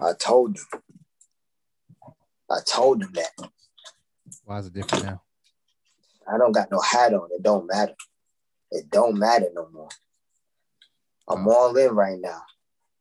I 0.00 0.12
told 0.18 0.56
him. 0.56 0.80
I 2.50 2.58
told 2.66 3.02
him 3.02 3.12
that. 3.14 3.50
Why 4.44 4.58
is 4.58 4.66
it 4.66 4.72
different 4.72 5.04
now? 5.04 5.22
I 6.32 6.38
don't 6.38 6.52
got 6.52 6.70
no 6.70 6.80
hat 6.80 7.14
on. 7.14 7.28
It 7.32 7.42
don't 7.42 7.66
matter. 7.66 7.94
It 8.70 8.90
don't 8.90 9.18
matter 9.18 9.46
no 9.54 9.68
more. 9.72 9.88
I'm 11.28 11.46
oh. 11.46 11.52
all 11.52 11.76
in 11.76 11.94
right 11.94 12.18
now. 12.20 12.42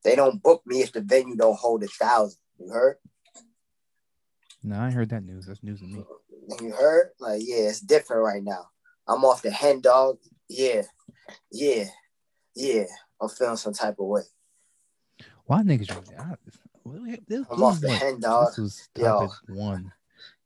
They 0.03 0.15
don't 0.15 0.41
book 0.41 0.61
me 0.65 0.81
if 0.81 0.91
the 0.91 1.01
venue 1.01 1.35
don't 1.35 1.57
hold 1.57 1.83
a 1.83 1.87
thousand. 1.87 2.39
You 2.59 2.69
heard? 2.71 2.97
No, 4.63 4.79
I 4.79 4.91
heard 4.91 5.09
that 5.09 5.23
news. 5.23 5.45
That's 5.45 5.63
news 5.63 5.79
to 5.79 5.85
me. 5.85 6.03
You 6.61 6.71
heard? 6.71 7.09
Like, 7.19 7.41
yeah, 7.43 7.69
it's 7.69 7.79
different 7.79 8.23
right 8.23 8.43
now. 8.43 8.67
I'm 9.07 9.25
off 9.25 9.41
the 9.41 9.51
hen 9.51 9.81
dog. 9.81 10.17
Yeah, 10.49 10.83
yeah, 11.51 11.85
yeah. 12.55 12.85
I'm 13.21 13.29
feeling 13.29 13.57
some 13.57 13.73
type 13.73 13.95
of 13.99 14.05
way. 14.05 14.21
Why 15.45 15.63
niggas? 15.63 15.91
I, 15.91 16.35
this, 17.27 17.45
I'm 17.49 17.63
off 17.63 17.79
the 17.81 17.89
hen 17.89 18.19
dog. 18.19 18.49
This 18.49 18.57
was 18.57 18.89
topic 18.95 19.29
yo, 19.47 19.55
one. 19.55 19.91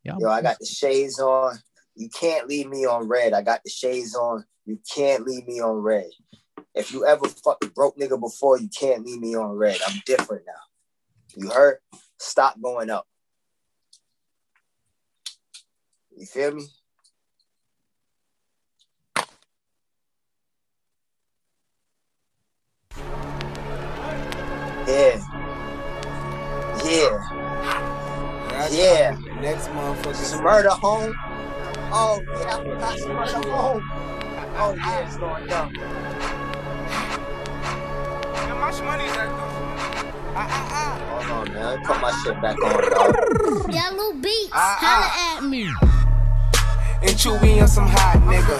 Y'all, 0.03 0.19
yo, 0.19 0.29
I 0.29 0.41
got 0.41 0.59
the 0.59 0.65
shades 0.65 1.19
on. 1.19 1.57
You 1.95 2.09
can't 2.09 2.47
leave 2.47 2.67
me 2.67 2.85
on 2.85 3.07
red. 3.07 3.33
I 3.33 3.41
got 3.41 3.61
the 3.63 3.69
shades 3.69 4.15
on. 4.15 4.45
You 4.65 4.79
can't 4.93 5.25
leave 5.25 5.47
me 5.47 5.61
on 5.61 5.77
red. 5.77 6.09
If 6.73 6.91
you 6.91 7.05
ever 7.05 7.27
fucked 7.27 7.65
a 7.65 7.69
broke 7.69 7.97
nigga 7.97 8.19
before, 8.19 8.59
you 8.59 8.69
can't 8.69 9.05
leave 9.05 9.19
me 9.19 9.35
on 9.35 9.51
red. 9.51 9.77
I'm 9.87 10.01
different 10.05 10.43
now. 10.47 10.53
You 11.35 11.49
heard? 11.49 11.77
Stop 12.19 12.59
going 12.61 12.89
up. 12.89 13.07
You 16.15 16.25
feel 16.25 16.55
me? 16.55 16.65
Yeah. 26.93 28.69
Yeah. 28.69 29.17
Next 29.41 29.67
motherfucker. 29.69 30.43
Murder 30.43 30.69
home. 30.69 31.15
Oh, 31.91 32.21
yeah, 32.21 32.57
I 32.57 32.63
forgot 32.63 32.99
Murder 33.33 33.49
home. 33.49 33.81
Oh, 34.55 34.75
yeah, 34.77 35.07
it's 35.07 35.17
going 35.17 35.47
down. 35.47 35.73
How 38.35 38.55
much 38.59 38.79
money 38.83 39.05
is 39.05 39.15
that 39.15 39.29
Ah, 40.35 40.47
ah, 40.49 40.69
ah. 40.71 40.93
Hold 41.09 41.49
on, 41.49 41.53
man. 41.53 41.83
Put 41.83 41.99
my 41.99 42.11
shit 42.23 42.41
back 42.41 42.57
on, 42.63 42.71
dog. 42.91 43.73
Yellow 43.73 44.13
beats. 44.13 44.49
Ah, 44.51 44.77
ah. 44.81 44.85
Holla 44.85 45.37
at 45.37 45.49
me. 45.49 45.63
And 47.01 47.17
Chewy 47.17 47.59
on 47.59 47.67
some 47.67 47.87
hot 47.87 48.21
nigga. 48.21 48.57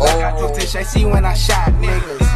Like 0.00 0.24
I 0.24 0.38
told 0.38 0.54
Tish, 0.54 0.76
I 0.76 0.82
see 0.82 1.04
when 1.04 1.26
I 1.26 1.34
shot 1.34 1.68
niggas. 1.74 2.29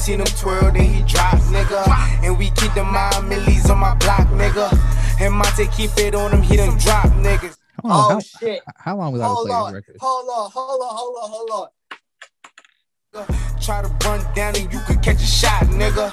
Like 0.00 0.08
you 0.08 0.16
seen 0.16 0.20
him 0.20 0.38
twirl, 0.38 0.72
then 0.72 0.84
he 0.84 1.02
drop, 1.02 1.38
nigga. 1.52 1.86
And 2.24 2.38
we 2.38 2.50
keep 2.50 2.72
the 2.72 2.84
mind 2.84 3.28
millies 3.28 3.68
on 3.68 3.78
my 3.78 3.94
block, 3.96 4.28
nigga. 4.28 4.72
And 5.20 5.34
Monte 5.34 5.66
keep 5.76 5.90
it 5.98 6.14
on 6.14 6.32
him, 6.32 6.40
he 6.40 6.56
done 6.56 6.78
drop, 6.78 7.08
niggas. 7.20 7.58
Oh, 7.84 8.08
how, 8.10 8.20
shit. 8.20 8.62
How 8.76 8.96
long 8.96 9.12
we 9.12 9.18
got 9.18 9.28
to 9.28 9.34
play 9.42 9.52
on, 9.52 9.74
this 9.74 9.82
record? 9.86 9.96
Hold 10.00 10.28
on, 10.28 10.50
hold 10.50 10.80
on, 10.80 10.96
hold 10.96 11.16
on, 11.22 11.30
hold 11.30 11.50
on. 13.12 13.26
Try 13.60 13.82
to 13.82 13.88
run 14.06 14.34
down 14.34 14.56
and 14.56 14.72
you 14.72 14.80
could 14.86 15.02
catch 15.02 15.16
a 15.16 15.26
shot, 15.26 15.64
nigga. 15.64 16.10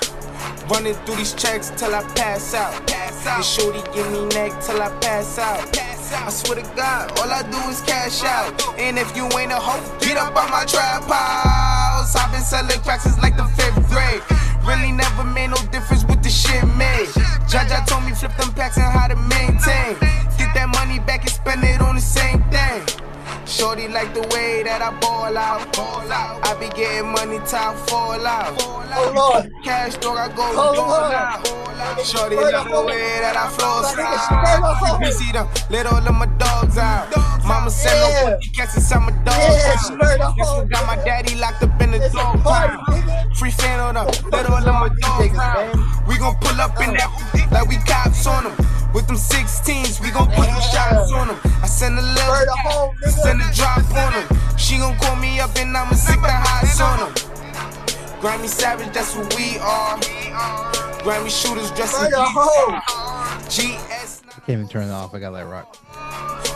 Running 0.69 0.93
through 1.05 1.15
these 1.15 1.33
checks 1.33 1.71
till 1.77 1.95
I 1.95 2.03
pass 2.13 2.53
out. 2.53 2.87
Pass 2.87 3.25
out. 3.25 3.37
And 3.37 3.45
shorty 3.45 3.81
give 3.93 4.11
me 4.11 4.25
neck 4.35 4.51
till 4.61 4.81
I 4.81 4.89
pass 4.99 5.39
out. 5.39 5.59
Pass 5.71 5.91
out. 5.91 5.96
I 6.13 6.29
swear 6.29 6.61
to 6.61 6.75
God, 6.75 7.11
all 7.19 7.31
I 7.31 7.43
do 7.43 7.57
is 7.69 7.81
cash 7.81 8.23
out. 8.23 8.53
And 8.79 8.97
if 8.97 9.15
you 9.15 9.25
ain't 9.37 9.51
a 9.51 9.59
hoe, 9.59 9.81
get 9.99 10.17
up 10.17 10.35
on 10.35 10.49
my 10.49 10.65
trap 10.65 11.03
house. 11.03 12.15
I've 12.15 12.31
been 12.31 12.41
selling 12.41 12.79
cracks 12.81 13.03
since 13.03 13.17
like 13.19 13.35
the 13.35 13.45
fifth 13.55 13.89
grade. 13.89 14.21
Really 14.65 14.91
never 14.91 15.23
made 15.23 15.49
no 15.49 15.57
difference 15.71 16.03
with 16.05 16.23
the 16.23 16.29
shit 16.29 16.63
made. 16.75 17.07
Jaja 17.47 17.85
told 17.87 18.03
me 18.05 18.11
flip 18.11 18.35
them 18.37 18.51
packs 18.53 18.77
and 18.77 18.85
how 18.85 19.07
to 19.07 19.15
maintain. 19.15 19.95
Get 20.37 20.53
that 20.55 20.69
money 20.73 20.99
back 20.99 21.21
and 21.21 21.31
spend 21.31 21.63
it 21.63 21.81
on 21.81 21.95
the 21.95 22.01
same 22.01 22.43
thing. 22.51 23.06
Shorty 23.47 23.87
like 23.87 24.13
the 24.13 24.21
way 24.35 24.61
that 24.63 24.81
I 24.81 24.91
ball 24.99 25.37
out. 25.37 25.71
Ball 25.71 26.11
out. 26.11 26.45
I 26.45 26.53
be 26.59 26.67
getting 26.75 27.11
money, 27.11 27.39
top 27.47 27.77
fall 27.87 28.19
out. 28.27 28.53
Oh 28.59 29.11
Lord. 29.15 29.51
Cash 29.63 29.95
dog, 29.97 30.17
I 30.17 30.27
go 30.35 30.43
oh, 30.51 30.75
ball 30.75 31.11
out. 31.11 31.47
Shorty 32.05 32.35
like 32.35 32.69
the 32.69 32.83
way 32.83 33.19
that 33.23 33.37
I 33.39 33.47
flow 33.55 33.87
slide. 33.87 35.05
You 35.05 35.11
see 35.13 35.31
them, 35.31 35.47
let 35.69 35.85
all 35.85 36.05
of 36.05 36.13
my 36.13 36.25
dogs 36.37 36.77
out. 36.77 37.07
Mama 37.47 37.69
said 37.71 37.95
no 37.95 38.35
pussy 38.35 38.51
cats 38.51 38.75
inside 38.75 38.99
my 38.99 39.11
dog 39.23 39.39
Guess 39.39 39.89
who 39.89 40.65
got 40.67 40.85
my 40.85 41.01
daddy 41.05 41.35
locked 41.35 41.63
up 41.63 41.81
in 41.81 41.91
the 41.91 41.99
dog 42.11 42.43
pound. 42.43 43.37
Free 43.37 43.51
fan 43.51 43.79
on 43.79 43.95
them, 43.95 44.07
let 44.29 44.45
all 44.49 44.57
of 44.57 44.65
my 44.65 44.89
dogs 44.99 45.37
out. 45.39 46.07
We 46.07 46.17
gon' 46.17 46.35
pull 46.41 46.59
up 46.59 46.75
in 46.81 46.95
that 46.99 47.47
like 47.51 47.69
we 47.69 47.77
cops 47.87 48.27
on 48.27 48.43
them. 48.43 48.67
With 48.93 49.07
them 49.07 49.17
16s, 49.17 50.01
we 50.01 50.11
gon' 50.11 50.27
put 50.31 50.47
them 50.47 50.61
shots 50.73 51.11
on 51.11 51.27
them. 51.27 51.37
I 51.61 51.67
send 51.67 51.99
a 51.99 52.01
little, 52.01 52.95
send 53.11 53.36
a 53.41 53.53
drop 53.53 53.83
on 53.95 54.13
them. 54.13 54.27
She 54.57 54.77
gon' 54.77 54.97
call 54.97 55.15
me 55.15 55.39
up 55.39 55.55
and 55.57 55.75
I'ma 55.75 55.93
stick 55.93 56.21
the 56.21 56.31
highs 56.31 56.79
on 56.81 56.99
them. 56.99 57.13
Grammy 58.21 58.47
Savage, 58.47 58.93
that's 58.93 59.13
who 59.13 59.21
we 59.37 59.59
are. 59.59 59.97
Grammy 61.05 61.29
shooters 61.29 61.71
dressing 61.71 62.11
GS. 63.47 64.23
I 64.27 64.39
can't 64.45 64.49
even 64.49 64.67
turn 64.67 64.89
it 64.89 64.91
off. 64.91 65.13
I 65.13 65.19
got 65.19 65.31
that 65.31 65.45
rock. 65.45 65.77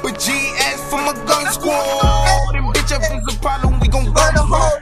But 0.02 0.16
GS 0.18 0.82
for 0.90 0.98
my 0.98 1.14
gun 1.28 1.46
squad. 1.54 2.56
And 2.56 2.74
bitch, 2.74 2.92
if 2.92 3.02
there's 3.08 3.36
a 3.36 3.40
problem, 3.40 3.80
we 3.80 3.88
gon' 3.88 4.06
burn 4.06 4.34
the 4.34 4.42
hole. 4.42 4.80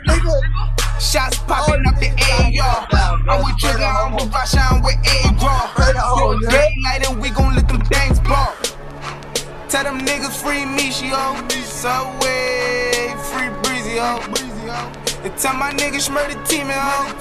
Shots 0.99 1.37
popping 1.39 1.85
up 1.87 1.95
the 1.99 2.09
AR. 2.09 2.87
I'm 3.29 3.43
with 3.43 3.57
Trigger, 3.57 3.83
I'm 3.83 4.13
with 4.13 4.31
Rasha, 4.31 4.59
I'm 4.71 4.81
with 4.83 4.95
A-Raw. 5.05 6.37
Daylight 6.39 7.09
and 7.09 7.21
we 7.21 7.29
gon' 7.29 7.55
let 7.55 7.67
them 7.67 7.81
things 7.81 8.19
ball. 8.21 8.53
Tell 9.69 9.83
them 9.83 9.99
niggas 10.01 10.41
free 10.41 10.65
me, 10.65 10.89
she 10.89 11.09
yo. 11.09 11.37
Subway, 11.61 13.13
free 13.29 13.49
breezy, 13.61 14.01
yo. 14.01 14.17
And 15.23 15.37
tell 15.37 15.53
my 15.53 15.71
niggas 15.71 16.09
murder 16.11 16.33
team, 16.45 16.67
yo. 16.67 17.13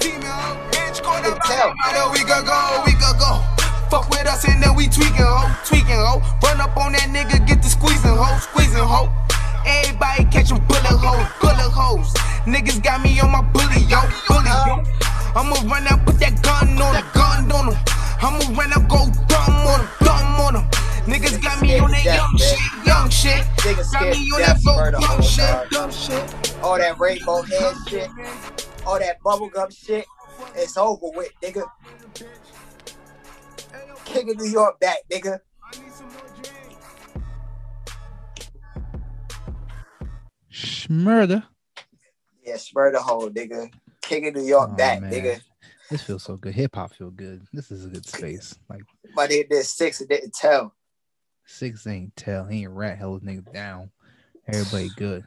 Bitch, 0.73 1.03
call 1.03 1.21
the 1.21 1.37
tell. 1.45 1.73
We 2.11 2.19
could 2.19 2.45
go, 2.45 2.83
we 2.87 2.93
could 2.93 3.19
go. 3.19 3.45
Fuck 3.91 4.09
with 4.09 4.25
us 4.25 4.45
and 4.47 4.63
then 4.63 4.75
we 4.75 4.87
tweaking, 4.87 5.21
ho, 5.21 5.45
tweaking, 5.63 5.93
ho. 5.93 6.21
Run 6.41 6.59
up 6.59 6.75
on 6.75 6.93
that 6.93 7.09
nigga, 7.13 7.45
get 7.45 7.61
the 7.61 7.69
squeezing, 7.69 8.17
ho, 8.17 8.39
squeezing, 8.39 8.83
ho. 8.83 9.09
Everybody 9.65 10.25
catching 10.25 10.57
bullet 10.65 10.97
holes, 10.97 11.29
bullet 11.39 11.69
holes. 11.69 12.13
Niggas 12.45 12.81
got 12.83 13.01
me 13.03 13.19
on 13.19 13.31
my 13.31 13.41
bully, 13.41 13.81
yo, 13.85 14.01
bully, 14.27 14.49
yo. 14.65 14.83
I'ma 15.37 15.53
run 15.69 15.87
out, 15.87 16.03
put 16.03 16.19
that 16.19 16.41
gun 16.41 16.81
on 16.81 16.95
him, 16.95 17.05
gun 17.13 17.51
on 17.51 17.73
him. 17.73 17.79
I'ma 18.21 18.57
run 18.57 18.73
out, 18.73 18.89
go 18.89 19.05
dumb 19.27 19.67
on 19.69 19.79
him, 19.81 19.89
dumb 20.01 20.41
on 20.41 20.55
him. 20.55 20.68
Niggas 21.09 21.41
got 21.41 21.59
me 21.59 21.79
on 21.79 21.89
that 21.89 22.05
young 22.05 22.37
shit, 22.37 22.85
young 22.85 23.09
shit. 23.09 23.43
Niggas 23.57 23.91
got 23.91 24.15
me 24.15 24.31
on 24.31 24.41
that 24.41 24.63
boat, 24.63 25.01
young 25.01 25.21
shit, 25.23 25.69
dumb 25.71 25.91
shit. 25.91 26.55
All 26.61 26.77
that 26.77 26.99
rainbow 26.99 27.41
head 27.41 27.75
shit, 27.87 28.09
all 28.85 28.99
that 28.99 29.19
bubblegum 29.23 29.75
shit, 29.75 30.05
it's 30.55 30.77
over 30.77 31.07
with, 31.15 31.31
nigga. 31.41 31.67
King 34.05 34.29
of 34.29 34.37
New 34.37 34.49
York 34.51 34.79
back, 34.79 34.97
nigga. 35.11 35.39
Shmurda. 40.51 41.43
Yeah, 42.45 42.55
Shmurda 42.55 42.97
hole, 42.97 43.31
nigga. 43.31 43.71
King 44.03 44.27
of 44.27 44.35
New 44.35 44.43
York 44.43 44.69
oh, 44.73 44.75
back, 44.75 45.01
man. 45.01 45.11
nigga. 45.11 45.41
This 45.89 46.03
feels 46.03 46.21
so 46.21 46.37
good. 46.37 46.53
Hip 46.53 46.75
hop 46.75 46.93
feel 46.93 47.09
good. 47.09 47.47
This 47.51 47.71
is 47.71 47.85
a 47.85 47.89
good 47.89 48.05
space. 48.05 48.53
Like 48.69 48.83
but 49.15 49.31
nigga 49.31 49.49
did 49.49 49.65
six 49.65 50.01
and 50.01 50.09
didn't 50.09 50.35
tell. 50.35 50.75
Six 51.49 51.87
ain't 51.87 52.15
tell. 52.15 52.45
He 52.45 52.61
ain't 52.61 52.71
rat 52.71 52.97
hell 52.97 53.19
nigga 53.19 53.51
down. 53.51 53.89
Everybody 54.47 54.89
good. 54.97 55.23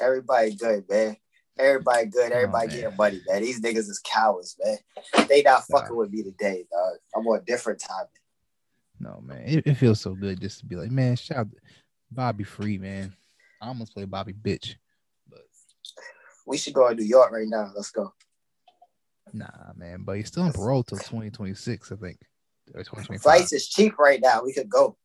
Everybody 0.00 0.54
good, 0.54 0.84
man. 0.88 1.16
Everybody 1.58 2.06
good. 2.06 2.32
Everybody 2.32 2.66
oh, 2.66 2.70
getting 2.70 2.96
money, 2.96 3.20
man. 3.28 3.42
These 3.42 3.60
niggas 3.60 3.88
is 3.88 4.00
cowards, 4.04 4.56
man. 4.64 5.26
They 5.28 5.42
not 5.42 5.64
fucking 5.70 5.94
with 5.94 6.10
me 6.10 6.22
today, 6.22 6.64
dog. 6.70 6.98
I'm 7.14 7.26
on 7.26 7.38
a 7.38 7.42
different 7.42 7.80
time. 7.80 8.06
No, 8.98 9.22
man. 9.24 9.42
It, 9.46 9.66
it, 9.66 9.74
feels 9.74 10.00
so 10.00 10.14
good 10.14 10.40
just 10.40 10.60
to 10.60 10.66
be 10.66 10.74
like, 10.76 10.90
man, 10.90 11.16
shout 11.16 11.48
Bobby 12.10 12.44
Free, 12.44 12.78
man. 12.78 13.14
I 13.60 13.68
almost 13.68 13.94
play 13.94 14.04
Bobby 14.04 14.32
bitch. 14.32 14.74
But 15.28 15.42
we 16.46 16.56
should 16.56 16.74
go 16.74 16.88
to 16.88 16.94
New 16.94 17.04
York 17.04 17.30
right 17.30 17.46
now. 17.46 17.70
Let's 17.74 17.90
go. 17.90 18.12
Nah, 19.32 19.46
man, 19.76 20.02
but 20.02 20.16
he's 20.16 20.28
still 20.28 20.44
on 20.44 20.52
parole 20.52 20.82
till 20.82 20.98
2026, 20.98 21.92
I 21.92 21.96
think. 21.96 22.18
Flights 23.20 23.52
is 23.52 23.68
cheap 23.68 23.98
right 23.98 24.20
now. 24.20 24.42
We 24.42 24.52
could 24.52 24.68
go. 24.68 24.96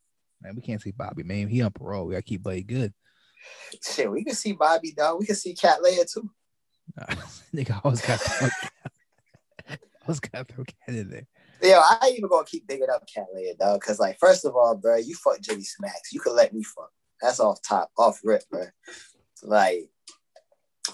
Man, 0.41 0.55
we 0.55 0.61
can't 0.61 0.81
see 0.81 0.91
Bobby, 0.91 1.23
man. 1.23 1.47
He 1.47 1.61
on 1.61 1.71
parole. 1.71 2.07
We 2.07 2.13
gotta 2.13 2.23
keep 2.23 2.43
Buddy 2.43 2.63
good. 2.63 2.93
Shit, 3.83 4.11
we 4.11 4.23
can 4.23 4.35
see 4.35 4.53
Bobby, 4.53 4.91
dog. 4.91 5.19
We 5.19 5.25
can 5.25 5.35
see 5.35 5.53
Cat 5.53 5.79
Leia 5.83 6.11
too. 6.11 6.29
Nah, 6.97 7.05
nigga, 7.55 7.75
I 7.75 7.81
always 7.83 8.01
got 8.01 8.19
throw 8.19 8.49
I 9.69 10.13
got 10.33 10.47
throw 10.47 10.63
Cat 10.63 10.95
in 10.95 11.09
there. 11.09 11.27
Yo, 11.61 11.79
I 11.79 11.99
ain't 12.05 12.17
even 12.17 12.29
gonna 12.29 12.45
keep 12.45 12.67
digging 12.67 12.89
up 12.91 13.07
Cat 13.13 13.27
Leia, 13.35 13.57
dog. 13.57 13.81
Cause 13.81 13.99
like, 13.99 14.17
first 14.19 14.45
of 14.45 14.55
all, 14.55 14.75
bro, 14.75 14.97
you 14.97 15.15
fuck 15.15 15.39
Jimmy 15.41 15.63
Smacks. 15.63 16.11
You 16.11 16.19
could 16.19 16.33
let 16.33 16.53
me 16.53 16.63
fuck. 16.63 16.91
That's 17.21 17.39
off 17.39 17.61
top, 17.61 17.91
off 17.97 18.19
rip, 18.23 18.43
bro. 18.49 18.65
Like, 19.43 19.89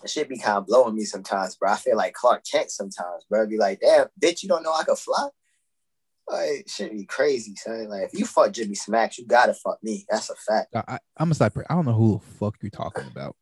it 0.04 0.10
should 0.10 0.28
be 0.28 0.38
kind 0.38 0.58
of 0.58 0.68
blowing 0.68 0.96
me 0.96 1.06
sometimes, 1.06 1.56
bro. 1.56 1.72
I 1.72 1.78
feel 1.78 1.96
like 1.96 2.14
Clark 2.14 2.44
Kent 2.50 2.70
sometimes, 2.70 3.26
bro. 3.30 3.48
Be 3.48 3.58
like, 3.58 3.80
damn, 3.80 4.08
bitch, 4.22 4.44
you 4.44 4.50
don't 4.50 4.64
know 4.64 4.74
I 4.74 4.84
could 4.84 4.98
fly. 4.98 5.30
Like 6.30 6.66
shit 6.68 6.92
be 6.92 7.06
crazy, 7.06 7.56
son. 7.56 7.88
Like 7.90 8.04
if 8.12 8.20
you 8.20 8.26
fuck 8.26 8.52
Jimmy 8.52 8.76
Smacks, 8.76 9.18
you 9.18 9.26
gotta 9.26 9.54
fuck 9.54 9.82
me. 9.82 10.06
That's 10.10 10.30
a 10.30 10.36
fact. 10.36 10.76
I, 10.76 11.00
I'm 11.18 11.28
gonna 11.28 11.36
stop. 11.36 11.54
I 11.70 11.74
don't 11.74 11.86
know 11.86 11.94
who 11.94 12.14
the 12.20 12.26
fuck 12.38 12.56
you're 12.62 12.70
talking 12.70 13.06
about. 13.08 13.36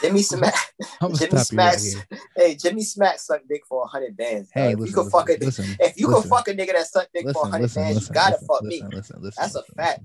Jimmy 0.00 0.22
Smack, 0.22 0.54
Jimmy 1.00 1.14
you 1.20 1.26
right 1.32 1.46
Smacks. 1.46 1.94
hey, 2.36 2.54
Jimmy 2.54 2.82
Smacks 2.84 3.26
suck 3.26 3.42
dick 3.48 3.62
for 3.68 3.86
hundred 3.86 4.16
bands. 4.16 4.48
Hey, 4.54 4.74
listen, 4.74 4.86
you 4.86 4.92
can 4.92 5.04
listen, 5.04 5.10
fuck 5.10 5.28
a, 5.28 5.36
listen, 5.44 5.76
if 5.80 5.98
you 5.98 6.06
listen, 6.06 6.22
can 6.22 6.30
fuck 6.30 6.48
a 6.48 6.54
nigga 6.54 6.72
that 6.72 6.86
suck 6.86 7.08
dick 7.12 7.24
for 7.24 7.28
listen, 7.28 7.50
hundred 7.50 7.62
listen, 7.64 7.82
bands, 7.82 8.08
you 8.08 8.14
gotta 8.14 8.38
fuck 8.46 8.62
me. 8.62 8.82
listen, 8.92 9.16
listen, 9.20 9.42
That's 9.42 9.54
a 9.56 9.62
fact. 9.76 10.00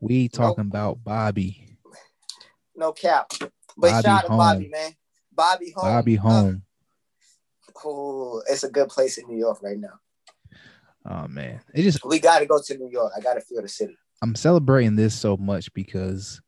We 0.00 0.28
talking 0.28 0.62
about 0.66 1.02
Bobby, 1.02 1.76
No 2.76 2.92
cap. 2.92 3.32
But 3.40 3.50
Bobby 3.90 4.02
shout 4.02 4.06
out 4.06 4.30
to. 4.30 4.36
Bobby, 4.38 4.68
man. 4.68 4.92
Bobby 5.34 5.70
home. 5.76 5.84
Bobby 5.84 6.16
Uh, 6.18 6.20
home. 6.22 6.62
oh, 7.84 8.42
it's 8.48 8.62
a 8.64 8.70
good 8.70 8.88
place 8.88 9.18
in 9.18 9.26
New 9.28 9.36
York 9.38 9.62
right 9.62 9.78
now. 9.78 9.98
Oh 11.06 11.26
man, 11.28 11.60
it 11.74 11.82
just 11.82 12.04
We 12.04 12.18
gotta 12.20 12.46
go 12.46 12.60
to 12.60 12.76
New 12.76 12.88
York. 12.90 13.12
I 13.16 13.20
gotta 13.20 13.40
feel 13.40 13.62
the 13.62 13.68
city. 13.68 13.96
I'm 14.22 14.34
celebrating 14.34 14.96
this 14.96 15.14
so 15.18 15.36
much 15.36 15.72
because 15.72 16.40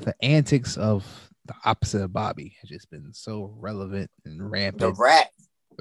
the 0.00 0.14
antics 0.22 0.76
of 0.76 1.04
the 1.44 1.54
opposite 1.64 2.02
of 2.02 2.12
Bobby 2.12 2.56
has 2.60 2.70
just 2.70 2.90
been 2.90 3.12
so 3.12 3.54
relevant 3.58 4.10
and 4.24 4.50
rampant. 4.50 4.80
The 4.80 4.92
rat, 5.00 5.28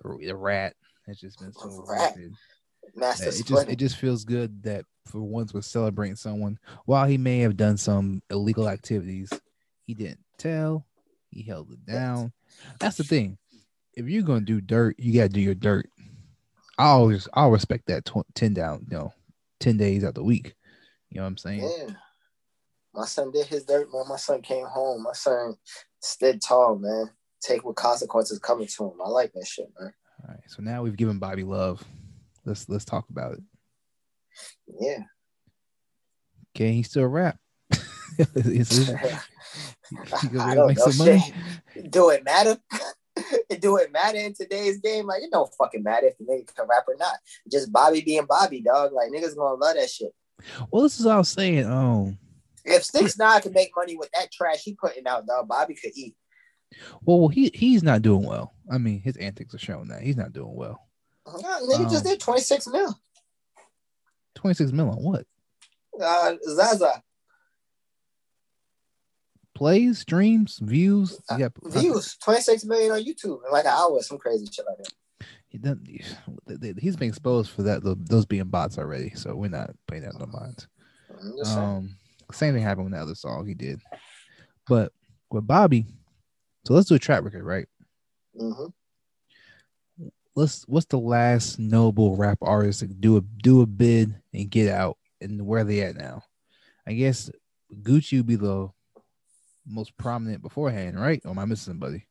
The, 0.03 0.17
the 0.27 0.35
rat 0.35 0.73
has 1.07 1.19
just 1.19 1.39
been 1.39 1.53
so 1.53 1.83
rat. 1.87 2.13
rampant. 2.15 2.33
Master 2.95 3.29
it 3.29 3.45
just 3.45 3.67
it 3.69 3.75
just 3.77 3.97
feels 3.97 4.23
good 4.23 4.63
that 4.63 4.85
for 5.07 5.19
once 5.21 5.53
we're 5.53 5.61
celebrating 5.61 6.15
someone 6.15 6.57
while 6.85 7.05
he 7.05 7.17
may 7.17 7.39
have 7.39 7.57
done 7.57 7.77
some 7.77 8.21
illegal 8.29 8.69
activities 8.69 9.29
he 9.85 9.93
didn't 9.93 10.23
tell 10.37 10.85
he 11.29 11.41
held 11.41 11.71
it 11.71 11.83
down 11.85 12.31
that's 12.79 12.95
the 12.95 13.03
thing 13.03 13.37
if 13.95 14.07
you're 14.07 14.23
gonna 14.23 14.39
do 14.41 14.61
dirt 14.61 14.95
you 14.99 15.13
gotta 15.13 15.29
do 15.29 15.41
your 15.41 15.55
dirt 15.55 15.89
i 16.77 16.85
always 16.85 17.27
i'll 17.33 17.51
respect 17.51 17.85
that 17.87 18.05
tw- 18.05 18.25
10 18.35 18.53
down 18.53 18.85
you 18.89 18.97
know 18.97 19.13
10 19.59 19.77
days 19.77 20.03
out 20.03 20.15
the 20.15 20.23
week 20.23 20.53
you 21.09 21.17
know 21.17 21.23
what 21.23 21.29
i'm 21.29 21.37
saying 21.37 21.61
Yeah. 21.61 21.93
My 22.93 23.05
son 23.05 23.29
did 23.31 23.47
his 23.47 23.65
dirt, 23.65 23.89
man. 23.91 24.05
My 24.07 24.15
son 24.15 24.41
came 24.41 24.65
home. 24.65 25.03
My 25.03 25.11
son 25.11 25.55
stood 25.99 26.41
tall, 26.41 26.77
man. 26.77 27.09
Take 27.41 27.65
what 27.65 27.75
consequences 27.75 28.39
coming 28.39 28.67
to 28.67 28.83
him. 28.85 28.93
I 29.03 29.09
like 29.09 29.33
that 29.33 29.45
shit, 29.45 29.67
man. 29.77 29.93
all 30.23 30.29
right 30.29 30.39
so 30.47 30.63
now 30.63 30.81
we've 30.81 30.95
given 30.95 31.19
bobby 31.19 31.43
love 31.43 31.83
let's 32.45 32.69
let's 32.69 32.85
talk 32.85 33.09
about 33.09 33.33
it 33.33 33.41
Yeah. 34.79 34.99
can 36.53 36.71
he 36.71 36.83
still 36.83 37.05
rap 37.07 37.37
Is 38.35 38.89
I 40.39 40.55
don't 40.55 40.73
know. 40.77 41.17
Shit. 41.17 41.91
Do 41.91 42.11
it 42.11 42.23
matter? 42.23 42.57
Do 43.59 43.77
it 43.77 43.91
matter 43.91 44.17
in 44.17 44.33
today's 44.33 44.79
game? 44.79 45.05
Like 45.07 45.23
it 45.23 45.31
don't 45.31 45.53
fucking 45.55 45.83
matter 45.83 46.07
if 46.07 46.17
the 46.17 46.25
nigga 46.25 46.53
can 46.55 46.67
rap 46.67 46.85
or 46.87 46.95
not. 46.97 47.15
Just 47.51 47.71
Bobby 47.71 48.01
being 48.01 48.25
Bobby, 48.25 48.61
dog. 48.61 48.93
Like 48.93 49.11
niggas 49.11 49.35
gonna 49.35 49.55
love 49.55 49.75
that 49.75 49.89
shit. 49.89 50.13
well 50.71 50.83
this 50.83 50.99
is 50.99 51.05
was 51.05 51.29
saying 51.29 51.65
um 51.65 52.17
If 52.63 52.83
Six 52.83 53.17
Nine 53.17 53.41
can 53.41 53.53
make 53.53 53.71
money 53.75 53.95
with 53.95 54.09
that 54.13 54.31
trash 54.31 54.63
he 54.63 54.73
putting 54.75 55.07
out, 55.07 55.25
dog, 55.25 55.47
Bobby 55.47 55.75
could 55.75 55.91
eat. 55.95 56.15
Well, 57.03 57.19
well, 57.19 57.29
he 57.29 57.51
he's 57.53 57.83
not 57.83 58.01
doing 58.01 58.23
well. 58.23 58.53
I 58.71 58.77
mean, 58.77 58.99
his 58.99 59.17
antics 59.17 59.53
are 59.53 59.59
showing 59.59 59.87
that 59.89 60.01
he's 60.01 60.17
not 60.17 60.33
doing 60.33 60.53
well. 60.55 60.81
Yeah, 61.39 61.59
nigga 61.63 61.89
just 61.89 62.05
Um, 62.05 62.11
did 62.11 62.19
26 62.19 62.67
mil. 62.67 62.99
Twenty 64.35 64.53
six 64.53 64.71
mil 64.71 64.89
on 64.89 64.97
what? 64.97 65.25
Uh, 66.01 66.35
Zaza 66.49 67.01
Plays, 69.55 69.99
streams, 69.99 70.59
views. 70.61 71.19
Got 71.29 71.53
views, 71.63 72.17
26 72.17 72.65
million 72.65 72.91
on 72.91 72.99
YouTube 73.03 73.39
in 73.45 73.51
like 73.51 73.63
an 73.63 73.71
hour, 73.71 74.01
some 74.01 74.17
crazy 74.17 74.45
shit 74.51 74.65
like 74.67 74.77
that. 74.77 75.27
He 75.47 75.57
done, 75.57 75.81
he's 76.77 76.97
been 76.97 77.07
exposed 77.07 77.51
for 77.51 77.63
that. 77.63 77.81
Those 77.81 78.25
being 78.25 78.43
bots 78.43 78.77
already, 78.77 79.11
so 79.15 79.33
we're 79.33 79.49
not 79.49 79.71
paying 79.87 80.03
that 80.03 80.19
no 80.19 80.25
mind. 80.25 80.67
Saying. 81.41 81.57
Um, 81.57 81.95
same 82.33 82.53
thing 82.53 82.63
happened 82.63 82.85
with 82.85 82.93
the 82.93 82.99
other 82.99 83.15
song 83.15 83.47
he 83.47 83.53
did, 83.53 83.79
but 84.67 84.91
with 85.31 85.47
Bobby. 85.47 85.85
So 86.65 86.73
let's 86.73 86.89
do 86.89 86.95
a 86.95 86.99
track 86.99 87.23
record, 87.23 87.45
right? 87.45 87.67
Mhm. 88.37 88.73
Let's. 90.35 90.63
What's 90.67 90.87
the 90.87 90.99
last 90.99 91.59
notable 91.59 92.17
rap 92.17 92.39
artist 92.41 92.81
to 92.81 92.87
do 92.87 93.15
a 93.15 93.21
do 93.21 93.61
a 93.61 93.65
bid 93.65 94.13
and 94.33 94.49
get 94.49 94.69
out, 94.69 94.97
and 95.21 95.45
where 95.45 95.63
they 95.63 95.81
at 95.81 95.95
now? 95.95 96.23
I 96.85 96.91
guess 96.93 97.29
Gucci 97.81 98.17
would 98.17 98.27
be 98.27 98.35
the 98.35 98.69
most 99.65 99.95
prominent 99.97 100.41
beforehand, 100.41 100.99
right? 100.99 101.21
Or 101.25 101.31
am 101.31 101.39
I 101.39 101.45
missing 101.45 101.71
somebody? 101.73 102.05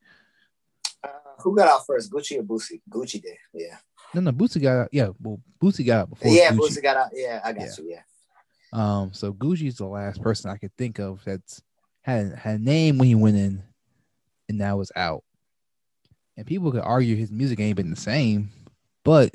Uh, 1.03 1.09
who 1.39 1.57
got 1.57 1.69
out 1.69 1.87
first, 1.87 2.11
Gucci 2.11 2.39
or 2.39 2.43
Boosie? 2.43 2.81
Gucci 2.91 3.21
did, 3.23 3.37
yeah. 3.53 3.77
No, 4.15 4.21
no, 4.21 4.33
Boosie 4.33 4.63
got 4.63 4.77
out. 4.83 4.89
Yeah, 4.93 5.09
well, 5.21 5.41
Boosie 5.63 5.85
got 5.87 6.01
out 6.03 6.11
before. 6.11 6.33
yeah, 6.33 6.51
Gucci. 6.53 6.59
Boosie 6.59 6.83
got 6.83 6.97
out. 6.97 7.11
Yeah, 7.13 7.41
I 7.45 7.53
got 7.53 7.63
Yeah. 7.63 7.71
you. 7.79 7.91
Yeah. 7.91 8.01
Um, 8.73 9.13
so 9.13 9.33
Gucci's 9.33 9.77
the 9.77 9.87
last 9.87 10.21
person 10.23 10.51
I 10.51 10.57
could 10.57 10.75
think 10.77 10.99
of 10.99 11.21
that's 11.25 11.63
had 12.03 12.35
had 12.35 12.57
a 12.61 12.63
name 12.63 12.99
when 12.99 13.09
he 13.09 13.15
went 13.15 13.37
in, 13.37 13.63
and 14.49 14.59
now 14.59 14.81
is 14.81 14.93
out. 14.97 15.23
And 16.37 16.47
people 16.47 16.73
could 16.73 16.81
argue 16.83 17.15
his 17.17 17.31
music 17.31 17.61
ain't 17.61 17.77
been 17.77 17.91
the 17.91 17.97
same, 17.97 18.51
but 19.05 19.33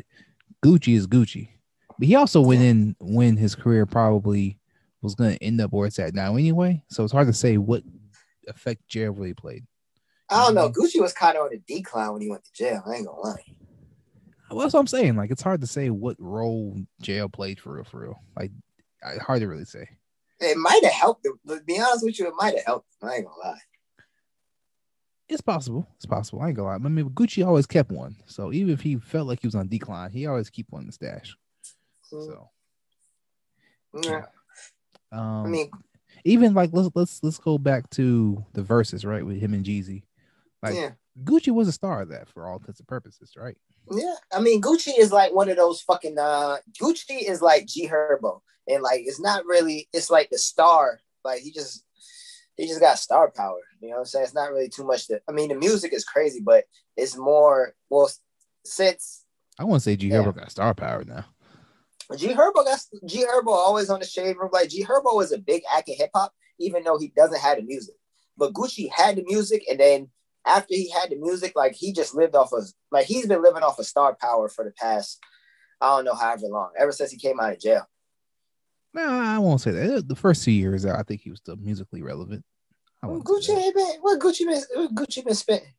Gucci 0.64 0.96
is 0.96 1.08
Gucci. 1.08 1.50
But 1.98 2.08
he 2.08 2.16
also 2.16 2.42
went 2.42 2.62
in 2.62 2.96
when 3.00 3.38
his 3.38 3.56
career 3.56 3.86
probably 3.86 4.58
was 5.02 5.16
going 5.16 5.38
to 5.38 5.44
end 5.44 5.62
up 5.62 5.72
where 5.72 5.88
it's 5.88 6.00
at 6.00 6.14
now 6.14 6.36
anyway. 6.36 6.84
So 6.90 7.04
it's 7.04 7.14
hard 7.14 7.28
to 7.28 7.34
say 7.34 7.58
what 7.58 7.84
effect 8.48 8.88
jail 8.88 9.12
really 9.12 9.34
played. 9.34 9.66
I 10.30 10.46
don't 10.46 10.56
know. 10.56 10.70
Gucci 10.70 11.02
was 11.02 11.14
kind 11.14 11.38
of 11.38 11.44
on 11.46 11.54
a 11.54 11.58
decline 11.58 12.12
when 12.14 12.22
he 12.22 12.30
went 12.30 12.44
to 12.46 12.52
jail. 12.54 12.84
I 12.86 12.96
ain't 12.96 13.08
gonna 13.08 13.20
lie. 13.20 13.44
Well, 14.52 14.60
that's 14.60 14.74
what 14.74 14.80
I'm 14.80 14.88
saying. 14.88 15.16
Like 15.16 15.32
it's 15.32 15.42
hard 15.42 15.62
to 15.62 15.68
say 15.68 15.90
what 15.90 16.16
role 16.20 16.78
jail 17.02 17.30
played 17.30 17.60
for 17.60 17.74
real, 17.76 17.84
for 17.84 18.02
real. 18.02 18.20
Like 18.38 18.52
I- 19.04 19.18
hard 19.18 19.42
to 19.42 19.48
really 19.48 19.66
say. 19.66 19.88
It 20.40 20.58
might 20.58 20.84
have 20.84 20.94
helped 20.94 21.26
him. 21.26 21.40
To 21.48 21.62
be 21.62 21.80
honest 21.80 22.04
with 22.06 22.18
you, 22.20 22.28
it 22.28 22.34
might 22.38 22.56
have 22.56 22.66
helped 22.66 22.88
him. 23.02 23.10
I 23.10 23.16
ain't 23.16 23.26
gonna 23.26 23.38
lie. 23.38 23.60
It's 25.28 25.42
possible. 25.42 25.88
It's 25.98 26.06
possible. 26.08 26.42
I 26.42 26.48
ain't 26.48 26.56
gonna 26.58 26.70
lie. 26.70 26.76
I 26.76 26.78
mean, 26.78 27.10
Gucci 27.10 27.46
always 27.46 27.68
kept 27.68 27.92
one. 27.92 28.16
So 28.26 28.52
even 28.54 28.74
if 28.74 28.82
he 28.82 28.98
felt 28.98 29.28
like 29.28 29.42
he 29.42 29.48
was 29.48 29.56
on 29.56 29.68
decline, 29.68 30.12
he 30.12 30.26
always 30.26 30.50
keep 30.50 30.68
one 30.72 30.82
in 30.82 30.88
the 30.88 30.94
stash. 30.94 31.36
So 32.04 32.50
Yeah. 34.04 34.26
um 35.12 35.46
I 35.46 35.50
mean, 35.50 35.72
even 36.24 36.54
like 36.54 36.72
let's 36.74 36.90
let's 36.96 37.24
let's 37.24 37.38
go 37.38 37.58
back 37.58 37.90
to 37.92 38.44
the 38.54 38.64
verses, 38.64 39.06
right? 39.06 39.26
With 39.26 39.40
him 39.40 39.54
and 39.54 39.66
Jeezy. 39.66 40.04
Like 40.62 40.76
yeah. 40.76 40.92
Gucci 41.24 41.54
was 41.54 41.68
a 41.68 41.74
star 41.74 42.02
of 42.02 42.10
that 42.10 42.30
for 42.30 42.48
all 42.48 42.58
intents 42.58 42.80
and 42.80 42.88
purposes, 42.88 43.34
right? 43.38 43.58
Yeah, 43.92 44.16
I 44.32 44.40
mean 44.40 44.62
Gucci 44.62 44.92
is 44.98 45.12
like 45.12 45.34
one 45.34 45.50
of 45.50 45.58
those 45.58 45.82
fucking 45.82 46.18
uh 46.18 46.58
Gucci 46.82 47.28
is 47.28 47.42
like 47.42 47.66
G 47.66 47.88
Herbo. 47.88 48.42
And 48.68 48.84
like 48.84 49.02
it's 49.06 49.20
not 49.20 49.46
really 49.46 49.88
it's 49.94 50.10
like 50.10 50.30
the 50.30 50.38
star. 50.38 51.00
Like 51.24 51.42
he 51.42 51.52
just 51.52 51.84
he 52.56 52.68
just 52.68 52.82
got 52.82 53.00
star 53.00 53.32
power. 53.32 53.60
You 53.82 53.90
know 53.90 53.96
what 53.96 54.00
I'm 54.02 54.06
saying? 54.06 54.26
It's 54.26 54.34
not 54.34 54.52
really 54.52 54.70
too 54.70 54.86
much 54.86 55.08
to 55.08 55.22
I 55.28 55.32
mean 55.32 55.50
the 55.50 55.56
music 55.56 55.94
is 55.94 56.04
crazy, 56.06 56.42
but 56.44 56.66
it's 56.96 57.18
more 57.18 57.74
well 57.90 58.10
since 58.66 59.24
I 59.58 59.64
want 59.64 59.82
to 59.82 59.84
say 59.84 59.96
G 59.96 60.08
Yeah. 60.08 60.24
Herbo 60.24 60.36
got 60.36 60.52
star 60.52 60.74
power 60.74 61.04
now. 61.04 61.26
G 62.18 62.30
Herbo 62.30 62.66
got 62.66 62.80
G 63.06 63.26
Herbo 63.26 63.50
always 63.50 63.90
on 63.90 64.00
the 64.00 64.06
shade 64.06 64.38
room. 64.38 64.50
Like 64.52 64.70
G 64.70 64.84
Herbo 64.84 65.22
is 65.24 65.32
a 65.32 65.38
big 65.38 65.64
act 65.74 65.90
in 65.90 65.96
hip 65.96 66.12
hop, 66.14 66.34
even 66.60 66.84
though 66.84 66.98
he 66.98 67.14
doesn't 67.16 67.40
have 67.40 67.58
the 67.58 67.64
music. 67.64 67.96
But 68.38 68.54
Gucci 68.54 68.90
had 68.92 69.18
the 69.18 69.24
music, 69.24 69.64
and 69.70 69.80
then 69.80 70.10
after 70.46 70.74
he 70.74 70.90
had 70.90 71.10
the 71.10 71.18
music, 71.18 71.54
like 71.56 71.74
he 71.74 71.94
just 71.94 72.16
lived 72.16 72.36
off 72.36 72.52
of 72.54 72.64
like 72.92 73.06
he's 73.06 73.28
been 73.28 73.44
living 73.44 73.64
off 73.64 73.80
of 73.80 73.86
star 73.86 74.16
power 74.20 74.50
for 74.50 74.66
the 74.66 74.72
past 74.72 75.20
I 75.82 75.96
don't 75.96 76.06
know 76.06 76.16
however 76.16 76.48
long, 76.48 76.72
ever 76.78 76.92
since 76.92 77.12
he 77.12 77.18
came 77.18 77.40
out 77.40 77.54
of 77.54 77.60
jail. 77.60 77.88
No, 78.94 79.04
I 79.04 79.38
won't 79.38 79.62
say 79.62 79.72
that. 79.72 80.08
The 80.08 80.16
first 80.16 80.44
two 80.44 80.52
years, 80.52 80.86
I 80.86 81.04
think 81.04 81.22
he 81.22 81.30
was 81.30 81.40
still 81.40 81.56
musically 81.56 82.02
relevant. 82.02 82.44
Gucci 83.04 83.56
ain't 83.56 83.76
been 83.76 83.88
what 84.02 84.20
Gucci 84.20 84.46
been 84.46 84.62
what 84.74 84.96
Gucci 84.96 85.24
been 85.24 85.36
spitting. 85.36 85.74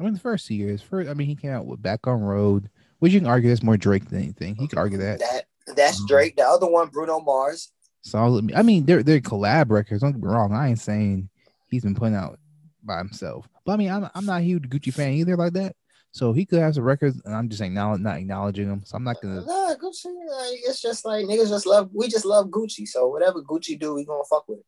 I 0.00 0.04
mean, 0.04 0.14
the 0.14 0.20
first 0.20 0.46
two 0.46 0.54
years. 0.54 0.80
First, 0.80 1.10
I 1.10 1.14
mean, 1.14 1.26
he 1.26 1.36
came 1.36 1.50
out 1.50 1.66
with 1.66 1.82
Back 1.82 2.06
on 2.06 2.20
Road, 2.20 2.70
which 3.00 3.12
you 3.12 3.20
can 3.20 3.28
argue 3.28 3.50
that's 3.50 3.62
more 3.62 3.76
Drake 3.76 4.08
than 4.08 4.20
anything. 4.20 4.54
He 4.56 4.68
could 4.68 4.78
argue 4.78 4.98
that. 4.98 5.18
That 5.18 5.44
that's 5.76 6.00
Um, 6.00 6.06
Drake. 6.06 6.36
The 6.36 6.42
other 6.42 6.66
one, 6.66 6.88
Bruno 6.88 7.20
Mars. 7.20 7.70
Solid. 8.02 8.52
I 8.54 8.62
mean, 8.62 8.84
they're 8.84 9.02
they're 9.02 9.20
collab 9.20 9.70
records. 9.70 10.02
Don't 10.02 10.12
get 10.12 10.22
me 10.22 10.28
wrong. 10.28 10.52
I 10.52 10.68
ain't 10.68 10.80
saying 10.80 11.28
he's 11.68 11.82
been 11.84 11.94
putting 11.94 12.16
out 12.16 12.38
by 12.82 12.98
himself, 12.98 13.48
but 13.64 13.72
I 13.72 13.76
mean, 13.76 13.90
I'm 13.90 14.08
I'm 14.14 14.26
not 14.26 14.40
a 14.40 14.44
huge 14.44 14.68
Gucci 14.68 14.92
fan 14.92 15.12
either, 15.12 15.36
like 15.36 15.52
that. 15.52 15.76
So 16.10 16.32
he 16.32 16.44
could 16.44 16.58
have 16.58 16.74
some 16.74 16.84
records, 16.84 17.22
and 17.24 17.34
I'm 17.34 17.48
just 17.48 17.62
acknowledge, 17.62 18.00
not 18.02 18.18
acknowledging 18.18 18.68
them. 18.68 18.82
So 18.84 18.96
I'm 18.96 19.04
not 19.04 19.22
gonna. 19.22 19.36
Nah, 19.46 19.74
Gucci. 19.76 20.06
Like, 20.06 20.58
it's 20.66 20.82
just 20.82 21.04
like 21.06 21.24
niggas 21.26 21.48
just 21.48 21.64
love. 21.64 21.90
We 21.94 22.08
just 22.08 22.24
love 22.26 22.48
Gucci. 22.48 22.86
So 22.86 23.08
whatever 23.08 23.40
Gucci 23.40 23.78
do, 23.78 23.94
we 23.94 24.04
gonna 24.04 24.24
fuck 24.28 24.48
with 24.48 24.58
it. 24.58 24.66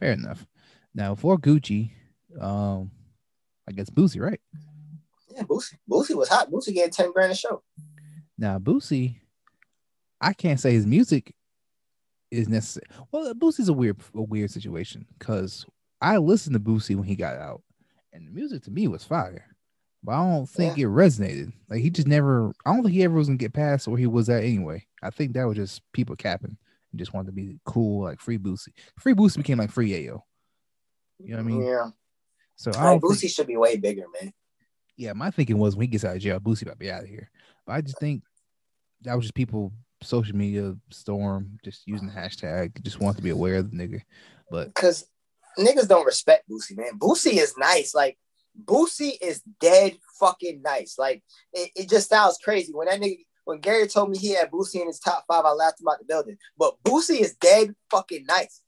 Fair 0.00 0.12
enough. 0.12 0.46
Now 0.94 1.14
for 1.14 1.38
Gucci, 1.38 1.90
um, 2.40 2.90
I 3.68 3.72
guess 3.72 3.90
Boosie, 3.90 4.20
right? 4.20 4.40
Yeah, 5.30 5.42
Boosie. 5.42 5.78
Boosie 5.88 6.16
was 6.16 6.28
hot. 6.28 6.50
Boosie 6.50 6.74
getting 6.74 6.90
ten 6.90 7.12
grand 7.12 7.32
a 7.32 7.34
show. 7.34 7.62
Now 8.36 8.58
Boosie, 8.58 9.16
I 10.22 10.32
can't 10.32 10.60
say 10.60 10.72
his 10.72 10.86
music 10.86 11.34
is 12.30 12.48
necessary. 12.48 12.86
Well, 13.10 13.34
Boosie's 13.34 13.68
a 13.68 13.72
weird, 13.72 13.98
a 14.14 14.22
weird 14.22 14.50
situation 14.50 15.06
because 15.18 15.66
I 16.00 16.16
listened 16.18 16.54
to 16.54 16.60
Boosie 16.60 16.94
when 16.96 17.04
he 17.04 17.16
got 17.16 17.36
out, 17.36 17.62
and 18.12 18.26
the 18.26 18.30
music 18.30 18.62
to 18.64 18.70
me 18.70 18.88
was 18.88 19.04
fire. 19.04 19.46
but 20.02 20.12
I 20.12 20.24
don't 20.24 20.48
think 20.48 20.78
it 20.78 20.86
resonated. 20.86 21.52
Like 21.68 21.80
he 21.80 21.90
just 21.90 22.08
never. 22.08 22.52
I 22.64 22.72
don't 22.72 22.82
think 22.82 22.94
he 22.94 23.02
ever 23.04 23.14
was 23.16 23.26
gonna 23.28 23.36
get 23.36 23.52
past 23.52 23.86
where 23.88 23.98
he 23.98 24.06
was 24.06 24.28
at 24.28 24.44
anyway. 24.44 24.86
I 25.02 25.10
think 25.10 25.34
that 25.34 25.44
was 25.44 25.56
just 25.56 25.82
people 25.92 26.16
capping 26.16 26.56
and 26.92 26.98
just 26.98 27.12
wanted 27.12 27.26
to 27.26 27.32
be 27.32 27.58
cool, 27.64 28.04
like 28.04 28.20
free 28.20 28.38
Boosie. 28.38 28.72
Free 28.98 29.14
Boosie 29.14 29.38
became 29.38 29.58
like 29.58 29.70
free 29.70 29.90
Ayo. 29.90 30.20
You 31.18 31.30
know 31.30 31.36
what 31.36 31.40
I 31.40 31.42
mean? 31.42 31.62
Yeah. 31.66 31.90
So 32.56 32.70
I 32.76 32.92
Like, 32.92 33.00
Boosie 33.00 33.20
think, 33.20 33.32
should 33.32 33.46
be 33.46 33.56
way 33.56 33.76
bigger, 33.76 34.04
man. 34.20 34.32
yeah, 34.96 35.12
my 35.12 35.30
thinking 35.30 35.58
was 35.58 35.74
when 35.76 35.82
he 35.84 35.88
gets 35.88 36.04
out 36.04 36.16
of 36.16 36.22
jail, 36.22 36.40
Boosie 36.40 36.62
about 36.62 36.72
to 36.72 36.78
be 36.78 36.90
out 36.90 37.02
of 37.04 37.08
here. 37.08 37.30
But 37.66 37.72
I 37.74 37.80
just 37.80 37.98
think 37.98 38.22
that 39.02 39.14
was 39.14 39.24
just 39.24 39.34
people 39.34 39.72
social 40.02 40.36
media 40.36 40.74
storm, 40.90 41.58
just 41.64 41.86
using 41.86 42.08
the 42.08 42.12
hashtag, 42.14 42.82
just 42.82 43.00
want 43.00 43.16
to 43.16 43.22
be 43.22 43.30
aware 43.30 43.56
of 43.56 43.70
the 43.70 43.76
nigga. 43.76 44.02
But 44.50 44.74
Cause 44.74 45.04
niggas 45.58 45.88
don't 45.88 46.06
respect 46.06 46.48
Boosie, 46.48 46.76
man. 46.76 46.98
Boosie 46.98 47.38
is 47.40 47.54
nice. 47.56 47.94
Like 47.94 48.18
Boosie 48.64 49.16
is 49.20 49.42
dead 49.60 49.96
fucking 50.18 50.62
nice. 50.62 50.98
Like 50.98 51.22
it, 51.52 51.70
it 51.74 51.88
just 51.88 52.08
sounds 52.08 52.38
crazy. 52.42 52.72
When 52.72 52.88
that 52.88 53.00
nigga 53.00 53.18
when 53.44 53.60
Gary 53.60 53.88
told 53.88 54.10
me 54.10 54.18
he 54.18 54.34
had 54.34 54.50
Boosie 54.50 54.80
in 54.80 54.86
his 54.86 55.00
top 55.00 55.24
five, 55.26 55.44
I 55.44 55.50
laughed 55.50 55.80
him 55.80 55.88
out 55.88 55.98
the 55.98 56.04
building. 56.04 56.36
But 56.56 56.74
Boosie 56.84 57.20
is 57.20 57.34
dead 57.34 57.74
fucking 57.90 58.24
nice. 58.26 58.60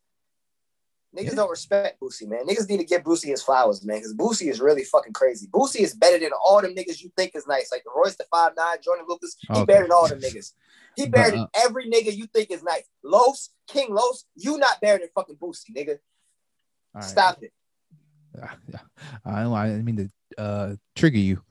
Niggas 1.16 1.26
Yeah. 1.26 1.34
don't 1.36 1.50
respect 1.50 2.00
Boosie, 2.00 2.26
man. 2.26 2.44
Niggas 2.44 2.68
need 2.68 2.78
to 2.78 2.84
give 2.84 3.02
Boosie 3.04 3.26
his 3.26 3.40
flowers, 3.42 3.84
man, 3.84 3.98
because 3.98 4.14
Boosie 4.14 4.50
is 4.50 4.60
really 4.60 4.82
fucking 4.82 5.12
crazy. 5.12 5.46
Boosie 5.46 5.80
is 5.82 5.94
better 5.94 6.18
than 6.18 6.30
all 6.44 6.60
them 6.60 6.74
niggas 6.74 7.02
you 7.02 7.12
think 7.16 7.36
is 7.36 7.46
nice, 7.46 7.70
like 7.70 7.84
the 7.84 7.90
Royce 7.94 8.16
the 8.16 8.24
Five 8.32 8.52
Nine, 8.56 8.78
Joyner 8.82 9.04
Lucas. 9.08 9.36
He 9.38 9.46
Okay. 9.60 9.64
better 9.64 9.82
than 9.82 9.92
all 9.92 10.08
them 10.08 10.20
niggas. 10.20 10.52
He 10.96 11.08
better 11.08 11.32
But, 11.32 11.40
uh, 11.40 11.46
every 11.54 11.90
nigga 11.90 12.14
you 12.14 12.26
think 12.26 12.50
is 12.50 12.62
nice. 12.62 12.84
Los, 13.02 13.50
King 13.68 13.94
Los, 13.94 14.24
you 14.36 14.58
not 14.58 14.80
better 14.80 14.98
than 14.98 15.08
fucking 15.14 15.36
Boosie, 15.36 15.74
nigga. 15.76 15.98
right. 16.94 17.04
Stop 17.04 17.42
it. 17.42 17.52
I 19.24 19.42
don't. 19.42 19.54
I 19.54 19.68
didn't 19.68 19.84
mean 19.84 19.96
to 19.96 20.42
uh, 20.42 20.74
trigger 20.96 21.18
you, 21.18 21.42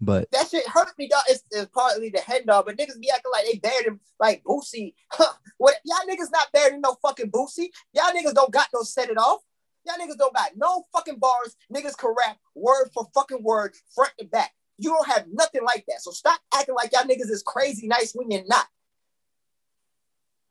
but 0.00 0.30
That 0.32 0.48
shit 0.48 0.66
hurt 0.66 0.88
me, 0.98 1.08
dog. 1.08 1.22
It's, 1.28 1.44
it's 1.50 1.70
partly 1.72 2.10
the 2.10 2.18
head 2.18 2.46
dog, 2.46 2.66
but 2.66 2.76
niggas 2.76 2.98
be 3.00 3.10
acting 3.10 3.30
like 3.32 3.44
they 3.50 3.58
better 3.58 3.90
than 3.90 4.00
like 4.18 4.42
Boosie. 4.44 4.94
Huh. 5.10 5.32
What 5.58 5.76
y'all 5.84 6.08
niggas 6.08 6.32
not 6.32 6.50
better 6.52 6.70
than 6.70 6.80
no 6.80 6.96
fucking 7.02 7.30
Boosie? 7.30 7.68
Y'all 7.92 8.12
niggas 8.12 8.34
don't 8.34 8.52
got 8.52 8.68
no 8.74 8.82
set 8.82 9.10
it 9.10 9.18
off. 9.18 9.40
Y'all 9.86 9.96
niggas 9.96 10.18
don't 10.18 10.34
got 10.34 10.50
no 10.56 10.84
fucking 10.92 11.18
bars. 11.18 11.56
Niggas 11.72 11.96
can 11.96 12.14
rap 12.16 12.38
word 12.54 12.88
for 12.94 13.08
fucking 13.14 13.42
word, 13.42 13.74
front 13.94 14.12
to 14.18 14.24
back. 14.24 14.52
You 14.78 14.90
don't 14.90 15.08
have 15.08 15.26
nothing 15.32 15.62
like 15.64 15.84
that. 15.88 16.00
So 16.00 16.10
stop 16.10 16.40
acting 16.54 16.74
like 16.74 16.92
y'all 16.92 17.04
niggas 17.04 17.30
is 17.30 17.42
crazy 17.44 17.86
nice 17.86 18.12
when 18.14 18.30
you're 18.30 18.46
not. 18.46 18.66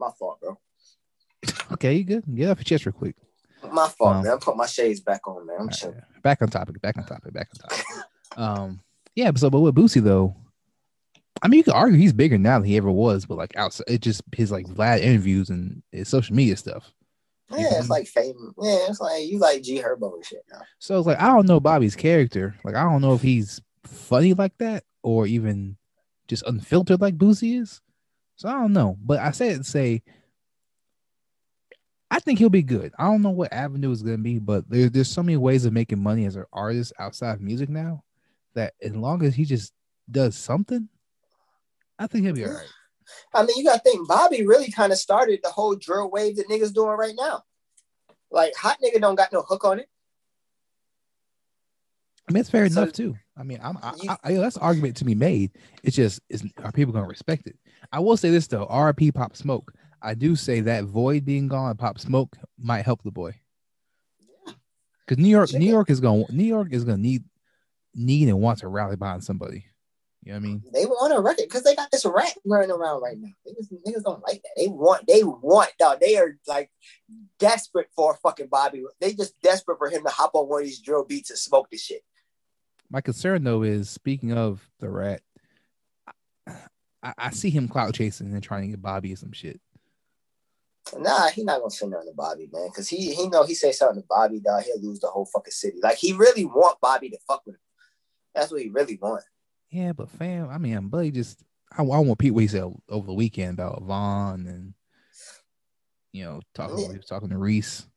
My 0.01 0.09
fault, 0.17 0.39
bro. 0.41 0.57
okay, 1.73 1.93
you 1.93 2.03
good. 2.03 2.23
Get 2.35 2.49
off 2.49 2.57
your 2.57 2.63
chest 2.63 2.85
real 2.85 2.93
quick. 2.93 3.15
My 3.71 3.87
fault, 3.87 4.15
Um, 4.17 4.23
man. 4.23 4.33
I 4.33 4.37
put 4.37 4.57
my 4.57 4.65
shades 4.65 4.99
back 4.99 5.27
on, 5.27 5.45
man. 5.45 5.57
I'm 5.59 5.67
right, 5.67 5.75
chilling. 5.75 6.01
back 6.23 6.41
on 6.41 6.47
topic. 6.49 6.81
Back 6.81 6.97
on 6.97 7.05
topic. 7.05 7.31
Back 7.33 7.49
on 7.53 7.69
topic. 7.69 7.85
um, 8.35 8.79
yeah. 9.15 9.29
But 9.31 9.39
so, 9.39 9.49
but 9.51 9.59
with 9.59 9.75
Boosie 9.75 10.01
though, 10.03 10.35
I 11.43 11.47
mean, 11.47 11.59
you 11.59 11.63
could 11.63 11.73
argue 11.75 11.97
he's 11.99 12.13
bigger 12.13 12.37
now 12.39 12.57
than 12.59 12.67
he 12.67 12.77
ever 12.77 12.91
was, 12.91 13.25
but 13.27 13.37
like 13.37 13.55
outside, 13.55 13.85
it 13.87 14.01
just 14.01 14.23
his 14.35 14.51
like 14.51 14.65
Vlad 14.65 15.01
interviews 15.01 15.49
and 15.51 15.83
his 15.91 16.09
social 16.09 16.35
media 16.35 16.57
stuff. 16.57 16.91
Yeah, 17.51 17.77
it's 17.77 17.89
like 17.89 18.07
fame. 18.07 18.53
Yeah, 18.61 18.87
it's 18.89 18.99
like 19.01 19.23
you 19.27 19.37
like 19.37 19.61
G 19.61 19.79
Herbo 19.81 20.15
and 20.15 20.25
shit 20.25 20.43
now. 20.51 20.61
So 20.79 20.97
it's 20.97 21.05
like 21.07 21.19
I 21.19 21.27
don't 21.27 21.45
know 21.47 21.59
Bobby's 21.59 21.95
character. 21.95 22.55
Like 22.63 22.75
I 22.75 22.83
don't 22.83 23.01
know 23.01 23.13
if 23.13 23.21
he's 23.21 23.61
funny 23.85 24.33
like 24.33 24.57
that 24.57 24.83
or 25.03 25.27
even 25.27 25.77
just 26.27 26.43
unfiltered 26.47 27.01
like 27.01 27.17
Boosie 27.17 27.59
is. 27.61 27.81
So 28.41 28.49
I 28.49 28.53
don't 28.53 28.73
know. 28.73 28.97
But 28.99 29.19
I 29.19 29.29
to 29.29 29.63
say 29.63 30.01
I 32.09 32.19
think 32.19 32.39
he'll 32.39 32.49
be 32.49 32.63
good. 32.63 32.91
I 32.97 33.03
don't 33.03 33.21
know 33.21 33.29
what 33.29 33.53
avenue 33.53 33.91
is 33.91 34.01
gonna 34.01 34.17
be, 34.17 34.39
but 34.39 34.67
there's 34.67 34.89
there's 34.89 35.11
so 35.11 35.21
many 35.21 35.37
ways 35.37 35.63
of 35.65 35.73
making 35.73 36.01
money 36.01 36.25
as 36.25 36.35
an 36.37 36.45
artist 36.51 36.91
outside 36.97 37.35
of 37.35 37.41
music 37.41 37.69
now 37.69 38.03
that 38.55 38.73
as 38.81 38.95
long 38.95 39.23
as 39.23 39.35
he 39.35 39.45
just 39.45 39.73
does 40.09 40.35
something, 40.35 40.89
I 41.99 42.07
think 42.07 42.25
he'll 42.25 42.33
be 42.33 42.43
all 42.45 42.51
right. 42.53 42.65
I 43.31 43.43
mean, 43.45 43.55
you 43.57 43.63
gotta 43.63 43.79
think 43.81 44.07
Bobby 44.07 44.43
really 44.43 44.71
kind 44.71 44.91
of 44.91 44.97
started 44.97 45.41
the 45.43 45.51
whole 45.51 45.75
drill 45.75 46.09
wave 46.09 46.37
that 46.37 46.49
niggas 46.49 46.73
doing 46.73 46.97
right 46.97 47.13
now. 47.15 47.43
Like 48.31 48.55
hot 48.55 48.79
nigga 48.83 48.99
don't 48.99 49.13
got 49.13 49.31
no 49.31 49.43
hook 49.43 49.65
on 49.65 49.79
it. 49.81 49.87
I 52.27 52.33
mean, 52.33 52.41
it's 52.41 52.49
fair 52.49 52.67
So- 52.67 52.81
enough 52.81 52.93
too. 52.95 53.15
I 53.37 53.43
mean, 53.43 53.59
I'm, 53.63 53.77
I, 53.77 53.93
I, 54.09 54.17
I, 54.23 54.33
that's 54.33 54.57
an 54.57 54.61
argument 54.61 54.97
to 54.97 55.05
be 55.05 55.15
made. 55.15 55.51
It's 55.83 55.95
just, 55.95 56.21
is 56.29 56.43
are 56.63 56.71
people 56.71 56.93
gonna 56.93 57.07
respect 57.07 57.47
it? 57.47 57.55
I 57.91 57.99
will 57.99 58.17
say 58.17 58.29
this 58.29 58.47
though, 58.47 58.67
RP 58.67 59.13
Pop 59.13 59.35
Smoke. 59.35 59.73
I 60.01 60.15
do 60.15 60.35
say 60.35 60.61
that 60.61 60.85
Void 60.85 61.25
being 61.25 61.47
gone, 61.47 61.77
Pop 61.77 61.99
Smoke 61.99 62.35
might 62.57 62.85
help 62.85 63.03
the 63.03 63.11
boy. 63.11 63.35
Because 65.05 65.21
New 65.21 65.29
York, 65.29 65.53
New 65.53 65.69
York 65.69 65.89
is 65.89 65.99
gonna 65.99 66.25
New 66.29 66.43
York 66.43 66.69
is 66.71 66.83
gonna 66.83 66.97
need, 66.97 67.23
need 67.95 68.27
and 68.27 68.39
want 68.39 68.59
to 68.59 68.67
rally 68.67 68.95
behind 68.95 69.23
somebody. 69.23 69.65
You 70.23 70.33
know 70.33 70.37
what 70.37 70.45
I 70.45 70.47
mean? 70.47 70.63
They 70.71 70.85
want 70.85 71.13
a 71.17 71.19
record 71.19 71.45
because 71.47 71.63
they 71.63 71.75
got 71.75 71.89
this 71.91 72.05
rat 72.05 72.37
running 72.45 72.69
around 72.69 73.01
right 73.01 73.17
now. 73.17 73.29
Niggas, 73.47 73.73
niggas 73.87 74.03
don't 74.03 74.21
like 74.21 74.43
that. 74.43 74.51
They 74.55 74.67
want, 74.67 75.07
they 75.07 75.23
want, 75.23 75.71
dog. 75.79 75.99
They 75.99 76.15
are 76.17 76.37
like 76.47 76.69
desperate 77.39 77.87
for 77.95 78.15
fucking 78.21 78.47
Bobby. 78.47 78.83
They 78.99 79.13
just 79.13 79.33
desperate 79.41 79.79
for 79.79 79.89
him 79.89 80.03
to 80.03 80.09
hop 80.09 80.35
on 80.35 80.47
one 80.47 80.61
of 80.61 80.67
these 80.67 80.79
drill 80.79 81.05
beats 81.05 81.31
and 81.31 81.39
smoke 81.39 81.69
this 81.71 81.83
shit. 81.83 82.03
My 82.91 82.99
concern 82.99 83.43
though 83.45 83.63
is 83.63 83.89
speaking 83.89 84.33
of 84.33 84.67
the 84.79 84.89
rat, 84.89 85.21
I, 87.01 87.13
I 87.17 87.29
see 87.31 87.49
him 87.49 87.69
clout 87.69 87.93
chasing 87.93 88.33
and 88.33 88.43
trying 88.43 88.63
to 88.63 88.67
get 88.67 88.81
Bobby 88.81 89.13
or 89.13 89.15
some 89.15 89.31
shit. 89.31 89.61
Nah, 90.97 91.29
he 91.29 91.45
not 91.45 91.59
gonna 91.59 91.71
send 91.71 91.91
nothing 91.91 92.09
to 92.09 92.15
Bobby, 92.15 92.49
man. 92.51 92.69
Cause 92.75 92.89
he 92.89 93.13
he 93.13 93.29
know 93.29 93.43
he 93.43 93.55
say 93.55 93.71
something 93.71 94.01
to 94.01 94.07
Bobby, 94.09 94.41
dog. 94.41 94.63
He'll 94.63 94.81
lose 94.81 94.99
the 94.99 95.07
whole 95.07 95.25
fucking 95.25 95.51
city. 95.51 95.77
Like 95.81 95.97
he 95.97 96.11
really 96.11 96.43
want 96.43 96.81
Bobby 96.81 97.09
to 97.09 97.17
fuck 97.27 97.43
with 97.45 97.55
him. 97.55 97.61
That's 98.35 98.51
what 98.51 98.61
he 98.61 98.69
really 98.69 98.99
want. 99.01 99.23
Yeah, 99.69 99.93
but 99.93 100.09
fam, 100.09 100.49
I 100.49 100.57
mean, 100.57 100.89
Buddy 100.89 101.11
just 101.11 101.41
I, 101.71 101.81
I 101.81 101.85
want 101.85 102.09
repeat 102.09 102.31
what 102.31 102.41
he 102.41 102.47
said 102.47 102.69
over 102.89 103.07
the 103.07 103.13
weekend 103.13 103.53
about 103.53 103.83
Von 103.83 104.47
and 104.47 104.73
you 106.11 106.25
know 106.25 106.41
talking 106.53 106.77
Yeah. 106.77 106.91
he 106.91 106.97
was 106.97 107.05
talking 107.05 107.29
to 107.29 107.37
Reese. 107.37 107.87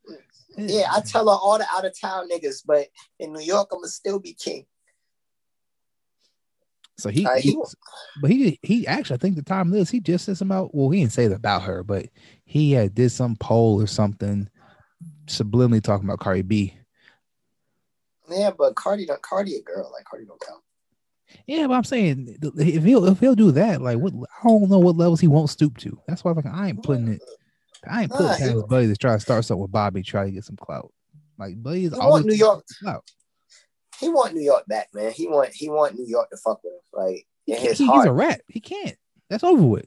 Yeah, 0.57 0.87
I 0.89 1.01
tell 1.01 1.25
her 1.25 1.35
all 1.35 1.57
the 1.57 1.67
out 1.69 1.83
of 1.83 1.99
town 1.99 2.29
niggas, 2.29 2.61
but 2.65 2.87
in 3.19 3.33
New 3.33 3.41
York, 3.41 3.67
I'm 3.73 3.79
gonna 3.79 3.89
still 3.89 4.19
be 4.19 4.33
king. 4.33 4.65
So 6.97 7.09
he, 7.09 7.27
he 7.39 7.51
he- 7.51 7.57
but 8.21 8.31
he 8.31 8.59
he 8.61 8.87
actually 8.87 9.15
I 9.15 9.17
think 9.17 9.35
the 9.35 9.41
time 9.41 9.69
this 9.69 9.89
he 9.89 9.99
just 9.99 10.25
said 10.25 10.41
about 10.41 10.73
well 10.73 10.89
he 10.89 11.01
didn't 11.01 11.13
say 11.13 11.27
that 11.27 11.35
about 11.35 11.63
her, 11.63 11.83
but 11.83 12.05
he 12.45 12.71
had 12.71 12.95
did 12.95 13.09
some 13.11 13.35
poll 13.35 13.81
or 13.81 13.87
something 13.87 14.49
subliminally 15.27 15.81
talking 15.83 16.07
about 16.07 16.19
Cardi 16.19 16.41
B. 16.41 16.73
Yeah, 18.29 18.51
but 18.57 18.75
Cardi 18.75 19.05
don't 19.05 19.21
Cardi 19.21 19.55
a 19.55 19.61
girl, 19.61 19.91
like 19.93 20.05
Cardi 20.05 20.25
don't 20.25 20.39
count. 20.39 20.61
Yeah, 21.47 21.67
but 21.67 21.73
I'm 21.73 21.83
saying 21.83 22.37
if 22.57 22.83
he'll 22.83 23.05
if 23.05 23.19
he'll 23.19 23.35
do 23.35 23.51
that, 23.51 23.81
like 23.81 23.97
what 23.97 24.13
I 24.13 24.47
don't 24.47 24.69
know 24.69 24.79
what 24.79 24.95
levels 24.95 25.19
he 25.19 25.27
won't 25.27 25.49
stoop 25.49 25.77
to. 25.79 25.99
That's 26.07 26.23
why 26.23 26.31
like 26.31 26.45
I 26.45 26.69
ain't 26.69 26.81
putting 26.83 27.07
it, 27.09 27.21
I 27.89 28.03
ain't 28.03 28.11
putting 28.11 28.27
Nah, 28.27 28.33
it 28.33 28.39
past 28.39 28.67
Buddy 28.69 28.87
to 28.87 28.95
try 28.95 29.13
to 29.13 29.19
start 29.19 29.43
something 29.45 29.61
with 29.61 29.71
Bobby, 29.71 30.01
try 30.01 30.25
to 30.25 30.31
get 30.31 30.45
some 30.45 30.55
clout. 30.55 30.93
Like 31.37 31.61
Buddy 31.61 31.85
is 31.85 31.93
He 31.93 31.99
always 31.99 32.23
want 32.23 32.25
New 32.27 32.33
York. 32.33 32.63
clout. 32.81 33.03
He 33.99 34.09
want 34.09 34.33
New 34.33 34.41
York 34.41 34.65
back, 34.67 34.89
man. 34.93 35.11
He 35.11 35.27
want 35.27 35.53
he 35.53 35.69
want 35.69 35.95
New 35.95 36.05
York 36.05 36.29
to 36.31 36.37
fuck 36.37 36.63
with 36.63 36.73
him. 36.73 36.79
Like 36.93 37.27
He- 37.45 37.53
his 37.55 37.77
he's 37.77 37.87
heart. 37.87 38.07
a 38.07 38.11
rat. 38.13 38.41
He 38.47 38.59
can't. 38.59 38.97
That's 39.29 39.43
over 39.43 39.63
with. 39.63 39.85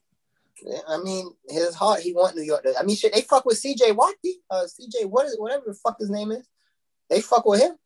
I 0.88 0.98
mean, 0.98 1.30
his 1.48 1.74
heart. 1.74 2.00
He 2.00 2.12
want 2.12 2.34
New 2.36 2.42
York. 2.42 2.64
To, 2.64 2.74
I 2.78 2.82
mean, 2.82 2.96
shit. 2.96 3.12
They 3.14 3.20
fuck 3.20 3.44
with 3.44 3.62
CJ 3.62 3.92
Watkey. 3.96 4.34
Uh, 4.50 4.64
CJ, 4.64 5.06
what 5.08 5.26
is 5.26 5.36
whatever 5.38 5.64
the 5.66 5.74
fuck 5.74 5.96
his 6.00 6.10
name 6.10 6.32
is. 6.32 6.48
They 7.10 7.20
fuck 7.20 7.46
with 7.46 7.60
him. 7.62 7.76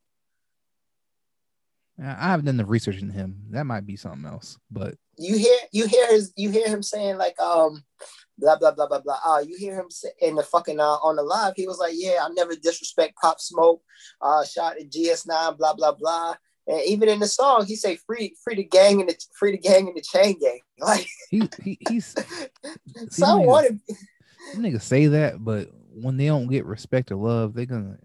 I 2.02 2.30
haven't 2.30 2.46
done 2.46 2.56
the 2.56 2.64
research 2.64 3.00
in 3.02 3.10
him. 3.10 3.42
That 3.50 3.64
might 3.64 3.86
be 3.86 3.96
something 3.96 4.24
else. 4.24 4.58
But 4.70 4.94
You 5.18 5.36
hear 5.36 5.58
you 5.72 5.86
hear 5.86 6.08
his 6.08 6.32
you 6.36 6.50
hear 6.50 6.66
him 6.66 6.82
saying 6.82 7.18
like 7.18 7.38
um 7.38 7.84
blah 8.38 8.56
blah 8.56 8.72
blah 8.72 8.86
blah 8.88 9.00
blah. 9.00 9.18
Uh, 9.24 9.40
you 9.46 9.56
hear 9.56 9.74
him 9.78 9.90
say, 9.90 10.08
in 10.20 10.34
the 10.36 10.42
fucking 10.42 10.80
uh, 10.80 10.84
on 11.02 11.16
the 11.16 11.22
live. 11.22 11.54
He 11.56 11.66
was 11.66 11.78
like, 11.78 11.92
yeah, 11.96 12.18
I 12.22 12.28
never 12.30 12.54
disrespect 12.56 13.16
Pop 13.16 13.40
Smoke. 13.40 13.82
Uh, 14.20 14.44
shot 14.44 14.76
at 14.78 14.90
GS9. 14.90 15.58
Blah 15.58 15.74
blah 15.74 15.92
blah. 15.92 16.34
And 16.68 16.80
even 16.86 17.08
in 17.08 17.18
the 17.18 17.26
song, 17.26 17.66
he 17.66 17.74
say 17.76 17.96
free 17.96 18.36
free 18.44 18.54
the 18.54 18.64
gang 18.64 19.00
and 19.00 19.08
the 19.10 19.16
free 19.38 19.50
the 19.52 19.58
gang 19.58 19.88
and 19.88 19.96
the 19.96 20.00
chain 20.02 20.38
gang. 20.40 20.60
Like 20.78 21.06
he, 21.30 21.48
he 21.62 21.78
he's 21.88 22.06
so 23.10 23.26
niggas- 23.26 23.46
wanted. 23.46 23.80
niggas 24.56 24.82
say 24.82 25.06
that, 25.06 25.44
but 25.44 25.68
when 25.94 26.16
they 26.16 26.26
don't 26.26 26.48
get 26.48 26.64
respect 26.64 27.12
or 27.12 27.16
love, 27.16 27.54
they're 27.54 27.66
gonna. 27.66 27.98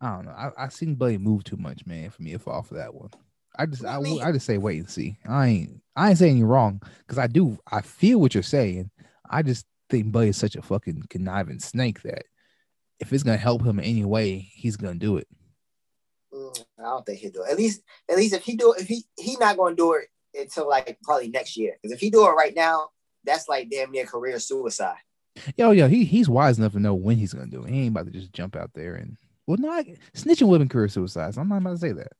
I 0.00 0.10
don't 0.16 0.24
know. 0.26 0.32
I, 0.32 0.50
I 0.64 0.68
seen 0.68 0.96
Buddy 0.96 1.18
move 1.18 1.44
too 1.44 1.56
much, 1.56 1.86
man, 1.86 2.10
for 2.10 2.22
me 2.22 2.32
to 2.32 2.38
fall 2.38 2.62
for 2.62 2.74
that 2.74 2.94
one. 2.94 3.10
I 3.56 3.66
just 3.66 3.84
I, 3.84 3.96
I 3.96 4.00
mean- 4.00 4.22
I 4.22 4.32
just 4.32 4.46
say 4.46 4.58
wait 4.58 4.78
and 4.80 4.90
see. 4.90 5.18
I 5.28 5.46
ain't 5.46 5.80
I 5.94 6.08
ain't 6.10 6.18
saying 6.18 6.36
you 6.36 6.46
wrong 6.46 6.82
because 6.98 7.18
I 7.18 7.26
do 7.28 7.58
I 7.70 7.80
feel 7.80 8.18
what 8.20 8.34
you're 8.34 8.42
saying. 8.42 8.90
I 9.34 9.42
just 9.42 9.66
think 9.90 10.12
Buddy 10.12 10.28
is 10.28 10.36
such 10.36 10.54
a 10.54 10.62
fucking 10.62 11.04
conniving 11.10 11.58
snake 11.58 12.02
that 12.02 12.24
if 13.00 13.12
it's 13.12 13.24
gonna 13.24 13.36
help 13.36 13.64
him 13.64 13.80
in 13.80 13.84
any 13.84 14.04
way, 14.04 14.38
he's 14.38 14.76
gonna 14.76 14.94
do 14.94 15.16
it. 15.16 15.26
Mm, 16.32 16.64
I 16.78 16.82
don't 16.82 17.04
think 17.04 17.18
he'll 17.18 17.32
do 17.32 17.42
it. 17.42 17.50
At 17.50 17.58
least, 17.58 17.82
at 18.08 18.16
least 18.16 18.34
if 18.34 18.44
he 18.44 18.56
do 18.56 18.72
it, 18.74 18.82
if 18.82 18.86
he 18.86 19.04
he 19.18 19.36
not 19.36 19.56
gonna 19.56 19.74
do 19.74 19.94
it 19.94 20.06
until 20.38 20.68
like 20.68 20.96
probably 21.02 21.28
next 21.28 21.56
year. 21.56 21.76
Because 21.82 21.92
if 21.92 22.00
he 22.00 22.10
do 22.10 22.24
it 22.26 22.30
right 22.30 22.54
now, 22.54 22.90
that's 23.24 23.48
like 23.48 23.70
damn 23.70 23.90
near 23.90 24.06
career 24.06 24.38
suicide. 24.38 24.98
Yo, 25.56 25.72
yo, 25.72 25.88
he 25.88 26.04
he's 26.04 26.28
wise 26.28 26.58
enough 26.58 26.72
to 26.72 26.80
know 26.80 26.94
when 26.94 27.16
he's 27.16 27.34
gonna 27.34 27.50
do 27.50 27.64
it. 27.64 27.70
He 27.70 27.80
ain't 27.80 27.88
about 27.88 28.06
to 28.06 28.12
just 28.12 28.32
jump 28.32 28.54
out 28.54 28.70
there 28.74 28.94
and 28.94 29.16
well, 29.48 29.58
not 29.58 29.84
snitching 30.14 30.46
would 30.46 30.60
have 30.60 30.70
career 30.70 30.88
suicides. 30.88 31.36
I'm 31.36 31.48
not 31.48 31.58
about 31.58 31.72
to 31.72 31.78
say 31.78 31.92
that. 31.92 32.12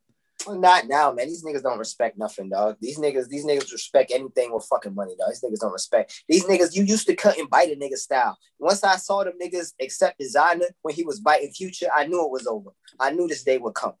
Not 0.47 0.87
now, 0.87 1.11
man. 1.11 1.27
These 1.27 1.43
niggas 1.43 1.63
don't 1.63 1.79
respect 1.79 2.17
nothing, 2.17 2.49
dog. 2.49 2.77
These 2.79 2.99
niggas, 2.99 3.29
these 3.29 3.45
niggas 3.45 3.71
respect 3.71 4.11
anything 4.13 4.53
with 4.53 4.65
fucking 4.69 4.93
money, 4.93 5.15
dog. 5.17 5.29
These 5.29 5.41
niggas 5.41 5.59
don't 5.59 5.71
respect. 5.71 6.23
These 6.27 6.45
niggas, 6.45 6.75
you 6.75 6.83
used 6.83 7.07
to 7.07 7.15
cut 7.15 7.37
and 7.37 7.49
bite 7.49 7.69
a 7.69 7.75
nigga 7.75 7.95
style. 7.95 8.37
Once 8.59 8.83
I 8.83 8.97
saw 8.97 9.23
them 9.23 9.33
niggas 9.41 9.73
accept 9.81 10.19
Desiigner 10.19 10.67
when 10.81 10.93
he 10.93 11.03
was 11.03 11.19
biting 11.19 11.51
future, 11.51 11.87
I 11.95 12.05
knew 12.05 12.23
it 12.23 12.31
was 12.31 12.45
over. 12.47 12.71
I 12.99 13.11
knew 13.11 13.27
this 13.27 13.43
day 13.43 13.57
would 13.57 13.73
come. 13.73 13.93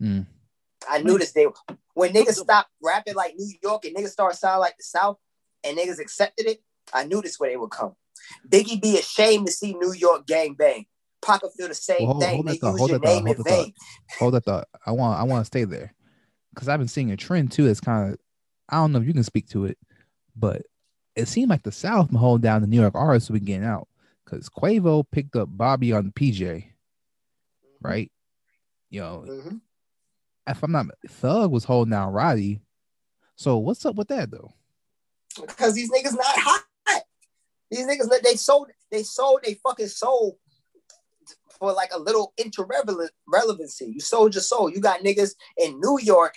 Mm. 0.00 0.26
I 0.88 1.02
knew 1.02 1.18
this 1.18 1.32
day. 1.32 1.46
When 1.94 2.12
niggas 2.12 2.34
stopped 2.34 2.70
rapping 2.82 3.14
like 3.14 3.34
New 3.36 3.52
York 3.62 3.84
and 3.84 3.96
niggas 3.96 4.10
started 4.10 4.36
sounding 4.36 4.60
like 4.60 4.76
the 4.76 4.84
South 4.84 5.18
and 5.64 5.76
niggas 5.76 6.00
accepted 6.00 6.46
it, 6.46 6.62
I 6.92 7.04
knew 7.04 7.20
this 7.20 7.38
way 7.38 7.50
they 7.50 7.56
would 7.56 7.70
come. 7.70 7.94
Biggie 8.48 8.80
be 8.80 8.98
ashamed 8.98 9.46
to 9.46 9.52
see 9.52 9.74
New 9.74 9.92
York 9.92 10.26
gang 10.26 10.54
bang. 10.54 10.86
Pac 11.24 11.40
feel 11.56 11.68
the 11.68 11.74
same 11.74 12.06
Well, 12.06 12.14
hold, 12.14 12.22
thing. 12.22 12.34
hold 12.36 12.46
They 12.46 12.52
that 12.52 12.60
thought. 12.60 12.70
use 12.72 12.78
Hold 12.78 12.90
your 12.90 12.98
that 12.98 13.06
thought. 13.06 13.12
Hold 13.14 13.26
in 13.26 13.36
that 13.36 13.48
thought. 13.48 13.64
vain. 13.64 13.74
Hold 14.18 14.34
that 14.34 14.44
thought. 14.44 14.68
I 14.86 14.90
want. 14.92 15.20
I 15.20 15.22
want 15.24 15.40
to 15.42 15.46
stay 15.46 15.64
there 15.64 15.94
because 16.54 16.68
I've 16.68 16.78
been 16.78 16.88
seeing 16.88 17.10
a 17.10 17.16
trend 17.16 17.52
too. 17.52 17.64
That's 17.64 17.80
kind 17.80 18.12
of. 18.12 18.18
I 18.68 18.76
don't 18.76 18.92
know 18.92 19.00
if 19.00 19.06
you 19.06 19.12
can 19.14 19.24
speak 19.24 19.48
to 19.50 19.66
it, 19.66 19.78
but 20.36 20.62
it 21.14 21.28
seemed 21.28 21.50
like 21.50 21.62
the 21.62 21.72
South 21.72 22.08
been 22.08 22.16
holding 22.18 22.42
down 22.42 22.62
the 22.62 22.66
New 22.66 22.80
York 22.80 22.94
artists 22.94 23.28
who 23.28 23.34
been 23.34 23.44
getting 23.44 23.66
out 23.66 23.86
because 24.24 24.48
Quavo 24.48 25.04
picked 25.10 25.36
up 25.36 25.48
Bobby 25.50 25.92
on 25.92 26.06
the 26.06 26.12
PJ, 26.12 26.64
right? 27.82 28.10
You 28.88 29.00
know, 29.00 29.24
Mhm. 29.28 29.60
if 30.48 30.62
I'm 30.62 30.72
not, 30.72 30.86
Thug 31.08 31.50
was 31.50 31.64
holding 31.64 31.90
down 31.90 32.12
Roddy. 32.12 32.62
So 33.36 33.58
what's 33.58 33.84
up 33.84 33.96
with 33.96 34.08
that 34.08 34.30
though? 34.30 34.52
Because 35.40 35.74
these 35.74 35.90
niggas 35.90 36.14
not 36.14 36.24
hot. 36.26 36.64
These 37.70 37.86
niggas 37.86 38.10
let 38.10 38.22
they 38.22 38.36
sold 38.36 38.68
they 38.90 39.02
sold 39.02 39.40
they 39.44 39.54
fucking 39.54 39.88
soul 39.88 40.38
for 41.62 41.72
like 41.72 41.92
a 41.94 41.98
little 41.98 42.34
interrelevant 42.38 43.12
relevancy. 43.28 43.86
You 43.86 44.00
sold 44.00 44.34
your 44.34 44.42
soul. 44.42 44.68
You 44.68 44.80
got 44.80 45.04
niggas 45.04 45.36
in 45.56 45.78
New 45.78 45.96
York 46.02 46.34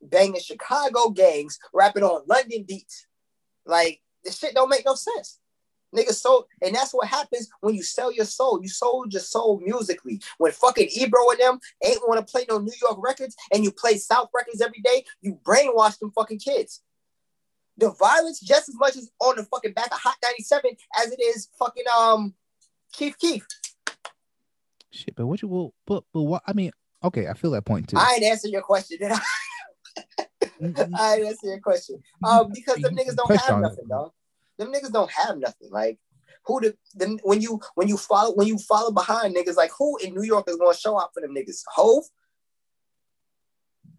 banging 0.00 0.40
Chicago 0.40 1.10
gangs, 1.10 1.58
rapping 1.74 2.04
on 2.04 2.22
London 2.28 2.64
beats. 2.66 3.08
Like 3.66 4.00
this 4.22 4.38
shit 4.38 4.54
don't 4.54 4.68
make 4.68 4.86
no 4.86 4.94
sense. 4.94 5.40
Niggas 5.96 6.20
sold, 6.20 6.44
and 6.62 6.76
that's 6.76 6.92
what 6.92 7.08
happens 7.08 7.48
when 7.60 7.74
you 7.74 7.82
sell 7.82 8.12
your 8.12 8.24
soul. 8.24 8.60
You 8.62 8.68
sold 8.68 9.12
your 9.12 9.22
soul 9.22 9.60
musically. 9.64 10.20
When 10.36 10.52
fucking 10.52 10.90
Ebro 10.92 11.28
and 11.30 11.40
them 11.40 11.58
ain't 11.84 12.06
want 12.06 12.24
to 12.24 12.30
play 12.30 12.46
no 12.48 12.58
New 12.58 12.74
York 12.80 12.98
records, 13.00 13.34
and 13.52 13.64
you 13.64 13.72
play 13.72 13.96
South 13.96 14.28
records 14.32 14.60
every 14.60 14.80
day, 14.84 15.04
you 15.22 15.40
brainwash 15.42 15.98
them 15.98 16.12
fucking 16.12 16.38
kids. 16.38 16.82
The 17.78 17.90
violence 17.90 18.38
just 18.38 18.68
as 18.68 18.76
much 18.76 18.96
as 18.96 19.10
on 19.18 19.36
the 19.36 19.44
fucking 19.44 19.72
back 19.72 19.90
of 19.90 19.98
Hot 19.98 20.16
97 20.22 20.70
as 21.02 21.10
it 21.10 21.20
is 21.20 21.48
fucking 21.58 21.84
um 21.98 22.34
Chief 22.92 23.18
Keef. 23.18 23.44
Shit, 24.98 25.14
but 25.14 25.26
what 25.26 25.40
you 25.42 25.48
will, 25.48 25.74
but 25.86 26.02
but 26.12 26.22
what? 26.22 26.42
I 26.44 26.52
mean, 26.54 26.72
okay, 27.04 27.28
I 27.28 27.34
feel 27.34 27.52
that 27.52 27.64
point 27.64 27.88
too. 27.88 27.96
I 27.96 28.14
ain't 28.14 28.24
answer 28.24 28.48
your 28.48 28.62
question, 28.62 28.98
did 29.00 29.12
I? 29.12 29.20
Mm, 30.60 30.90
I 30.98 31.16
ain't 31.16 31.26
answer 31.28 31.46
your 31.46 31.60
question. 31.60 32.02
Um, 32.24 32.50
because 32.52 32.82
them 32.82 32.96
niggas 32.96 33.14
don't 33.14 33.30
have 33.36 33.60
nothing, 33.60 33.86
dog. 33.88 34.10
Them 34.58 34.72
niggas 34.72 34.90
don't 34.90 35.10
have 35.10 35.38
nothing. 35.38 35.70
Like 35.70 36.00
who 36.46 36.60
the 36.60 36.76
them 36.94 37.20
when 37.22 37.40
you 37.40 37.60
when 37.76 37.86
you 37.86 37.96
follow 37.96 38.34
when 38.34 38.48
you 38.48 38.58
follow 38.58 38.90
behind 38.90 39.36
niggas, 39.36 39.56
like 39.56 39.70
who 39.78 39.98
in 39.98 40.14
New 40.14 40.24
York 40.24 40.48
is 40.48 40.56
gonna 40.56 40.74
show 40.74 40.96
up 40.96 41.12
for 41.14 41.20
them 41.20 41.32
niggas? 41.32 41.62
Hove? 41.68 42.04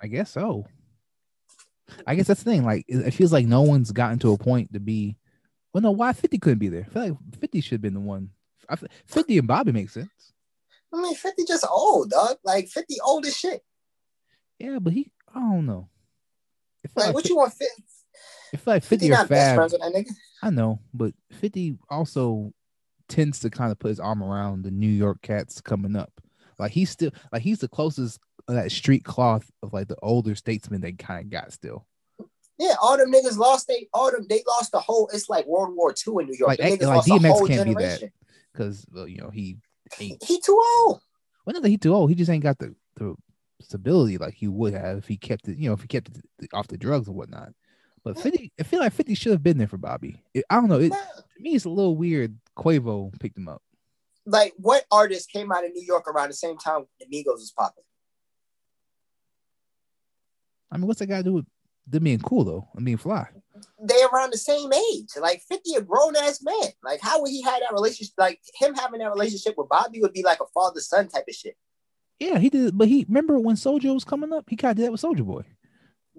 I 0.01 0.07
guess 0.07 0.31
so. 0.31 0.65
I 2.05 2.15
guess 2.15 2.27
that's 2.27 2.43
the 2.43 2.51
thing. 2.51 2.65
Like, 2.65 2.85
it, 2.87 3.07
it 3.07 3.11
feels 3.11 3.33
like 3.33 3.45
no 3.45 3.61
one's 3.61 3.91
gotten 3.91 4.19
to 4.19 4.33
a 4.33 4.37
point 4.37 4.73
to 4.73 4.79
be. 4.79 5.17
Well, 5.73 5.81
no, 5.81 5.91
why 5.91 6.13
Fifty 6.13 6.37
couldn't 6.37 6.59
be 6.59 6.69
there? 6.69 6.85
I 6.89 6.93
feel 6.93 7.03
like 7.03 7.17
Fifty 7.39 7.61
should 7.61 7.73
have 7.73 7.81
been 7.81 7.93
the 7.93 7.99
one. 7.99 8.31
I, 8.69 8.75
Fifty 9.05 9.37
and 9.37 9.47
Bobby 9.47 9.71
make 9.71 9.89
sense. 9.89 10.09
I 10.93 11.01
mean, 11.01 11.15
50 11.15 11.43
just 11.45 11.65
old, 11.69 12.09
dog. 12.11 12.37
Like 12.43 12.67
50 12.67 12.95
old 13.05 13.25
as 13.25 13.35
shit. 13.37 13.61
Yeah, 14.57 14.79
but 14.79 14.93
he, 14.93 15.11
I 15.33 15.39
don't 15.39 15.65
know. 15.65 15.89
Feel 16.83 16.91
Like 16.95 17.05
like, 17.07 17.15
what 17.15 17.23
Fi- 17.23 17.29
you 17.29 17.35
want 17.37 17.53
50? 17.53 17.65
it 18.53 18.59
feel 18.59 18.73
like 18.73 18.83
50 18.83 18.95
Fifty 18.95 19.07
or 19.07 19.17
not 19.17 19.29
best 19.29 19.45
Fab. 19.49 19.55
friends 19.55 19.73
with 19.73 19.81
that 19.81 19.93
nigga. 19.93 20.11
I 20.41 20.49
know, 20.49 20.79
but 20.93 21.13
Fifty 21.31 21.77
also 21.89 22.53
tends 23.07 23.39
to 23.39 23.49
kind 23.49 23.71
of 23.71 23.79
put 23.79 23.89
his 23.89 23.99
arm 23.99 24.23
around 24.23 24.63
the 24.63 24.71
New 24.71 24.89
York 24.89 25.21
cats 25.21 25.61
coming 25.61 25.95
up. 25.95 26.11
Like 26.57 26.71
he's 26.71 26.89
still 26.89 27.11
like 27.31 27.41
he's 27.41 27.59
the 27.59 27.67
closest 27.67 28.19
of 28.47 28.55
that 28.55 28.71
street 28.71 29.03
cloth 29.03 29.49
of 29.61 29.73
like 29.73 29.87
the 29.87 29.97
older 30.01 30.35
statesmen 30.35 30.81
they 30.81 30.93
kind 30.93 31.23
of 31.25 31.29
got 31.29 31.53
still. 31.53 31.85
Yeah, 32.57 32.73
all 32.81 32.97
them 32.97 33.11
niggas 33.11 33.37
lost 33.37 33.67
they 33.67 33.87
all 33.93 34.11
them 34.11 34.25
they 34.29 34.43
lost 34.47 34.71
the 34.71 34.79
whole 34.79 35.09
it's 35.13 35.29
like 35.29 35.45
World 35.45 35.75
War 35.75 35.91
II 35.91 36.15
in 36.21 36.27
New 36.27 36.35
York. 36.37 36.49
Like, 36.59 36.59
like 36.59 36.79
DMX 36.79 37.47
can't 37.47 37.67
be 37.67 37.73
that. 37.75 38.11
Because 38.51 38.85
well, 38.91 39.03
uh, 39.03 39.07
you 39.07 39.17
know 39.21 39.29
he 39.29 39.57
ain't 39.99 40.23
He 40.23 40.39
too 40.39 40.61
old. 40.81 41.01
Well, 41.45 41.53
not 41.53 41.63
that 41.63 41.69
he 41.69 41.77
too 41.77 41.93
old. 41.93 42.09
He 42.09 42.15
just 42.15 42.29
ain't 42.29 42.43
got 42.43 42.57
the, 42.59 42.75
the 42.95 43.15
stability 43.61 44.17
like 44.17 44.33
he 44.33 44.47
would 44.47 44.73
have 44.73 44.97
if 44.97 45.07
he 45.07 45.17
kept 45.17 45.47
it, 45.47 45.57
you 45.57 45.67
know, 45.67 45.73
if 45.73 45.81
he 45.81 45.87
kept 45.87 46.09
it 46.09 46.49
off 46.53 46.67
the 46.67 46.77
drugs 46.77 47.07
and 47.07 47.15
whatnot. 47.15 47.49
But 48.03 48.15
hmm. 48.15 48.21
50, 48.21 48.53
I 48.59 48.63
feel 48.63 48.79
like 48.79 48.93
50 48.93 49.15
should 49.15 49.31
have 49.31 49.43
been 49.43 49.57
there 49.57 49.67
for 49.67 49.77
Bobby. 49.77 50.23
It- 50.33 50.45
I 50.49 50.55
don't 50.55 50.69
know. 50.69 50.79
It, 50.79 50.91
to 50.91 51.23
me, 51.39 51.55
it's 51.55 51.65
a 51.65 51.69
little 51.69 51.95
weird. 51.95 52.37
Quavo 52.57 53.17
picked 53.19 53.37
him 53.37 53.47
up. 53.47 53.61
Like 54.25 54.53
what 54.57 54.85
artist 54.91 55.31
came 55.31 55.51
out 55.51 55.65
of 55.65 55.71
New 55.73 55.83
York 55.83 56.07
around 56.07 56.29
the 56.29 56.35
same 56.35 56.57
time 56.57 56.85
the 56.99 57.05
Migos 57.05 57.33
was 57.33 57.53
popping? 57.55 57.83
I 60.71 60.77
mean, 60.77 60.87
what's 60.87 60.99
that 60.99 61.07
got 61.07 61.17
to 61.17 61.23
do 61.23 61.33
with 61.33 61.45
them 61.89 62.03
being 62.03 62.19
cool, 62.19 62.43
though? 62.43 62.67
I 62.75 62.79
mean, 62.79 62.97
fly. 62.97 63.27
They 63.81 64.01
around 64.13 64.31
the 64.31 64.37
same 64.37 64.71
age. 64.71 65.09
Like 65.19 65.41
50 65.49 65.75
a 65.75 65.81
grown 65.81 66.15
ass 66.15 66.41
man. 66.41 66.69
Like 66.83 67.01
how 67.01 67.21
would 67.21 67.29
he 67.29 67.41
have 67.41 67.59
that 67.59 67.73
relationship? 67.73 68.13
Like 68.17 68.39
him 68.55 68.73
having 68.73 68.99
that 68.99 69.09
relationship 69.11 69.55
with 69.57 69.67
Bobby 69.69 69.99
would 70.01 70.13
be 70.13 70.23
like 70.23 70.39
a 70.41 70.45
father 70.53 70.79
son 70.79 71.07
type 71.09 71.25
of 71.27 71.35
shit. 71.35 71.57
Yeah, 72.19 72.37
he 72.39 72.49
did. 72.49 72.77
But 72.77 72.87
he, 72.87 73.05
remember 73.07 73.37
when 73.39 73.55
Soulja 73.55 73.93
was 73.93 74.03
coming 74.05 74.31
up? 74.33 74.45
He 74.49 74.55
kind 74.55 74.71
of 74.71 74.77
did 74.77 74.85
that 74.85 74.91
with 74.91 75.01
Soulja 75.01 75.25
Boy. 75.25 75.43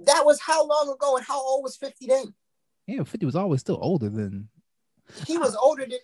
That 0.05 0.25
was 0.25 0.41
how 0.41 0.67
long 0.67 0.91
ago 0.95 1.17
and 1.17 1.25
how 1.27 1.41
old 1.41 1.63
was 1.63 1.77
50 1.77 2.07
then? 2.07 2.35
Yeah, 2.87 3.05
50 3.05 3.27
was 3.27 3.37
always 3.37 3.61
still 3.61 3.79
older 3.81 4.09
than. 4.09 4.49
He 5.27 5.37
was 5.39 5.55
older 5.57 5.83
than 5.83 5.99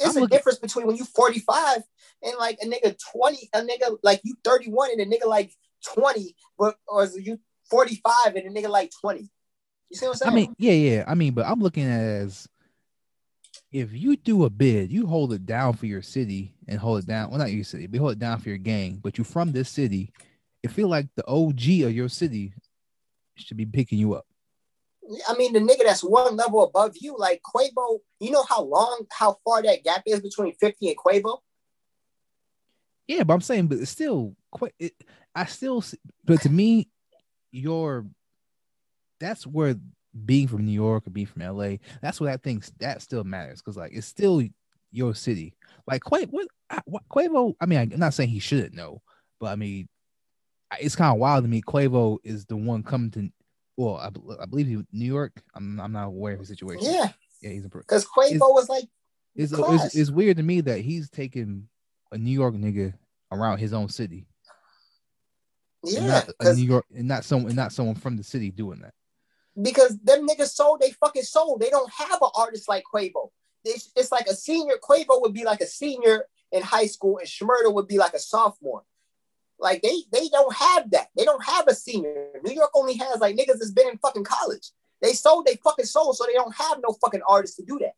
it's 0.00 0.10
I'm 0.10 0.16
a 0.16 0.20
looking- 0.20 0.36
difference 0.36 0.58
between 0.58 0.86
when 0.86 0.96
you 0.96 1.04
45 1.04 1.82
and 2.22 2.34
like 2.38 2.58
a 2.62 2.66
nigga 2.66 2.96
20, 3.12 3.50
a 3.52 3.60
nigga 3.62 3.98
like 4.02 4.20
you 4.24 4.34
31 4.44 4.90
and 4.92 5.00
a 5.00 5.06
nigga 5.06 5.26
like 5.26 5.52
20, 5.94 6.34
but 6.58 6.76
or 6.88 7.04
is 7.04 7.16
you 7.20 7.38
45 7.72 8.36
and 8.36 8.46
a 8.56 8.60
nigga 8.60 8.68
like 8.68 8.92
20. 9.00 9.20
You 9.22 9.28
see 9.96 10.06
what 10.06 10.12
I'm 10.12 10.16
saying? 10.18 10.32
I 10.32 10.34
mean, 10.34 10.54
yeah, 10.58 10.72
yeah. 10.72 11.04
I 11.08 11.14
mean, 11.14 11.32
but 11.32 11.46
I'm 11.46 11.60
looking 11.60 11.84
at 11.84 12.02
it 12.02 12.22
as 12.22 12.48
if 13.72 13.94
you 13.94 14.16
do 14.16 14.44
a 14.44 14.50
bid, 14.50 14.92
you 14.92 15.06
hold 15.06 15.32
it 15.32 15.46
down 15.46 15.72
for 15.72 15.86
your 15.86 16.02
city 16.02 16.54
and 16.68 16.78
hold 16.78 17.00
it 17.00 17.06
down. 17.06 17.30
Well, 17.30 17.38
not 17.38 17.50
your 17.50 17.64
city, 17.64 17.86
but 17.86 17.98
hold 17.98 18.12
it 18.12 18.18
down 18.18 18.38
for 18.38 18.50
your 18.50 18.58
gang. 18.58 19.00
But 19.02 19.16
you 19.16 19.24
from 19.24 19.52
this 19.52 19.70
city, 19.70 20.12
it 20.62 20.70
feel 20.70 20.88
like 20.88 21.06
the 21.16 21.26
OG 21.26 21.86
of 21.86 21.92
your 21.92 22.10
city 22.10 22.52
should 23.36 23.56
be 23.56 23.66
picking 23.66 23.98
you 23.98 24.14
up. 24.14 24.26
I 25.28 25.34
mean, 25.34 25.52
the 25.52 25.58
nigga 25.58 25.84
that's 25.84 26.04
one 26.04 26.36
level 26.36 26.62
above 26.62 26.92
you, 27.00 27.16
like 27.18 27.40
Quavo, 27.42 28.00
you 28.20 28.30
know 28.30 28.44
how 28.48 28.62
long, 28.62 29.06
how 29.10 29.38
far 29.44 29.62
that 29.62 29.82
gap 29.82 30.02
is 30.06 30.20
between 30.20 30.54
50 30.54 30.88
and 30.88 30.96
Quavo? 30.96 31.38
Yeah, 33.08 33.24
but 33.24 33.34
I'm 33.34 33.40
saying, 33.40 33.66
but 33.66 33.78
it's 33.78 33.90
still 33.90 34.36
quite. 34.50 34.74
It, 34.78 34.94
I 35.34 35.46
still, 35.46 35.82
but 36.24 36.42
to 36.42 36.50
me, 36.50 36.88
your 37.52 38.06
that's 39.20 39.46
where 39.46 39.76
being 40.24 40.48
from 40.48 40.66
New 40.66 40.72
York 40.72 41.06
or 41.06 41.10
being 41.10 41.26
from 41.26 41.42
LA, 41.42 41.76
that's 42.00 42.20
where 42.20 42.30
that 42.32 42.42
thing 42.42 42.62
that 42.80 43.00
still 43.02 43.24
matters 43.24 43.60
because 43.60 43.76
like 43.76 43.92
it's 43.94 44.06
still 44.06 44.42
your 44.90 45.14
city. 45.14 45.54
Like 45.86 46.02
Quavo, 46.02 46.44
what, 46.84 47.02
Quavo? 47.08 47.54
I 47.60 47.66
mean, 47.66 47.78
I'm 47.78 47.98
not 47.98 48.14
saying 48.14 48.30
he 48.30 48.38
shouldn't 48.38 48.74
know, 48.74 49.00
but 49.40 49.46
I 49.46 49.56
mean, 49.56 49.88
it's 50.80 50.96
kind 50.96 51.12
of 51.12 51.18
wild 51.18 51.44
to 51.44 51.48
me. 51.48 51.62
Quavo 51.62 52.18
is 52.24 52.44
the 52.46 52.56
one 52.56 52.82
coming 52.82 53.10
to. 53.12 53.30
Well, 53.76 53.96
I, 53.96 54.10
I 54.42 54.46
believe 54.46 54.66
he 54.66 54.76
New 54.92 55.06
York. 55.06 55.42
I'm 55.54 55.80
I'm 55.80 55.92
not 55.92 56.08
aware 56.08 56.34
of 56.34 56.40
his 56.40 56.48
situation. 56.48 56.84
Yeah, 56.84 57.08
yeah, 57.40 57.50
he's 57.50 57.66
because 57.66 58.06
Quavo 58.06 58.32
Is- 58.32 58.40
was 58.40 58.68
like, 58.68 58.84
It's, 59.34 59.52
it's 59.52 59.94
it's 59.94 60.10
weird 60.10 60.36
to 60.36 60.42
me 60.42 60.60
that 60.62 60.80
he's 60.80 61.08
taking 61.08 61.68
a 62.10 62.18
New 62.18 62.32
York 62.32 62.54
nigga 62.54 62.92
around 63.30 63.58
his 63.58 63.72
own 63.72 63.88
city 63.88 64.26
and 65.84 65.92
yeah, 65.92 66.06
not 66.06 66.28
a 66.40 66.54
New 66.54 66.64
York 66.64 66.84
and 66.94 67.08
not 67.08 67.24
someone 67.24 67.48
and 67.48 67.56
not 67.56 67.72
someone 67.72 67.94
from 67.96 68.16
the 68.16 68.22
city 68.24 68.50
doing 68.50 68.80
that. 68.80 68.94
because 69.60 69.98
them 69.98 70.26
niggas 70.26 70.50
sold 70.54 70.80
they 70.80 70.90
fucking 70.92 71.22
soul. 71.24 71.58
They 71.58 71.70
don't 71.70 71.90
have 71.92 72.20
an 72.22 72.30
artist 72.36 72.68
like 72.68 72.84
Quavo. 72.92 73.30
It's, 73.64 73.90
it's 73.96 74.10
like 74.12 74.26
a 74.26 74.34
senior. 74.34 74.74
Quavo 74.82 75.20
would 75.22 75.34
be 75.34 75.44
like 75.44 75.60
a 75.60 75.66
senior 75.66 76.24
in 76.50 76.62
high 76.62 76.86
school, 76.86 77.18
and 77.18 77.26
Shmurda 77.28 77.72
would 77.72 77.86
be 77.88 77.98
like 77.98 78.12
a 78.14 78.18
sophomore. 78.18 78.82
Like 79.58 79.82
they 79.82 80.02
they 80.12 80.28
don't 80.28 80.54
have 80.54 80.90
that. 80.90 81.08
They 81.16 81.24
don't 81.24 81.44
have 81.44 81.68
a 81.68 81.74
senior. 81.74 82.28
New 82.44 82.52
York 82.54 82.70
only 82.74 82.96
has 82.96 83.20
like 83.20 83.36
niggas 83.36 83.58
that's 83.58 83.70
been 83.70 83.88
in 83.88 83.98
fucking 83.98 84.24
college. 84.24 84.70
They 85.00 85.12
sold 85.12 85.46
they 85.46 85.56
fucking 85.62 85.84
soul, 85.84 86.12
so 86.14 86.24
they 86.26 86.32
don't 86.32 86.54
have 86.56 86.78
no 86.86 86.94
fucking 87.00 87.22
artists 87.28 87.56
to 87.56 87.64
do 87.64 87.78
that. 87.80 87.92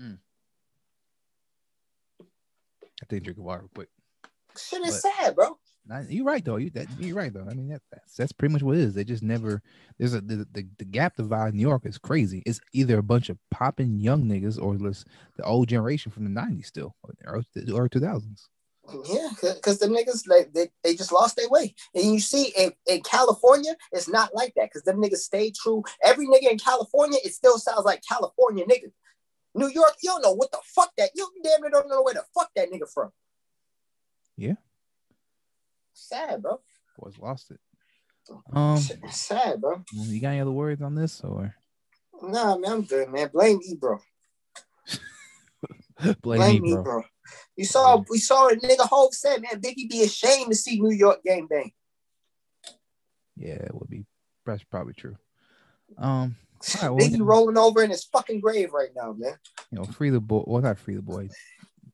Mm. 0.00 0.18
I 3.02 3.06
think 3.08 3.24
drink 3.24 3.38
water 3.38 3.64
quick. 3.74 3.88
Shit 4.58 4.82
is 4.86 5.00
But- 5.02 5.12
sad, 5.14 5.34
bro. 5.34 5.58
You're 6.08 6.24
right 6.24 6.44
though. 6.44 6.56
You 6.56 6.70
that 6.70 6.86
you're 6.98 7.16
right 7.16 7.32
though. 7.32 7.46
I 7.48 7.54
mean 7.54 7.68
that, 7.68 7.82
that's 7.90 8.14
that's 8.14 8.32
pretty 8.32 8.52
much 8.52 8.62
what 8.62 8.76
it 8.76 8.82
is. 8.82 8.94
They 8.94 9.04
just 9.04 9.22
never 9.22 9.62
there's 9.98 10.14
a 10.14 10.20
the, 10.20 10.46
the, 10.52 10.66
the 10.78 10.84
gap 10.84 11.16
divide 11.16 11.50
in 11.50 11.56
New 11.56 11.66
York 11.66 11.86
is 11.86 11.98
crazy. 11.98 12.42
It's 12.44 12.60
either 12.72 12.98
a 12.98 13.02
bunch 13.02 13.30
of 13.30 13.38
popping 13.50 13.98
young 13.98 14.24
niggas 14.24 14.60
or 14.60 14.76
it's 14.86 15.04
the 15.36 15.44
old 15.44 15.68
generation 15.68 16.12
from 16.12 16.24
the 16.24 16.40
'90s 16.40 16.66
still 16.66 16.94
or 17.02 17.14
or 17.36 17.88
2000s. 17.88 18.48
Yeah, 19.04 19.28
because 19.42 19.78
the 19.78 19.86
niggas 19.86 20.26
like 20.26 20.52
they, 20.52 20.68
they 20.82 20.94
just 20.94 21.12
lost 21.12 21.36
their 21.36 21.48
way. 21.48 21.74
And 21.94 22.04
you 22.04 22.20
see 22.20 22.52
in, 22.56 22.72
in 22.86 23.02
California, 23.02 23.76
it's 23.92 24.08
not 24.08 24.34
like 24.34 24.54
that 24.56 24.70
because 24.70 24.82
them 24.82 25.02
niggas 25.02 25.18
stay 25.18 25.50
true. 25.50 25.82
Every 26.02 26.26
nigga 26.26 26.50
in 26.50 26.58
California, 26.58 27.18
it 27.24 27.34
still 27.34 27.58
sounds 27.58 27.84
like 27.84 28.02
California 28.08 28.64
nigga. 28.64 28.90
New 29.54 29.68
York, 29.68 29.94
you 30.02 30.10
don't 30.10 30.22
know 30.22 30.32
what 30.32 30.52
the 30.52 30.58
fuck 30.64 30.90
that 30.96 31.10
you 31.14 31.28
damn 31.42 31.60
near 31.60 31.70
don't 31.70 31.88
know 31.88 32.02
where 32.02 32.14
the 32.14 32.24
fuck 32.34 32.50
that 32.56 32.70
nigga 32.70 32.90
from. 32.92 33.10
Yeah. 34.36 34.54
Sad, 35.98 36.42
bro. 36.42 36.60
Boys 36.98 37.18
lost 37.18 37.50
it. 37.50 37.60
Um, 38.52 38.74
S- 38.76 38.92
Sad, 39.10 39.60
bro. 39.60 39.82
you 39.92 40.20
got 40.20 40.28
any 40.30 40.40
other 40.40 40.50
words 40.50 40.82
on 40.82 40.94
this 40.94 41.20
or 41.22 41.54
Nah, 42.22 42.56
man, 42.56 42.72
I'm 42.72 42.82
good, 42.82 43.08
man. 43.10 43.30
Blame 43.32 43.58
me, 43.58 43.76
bro. 43.78 43.98
blame, 46.02 46.14
Blame, 46.22 46.54
me, 46.54 46.60
me, 46.60 46.72
bro? 46.74 46.82
bro. 46.82 47.02
You 47.56 47.64
saw 47.64 48.02
we 48.08 48.18
saw 48.18 48.48
a 48.48 48.54
nigga 48.56 48.80
Hope 48.88 49.14
said, 49.14 49.42
man, 49.42 49.60
Biggie 49.60 49.88
be 49.88 50.02
ashamed 50.02 50.50
to 50.50 50.56
see 50.56 50.80
New 50.80 50.92
York 50.92 51.22
gang 51.24 51.46
bang. 51.46 51.72
Yeah, 53.36 53.54
it 53.54 53.74
would 53.74 53.88
be. 53.90 54.04
That's 54.46 54.64
probably 54.64 54.94
true. 54.94 55.16
Um, 55.96 56.36
All 56.76 56.82
right, 56.82 56.90
well, 56.90 57.08
Biggie 57.08 57.20
rolling 57.20 57.58
over 57.58 57.82
in 57.82 57.90
his 57.90 58.04
fucking 58.04 58.40
grave 58.40 58.72
right 58.72 58.90
now, 58.96 59.14
man. 59.16 59.36
you 59.70 59.78
know, 59.78 59.84
free 59.84 60.10
the 60.10 60.20
boy. 60.20 60.44
Well, 60.46 60.62
not 60.62 60.78
free 60.78 60.96
the 60.96 61.02
boy. 61.02 61.28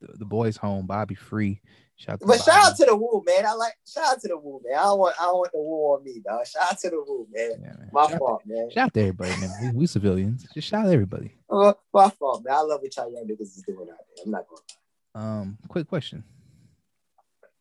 The, 0.01 0.17
the 0.17 0.25
boy's 0.25 0.57
home. 0.57 0.85
Bobby 0.87 1.15
free. 1.15 1.61
Shout 1.97 2.13
out 2.15 2.19
to 2.21 2.25
But 2.27 2.41
shout 2.43 2.71
out 2.71 2.75
to 2.77 2.85
the 2.85 2.95
Woo, 2.95 3.23
man. 3.25 3.45
I 3.45 3.53
like 3.53 3.73
shout 3.87 4.03
out 4.15 4.21
to 4.21 4.27
the 4.27 4.37
Woo, 4.37 4.61
man. 4.65 4.77
I 4.77 4.83
don't 4.83 4.99
want 4.99 5.15
I 5.19 5.23
don't 5.23 5.37
want 5.37 5.51
the 5.53 5.59
Woo 5.59 5.93
on 5.95 6.03
me, 6.03 6.21
dog. 6.25 6.45
Shout 6.45 6.71
out 6.73 6.79
to 6.79 6.89
the 6.89 6.97
Woo, 6.97 7.27
man. 7.31 7.51
Yeah, 7.61 7.67
man. 7.77 7.89
My 7.93 8.07
shout, 8.09 8.19
fault, 8.19 8.41
man. 8.45 8.69
shout 8.71 8.85
out 8.87 8.93
to 8.95 8.99
everybody, 9.01 9.29
man. 9.39 9.49
We, 9.61 9.79
we 9.79 9.87
civilians. 9.87 10.45
Just 10.53 10.67
shout 10.67 10.81
out 10.81 10.87
to 10.87 10.93
everybody. 10.93 11.33
Uh, 11.49 11.73
my 11.93 12.09
fault, 12.09 12.43
man. 12.43 12.53
I 12.53 12.61
love 12.61 12.81
what 12.81 12.95
y'all 12.97 13.11
young 13.11 13.25
niggas 13.27 13.41
is 13.41 13.63
doing 13.65 13.87
out 13.89 13.97
there. 13.97 14.25
I'm 14.25 14.31
not 14.31 14.45
gonna 15.13 15.25
Um, 15.25 15.57
quick 15.69 15.87
question. 15.87 16.23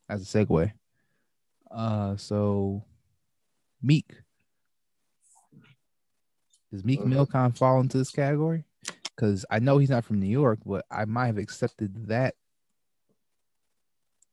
As 0.08 0.22
a 0.22 0.24
segue. 0.44 0.72
Uh, 1.70 2.16
so 2.16 2.82
Meek. 3.82 4.10
Does 6.72 6.84
Meek 6.84 7.00
Mhm. 7.00 7.06
Mill 7.06 7.26
kind 7.26 7.56
fall 7.56 7.80
into 7.80 7.98
this 7.98 8.10
category? 8.10 8.64
Because 9.14 9.44
I 9.48 9.60
know 9.60 9.78
he's 9.78 9.90
not 9.90 10.04
from 10.04 10.18
New 10.18 10.26
York, 10.26 10.58
but 10.66 10.84
I 10.90 11.04
might 11.04 11.26
have 11.28 11.38
accepted 11.38 12.08
that 12.08 12.34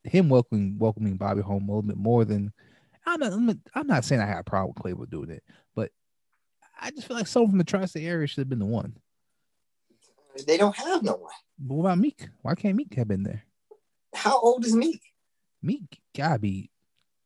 him 0.04 0.28
welcoming 0.28 0.78
welcoming 0.78 1.16
Bobby 1.16 1.42
home 1.42 1.68
a 1.68 1.72
little 1.72 1.82
bit 1.82 1.96
more 1.96 2.24
than 2.24 2.52
I'm 3.06 3.20
not. 3.20 3.32
I'm 3.32 3.46
not, 3.46 3.56
I'm 3.74 3.86
not 3.86 4.04
saying 4.04 4.20
I 4.20 4.26
had 4.26 4.38
a 4.38 4.44
problem 4.44 4.74
with 4.76 4.96
Quavo 4.98 5.10
doing 5.10 5.30
it, 5.30 5.42
but 5.74 5.90
I 6.80 6.90
just 6.90 7.06
feel 7.06 7.16
like 7.16 7.26
someone 7.26 7.50
from 7.50 7.58
the 7.58 7.64
tri-state 7.64 8.04
area 8.04 8.26
should 8.26 8.42
have 8.42 8.48
been 8.48 8.58
the 8.58 8.66
one. 8.66 8.96
They 10.46 10.56
don't 10.56 10.76
have 10.76 11.02
no 11.02 11.14
one. 11.14 11.32
But 11.58 11.74
what 11.74 11.82
about 11.84 11.98
Meek? 11.98 12.28
Why 12.42 12.54
can't 12.54 12.76
Meek 12.76 12.94
have 12.94 13.08
been 13.08 13.22
there? 13.22 13.44
How 14.14 14.38
old 14.40 14.64
is 14.64 14.74
Meek? 14.74 15.00
Meek 15.62 16.00
gotta 16.16 16.38
be. 16.38 16.70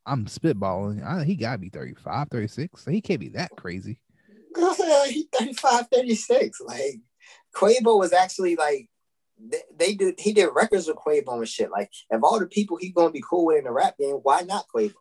I'm 0.05 0.27
spitballing. 0.27 1.05
I, 1.05 1.25
he 1.25 1.37
gotta 1.37 1.59
be 1.59 1.69
35, 1.69 2.29
36. 2.31 2.85
So 2.85 2.91
He 2.91 3.01
can't 3.01 3.21
be 3.21 3.31
that 3.31 3.51
crazy. 3.57 4.01
he 4.57 5.29
35, 5.33 5.89
36. 5.93 6.61
Like 6.61 7.01
Quavo 7.55 7.99
was 7.99 8.13
actually 8.13 8.57
like 8.57 8.89
they, 9.39 9.63
they 9.77 9.95
did 9.95 10.19
he 10.19 10.33
did 10.33 10.49
records 10.55 10.87
with 10.89 10.97
Quavo 10.97 11.39
and 11.39 11.49
shit. 11.49 11.71
Like 11.71 11.91
if 12.11 12.23
all 12.23 12.39
the 12.39 12.47
people 12.47 12.77
he 12.77 12.91
gonna 12.91 13.11
be 13.11 13.23
cool 13.29 13.47
with 13.47 13.59
in 13.59 13.65
the 13.65 13.73
rap 13.73 13.99
game, 13.99 14.17
why 14.23 14.43
not 14.43 14.67
Quavo? 14.75 14.95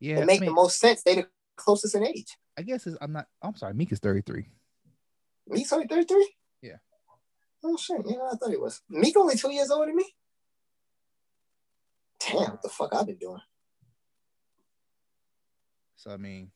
Yeah, 0.00 0.18
it 0.18 0.26
make 0.26 0.38
I, 0.38 0.40
mean, 0.40 0.50
the 0.50 0.54
most 0.54 0.78
sense. 0.78 1.02
They 1.02 1.16
the 1.16 1.28
closest 1.56 1.94
in 1.94 2.06
age. 2.06 2.36
I 2.58 2.62
guess 2.62 2.86
I'm 3.00 3.12
not. 3.12 3.26
I'm 3.40 3.54
sorry. 3.54 3.74
Meek 3.74 3.92
is 3.92 3.98
33. 3.98 4.46
Meek's 5.48 5.72
only 5.72 5.86
33? 5.86 6.34
Yeah. 6.62 6.76
Oh 7.64 7.76
shit, 7.76 8.00
yeah, 8.06 8.16
I 8.32 8.36
thought 8.36 8.50
he 8.50 8.56
was. 8.56 8.80
Meek 8.88 9.16
only 9.16 9.36
two 9.36 9.52
years 9.52 9.70
older 9.70 9.86
than 9.86 9.96
me? 9.96 10.06
Damn, 12.20 12.50
what 12.52 12.62
the 12.62 12.68
fuck 12.68 12.94
I've 12.94 13.06
been 13.06 13.16
doing? 13.16 13.40
So 15.96 16.10
I 16.10 16.16
mean, 16.16 16.50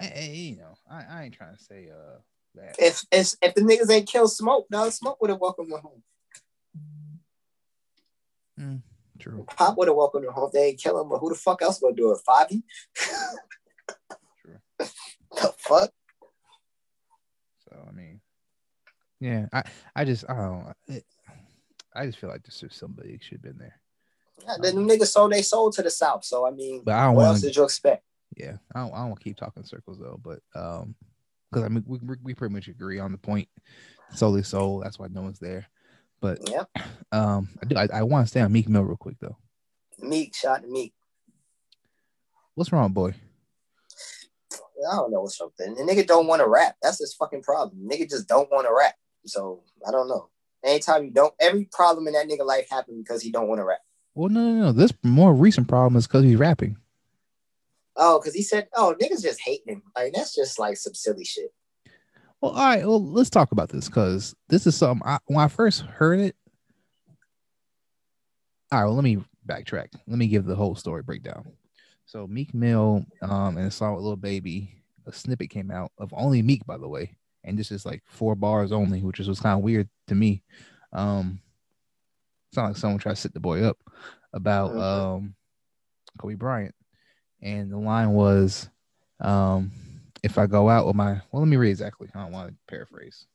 I, 0.00 0.06
I- 0.16 0.30
you 0.32 0.56
know, 0.56 0.74
I, 0.90 1.04
I 1.08 1.22
ain't 1.24 1.34
trying 1.34 1.56
to 1.56 1.62
say 1.62 1.88
uh 1.88 2.18
that. 2.54 2.76
If 2.78 3.04
if 3.10 3.34
if 3.42 3.54
the 3.54 3.62
niggas 3.62 3.90
ain't 3.90 4.08
killed 4.08 4.32
Smoke, 4.32 4.66
now 4.70 4.88
Smoke 4.88 5.20
would 5.20 5.30
have 5.30 5.40
welcomed 5.40 5.72
him 5.72 5.80
home. 5.80 6.02
Mm, 8.58 8.82
true, 9.18 9.46
Pop 9.56 9.76
would 9.78 9.88
have 9.88 9.96
welcomed 9.96 10.24
him 10.24 10.32
home. 10.32 10.50
They 10.52 10.68
ain't 10.68 10.80
kill 10.80 11.00
him, 11.00 11.08
but 11.08 11.18
who 11.18 11.30
the 11.30 11.34
fuck 11.34 11.62
else 11.62 11.80
gonna 11.80 11.94
do 11.94 12.12
it? 12.12 12.18
Fabi? 12.26 12.62
true. 14.42 14.56
The 15.32 15.54
fuck? 15.58 15.90
So 17.68 17.86
I 17.88 17.92
mean, 17.92 18.20
yeah, 19.20 19.46
I 19.52 19.62
I 19.94 20.04
just 20.04 20.24
I 20.28 20.34
don't. 20.34 20.74
It, 20.88 21.04
I 21.94 22.06
just 22.06 22.18
feel 22.18 22.30
like 22.30 22.42
this 22.44 22.62
is 22.62 22.74
somebody 22.74 23.18
should 23.20 23.38
have 23.38 23.42
been 23.42 23.58
there. 23.58 23.80
Yeah, 24.46 24.56
the 24.58 24.72
niggas 24.72 25.08
sold 25.08 25.32
they 25.32 25.42
sold 25.42 25.74
to 25.74 25.82
the 25.82 25.90
south. 25.90 26.24
So 26.24 26.46
I 26.46 26.50
mean, 26.50 26.82
But 26.84 26.94
I 26.94 27.04
don't 27.06 27.16
what 27.16 27.24
want 27.24 27.34
else 27.34 27.40
did 27.42 27.56
you 27.56 27.64
expect? 27.64 28.04
Yeah, 28.36 28.56
I 28.74 28.80
don't. 28.80 28.94
I 28.94 29.06
don't 29.06 29.20
keep 29.20 29.36
talking 29.36 29.64
circles 29.64 29.98
though. 29.98 30.20
But 30.22 30.40
um, 30.54 30.94
because 31.50 31.64
I 31.64 31.68
mean, 31.68 31.84
we, 31.86 31.98
we 32.22 32.34
pretty 32.34 32.54
much 32.54 32.68
agree 32.68 32.98
on 32.98 33.12
the 33.12 33.18
point. 33.18 33.48
Solely 34.14 34.42
soul. 34.42 34.80
That's 34.80 34.98
why 34.98 35.08
no 35.10 35.22
one's 35.22 35.38
there. 35.38 35.66
But 36.20 36.48
Yep. 36.48 36.68
um, 37.12 37.48
I 37.62 37.66
do. 37.66 37.76
I, 37.76 37.88
I 37.94 38.02
want 38.02 38.26
to 38.26 38.30
stay 38.30 38.40
on 38.40 38.52
Meek 38.52 38.68
Mill 38.68 38.84
real 38.84 38.96
quick 38.96 39.16
though. 39.20 39.36
Meek 39.98 40.34
shot 40.34 40.62
to 40.62 40.68
Meek. 40.68 40.94
What's 42.54 42.72
wrong, 42.72 42.92
boy? 42.92 43.14
I 44.90 44.96
don't 44.96 45.12
know 45.12 45.20
what's 45.20 45.40
up 45.40 45.52
there. 45.58 45.74
The 45.74 45.82
nigga 45.82 46.06
don't 46.06 46.26
want 46.26 46.40
to 46.40 46.48
rap. 46.48 46.76
That's 46.82 46.98
his 46.98 47.14
fucking 47.14 47.42
problem. 47.42 47.88
Nigga 47.88 48.08
just 48.08 48.28
don't 48.28 48.50
want 48.50 48.66
to 48.66 48.74
rap. 48.74 48.94
So 49.26 49.62
I 49.86 49.90
don't 49.90 50.08
know. 50.08 50.30
Anytime 50.64 51.04
you 51.04 51.10
don't, 51.10 51.34
every 51.40 51.66
problem 51.66 52.06
in 52.06 52.14
that 52.14 52.28
nigga 52.28 52.44
life 52.44 52.68
happened 52.70 53.02
because 53.02 53.22
he 53.22 53.30
don't 53.30 53.48
want 53.48 53.60
to 53.60 53.64
rap. 53.64 53.80
Well, 54.14 54.28
no, 54.28 54.40
no, 54.40 54.60
no. 54.66 54.72
This 54.72 54.92
more 55.02 55.34
recent 55.34 55.68
problem 55.68 55.96
is 55.96 56.06
because 56.06 56.24
he's 56.24 56.36
rapping. 56.36 56.76
Oh, 57.96 58.18
because 58.18 58.34
he 58.34 58.42
said, 58.42 58.68
"Oh, 58.74 58.94
niggas 59.00 59.22
just 59.22 59.40
hating 59.40 59.74
him." 59.74 59.82
Like 59.96 60.12
that's 60.12 60.34
just 60.34 60.58
like 60.58 60.76
some 60.76 60.94
silly 60.94 61.24
shit. 61.24 61.52
Well, 62.40 62.52
all 62.52 62.64
right. 62.64 62.86
Well, 62.86 63.04
let's 63.04 63.30
talk 63.30 63.52
about 63.52 63.68
this 63.68 63.86
because 63.88 64.34
this 64.48 64.66
is 64.66 64.76
something. 64.76 65.06
I, 65.06 65.18
when 65.26 65.44
I 65.44 65.48
first 65.48 65.82
heard 65.82 66.20
it, 66.20 66.36
all 68.72 68.78
right. 68.78 68.84
Well, 68.86 68.94
let 68.94 69.04
me 69.04 69.22
backtrack. 69.46 69.88
Let 70.06 70.18
me 70.18 70.28
give 70.28 70.44
the 70.44 70.54
whole 70.54 70.74
story 70.74 71.02
breakdown. 71.02 71.44
So 72.06 72.26
Meek 72.26 72.54
Mill, 72.54 73.04
um, 73.22 73.56
and 73.56 73.66
a 73.66 73.70
song 73.70 73.94
with 73.94 74.04
Lil 74.04 74.16
Baby, 74.16 74.74
a 75.06 75.12
snippet 75.12 75.50
came 75.50 75.70
out 75.70 75.92
of 75.98 76.12
only 76.16 76.42
Meek, 76.42 76.64
by 76.66 76.78
the 76.78 76.88
way, 76.88 77.16
and 77.44 77.58
this 77.58 77.70
is 77.70 77.84
like 77.86 78.02
four 78.06 78.34
bars 78.34 78.72
only, 78.72 79.02
which 79.02 79.20
is 79.20 79.28
was 79.28 79.40
kind 79.40 79.58
of 79.58 79.64
weird 79.64 79.88
to 80.08 80.14
me. 80.14 80.42
Um, 80.92 81.40
sound 82.52 82.68
like 82.70 82.76
someone 82.76 82.98
tried 82.98 83.14
to 83.14 83.20
set 83.20 83.34
the 83.34 83.40
boy 83.40 83.62
up 83.62 83.78
about 84.32 84.72
Mhm. 84.72 84.80
um 84.80 85.34
Kobe 86.18 86.34
Bryant, 86.34 86.74
and 87.42 87.70
the 87.70 87.78
line 87.78 88.12
was, 88.12 88.68
um, 89.20 89.70
if 90.22 90.38
I 90.38 90.46
go 90.46 90.68
out 90.68 90.86
with 90.86 90.96
my 90.96 91.20
well, 91.30 91.42
let 91.42 91.48
me 91.48 91.56
read 91.56 91.70
exactly. 91.70 92.08
I 92.14 92.22
don't 92.22 92.32
want 92.32 92.48
to 92.48 92.54
paraphrase. 92.68 93.26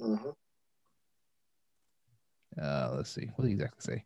Mhm. 0.00 0.34
Uh, 2.60 2.90
let's 2.94 3.10
see. 3.10 3.30
What 3.34 3.42
did 3.42 3.48
he 3.48 3.54
exactly 3.54 3.94
say? 3.94 4.04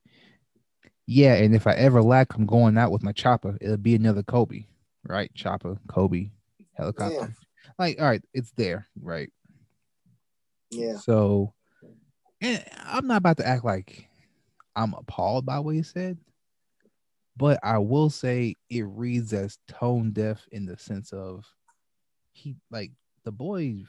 Yeah, 1.07 1.35
and 1.35 1.55
if 1.55 1.67
I 1.67 1.73
ever 1.73 2.03
lack, 2.03 2.35
I'm 2.35 2.47
going 2.47 2.79
out 2.79 2.93
with 2.93 3.03
my 3.03 3.13
chopper. 3.13 3.57
It'll 3.61 3.77
be 3.77 3.95
another 3.95 4.23
Kobe, 4.23 4.67
right? 5.05 5.33
Chopper, 5.35 5.77
Kobe, 5.89 6.31
helicopter. 6.75 7.15
Yeah. 7.15 7.73
Like, 7.79 8.01
all 8.01 8.07
right, 8.07 8.23
it's 8.33 8.53
there, 8.53 8.87
right? 9.01 9.33
Yeah. 10.71 10.99
So, 10.99 11.53
and 12.41 12.65
I'm 12.85 13.07
not 13.07 13.17
about 13.19 13.39
to 13.39 13.47
act 13.47 13.65
like 13.65 14.09
I'm 14.77 14.95
appalled 14.95 15.47
by 15.47 15.59
what 15.59 15.75
he 15.75 15.83
said, 15.83 16.17
but 17.40 17.59
I 17.62 17.79
will 17.79 18.11
say 18.11 18.57
it 18.68 18.83
reads 18.83 19.33
as 19.33 19.59
tone 19.66 20.12
deaf 20.12 20.46
in 20.53 20.66
the 20.66 20.76
sense 20.76 21.11
of 21.12 21.46
he 22.33 22.55
like 22.70 22.92
the 23.24 23.33
boy 23.33 23.85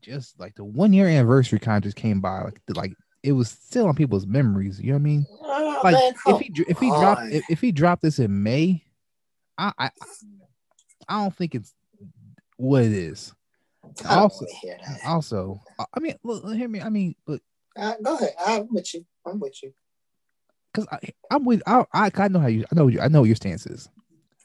just 0.00 0.38
like 0.40 0.56
the 0.56 0.64
one 0.64 0.92
year 0.92 1.06
anniversary 1.06 1.60
kind 1.60 1.76
of 1.78 1.84
just 1.84 1.96
came 1.96 2.20
by 2.20 2.42
like 2.42 2.60
like 2.74 2.92
it 3.22 3.30
was 3.32 3.48
still 3.48 3.86
on 3.88 3.94
people's 3.94 4.26
memories. 4.26 4.80
You 4.80 4.88
know 4.88 4.94
what 4.94 5.00
I 5.00 5.02
mean? 5.02 5.26
Oh, 5.40 5.80
Like 5.84 5.94
man, 5.94 6.14
if 6.26 6.40
he 6.40 6.52
if 6.68 6.78
he 6.80 6.88
dropped 6.90 7.22
if, 7.32 7.44
if 7.48 7.60
he 7.60 7.70
dropped 7.72 8.02
this 8.02 8.18
in 8.18 8.42
May, 8.42 8.82
I 9.56 9.72
I 9.78 9.90
I 11.08 11.22
don't 11.22 11.34
think 11.34 11.54
it's 11.54 11.72
what 12.56 12.82
it 12.82 12.92
is. 12.92 13.32
I 14.04 14.16
also- 14.18 14.44
wanna 14.44 14.58
hear 14.58 14.78
that. 14.84 15.00
Also, 15.06 15.60
I- 15.78 16.00
mean, 16.00 16.14
look, 16.24 16.42
look, 16.42 16.56
hear 16.56 16.68
me. 16.68 16.80
I 16.80 16.88
mean, 16.88 17.14
but 17.24 17.40
Uh, 17.76 17.94
go 18.02 18.16
ahead. 18.16 18.34
I'm 18.44 18.66
with 18.72 18.92
you. 18.94 19.06
I'm 19.24 19.38
with 19.38 19.62
you. 19.62 19.72
Because 20.76 21.00
I'm 21.30 21.44
with 21.44 21.62
I, 21.66 21.84
I 21.92 22.10
I 22.14 22.28
know 22.28 22.40
how 22.40 22.46
you 22.46 22.64
I 22.70 22.74
know 22.74 22.88
you 22.88 23.00
I 23.00 23.08
know 23.08 23.20
what 23.20 23.26
your 23.26 23.36
stance 23.36 23.66
is. 23.66 23.88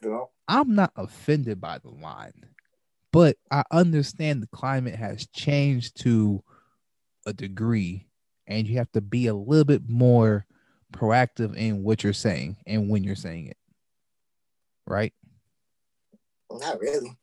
Know? 0.02 0.30
I'm 0.48 0.74
not 0.74 0.92
offended 0.96 1.60
by 1.60 1.78
the 1.78 1.90
line, 1.90 2.46
but 3.12 3.36
I 3.50 3.62
understand 3.70 4.42
the 4.42 4.48
climate 4.48 4.96
has 4.96 5.26
changed 5.28 6.00
to 6.02 6.42
a 7.24 7.32
degree, 7.32 8.08
and 8.46 8.66
you 8.66 8.78
have 8.78 8.90
to 8.92 9.00
be 9.00 9.28
a 9.28 9.34
little 9.34 9.64
bit 9.64 9.88
more 9.88 10.46
proactive 10.92 11.56
in 11.56 11.84
what 11.84 12.02
you're 12.02 12.12
saying 12.12 12.56
and 12.66 12.88
when 12.88 13.04
you're 13.04 13.14
saying 13.14 13.46
it. 13.46 13.56
Right? 14.86 15.12
Not 16.50 16.80
really. 16.80 17.16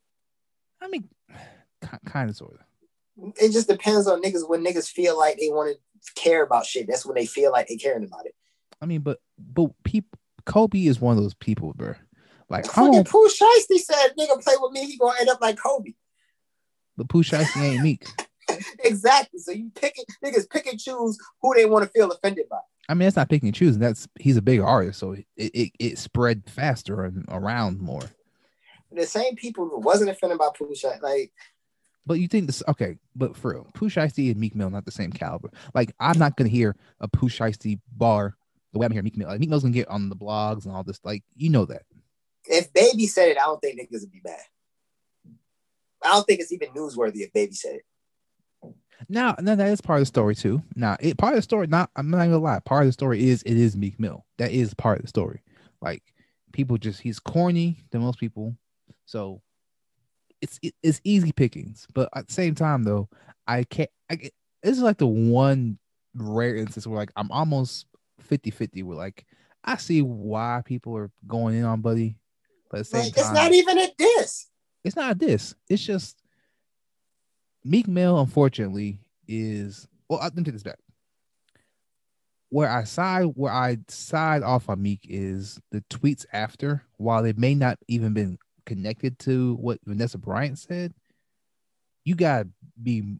I 0.80 0.88
mean, 0.88 1.08
kind 2.06 2.30
of, 2.30 2.36
sort 2.36 2.54
of. 2.54 3.34
It 3.38 3.52
just 3.52 3.68
depends 3.68 4.08
on 4.08 4.22
niggas 4.22 4.48
when 4.48 4.64
niggas 4.64 4.90
feel 4.90 5.18
like 5.18 5.36
they 5.36 5.50
want 5.50 5.76
to 5.76 6.12
care 6.14 6.42
about 6.42 6.64
shit. 6.64 6.86
That's 6.88 7.04
when 7.04 7.14
they 7.14 7.26
feel 7.26 7.52
like 7.52 7.68
they 7.68 7.76
caring 7.76 8.04
about 8.04 8.24
it. 8.24 8.34
I 8.80 8.86
mean, 8.86 9.00
but 9.00 9.18
but 9.38 9.70
people, 9.84 10.18
Kobe 10.46 10.86
is 10.86 11.00
one 11.00 11.16
of 11.16 11.22
those 11.22 11.34
people, 11.34 11.72
bro. 11.74 11.94
Like, 12.48 12.66
Fucking 12.66 13.04
Pooh 13.04 13.28
Shiesty 13.28 13.78
said, 13.78 14.08
"Nigga, 14.18 14.42
play 14.42 14.54
with 14.58 14.72
me, 14.72 14.86
he 14.86 14.96
gonna 14.96 15.18
end 15.20 15.28
up 15.28 15.40
like 15.40 15.58
Kobe." 15.58 15.92
but 17.00 17.08
Pooh 17.08 17.22
Shiesty 17.22 17.62
ain't 17.62 17.82
Meek. 17.82 18.06
exactly. 18.84 19.38
So 19.38 19.52
you 19.52 19.70
pick 19.74 19.94
it, 19.96 20.06
niggas 20.22 20.50
pick 20.50 20.66
and 20.66 20.78
choose 20.78 21.18
who 21.40 21.54
they 21.54 21.64
want 21.64 21.84
to 21.84 21.90
feel 21.90 22.10
offended 22.10 22.46
by. 22.50 22.58
I 22.90 22.94
mean, 22.94 23.06
that's 23.06 23.16
not 23.16 23.30
picking 23.30 23.48
and 23.48 23.54
choosing. 23.54 23.80
That's 23.80 24.06
he's 24.18 24.36
a 24.36 24.42
big 24.42 24.60
artist, 24.60 24.98
so 24.98 25.12
it 25.12 25.24
it, 25.36 25.72
it 25.78 25.98
spread 25.98 26.42
faster 26.46 27.04
and 27.04 27.24
around 27.28 27.80
more. 27.80 28.02
The 28.92 29.06
same 29.06 29.36
people 29.36 29.68
who 29.68 29.78
wasn't 29.78 30.10
offended 30.10 30.38
by 30.38 30.48
Pooh 30.58 30.74
Shiesty, 30.74 31.00
like 31.00 31.32
But 32.04 32.14
you 32.14 32.28
think 32.28 32.46
this 32.46 32.62
okay? 32.68 32.98
But 33.16 33.36
for 33.36 33.52
real, 33.52 33.68
Pooh 33.72 33.88
Shiesty 33.88 34.30
and 34.30 34.40
Meek 34.40 34.54
Mill 34.54 34.68
not 34.68 34.84
the 34.84 34.90
same 34.90 35.12
caliber. 35.12 35.50
Like 35.74 35.94
I'm 36.00 36.18
not 36.18 36.36
gonna 36.36 36.50
hear 36.50 36.76
a 37.00 37.08
Pooh 37.08 37.28
Shiesty 37.28 37.80
bar 37.96 38.36
the 38.72 38.78
way 38.78 38.86
I'm 38.86 38.92
hearing 38.92 39.04
Meek 39.04 39.16
Mill. 39.16 39.28
Like, 39.28 39.40
Meek 39.40 39.50
Mill's 39.50 39.62
gonna 39.62 39.74
get 39.74 39.88
on 39.88 40.08
the 40.08 40.16
blogs 40.16 40.64
and 40.64 40.74
all 40.74 40.84
this. 40.84 41.00
Like 41.04 41.22
you 41.36 41.50
know 41.50 41.64
that. 41.66 41.82
if 42.46 42.72
Baby 42.72 43.06
said 43.06 43.28
it, 43.28 43.38
I 43.38 43.42
don't 43.42 43.60
think 43.60 43.80
niggas 43.80 44.00
would 44.00 44.12
be 44.12 44.20
mad. 44.24 44.38
I 46.02 46.08
don't 46.08 46.26
think 46.26 46.40
it's 46.40 46.52
even 46.52 46.70
newsworthy 46.70 47.20
if 47.20 47.32
Baby 47.32 47.52
said 47.54 47.76
it. 47.76 48.74
Now, 49.08 49.34
now 49.40 49.54
that 49.54 49.68
is 49.68 49.80
part 49.80 49.98
of 49.98 50.02
the 50.02 50.06
story 50.06 50.34
too. 50.34 50.62
Now, 50.76 50.96
it 51.00 51.16
part 51.18 51.32
of 51.32 51.38
the 51.38 51.42
story. 51.42 51.66
Not 51.66 51.90
I'm 51.96 52.10
not 52.10 52.18
gonna 52.18 52.38
lie. 52.38 52.60
Part 52.60 52.82
of 52.82 52.88
the 52.88 52.92
story 52.92 53.28
is 53.28 53.42
it 53.42 53.56
is 53.56 53.76
Meek 53.76 53.98
Mill. 53.98 54.24
That 54.38 54.50
is 54.52 54.74
part 54.74 54.98
of 54.98 55.02
the 55.02 55.08
story. 55.08 55.42
Like 55.80 56.02
people 56.52 56.76
just 56.78 57.00
he's 57.00 57.18
corny 57.18 57.78
than 57.90 58.02
most 58.02 58.18
people, 58.18 58.56
so 59.06 59.40
it's 60.40 60.58
it, 60.62 60.74
it's 60.82 61.00
easy 61.04 61.32
pickings. 61.32 61.86
But 61.94 62.08
at 62.14 62.28
the 62.28 62.32
same 62.32 62.54
time, 62.54 62.84
though, 62.84 63.08
I 63.46 63.64
can't. 63.64 63.90
I 64.10 64.16
get- 64.16 64.34
this 64.62 64.76
is 64.76 64.82
like 64.82 64.98
the 64.98 65.06
one 65.06 65.78
rare 66.14 66.56
instance 66.56 66.86
where 66.86 66.98
like 66.98 67.12
I'm 67.16 67.30
almost 67.30 67.86
50-50 68.30 68.84
where 68.84 68.96
like 68.96 69.26
I 69.64 69.76
see 69.76 70.02
why 70.02 70.62
people 70.64 70.96
are 70.96 71.10
going 71.26 71.56
in 71.56 71.64
on 71.64 71.80
Buddy, 71.80 72.16
but 72.70 72.80
at 72.80 72.92
Like, 72.92 73.14
time, 73.14 73.24
it's 73.24 73.32
not 73.32 73.52
even 73.52 73.78
a 73.78 73.88
diss. 73.98 74.46
it's 74.84 74.96
not 74.96 75.18
this. 75.18 75.54
It's 75.68 75.82
just 75.84 76.22
Meek 77.64 77.86
Mill, 77.86 78.18
unfortunately, 78.18 79.00
is 79.28 79.86
well. 80.08 80.20
Let 80.20 80.36
me 80.36 80.44
take 80.44 80.54
this 80.54 80.62
back. 80.62 80.78
Where 82.48 82.68
I 82.68 82.84
side, 82.84 83.26
where 83.34 83.52
I 83.52 83.78
side 83.88 84.42
off 84.42 84.68
on 84.68 84.82
Meek 84.82 85.00
is 85.08 85.60
the 85.70 85.82
tweets 85.90 86.24
after, 86.32 86.82
while 86.96 87.22
they 87.22 87.32
may 87.34 87.54
not 87.54 87.78
even 87.86 88.14
been 88.14 88.38
connected 88.66 89.18
to 89.20 89.54
what 89.56 89.78
Vanessa 89.84 90.18
Bryant 90.18 90.58
said. 90.58 90.94
You 92.04 92.14
gotta 92.14 92.48
be. 92.82 93.18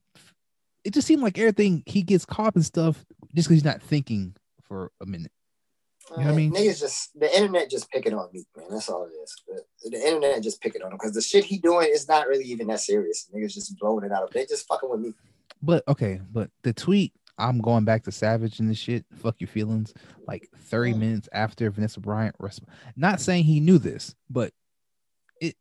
It 0.84 0.94
just 0.94 1.06
seemed 1.06 1.22
like 1.22 1.38
everything 1.38 1.82
he 1.84 2.02
gets 2.02 2.24
caught 2.24 2.56
in 2.56 2.62
stuff 2.62 3.04
just 3.34 3.46
because 3.48 3.56
he's 3.56 3.64
not 3.64 3.82
thinking 3.82 4.34
for 4.70 4.92
a 5.00 5.06
minute. 5.06 5.32
You 6.12 6.18
know 6.18 6.24
what 6.26 6.32
I 6.32 6.36
mean? 6.36 6.52
Niggas 6.52 6.78
just 6.80 7.18
the 7.18 7.32
internet 7.36 7.68
just 7.68 7.90
picking 7.90 8.14
on 8.14 8.28
me, 8.32 8.44
man. 8.56 8.66
That's 8.70 8.88
all 8.88 9.04
it 9.04 9.10
is. 9.22 9.34
The, 9.82 9.90
the 9.90 10.06
internet 10.08 10.42
just 10.44 10.60
picking 10.60 10.80
on 10.82 10.92
him 10.92 10.96
because 10.98 11.12
the 11.12 11.20
shit 11.20 11.44
he 11.44 11.58
doing 11.58 11.88
is 11.92 12.08
not 12.08 12.28
really 12.28 12.44
even 12.44 12.68
that 12.68 12.80
serious. 12.80 13.28
Niggas 13.34 13.54
just 13.54 13.76
blowing 13.78 14.04
it 14.04 14.12
out. 14.12 14.22
Of 14.24 14.30
they 14.30 14.46
just 14.46 14.66
fucking 14.68 14.88
with 14.88 15.00
me. 15.00 15.12
But 15.60 15.82
okay, 15.88 16.20
but 16.32 16.50
the 16.62 16.72
tweet, 16.72 17.12
I'm 17.36 17.58
going 17.60 17.84
back 17.84 18.04
to 18.04 18.12
Savage 18.12 18.60
and 18.60 18.70
the 18.70 18.74
shit. 18.74 19.04
Fuck 19.16 19.40
your 19.40 19.48
feelings. 19.48 19.92
Like 20.26 20.48
30 20.56 20.94
Mm. 20.94 20.98
minutes 20.98 21.28
after 21.32 21.68
Vanessa 21.70 22.00
Bryant, 22.00 22.36
res- 22.38 22.60
not 22.96 23.20
saying 23.20 23.44
he 23.44 23.58
knew 23.60 23.78
this, 23.78 24.14
but 24.30 24.52
it 25.40 25.56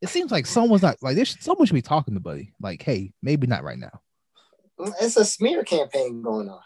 it 0.00 0.08
seems 0.08 0.30
like 0.32 0.46
someone's 0.46 0.82
not 0.82 0.96
like 1.02 1.14
there's 1.16 1.36
someone 1.40 1.66
should 1.66 1.74
be 1.74 1.82
talking 1.82 2.14
to 2.14 2.20
Buddy. 2.20 2.52
Like, 2.60 2.82
hey, 2.82 3.12
maybe 3.22 3.46
not 3.46 3.64
right 3.64 3.78
now. 3.78 4.00
It's 5.00 5.16
a 5.16 5.24
smear 5.24 5.62
campaign 5.64 6.22
going 6.22 6.48
on. 6.48 6.60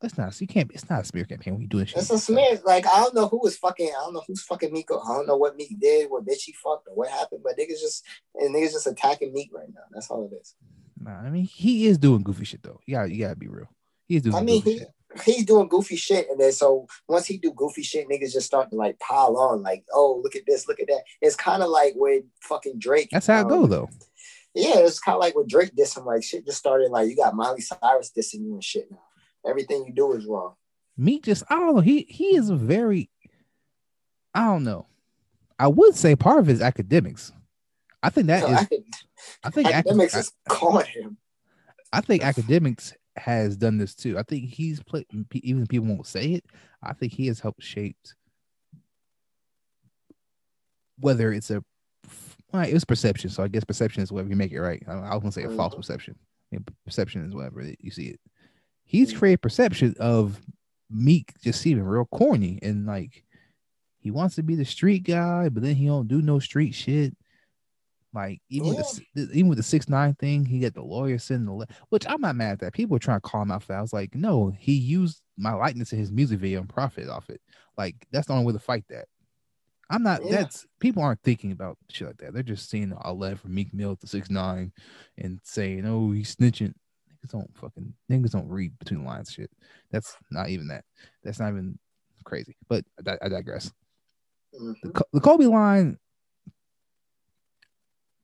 That's 0.00 0.16
not 0.16 0.40
you 0.40 0.46
can't. 0.46 0.70
It's 0.72 0.88
not 0.88 1.02
a 1.02 1.04
smear 1.04 1.24
campaign 1.24 1.58
We 1.58 1.66
doing 1.66 1.84
shit. 1.84 1.98
It's 1.98 2.10
a 2.10 2.18
smear. 2.18 2.58
Like 2.64 2.86
I 2.86 3.00
don't 3.00 3.14
know 3.14 3.28
who 3.28 3.38
was 3.38 3.58
fucking. 3.58 3.88
I 3.88 4.00
don't 4.00 4.14
know 4.14 4.22
who's 4.26 4.42
fucking 4.42 4.72
Meek. 4.72 4.88
I 4.90 5.14
don't 5.14 5.26
know 5.26 5.36
what 5.36 5.56
Meek 5.56 5.78
did, 5.78 6.10
what 6.10 6.24
bitch 6.24 6.42
he 6.42 6.52
fucked, 6.52 6.88
or 6.88 6.94
what 6.94 7.10
happened. 7.10 7.42
But 7.44 7.58
niggas 7.58 7.80
just 7.80 8.04
and 8.34 8.54
niggas 8.54 8.72
just 8.72 8.86
attacking 8.86 9.32
Meek 9.34 9.50
right 9.52 9.68
now. 9.68 9.82
That's 9.92 10.10
all 10.10 10.28
it 10.32 10.34
is. 10.40 10.54
Nah, 10.98 11.18
I 11.18 11.28
mean, 11.28 11.44
he 11.44 11.86
is 11.86 11.98
doing 11.98 12.22
goofy 12.22 12.46
shit 12.46 12.62
though. 12.62 12.80
You 12.86 13.02
you 13.04 13.24
gotta 13.24 13.36
be 13.36 13.48
real. 13.48 13.68
He 14.06 14.16
is 14.16 14.22
doing. 14.22 14.36
I 14.36 14.42
mean, 14.42 14.62
he 14.62 14.78
shit. 14.78 14.88
he's 15.22 15.44
doing 15.44 15.68
goofy 15.68 15.96
shit, 15.96 16.30
and 16.30 16.40
then 16.40 16.52
so 16.52 16.86
once 17.06 17.26
he 17.26 17.36
do 17.36 17.52
goofy 17.52 17.82
shit, 17.82 18.08
niggas 18.08 18.32
just 18.32 18.46
start 18.46 18.70
to 18.70 18.76
like 18.76 18.98
pile 19.00 19.36
on, 19.36 19.62
like, 19.62 19.84
oh, 19.92 20.20
look 20.22 20.34
at 20.34 20.42
this, 20.46 20.66
look 20.66 20.80
at 20.80 20.86
that. 20.88 21.02
It's 21.20 21.36
kind 21.36 21.62
of 21.62 21.68
like 21.68 21.92
with 21.94 22.24
fucking 22.40 22.78
Drake. 22.78 23.10
That's 23.12 23.26
how 23.26 23.38
it 23.38 23.42
um, 23.42 23.48
go 23.48 23.66
though. 23.66 23.88
Yeah, 24.54 24.78
it's 24.78 24.98
kind 24.98 25.14
of 25.14 25.20
like 25.20 25.36
with 25.36 25.48
Drake 25.48 25.76
dissing, 25.76 26.06
like 26.06 26.24
shit 26.24 26.46
just 26.46 26.58
started 26.58 26.90
like 26.90 27.08
you 27.08 27.16
got 27.16 27.36
Miley 27.36 27.60
Cyrus 27.60 28.12
dissing 28.16 28.46
you 28.46 28.54
and 28.54 28.64
shit 28.64 28.90
now. 28.90 28.98
Everything 29.46 29.84
you 29.86 29.92
do 29.92 30.12
is 30.12 30.26
wrong. 30.26 30.54
Meek 30.96 31.24
just 31.24 31.44
I 31.48 31.56
don't 31.56 31.74
know. 31.76 31.80
He 31.80 32.02
he 32.08 32.36
is 32.36 32.50
a 32.50 32.56
very 32.56 33.10
I 34.34 34.44
don't 34.46 34.64
know. 34.64 34.86
I 35.58 35.66
would 35.68 35.94
say 35.94 36.14
part 36.16 36.38
of 36.40 36.46
his 36.46 36.60
academics. 36.62 37.32
I 38.02 38.10
think 38.10 38.26
that 38.28 38.42
So 38.42 38.48
is. 38.52 38.58
I 38.58 38.68
I 39.44 39.50
think 39.50 39.66
acad- 39.68 39.74
academics 39.86 40.14
I, 40.16 40.18
is 40.20 40.32
calling 40.48 40.86
him. 40.86 41.16
I 41.92 42.00
think 42.00 42.22
academics 42.24 42.94
has 43.16 43.56
done 43.56 43.76
this 43.78 43.94
too. 43.94 44.18
I 44.18 44.22
think 44.22 44.44
he's 44.50 44.82
played. 44.82 45.06
Even 45.32 45.66
people 45.66 45.86
won't 45.88 46.06
say 46.06 46.34
it, 46.34 46.44
I 46.82 46.92
think 46.92 47.12
he 47.12 47.26
has 47.26 47.40
helped 47.40 47.62
shape 47.62 47.96
whether 50.98 51.32
it's 51.32 51.50
a 51.50 51.62
well, 52.52 52.68
it 52.68 52.74
was 52.74 52.84
perception. 52.84 53.30
So 53.30 53.42
I 53.42 53.48
guess 53.48 53.64
perception 53.64 54.02
is 54.02 54.12
whatever 54.12 54.28
you 54.30 54.36
make 54.36 54.52
it 54.52 54.60
right. 54.60 54.82
I, 54.86 54.92
I 54.92 55.14
was 55.14 55.20
gonna 55.20 55.32
say 55.32 55.44
a 55.44 55.50
false 55.50 55.74
Mhm. 55.74 55.78
perception. 55.78 56.16
Perception 56.84 57.24
is 57.26 57.34
whatever 57.34 57.62
you 57.78 57.90
see 57.90 58.08
it. 58.08 58.20
He's 58.90 59.12
created 59.12 59.40
perception 59.40 59.94
of 60.00 60.40
Meek 60.90 61.32
just 61.44 61.60
seeming 61.60 61.84
real 61.84 62.06
corny 62.06 62.58
and 62.60 62.86
like 62.86 63.22
he 64.00 64.10
wants 64.10 64.34
to 64.34 64.42
be 64.42 64.56
the 64.56 64.64
street 64.64 65.04
guy, 65.04 65.48
but 65.48 65.62
then 65.62 65.76
he 65.76 65.86
don't 65.86 66.08
do 66.08 66.20
no 66.20 66.40
street 66.40 66.74
shit. 66.74 67.16
Like 68.12 68.40
even 68.48 68.74
with 68.74 69.00
the 69.14 69.30
even 69.32 69.48
with 69.48 69.58
the 69.58 69.62
six 69.62 69.88
nine 69.88 70.14
thing, 70.14 70.44
he 70.44 70.58
got 70.58 70.74
the 70.74 70.82
lawyer 70.82 71.18
sending 71.18 71.46
the 71.46 71.52
le- 71.52 71.68
which 71.90 72.04
I'm 72.08 72.20
not 72.20 72.34
mad 72.34 72.54
at 72.54 72.58
that. 72.58 72.72
People 72.72 72.94
were 72.94 72.98
trying 72.98 73.18
to 73.18 73.28
call 73.28 73.42
him 73.42 73.52
out 73.52 73.62
for 73.62 73.68
that. 73.68 73.78
I 73.78 73.82
was 73.82 73.92
like, 73.92 74.16
no, 74.16 74.52
he 74.58 74.72
used 74.72 75.22
my 75.38 75.52
likeness 75.52 75.92
in 75.92 76.00
his 76.00 76.10
music 76.10 76.40
video 76.40 76.58
and 76.58 76.68
profit 76.68 77.08
off 77.08 77.30
it. 77.30 77.40
Like 77.78 77.94
that's 78.10 78.26
the 78.26 78.32
only 78.32 78.44
way 78.44 78.54
to 78.54 78.58
fight 78.58 78.86
that. 78.88 79.06
I'm 79.88 80.02
not. 80.02 80.24
Yeah. 80.24 80.38
That's 80.38 80.66
people 80.80 81.04
aren't 81.04 81.22
thinking 81.22 81.52
about 81.52 81.78
shit 81.90 82.08
like 82.08 82.16
that. 82.18 82.34
They're 82.34 82.42
just 82.42 82.68
seeing 82.68 82.92
a 82.92 83.12
letter 83.12 83.36
from 83.36 83.54
Meek 83.54 83.72
Mill 83.72 83.94
to 83.94 84.08
six 84.08 84.30
nine 84.30 84.72
and 85.16 85.38
saying, 85.44 85.86
"Oh, 85.86 86.10
he's 86.10 86.34
snitching." 86.34 86.74
Niggas 87.24 87.30
don't 87.30 87.56
fucking 87.56 87.94
niggas 88.10 88.30
don't 88.30 88.48
read 88.48 88.78
between 88.78 89.00
the 89.02 89.06
lines. 89.06 89.30
Shit. 89.30 89.50
That's 89.90 90.16
not 90.30 90.48
even 90.48 90.68
that. 90.68 90.84
That's 91.22 91.38
not 91.38 91.50
even 91.50 91.78
crazy. 92.24 92.56
But 92.68 92.84
I, 93.06 93.18
I 93.22 93.28
digress. 93.28 93.72
Mhm. 94.58 94.74
The, 94.82 95.04
the 95.12 95.20
Kobe 95.20 95.46
line, 95.46 95.98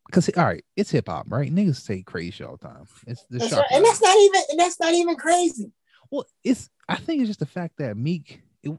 because 0.06 0.28
all 0.37 0.44
right, 0.44 0.64
it's 0.76 0.90
hip 0.90 1.09
hop, 1.09 1.26
right? 1.28 1.54
Niggas 1.54 1.76
say 1.76 2.02
crazy 2.02 2.30
shit 2.30 2.46
all 2.46 2.56
the 2.56 2.66
time. 2.68 2.85
It's 3.06 3.24
the 3.28 3.38
That's 3.38 3.52
right. 3.52 3.64
And 3.72 3.85
that's 3.85 4.00
not 4.02 4.16
even 4.16 4.40
and 4.50 4.61
that's 4.61 4.80
not 4.80 4.94
even 4.94 5.16
crazy. 5.16 5.72
Well, 6.11 6.24
it's 6.44 6.70
I 6.88 6.96
think 6.96 7.20
it's 7.20 7.28
just 7.28 7.40
the 7.40 7.46
fact 7.46 7.74
that 7.78 7.96
Meek, 7.96 8.40
it, 8.62 8.76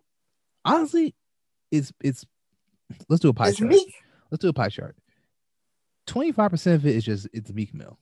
honestly, 0.65 1.13
it's 1.71 1.91
it's. 2.01 2.25
Let's 3.10 3.21
do 3.21 3.30
a 3.30 3.34
pie 3.34 3.49
It's 3.49 3.58
chart. 3.58 3.69
Meek. 3.69 3.93
Let's 4.32 4.41
do 4.41 4.49
a 4.49 4.53
pie 4.53 4.69
chart. 4.69 4.95
Twenty 6.06 6.32
five 6.32 6.51
percent 6.51 6.75
of 6.75 6.86
it 6.86 6.95
is 6.95 7.03
just 7.03 7.27
it's 7.34 7.51
Meek 7.51 7.73
Mill. 7.73 7.99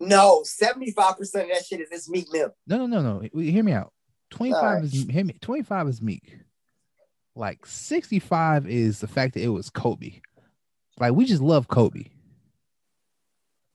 No, 0.00 0.42
75% 0.44 1.20
of 1.20 1.32
that 1.32 1.64
shit 1.66 1.80
is 1.80 1.90
this 1.90 2.08
Meek 2.08 2.32
Mill. 2.32 2.54
No, 2.66 2.78
no, 2.78 2.86
no, 2.86 3.20
no. 3.20 3.40
Hear 3.40 3.62
me 3.62 3.72
out. 3.72 3.92
Twenty 4.30 4.52
five 4.52 4.62
Alright. 4.62 4.84
is 4.84 5.04
hear 5.04 5.24
me. 5.24 5.36
Twenty 5.40 5.62
five 5.62 5.86
is 5.86 6.02
Meek. 6.02 6.38
Like 7.36 7.64
sixty 7.66 8.18
five 8.18 8.66
is 8.68 8.98
the 8.98 9.06
fact 9.06 9.34
that 9.34 9.42
it 9.42 9.48
was 9.48 9.70
Kobe. 9.70 10.20
Like 10.98 11.12
we 11.12 11.24
just 11.24 11.42
love 11.42 11.68
Kobe. 11.68 12.06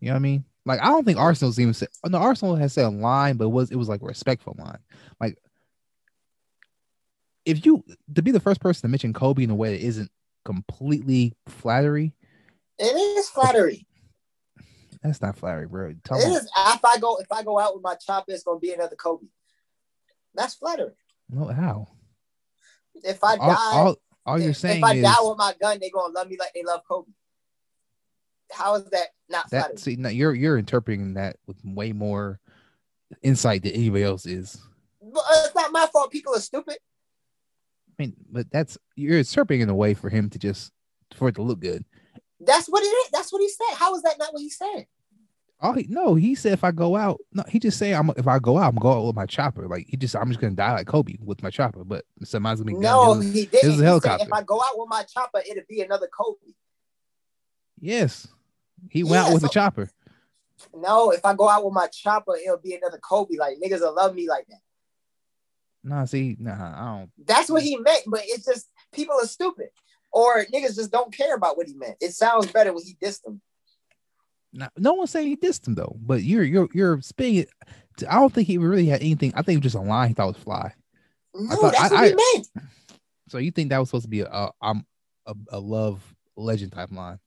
You 0.01 0.07
know 0.07 0.11
what 0.11 0.17
I 0.17 0.19
mean? 0.19 0.43
Like 0.65 0.81
I 0.81 0.87
don't 0.87 1.05
think 1.05 1.17
Arsenal's 1.17 1.59
even 1.59 1.73
said. 1.73 1.87
No, 2.05 2.17
Arsenal 2.17 2.55
has 2.55 2.73
said 2.73 2.85
a 2.85 2.89
line, 2.89 3.37
but 3.37 3.45
it 3.45 3.51
was 3.51 3.71
it 3.71 3.77
was 3.77 3.87
like 3.87 4.01
a 4.01 4.05
respectful 4.05 4.55
line. 4.59 4.79
Like 5.21 5.37
if 7.45 7.65
you 7.65 7.83
to 8.15 8.21
be 8.21 8.31
the 8.31 8.39
first 8.41 8.59
person 8.59 8.81
to 8.81 8.87
mention 8.89 9.13
Kobe 9.13 9.43
in 9.43 9.49
a 9.49 9.55
way 9.55 9.71
that 9.77 9.85
isn't 9.85 10.11
completely 10.43 11.35
flattery, 11.47 12.13
It 12.77 12.83
is 12.83 13.29
flattery. 13.29 13.87
That's 15.03 15.21
not 15.21 15.37
flattery, 15.37 15.67
bro. 15.67 15.93
Tell 16.03 16.19
It 16.19 16.27
me, 16.27 16.35
is 16.35 16.43
if 16.45 16.85
I 16.85 16.97
go 16.99 17.17
if 17.17 17.31
I 17.31 17.43
go 17.43 17.59
out 17.59 17.73
with 17.73 17.83
my 17.83 17.95
chopper, 17.95 18.31
it's 18.31 18.43
gonna 18.43 18.59
be 18.59 18.73
another 18.73 18.95
Kobe. 18.95 19.27
That's 20.35 20.55
flattery. 20.55 20.93
no, 21.29 21.47
how? 21.47 21.87
If 22.95 23.23
I 23.23 23.37
die, 23.37 23.43
All, 23.45 23.87
all, 23.87 23.95
all 24.25 24.39
you're 24.41 24.51
if, 24.51 24.57
saying 24.57 24.79
if 24.79 24.83
I 24.83 24.95
is 24.95 25.03
die 25.03 25.15
with 25.21 25.37
my 25.37 25.53
gun, 25.59 25.77
they're 25.79 25.89
gonna 25.93 26.13
love 26.13 26.29
me 26.29 26.37
like 26.39 26.53
they 26.53 26.63
love 26.63 26.81
Kobe. 26.87 27.11
How 28.51 28.75
is 28.75 28.85
that 28.85 29.07
not 29.29 29.49
flattery? 29.49 29.75
that. 29.75 29.79
See, 29.79 29.95
now 29.95 30.09
you're 30.09 30.33
you're 30.33 30.57
interpreting 30.57 31.13
that 31.13 31.37
with 31.47 31.57
way 31.63 31.93
more 31.93 32.39
insight 33.21 33.63
than 33.63 33.71
anybody 33.73 34.03
else 34.03 34.25
is. 34.25 34.59
But 35.01 35.19
uh, 35.19 35.43
it's 35.45 35.55
not 35.55 35.71
my 35.71 35.87
fault. 35.91 36.11
People 36.11 36.35
are 36.35 36.41
stupid. 36.41 36.77
I 37.87 38.03
mean, 38.03 38.15
but 38.29 38.51
that's 38.51 38.77
you're 38.95 39.17
interpreting 39.17 39.61
in 39.61 39.69
a 39.69 39.75
way 39.75 39.93
for 39.93 40.09
him 40.09 40.29
to 40.31 40.39
just 40.39 40.71
for 41.15 41.29
it 41.29 41.35
to 41.35 41.41
look 41.41 41.59
good. 41.59 41.85
That's 42.39 42.67
what 42.67 42.83
it 42.83 42.87
is. 42.87 43.09
That's 43.11 43.31
what 43.33 43.41
he 43.41 43.49
said. 43.49 43.75
How 43.75 43.95
is 43.95 44.01
that 44.03 44.17
not 44.17 44.33
what 44.33 44.41
he 44.41 44.49
said? 44.49 44.87
Oh 45.61 45.73
he, 45.73 45.85
no, 45.89 46.15
he 46.15 46.35
said 46.35 46.53
if 46.53 46.63
I 46.63 46.71
go 46.71 46.95
out, 46.95 47.19
no, 47.33 47.43
he 47.49 47.59
just 47.59 47.77
say 47.77 47.93
I'm 47.93 48.09
if 48.15 48.27
I 48.27 48.39
go 48.39 48.57
out, 48.57 48.69
I'm 48.73 48.79
going 48.79 48.97
out 48.97 49.05
with 49.07 49.15
my 49.15 49.25
chopper. 49.25 49.67
Like 49.67 49.87
he 49.89 49.97
just 49.97 50.15
I'm 50.15 50.29
just 50.29 50.39
gonna 50.39 50.55
die 50.55 50.71
like 50.73 50.87
Kobe 50.87 51.15
with 51.21 51.43
my 51.43 51.49
chopper. 51.49 51.83
But 51.83 52.05
somebody's 52.23 52.61
gonna 52.61 52.71
be 52.73 52.77
No, 52.79 53.15
down. 53.15 53.21
he 53.23 53.45
didn't. 53.45 53.69
a 53.69 53.71
He 53.73 53.77
said, 53.77 53.83
helicopter. 53.83 54.25
if 54.25 54.31
I 54.33 54.41
go 54.43 54.61
out 54.61 54.77
with 54.79 54.87
my 54.89 55.03
chopper, 55.03 55.41
it'll 55.49 55.63
be 55.67 55.81
another 55.81 56.07
Kobe. 56.07 56.53
Yes, 57.81 58.27
he 58.89 59.03
went 59.03 59.21
out 59.23 59.27
Yeah, 59.27 59.33
with 59.33 59.43
a 59.43 59.49
chopper. 59.49 59.89
No, 60.73 61.11
if 61.11 61.25
I 61.25 61.33
go 61.33 61.49
out 61.49 61.65
with 61.65 61.73
my 61.73 61.87
chopper, 61.87 62.35
it'll 62.37 62.57
be 62.57 62.75
another 62.75 62.97
Kobe. 62.97 63.35
Like 63.37 63.57
niggas 63.61 63.81
will 63.81 63.95
love 63.95 64.15
me 64.15 64.29
like 64.29 64.47
that. 64.47 64.61
Nah, 65.83 66.05
see, 66.05 66.35
nah, 66.39 66.51
I 66.53 66.97
don't. 66.99 67.11
That's 67.25 67.49
what 67.49 67.63
he 67.63 67.75
meant, 67.77 68.03
but 68.07 68.21
it's 68.23 68.45
just 68.45 68.69
people 68.93 69.15
are 69.21 69.27
stupid. 69.27 69.69
Or 70.11 70.45
niggas 70.45 70.75
just 70.75 70.91
don't 70.91 71.13
care 71.15 71.35
about 71.35 71.57
what 71.57 71.67
he 71.67 71.73
meant. 71.75 71.97
It 72.01 72.13
sounds 72.13 72.51
better 72.51 72.73
when 72.73 72.83
he 72.83 72.95
dissed 73.01 73.21
them. 73.23 73.41
Nah, 74.51 74.69
no 74.77 74.93
one's 74.93 75.11
saying 75.11 75.27
he 75.27 75.35
dissed 75.37 75.67
him 75.67 75.75
though. 75.75 75.95
But 75.99 76.23
you're 76.23 76.43
you're 76.43 76.69
you're 76.73 77.01
spinning 77.01 77.35
it. 77.35 77.49
I 78.09 78.15
don't 78.15 78.33
think 78.33 78.47
he 78.47 78.57
really 78.57 78.87
had 78.87 79.01
anything. 79.01 79.33
I 79.35 79.41
think 79.41 79.57
it 79.57 79.63
was 79.63 79.73
just 79.73 79.83
a 79.83 79.87
line 79.87 80.07
he 80.07 80.13
thought 80.13 80.27
was 80.33 80.37
fly. 80.37 80.73
No, 81.35 81.55
thought- 81.55 81.73
that's 81.73 81.91
I- 81.93 82.01
what 82.01 82.09
he 82.09 82.15
meant. 82.35 82.47
So 83.27 83.37
you 83.37 83.51
think 83.51 83.69
that 83.69 83.77
was 83.77 83.89
supposed 83.89 84.05
to 84.05 84.09
be 84.09 84.21
a 84.21 84.27
a, 84.27 84.51
um, 84.61 84.85
a, 85.27 85.35
a 85.51 85.59
love 85.59 86.01
legend 86.35 86.71
type 86.71 86.91
line? 86.91 87.19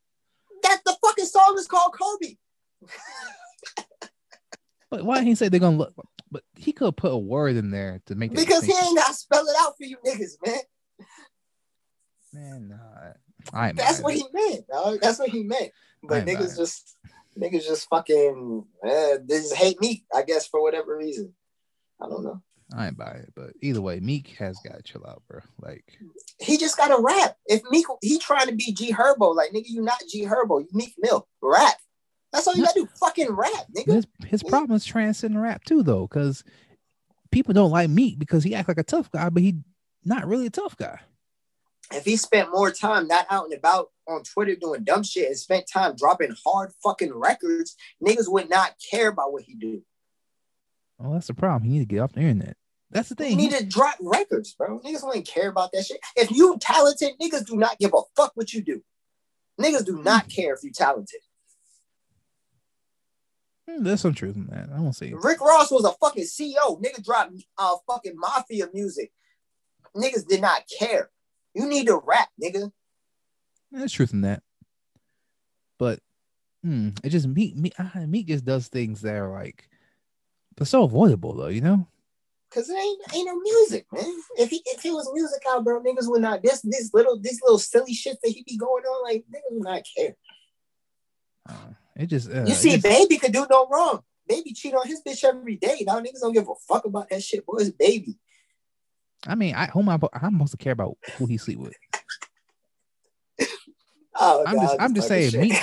That 0.65 0.81
the 0.85 0.97
fucking 1.01 1.27
song 1.27 1.55
is 1.59 1.69
called 1.69 1.95
Kobe. 1.97 2.35
But 4.91 5.05
why 5.05 5.15
didn't 5.17 5.29
he 5.29 5.35
say 5.37 5.49
they're 5.49 5.61
gonna 5.61 5.77
look? 5.77 5.95
But 6.31 6.43
he 6.57 6.73
could 6.73 6.97
put 6.97 7.13
a 7.13 7.17
word 7.17 7.57
in 7.57 7.71
there 7.71 8.01
to 8.07 8.15
make 8.15 8.35
Because 8.35 8.65
he 8.65 8.73
ain't 8.73 8.97
gotta 8.99 9.15
spell 9.15 9.47
it 9.47 9.57
out 9.61 9.77
for 9.79 9.85
you 9.85 9.97
niggas, 10.05 10.33
man. 10.45 10.59
Man, 12.33 12.69
nah, 12.69 13.13
I 13.53 13.73
That's 13.73 13.99
mad 13.99 14.05
what 14.05 14.15
he 14.15 14.25
meant. 14.33 14.67
dog. 14.69 15.01
That's 15.01 15.19
what 15.19 15.29
he 15.31 15.43
meant. 15.43 15.71
But 16.03 16.27
niggas 16.27 16.49
mad. 16.49 16.57
just 16.57 16.97
niggas 17.39 17.67
just 17.67 17.89
fucking 17.89 18.65
eh, 18.85 19.19
they 19.25 19.37
just 19.39 19.55
hate 19.55 19.81
me, 19.81 20.05
I 20.15 20.23
guess, 20.23 20.47
for 20.47 20.63
whatever 20.63 20.97
reason. 20.97 21.35
I 22.01 22.09
don't 22.09 22.25
know. 22.25 22.43
I 22.75 22.87
ain't 22.87 22.97
buy 22.97 23.11
it. 23.11 23.33
But 23.35 23.51
either 23.61 23.81
way, 23.81 24.01
Meek 24.01 24.29
has 24.39 24.59
got 24.61 24.77
to 24.77 24.83
chill 24.83 25.05
out, 25.07 25.23
bro. 25.29 25.41
Like, 25.61 25.85
He 26.39 26.57
just 26.57 26.77
gotta 26.77 27.01
rap. 27.01 27.37
If 27.47 27.63
Meek 27.71 27.87
he 28.01 28.19
trying 28.19 28.49
to 28.49 28.55
be 28.55 28.73
G 28.73 28.93
Herbo, 28.93 29.35
like 29.35 29.51
nigga, 29.53 29.67
you 29.67 29.83
not 29.83 30.03
G 30.09 30.25
Herbo, 30.25 30.61
you 30.61 30.69
Meek 30.73 30.95
Mill. 30.99 31.29
Rap. 31.43 31.75
That's 32.33 32.47
all 32.49 32.57
you 32.57 32.65
gotta 32.65 32.81
do. 32.81 32.89
Fucking 32.99 33.31
rap, 33.31 33.67
nigga. 33.77 33.93
his 33.93 34.07
his 34.27 34.43
problem 34.43 34.75
is 34.77 34.85
transcending 34.85 35.41
rap 35.41 35.65
too, 35.65 35.83
though, 35.83 36.07
because 36.07 36.45
people 37.31 37.53
don't 37.53 37.71
like 37.71 37.91
Meek 37.91 38.19
because 38.19 38.43
he 38.43 38.55
act 38.55 38.69
like 38.69 38.79
a 38.79 38.85
tough 38.85 39.11
guy, 39.11 39.29
but 39.29 39.43
he 39.43 39.57
not 40.05 40.27
really 40.27 40.47
a 40.47 40.51
tough 40.51 40.77
guy. 40.77 40.99
If 41.95 42.05
he 42.05 42.17
spent 42.17 42.51
more 42.53 42.71
time 42.71 43.07
not 43.07 43.27
out 43.31 43.45
and 43.45 43.55
about 43.55 43.91
on 44.09 44.23
Twitter 44.25 44.57
doing 44.57 44.85
dumb 44.85 45.03
shit 45.03 45.27
and 45.29 45.39
spent 45.39 45.67
time 45.73 45.95
dropping 45.97 46.35
hard 46.45 46.73
fucking 46.83 47.15
records, 47.15 47.77
niggas 48.05 48.29
would 48.29 48.49
not 48.51 48.75
care 48.91 49.09
about 49.09 49.33
what 49.33 49.43
he 49.43 49.55
do. 49.55 49.83
Well, 50.99 51.13
that's 51.13 51.27
the 51.27 51.35
problem. 51.35 51.65
He 51.65 51.79
need 51.79 51.89
to 51.89 51.95
get 51.95 52.01
off 52.01 52.13
the 52.13 52.21
internet. 52.21 52.57
That's 52.91 53.09
the 53.09 53.25
You 53.25 53.31
thing. 53.31 53.37
need 53.39 53.53
to 53.53 53.65
drop 53.65 53.97
records, 54.01 54.53
bro. 54.55 54.79
Niggas 54.81 55.01
don't 55.01 55.15
even 55.15 55.23
care 55.25 55.49
about 55.49 55.73
that 55.73 55.85
shit. 55.87 55.99
If 56.17 56.31
you 56.31 56.57
talented, 56.61 57.13
niggas 57.21 57.47
do 57.47 57.57
not 57.57 57.79
give 57.79 57.93
a 57.95 58.01
fuck 58.17 58.33
what 58.35 58.53
you 58.53 58.63
do. 58.63 58.83
Niggas 59.61 59.85
do 59.87 60.03
not 60.03 60.29
care 60.29 60.55
if 60.55 60.63
you 60.63 60.71
talented. 60.73 61.21
Hmm, 63.69 63.85
There's 63.85 64.01
some 64.01 64.15
truth 64.15 64.37
in 64.37 64.47
that. 64.47 64.69
I 64.75 64.81
won't 64.81 64.97
say 64.97 65.09
it. 65.09 65.15
Rick 65.23 65.41
Ross 65.41 65.71
was 65.71 65.85
a 65.85 65.93
fucking 65.93 66.25
CEO. 66.25 66.83
Nigga 66.83 67.03
dropped 67.05 67.33
uh 67.59 67.77
fucking 67.89 68.15
mafia 68.17 68.69
music. 68.75 69.13
Niggas 69.97 70.27
did 70.27 70.41
not 70.41 70.63
care. 70.79 71.11
You 71.55 71.67
need 71.67 71.87
to 71.87 72.01
rap, 72.05 72.29
nigga. 72.43 72.71
There's 73.71 73.93
truth 73.93 74.13
in 74.13 74.23
that. 74.23 74.43
But 75.79 76.01
hmm, 76.63 76.91
it 77.03 77.11
just 77.11 77.27
Meek, 77.27 77.57
Meek, 77.57 77.75
Meek 78.09 78.27
just 78.27 78.45
does 78.45 78.69
things 78.69 79.03
that 79.03 79.15
are 79.15 79.31
like 79.31 79.69
they're 80.57 80.67
so 80.67 80.85
avoidable 80.85 81.35
though, 81.35 81.49
you 81.49 81.61
know? 81.61 81.87
Cause 82.51 82.69
it 82.69 82.75
ain't 82.77 83.15
ain't 83.15 83.27
no 83.27 83.41
music, 83.41 83.87
man. 83.93 84.15
If 84.37 84.51
he 84.51 84.63
if 84.67 84.83
he 84.83 84.91
was 84.91 85.11
music 85.15 85.43
out, 85.49 85.65
bro, 85.65 85.81
niggas 85.83 86.09
would 86.09 86.21
not 86.21 86.43
this 86.43 86.61
this 86.61 86.91
little 86.93 87.19
this 87.19 87.41
little 87.43 87.59
silly 87.59 87.95
shit 87.95 88.19
that 88.23 88.31
he 88.31 88.45
be 88.47 88.59
going 88.59 88.85
on, 88.85 89.11
like 89.11 89.25
niggas 89.33 89.53
would 89.53 89.63
not 89.65 89.83
care. 89.97 90.15
Uh, 91.49 91.55
it 91.97 92.07
just 92.07 92.31
uh, 92.31 92.45
You 92.45 92.55
see, 92.55 92.73
just- 92.73 92.83
baby 92.85 93.17
could 93.17 93.33
do 93.33 93.47
no 93.51 93.67
wrong. 93.69 94.03
Baby 94.29 94.53
cheat 94.53 94.75
on 94.75 94.87
his 94.87 95.03
bitch 95.07 95.25
every 95.25 95.57
day. 95.57 95.83
Now 95.87 95.99
niggas 96.01 96.21
don't 96.21 96.33
give 96.35 96.49
a 96.49 96.55
fuck 96.69 96.85
about 96.85 97.09
that 97.09 97.23
shit, 97.23 97.45
boy. 97.47 97.57
It's 97.61 97.71
baby. 97.71 98.19
I 99.27 99.35
mean, 99.35 99.55
I 99.55 99.67
who 99.67 99.81
am 99.81 99.89
I, 99.89 99.99
I'm 100.15 100.35
supposed 100.35 100.53
to 100.53 100.57
care 100.59 100.73
about 100.73 100.97
who 101.17 101.27
he 101.27 101.37
sleep 101.39 101.59
with. 101.59 101.75
Oh, 104.15 104.45
I'm 104.47 104.61
just- 104.61 104.77
I'm 104.81 104.95
just 104.95 105.09
saying, 105.09 105.31
shit. 105.31 105.63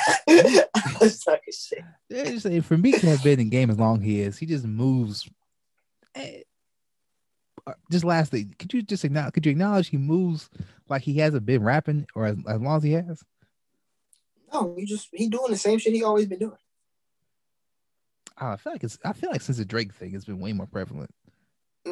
I'm 0.76 0.91
just 1.00 1.24
talking 1.26 1.54
shit. 1.54 1.84
Yeah, 2.10 2.24
just 2.26 2.43
saying, 2.43 2.62
for 2.63 2.78
Meek 2.78 3.00
to 3.02 3.08
have 3.08 3.24
been 3.24 3.39
in 3.39 3.50
game 3.50 3.69
as 3.69 3.78
long 3.78 3.98
as 3.98 4.04
he 4.04 4.22
is, 4.22 4.38
he 4.38 4.45
just 4.45 4.65
moves. 4.65 5.30
eh, 6.15 6.41
uh, 7.67 7.74
Just 7.91 8.04
lastly, 8.06 8.45
could 8.58 8.74
you 8.74 8.82
just 8.82 9.06
acknowledge? 9.06 9.34
Could 9.34 9.45
you 9.45 9.52
acknowledge 9.52 9.89
he 9.89 9.98
moves 9.98 10.50
like 10.89 11.04
he 11.04 11.17
hasn't 11.17 11.45
been 11.45 11.63
rapping, 11.63 12.08
or 12.15 12.26
as, 12.26 12.38
as 12.48 12.60
long 12.60 12.78
as 12.78 12.84
he 12.84 12.93
has? 12.93 13.22
No, 14.52 14.74
you 14.78 14.88
just 14.88 15.10
he 15.13 15.30
doing 15.30 15.52
the 15.52 15.58
same 15.58 15.78
shit 15.78 15.93
he 15.93 16.04
always 16.04 16.26
been 16.26 16.39
doing. 16.39 16.58
I 18.36 18.56
feel 18.56 18.72
like 18.74 18.84
it's. 18.84 18.98
I 19.06 19.13
feel 19.13 19.30
like 19.30 19.41
since 19.41 19.58
the 19.60 19.65
Drake 19.65 19.93
thing, 19.93 20.15
it's 20.15 20.26
been 20.26 20.39
way 20.39 20.54
more 20.54 20.65
prevalent. 20.65 21.12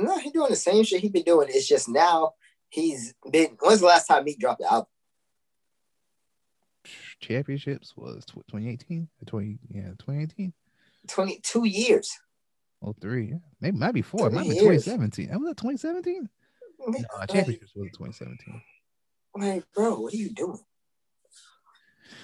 No, 0.03 0.17
he 0.19 0.29
doing 0.31 0.49
the 0.49 0.55
same 0.55 0.83
shit 0.83 1.01
he 1.01 1.09
been 1.09 1.23
doing. 1.23 1.47
It's 1.49 1.67
just 1.67 1.89
now 1.89 2.33
he's 2.69 3.13
been. 3.31 3.57
When's 3.61 3.79
the 3.81 3.85
last 3.87 4.07
time 4.07 4.25
he 4.25 4.35
dropped 4.35 4.59
the 4.61 4.71
album? 4.71 4.87
Championships 7.19 7.93
was 7.97 8.23
tw- 8.25 8.45
2018, 8.47 9.07
20 9.25 9.57
yeah 9.71 9.81
2018, 9.99 10.53
Twenty 11.07 11.39
two 11.43 11.65
years. 11.65 12.11
oh 12.83 12.95
three, 13.01 13.29
yeah, 13.29 13.37
maybe 13.59 13.77
might 13.77 13.93
be 13.93 14.01
four, 14.01 14.27
it 14.27 14.33
might 14.33 14.43
be 14.47 14.55
2017. 14.55 15.29
That 15.29 15.39
was 15.39 15.49
that 15.49 15.57
2017. 15.57 16.29
No, 16.79 16.95
Like, 17.17 17.29
championships 17.29 17.73
was 17.75 17.89
2017. 17.91 18.61
like, 19.35 19.63
bro, 19.73 19.99
what 19.99 20.13
are 20.13 20.17
you 20.17 20.29
doing? 20.31 20.59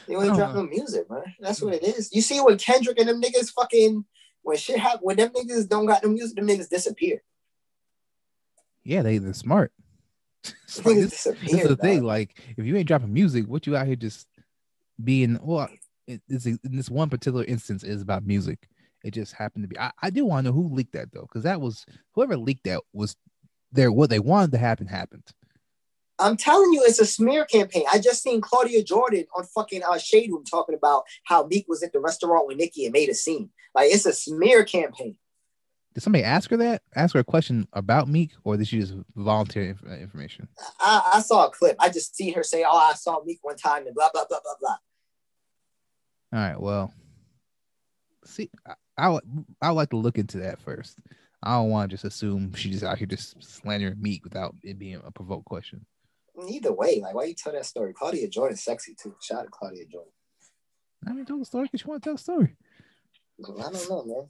You 0.08 0.22
ain't 0.22 0.36
dropping 0.36 0.70
music, 0.70 1.10
man. 1.10 1.24
That's 1.40 1.62
what 1.62 1.74
it 1.76 1.84
is. 1.84 2.14
You 2.14 2.22
see 2.22 2.40
when 2.40 2.58
Kendrick 2.58 3.00
and 3.00 3.10
them 3.10 3.22
niggas 3.22 3.52
fucking 3.52 4.06
when 4.44 4.58
shit 4.58 4.78
happen 4.80 5.00
when 5.02 5.18
them 5.18 5.30
niggas 5.30 5.68
don't 5.68 5.86
got 5.86 6.04
no 6.04 6.10
music, 6.10 6.36
them 6.36 6.48
niggas 6.48 6.70
disappear. 6.70 7.24
Yeah, 8.84 9.02
they 9.02 9.18
they're 9.18 9.34
smart. 9.34 9.72
Like 10.84 10.96
this, 10.96 11.24
this 11.44 11.54
is 11.54 11.68
the 11.68 11.76
thing. 11.78 12.04
Like, 12.04 12.42
if 12.58 12.66
you 12.66 12.76
ain't 12.76 12.88
dropping 12.88 13.14
music, 13.14 13.48
what 13.48 13.68
you 13.68 13.78
out 13.78 13.86
here 13.86 13.96
just 13.96 14.28
being? 15.02 15.40
Well, 15.42 15.70
it, 16.08 16.22
it's 16.28 16.46
in 16.46 16.60
this 16.64 16.90
one 16.90 17.10
particular 17.10 17.46
instance 17.46 17.84
is 17.84 18.02
about 18.02 18.26
music. 18.26 18.68
It 19.04 19.12
just 19.12 19.34
happened 19.34 19.64
to 19.64 19.68
be. 19.68 19.80
I, 19.80 19.92
I 20.02 20.10
do 20.10 20.26
want 20.26 20.46
to 20.46 20.52
know 20.52 20.56
who 20.56 20.74
leaked 20.74 20.94
that 20.94 21.12
though, 21.14 21.22
because 21.22 21.44
that 21.44 21.62
was 21.62 21.86
whoever 22.14 22.36
leaked 22.36 22.64
that 22.66 22.82
was 22.92 23.16
there. 23.72 23.92
What 23.92 24.10
they 24.10 24.20
wanted 24.20 24.52
to 24.52 24.58
happen 24.58 24.88
happened. 24.88 25.24
I'm 26.20 26.38
telling 26.38 26.72
you, 26.74 26.84
it's 26.86 27.00
a 27.00 27.06
smear 27.06 27.46
campaign. 27.46 27.86
I 27.92 28.00
just 28.00 28.22
seen 28.22 28.40
Claudia 28.40 28.84
Jordan 28.84 29.26
on 29.36 29.46
fucking 29.46 29.84
uh, 29.84 29.98
Shade 29.98 30.32
Room 30.32 30.44
talking 30.44 30.76
about 30.76 31.04
how 31.26 31.46
Meek 31.46 31.66
was 31.68 31.84
at 31.84 31.92
the 31.92 32.00
restaurant 32.00 32.48
with 32.48 32.58
Nicki 32.58 32.86
and 32.86 32.94
made 32.94 33.10
a 33.10 33.14
scene. 33.14 33.50
Like 33.74 33.92
it's 33.92 34.06
a 34.06 34.14
smear 34.14 34.64
campaign. 34.64 35.18
Did 35.94 36.02
somebody 36.02 36.24
ask 36.24 36.50
her 36.50 36.58
that? 36.58 36.82
Ask 36.96 37.14
her 37.14 37.20
a 37.20 37.24
question 37.24 37.68
about 37.74 38.08
Meek, 38.08 38.32
or 38.44 38.58
did 38.58 38.68
she 38.68 38.80
just 38.80 38.96
volunteer 39.16 39.70
inf- 39.70 39.84
uh, 39.88 39.96
information? 39.96 40.48
I, 40.80 41.12
I 41.16 41.20
saw 41.22 41.46
a 41.46 41.52
clip. 41.52 41.76
I 41.80 41.90
just 41.90 42.16
seen 42.16 42.34
her 42.34 42.44
say, 42.44 42.64
"Oh, 42.68 42.76
I 42.76 42.94
saw 42.94 43.24
Meek 43.24 43.40
one 43.44 43.58
time," 43.58 43.86
and 43.86 43.94
blah 43.94 44.10
blah 44.12 44.26
blah 44.28 44.40
blah 44.44 44.56
blah. 44.60 44.78
All 46.34 46.40
right. 46.40 46.60
Well, 46.60 46.92
see, 48.26 48.50
I, 48.68 48.74
I 48.98 49.10
would 49.10 49.24
I 49.62 49.70
like 49.70 49.92
to 49.92 49.98
look 49.98 50.18
into 50.18 50.40
that 50.40 50.60
first. 50.60 50.98
I 51.44 51.58
don't 51.58 51.70
want 51.70 51.90
to 51.92 51.94
just 51.94 52.06
assume 52.06 52.54
she's 52.54 52.72
just 52.72 52.84
out 52.84 52.98
here 52.98 53.06
just 53.06 53.44
slandering 53.44 54.02
Meek 54.02 54.24
without 54.24 54.56
it 54.64 54.80
being 54.80 55.00
a 55.06 55.12
provoked 55.12 55.46
question. 55.46 55.86
Either 56.50 56.74
way, 56.74 57.02
like 57.02 57.14
why 57.14 57.26
you 57.26 57.36
tell 57.36 57.54
that 57.54 57.68
story? 57.68 57.94
Claudia 57.94 58.28
Jordan's 58.30 58.64
sexy 58.64 58.96
too. 58.96 59.14
Shout 59.22 59.42
out 59.42 59.44
to 59.44 59.50
Claudia 59.52 59.86
Jordan. 59.86 60.12
I 61.06 61.14
mean, 61.14 61.26
tell 61.26 61.38
the 61.38 61.46
story 61.46 61.66
because 61.66 61.86
you 61.86 61.92
want 61.92 62.02
to 62.02 62.08
tell 62.08 62.16
the 62.16 62.22
story. 62.22 62.56
I 63.46 63.70
don't 63.70 63.90
know, 63.90 64.04
man. 64.06 64.30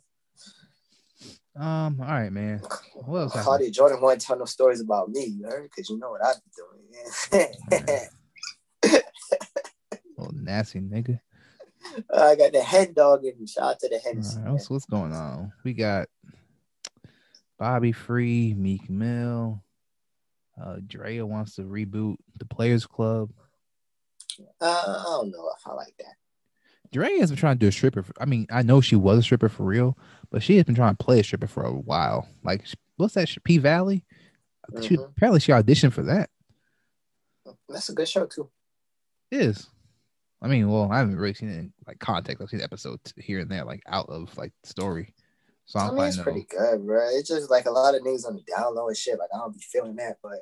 Um. 1.56 2.00
All 2.02 2.08
right, 2.08 2.32
man. 2.32 2.62
What 2.96 3.20
else? 3.20 3.34
Claudia 3.34 3.70
Jordan 3.70 4.02
won't 4.02 4.20
tell 4.20 4.38
no 4.38 4.46
stories 4.46 4.82
about 4.82 5.10
me, 5.10 5.26
you 5.26 5.46
heard? 5.46 5.64
Because 5.64 5.90
you 5.90 6.00
know 6.00 6.10
what 6.10 6.26
I 6.26 6.34
be 6.34 6.52
doing. 6.56 7.50
Yeah. 8.82 9.00
Little 10.18 10.34
nasty 10.34 10.80
nigga. 10.80 11.20
I 12.14 12.36
got 12.36 12.54
the 12.54 12.62
hen 12.62 12.94
dog 12.94 13.24
in 13.26 13.36
and 13.38 13.50
shout 13.50 13.72
out 13.72 13.80
to 13.80 13.90
the 13.90 14.00
Hennessy. 14.00 14.40
right, 14.40 14.52
what's, 14.52 14.70
what's 14.70 14.86
going 14.86 15.14
on? 15.14 15.52
We 15.64 15.74
got 15.74 16.08
Bobby 17.60 17.92
Free, 17.92 18.54
Meek 18.54 18.90
Mill. 18.90 19.64
Uh, 20.62 20.78
Drea 20.86 21.26
wants 21.26 21.56
to 21.56 21.64
reboot 21.64 22.18
the 22.40 22.46
Players 22.46 22.86
Club. 22.86 23.32
Uh, 24.62 24.66
I 24.66 25.04
don't 25.04 25.32
know 25.32 25.52
if 25.58 25.68
I 25.68 25.74
like 25.74 25.96
that. 26.00 26.16
Dre 26.92 27.18
has 27.18 27.32
been 27.32 27.38
trying 27.38 27.56
to 27.56 27.60
do 27.60 27.68
a 27.68 27.72
stripper. 27.72 28.04
For, 28.04 28.14
I 28.20 28.26
mean, 28.26 28.46
I 28.52 28.62
know 28.62 28.80
she 28.80 28.96
was 28.96 29.20
a 29.20 29.24
stripper 29.24 29.50
for 29.50 29.64
real, 29.64 29.98
but 30.34 30.42
she 30.44 30.56
has 30.58 30.66
been 30.66 30.74
trying 30.76 30.96
to 30.98 31.04
play 31.04 31.20
a 31.20 31.24
stripper 31.24 31.46
for 31.48 31.64
a 31.64 31.72
while. 31.72 32.28
Like, 32.44 32.66
what's 32.98 33.14
that? 33.14 33.30
P 33.46 33.60
Valley. 33.60 34.04
She, 34.82 34.98
Mhm. 34.98 35.10
apparently, 35.12 35.40
she 35.40 35.52
auditioned 35.52 35.94
for 35.94 36.02
that. 36.04 36.30
That's 37.70 37.90
a 37.90 37.94
good 37.94 38.08
show 38.10 38.26
too. 38.26 38.50
It 39.32 39.42
is. 39.42 39.70
I 40.42 40.48
mean, 40.48 40.70
well, 40.70 40.92
I 40.92 40.98
haven't 40.98 41.18
really 41.18 41.34
seen 41.34 41.50
it 41.50 41.58
in 41.60 41.74
like 41.88 42.00
context. 42.00 42.42
I've 42.42 42.50
seen 42.50 42.62
episodes 42.62 43.14
here 43.18 43.40
and 43.40 43.50
there, 43.50 43.64
like 43.64 43.84
out 43.88 44.10
of 44.10 44.36
like 44.38 44.54
story. 44.64 45.14
So 45.66 45.80
I 45.80 45.88
I 45.88 45.92
mean, 45.92 46.04
it's 46.06 46.18
know. 46.18 46.24
pretty 46.24 46.46
good, 46.50 46.86
bro. 46.86 47.08
It's 47.12 47.30
just 47.30 47.50
like 47.50 47.66
a 47.66 47.72
lot 47.72 47.96
of 47.96 48.02
niggas 48.02 48.26
on 48.28 48.36
the 48.36 48.42
down 48.42 48.76
low 48.76 48.88
and 48.88 48.98
shit. 48.98 49.20
Like 49.20 49.30
I 49.34 49.38
don't 49.38 49.54
be 49.54 49.62
feeling 49.62 49.96
that, 49.98 50.18
but 50.24 50.40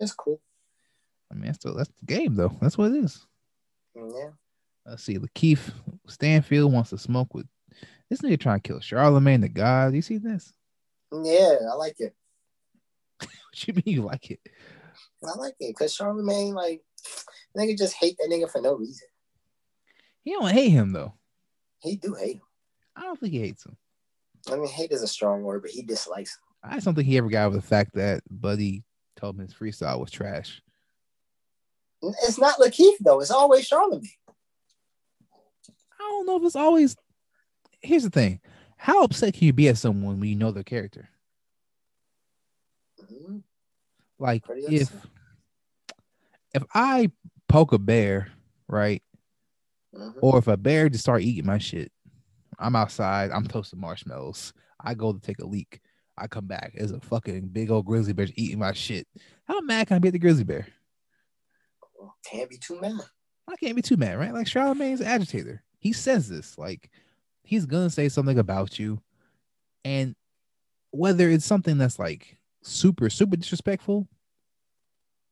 it's 0.00 0.12
cool. 0.12 0.40
I 1.30 1.34
mean, 1.34 1.44
that's 1.46 1.58
the, 1.58 1.72
that's 1.74 1.90
the 2.00 2.06
game 2.06 2.34
though. 2.34 2.56
That's 2.60 2.78
what 2.78 2.92
it 2.92 3.04
is. 3.04 3.26
Yeah. 3.94 4.30
Let's 4.86 5.04
see. 5.04 5.18
Lakeith 5.18 5.70
Stanfield 6.06 6.72
wants 6.72 6.90
to 6.90 6.98
smoke 6.98 7.34
with 7.34 7.46
this 8.10 8.20
nigga 8.20 8.40
trying 8.40 8.60
to 8.60 8.68
kill 8.68 8.80
Charlemagne 8.80 9.40
the 9.40 9.48
God. 9.48 9.94
You 9.94 10.02
see 10.02 10.18
this? 10.18 10.52
Yeah, 11.12 11.56
I 11.70 11.74
like 11.74 11.96
it. 11.98 12.14
What 13.50 13.66
you 13.66 13.74
mean 13.74 13.82
you 13.86 14.02
like 14.02 14.30
it? 14.30 14.40
I 15.24 15.36
like 15.38 15.54
it 15.58 15.74
because 15.76 15.94
Charlemagne, 15.94 16.54
like, 16.54 16.82
nigga 17.56 17.76
just 17.76 17.94
hate 17.94 18.16
that 18.18 18.28
nigga 18.30 18.50
for 18.50 18.60
no 18.60 18.74
reason. 18.74 19.08
He 20.22 20.32
don't 20.32 20.50
hate 20.50 20.68
him 20.68 20.92
though. 20.92 21.14
He 21.80 21.96
do 21.96 22.14
hate 22.14 22.36
him. 22.36 22.42
I 22.94 23.02
don't 23.02 23.18
think 23.18 23.32
he 23.32 23.40
hates 23.40 23.64
him. 23.64 23.76
I 24.50 24.56
mean, 24.56 24.68
hate 24.68 24.92
is 24.92 25.02
a 25.02 25.08
strong 25.08 25.42
word, 25.42 25.62
but 25.62 25.70
he 25.70 25.82
dislikes 25.82 26.36
him. 26.36 26.70
I 26.70 26.74
just 26.74 26.84
don't 26.84 26.94
think 26.94 27.06
he 27.06 27.18
ever 27.18 27.28
got 27.28 27.46
over 27.46 27.56
the 27.56 27.62
fact 27.62 27.94
that 27.94 28.22
Buddy 28.30 28.84
told 29.16 29.36
him 29.36 29.42
his 29.42 29.54
freestyle 29.54 30.00
was 30.00 30.10
trash. 30.10 30.60
It's 32.02 32.38
not 32.38 32.58
Lakeith 32.58 32.98
though. 33.00 33.20
It's 33.20 33.30
always 33.30 33.66
Charlemagne. 33.66 34.08
I 35.28 35.98
don't 35.98 36.26
know 36.26 36.36
if 36.36 36.44
it's 36.44 36.56
always. 36.56 36.96
Here's 37.80 38.02
the 38.04 38.10
thing: 38.10 38.40
how 38.76 39.02
upset 39.04 39.34
can 39.34 39.44
you 39.46 39.52
be 39.52 39.68
at 39.68 39.78
someone 39.78 40.20
when 40.20 40.28
you 40.28 40.34
know 40.36 40.50
their 40.50 40.62
character? 40.64 41.08
Mhm. 43.00 43.42
Like 44.18 44.44
Pretty 44.44 44.76
if 44.76 44.94
upset. 44.94 45.10
if 46.54 46.62
I 46.74 47.10
poke 47.48 47.72
a 47.72 47.78
bear, 47.78 48.32
right, 48.66 49.02
Mhm. 49.94 50.18
or 50.20 50.38
if 50.38 50.48
a 50.48 50.56
bear 50.56 50.88
just 50.88 51.04
start 51.04 51.22
eating 51.22 51.46
my 51.46 51.58
shit, 51.58 51.92
I'm 52.58 52.74
outside, 52.76 53.30
I'm 53.30 53.46
toasting 53.46 53.80
marshmallows. 53.80 54.52
I 54.80 54.94
go 54.94 55.12
to 55.12 55.20
take 55.20 55.38
a 55.38 55.46
leak. 55.46 55.80
I 56.16 56.26
come 56.26 56.46
back 56.48 56.74
as 56.76 56.90
a 56.90 57.00
fucking 57.00 57.48
big 57.48 57.70
old 57.70 57.86
grizzly 57.86 58.12
bear 58.12 58.26
eating 58.34 58.58
my 58.58 58.72
shit. 58.72 59.06
How 59.44 59.60
mad 59.60 59.86
can 59.86 59.96
I 59.96 59.98
be 60.00 60.08
at 60.08 60.12
the 60.12 60.18
grizzly 60.18 60.42
bear? 60.44 60.66
Can't 62.24 62.50
be 62.50 62.58
too 62.58 62.80
mad. 62.80 63.00
I 63.46 63.54
can't 63.56 63.76
be 63.76 63.82
too 63.82 63.96
mad, 63.96 64.18
right? 64.18 64.34
Like 64.34 64.46
Charlemagne's 64.48 65.00
agitator. 65.00 65.62
He 65.78 65.92
says 65.92 66.28
this, 66.28 66.58
like 66.58 66.90
he's 67.48 67.64
gonna 67.64 67.88
say 67.88 68.10
something 68.10 68.38
about 68.38 68.78
you, 68.78 69.00
and 69.82 70.14
whether 70.90 71.30
it's 71.30 71.46
something 71.46 71.78
that's 71.78 71.98
like 71.98 72.36
super, 72.62 73.08
super 73.08 73.36
disrespectful, 73.36 74.06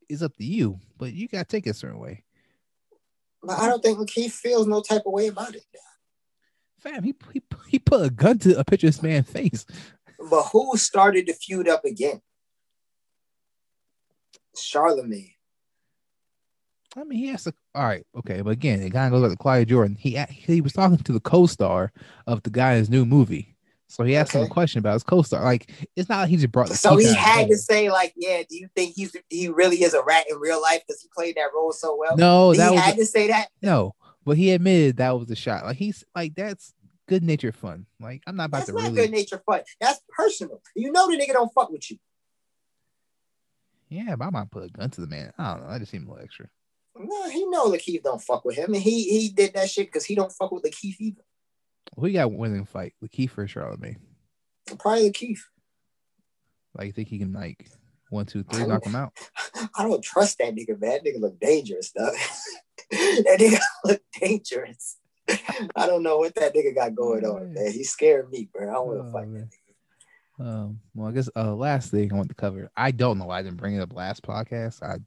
is 0.09 0.23
up 0.23 0.35
to 0.37 0.45
you. 0.45 0.81
But 0.97 1.13
you 1.13 1.29
gotta 1.29 1.45
take 1.45 1.67
it 1.67 1.71
a 1.71 1.75
certain 1.75 1.99
way. 1.99 2.25
But 3.43 3.59
I 3.59 3.69
don't 3.69 3.83
think 3.83 3.99
Lakeith 3.99 4.33
feels 4.33 4.67
no 4.67 4.81
type 4.81 5.03
of 5.05 5.13
way 5.13 5.27
about 5.27 5.55
it. 5.55 5.65
Fam, 6.79 7.03
he 7.05 7.15
he 7.35 7.43
he 7.69 7.79
put 7.79 8.07
a 8.07 8.11
gun 8.11 8.39
to 8.41 8.59
a 8.59 8.65
picture 8.65 8.87
of 8.87 8.95
this 8.95 9.03
man's 9.03 9.31
face. 9.31 9.67
But 10.19 10.45
who 10.45 10.75
started 10.79 11.27
the 11.27 11.35
feud 11.35 11.69
up 11.69 11.85
again? 11.85 12.23
Charlemagne. 14.57 15.36
I 16.97 17.05
mean, 17.05 17.19
he 17.19 17.27
has 17.29 17.45
to. 17.45 17.53
All 17.75 17.85
right, 17.85 18.05
okay, 18.19 18.41
but 18.41 18.51
again, 18.51 18.81
it 18.81 18.91
kind 18.91 19.13
of 19.13 19.21
goes 19.21 19.29
back 19.29 19.37
to 19.37 19.43
Claudia 19.43 19.67
Jordan. 19.67 19.97
He 20.01 20.17
he 20.31 20.61
was 20.61 20.73
talking 20.73 20.97
to 20.97 21.13
the 21.13 21.21
co-star 21.21 21.93
of 22.27 22.43
the 22.43 22.51
guy's 22.51 22.89
new 22.89 23.05
movie, 23.05 23.55
so 23.89 24.03
he 24.03 24.17
asked 24.17 24.33
him 24.33 24.43
a 24.43 24.49
question 24.49 24.79
about 24.79 24.95
his 24.95 25.03
co-star. 25.03 25.45
Like, 25.45 25.71
it's 25.95 26.09
not 26.09 26.21
like 26.21 26.31
he 26.31 26.37
just 26.37 26.51
brought. 26.53 26.69
the 26.69 26.77
So 26.77 26.97
he 26.97 27.15
had 27.15 27.49
to 27.49 27.57
say, 27.57 27.91
like, 27.91 28.15
yeah, 28.17 28.43
do 28.49 28.57
you 28.57 28.69
think 28.75 28.95
he's 28.97 29.15
he 29.29 29.49
really 29.49 29.83
is 29.83 29.93
a 29.93 30.03
rat 30.03 30.25
in 30.31 30.39
real 30.39 30.61
life 30.63 30.83
because 30.87 31.03
he 31.03 31.09
played 31.15 31.37
that 31.37 31.51
role 31.55 31.73
so 31.73 31.97
well? 31.97 32.17
No, 32.17 32.53
he 32.53 32.59
that 32.59 32.73
was 32.73 32.81
had 32.81 32.97
to 32.97 33.05
say 33.07 33.27
that. 33.29 33.49
no, 33.61 33.95
but 34.25 34.37
he 34.39 34.53
admitted 34.53 34.97
that 34.97 35.19
was 35.19 35.29
the 35.29 35.37
shot. 35.37 35.65
Like 35.67 35.77
he's 35.77 36.03
like 36.15 36.35
that's 36.35 36.73
good 37.09 37.23
natured 37.23 37.55
fun. 37.57 37.85
Like 38.01 38.23
I'm 38.27 38.37
not 38.37 38.45
about 38.47 38.59
That's 38.59 38.71
to 38.71 38.73
not 38.75 38.83
really. 38.85 38.95
good 38.97 39.11
nature 39.11 39.43
fun. 39.45 39.61
That's 39.81 40.01
personal. 40.09 40.63
You 40.75 40.91
know 40.93 41.11
the 41.11 41.17
nigga 41.19 41.35
don't 41.35 41.53
fuck 41.53 41.71
with 41.71 41.91
you. 41.91 41.99
Yeah, 43.89 44.17
but 44.17 44.25
I 44.27 44.31
might 44.31 44.51
put 44.51 44.65
a 44.65 44.69
gun 44.69 44.91
to 44.91 45.01
the 45.01 45.07
man. 45.07 45.33
I 45.39 45.53
don't 45.53 45.63
know. 45.63 45.69
I 45.73 45.79
just 45.79 45.93
seem 45.93 46.07
a 46.07 46.11
little 46.11 46.25
extra. 46.25 46.49
No, 46.99 47.29
he 47.31 47.45
know 47.47 47.67
Lakeith 47.71 48.03
don't 48.03 48.23
fuck 48.23 48.45
with 48.45 48.57
him, 48.57 48.75
and 48.75 48.83
he 48.83 49.05
he 49.05 49.29
did 49.29 49.55
that 49.55 49.71
shit 49.71 49.87
because 49.89 50.05
he 50.05 50.15
don't 50.15 50.33
fuck 50.33 50.53
with 50.53 50.65
Lakeith 50.65 50.97
either. 50.99 51.23
Who 51.97 52.11
got 52.13 52.33
winning 52.33 52.65
fight? 52.65 52.95
Lakeith 53.03 53.37
or 53.39 53.47
Charlemagne? 53.47 53.99
Probably 54.79 55.11
Lakeith. 55.11 55.41
Like 56.77 56.87
you 56.89 56.93
think 56.93 57.09
he 57.09 57.19
can 57.19 57.33
like 57.33 57.69
one, 58.11 58.27
two, 58.27 58.43
three, 58.45 58.67
knock 58.67 58.85
him 58.85 58.95
out? 58.95 59.13
I 59.77 59.83
don't 59.83 60.03
trust 60.03 60.39
that 60.39 60.55
nigga, 60.55 60.81
man. 60.81 61.01
That 61.03 61.05
nigga 61.05 61.21
look 61.21 61.41
dangerous, 61.41 61.93
though. 61.93 62.11
that 62.91 63.37
nigga 63.41 63.59
look 63.85 64.03
dangerous. 64.21 64.97
I 65.29 65.87
don't 65.87 66.03
know 66.05 66.19
what 66.19 66.35
that 66.37 66.55
nigga 66.55 66.75
got 66.75 66.95
going 66.95 67.25
on, 67.25 67.53
man. 67.53 67.73
He's 67.73 67.91
scaring 67.91 68.31
me, 68.31 68.49
bro. 68.53 68.69
I 68.69 68.73
don't 68.75 68.87
want 68.87 69.01
to 69.01 69.09
Oh, 69.09 69.13
fight 69.13 69.29
man. 69.29 69.49
that 70.39 70.45
nigga. 70.45 70.49
Um, 70.49 70.81
well, 70.95 71.09
I 71.09 71.13
guess 71.13 71.31
uh 71.35 71.55
last 71.55 71.91
thing 71.91 72.13
I 72.13 72.17
want 72.17 72.29
to 72.29 72.35
cover. 72.35 72.71
I 72.77 72.91
don't 72.91 73.19
know 73.19 73.25
why 73.27 73.39
I 73.39 73.43
didn't 73.43 73.57
bring 73.57 73.75
it 73.75 73.81
up 73.81 73.95
last 73.95 74.23
podcast. 74.23 74.83
I 74.83 74.99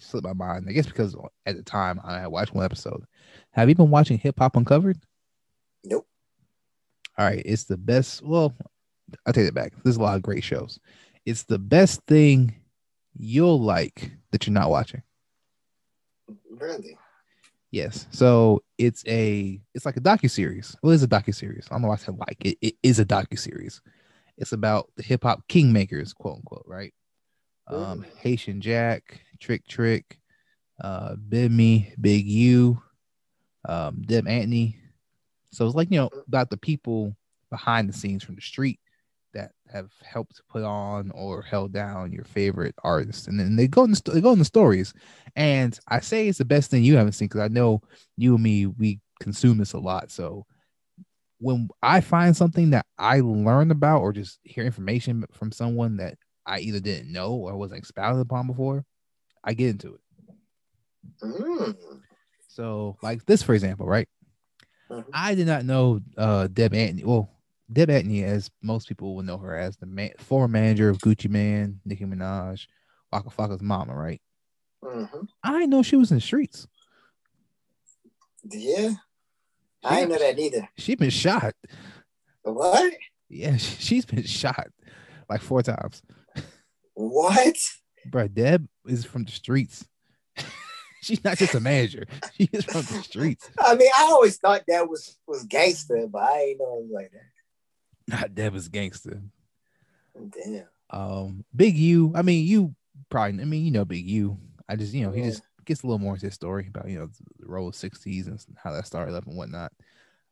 slipped 0.00 0.26
my 0.26 0.32
mind. 0.32 0.66
I 0.68 0.72
guess 0.72 0.86
because 0.86 1.16
at 1.46 1.56
the 1.56 1.62
time 1.62 2.00
I 2.04 2.20
had 2.20 2.28
watched 2.28 2.54
one 2.54 2.64
episode. 2.64 3.04
Have 3.52 3.68
you 3.68 3.74
been 3.74 3.90
watching 3.90 4.18
Hip 4.18 4.38
Hop 4.38 4.56
Uncovered? 4.56 4.98
Nope. 5.84 6.06
All 7.16 7.24
right, 7.24 7.42
it's 7.44 7.64
the 7.64 7.76
best. 7.76 8.22
Well, 8.22 8.54
I'll 9.26 9.32
take 9.32 9.48
it 9.48 9.54
back. 9.54 9.72
There's 9.82 9.96
a 9.96 10.02
lot 10.02 10.16
of 10.16 10.22
great 10.22 10.44
shows. 10.44 10.78
It's 11.26 11.44
the 11.44 11.58
best 11.58 12.00
thing 12.06 12.54
you'll 13.18 13.60
like 13.60 14.12
that 14.30 14.46
you're 14.46 14.54
not 14.54 14.70
watching. 14.70 15.02
Really? 16.50 16.96
Yes. 17.70 18.06
So 18.10 18.62
it's 18.78 19.04
a 19.06 19.60
it's 19.74 19.84
like 19.84 19.96
a 19.96 20.00
docu 20.00 20.30
series. 20.30 20.76
Well, 20.82 20.92
it's 20.92 21.02
a 21.02 21.08
docu 21.08 21.34
series. 21.34 21.66
I 21.70 21.74
don't 21.74 21.82
know 21.82 21.88
why 21.88 21.94
I 21.94 21.98
said 21.98 22.18
like 22.18 22.38
it, 22.40 22.58
it 22.60 22.74
is 22.82 22.98
a 22.98 23.04
docu 23.04 23.38
series. 23.38 23.82
It's 24.38 24.52
about 24.52 24.90
the 24.96 25.02
hip 25.02 25.24
hop 25.24 25.46
kingmakers, 25.48 26.14
quote 26.14 26.36
unquote, 26.36 26.64
right? 26.66 26.94
Um. 27.68 28.04
Haitian 28.18 28.60
Jack, 28.60 29.20
Trick 29.40 29.66
Trick, 29.66 30.18
uh, 30.82 31.16
Bimmy, 31.16 31.92
Big 32.00 32.26
U, 32.26 32.82
um, 33.68 34.02
Deb 34.02 34.26
Antney. 34.26 34.76
So 35.52 35.66
it's 35.66 35.74
like 35.74 35.90
you 35.90 35.98
know 35.98 36.10
about 36.26 36.50
the 36.50 36.56
people 36.56 37.16
behind 37.50 37.88
the 37.88 37.92
scenes 37.92 38.22
from 38.22 38.34
the 38.34 38.40
street 38.40 38.80
that 39.34 39.52
have 39.70 39.90
helped 40.02 40.40
put 40.48 40.62
on 40.62 41.10
or 41.12 41.42
held 41.42 41.72
down 41.72 42.12
your 42.12 42.24
favorite 42.24 42.74
artists, 42.82 43.26
and 43.26 43.38
then 43.38 43.56
they 43.56 43.68
go 43.68 43.84
in 43.84 43.90
the, 43.90 43.96
sto- 43.96 44.12
they 44.12 44.20
go 44.20 44.32
in 44.32 44.38
the 44.38 44.44
stories. 44.44 44.94
And 45.36 45.78
I 45.88 46.00
say 46.00 46.28
it's 46.28 46.38
the 46.38 46.44
best 46.44 46.70
thing 46.70 46.84
you 46.84 46.96
haven't 46.96 47.12
seen 47.12 47.28
because 47.28 47.40
I 47.40 47.48
know 47.48 47.82
you 48.16 48.34
and 48.34 48.42
me 48.42 48.66
we 48.66 49.00
consume 49.20 49.58
this 49.58 49.72
a 49.72 49.78
lot. 49.78 50.10
So 50.10 50.46
when 51.38 51.68
I 51.82 52.00
find 52.00 52.36
something 52.36 52.70
that 52.70 52.86
I 52.98 53.20
learn 53.20 53.70
about 53.70 54.00
or 54.00 54.12
just 54.12 54.40
hear 54.42 54.64
information 54.64 55.24
from 55.32 55.52
someone 55.52 55.98
that 55.98 56.18
I 56.48 56.60
either 56.60 56.80
didn't 56.80 57.12
know 57.12 57.32
or 57.34 57.56
wasn't 57.56 57.78
expounded 57.78 58.22
upon 58.22 58.46
before, 58.46 58.84
I 59.44 59.54
get 59.54 59.70
into 59.70 59.94
it. 59.94 60.00
Mm. 61.22 61.76
So 62.48 62.96
like 63.02 63.24
this, 63.26 63.42
for 63.42 63.54
example, 63.54 63.86
right? 63.86 64.08
Mhm. 64.90 65.04
I 65.12 65.34
did 65.34 65.46
not 65.46 65.64
know 65.64 66.00
uh 66.16 66.48
Deb 66.48 66.72
Antney. 66.72 67.04
Well, 67.04 67.30
Deb 67.72 67.90
Antney, 67.90 68.24
as 68.24 68.50
most 68.62 68.88
people 68.88 69.14
will 69.14 69.22
know 69.22 69.36
her 69.38 69.54
as 69.56 69.76
the 69.76 69.86
man, 69.86 70.10
former 70.18 70.48
manager 70.48 70.88
of 70.88 70.98
Gucci 70.98 71.28
Mane, 71.28 71.80
Nicki 71.84 72.04
Minaj, 72.04 72.66
Waka 73.12 73.28
Flocka's 73.30 73.62
mama, 73.62 73.94
right? 73.94 74.20
Mhm. 74.82 75.28
I 75.42 75.52
didn't 75.52 75.70
know 75.70 75.82
she 75.82 75.96
was 75.96 76.10
in 76.10 76.16
the 76.16 76.20
streets. 76.22 76.66
Yeah. 78.44 78.94
I 79.84 79.96
didn't 80.00 80.12
know 80.12 80.18
that 80.18 80.38
either. 80.38 80.68
She 80.76 80.94
been 80.94 81.10
shot. 81.10 81.54
What? 82.42 82.92
Yeah, 83.28 83.56
she's 83.58 84.06
been 84.06 84.24
shot 84.24 84.68
like 85.28 85.42
four 85.42 85.62
times. 85.62 86.02
What? 87.00 87.56
Bro, 88.06 88.28
Deb 88.28 88.66
is 88.86 89.04
from 89.04 89.24
the 89.24 89.30
streets. 89.30 89.86
She's 91.00 91.22
not 91.22 91.38
just 91.38 91.54
a 91.54 91.60
manager. 91.60 92.06
She 92.36 92.48
is 92.52 92.64
from 92.64 92.80
the 92.82 93.02
streets. 93.04 93.48
I 93.58 93.76
mean, 93.76 93.88
I 93.96 94.02
always 94.10 94.36
thought 94.38 94.62
that 94.66 94.88
was 94.88 95.16
was 95.26 95.44
gangster, 95.44 96.06
but 96.10 96.22
I 96.22 96.40
ain't 96.40 96.58
know 96.58 96.78
it 96.78 96.82
was 96.82 96.90
like 96.92 97.12
that. 97.12 98.18
Not 98.20 98.34
Deb 98.34 98.54
is 98.56 98.68
gangster. 98.68 99.22
Damn. 100.44 100.64
Um, 100.90 101.44
Big 101.54 101.76
U. 101.76 102.12
I 102.16 102.22
mean, 102.22 102.44
you 102.46 102.74
probably. 103.10 103.40
I 103.42 103.44
mean, 103.44 103.64
you 103.64 103.70
know, 103.70 103.84
Big 103.84 104.06
U. 104.08 104.36
I 104.68 104.74
just, 104.76 104.92
you 104.92 105.04
know, 105.04 105.12
he 105.12 105.20
Yeah. 105.20 105.28
just 105.28 105.42
gets 105.64 105.82
a 105.82 105.86
little 105.86 105.98
more 106.00 106.14
into 106.14 106.26
his 106.26 106.34
story 106.34 106.66
about 106.68 106.88
you 106.88 106.98
know 106.98 107.08
the 107.38 107.46
Rollin' 107.46 107.74
sixties 107.74 108.26
and 108.26 108.40
how 108.60 108.72
that 108.72 108.86
started 108.86 109.14
up 109.14 109.26
and 109.26 109.36
whatnot. 109.36 109.72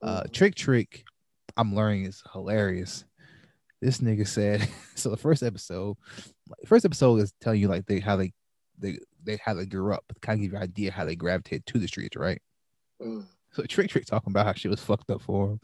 Uh, 0.02 0.22
Mhm. 0.24 0.32
Trick 0.32 0.54
Trick. 0.56 1.04
I'm 1.56 1.74
learning 1.76 2.06
is 2.06 2.22
hilarious. 2.32 3.04
This 3.80 3.98
nigga 3.98 4.26
said 4.26 4.66
so. 4.94 5.10
The 5.10 5.16
first 5.16 5.42
episode, 5.42 5.96
first 6.66 6.84
episode 6.84 7.16
is 7.20 7.32
telling 7.40 7.60
you 7.60 7.68
like 7.68 7.86
they 7.86 8.00
how 8.00 8.16
they 8.16 8.32
they 8.78 8.98
they 9.22 9.36
how 9.44 9.54
they 9.54 9.66
grew 9.66 9.92
up, 9.92 10.04
kind 10.22 10.38
of 10.38 10.42
give 10.42 10.52
you 10.52 10.56
an 10.56 10.62
idea 10.62 10.90
how 10.90 11.04
they 11.04 11.16
gravitated 11.16 11.66
to 11.66 11.78
the 11.78 11.86
streets, 11.88 12.16
right? 12.16 12.40
Mm. 13.02 13.24
So 13.52 13.62
Trick 13.64 13.88
Trick 13.90 14.04
talking 14.06 14.30
about 14.32 14.46
how 14.46 14.52
she 14.52 14.68
was 14.68 14.80
fucked 14.80 15.10
up 15.10 15.22
for 15.22 15.50
him, 15.52 15.60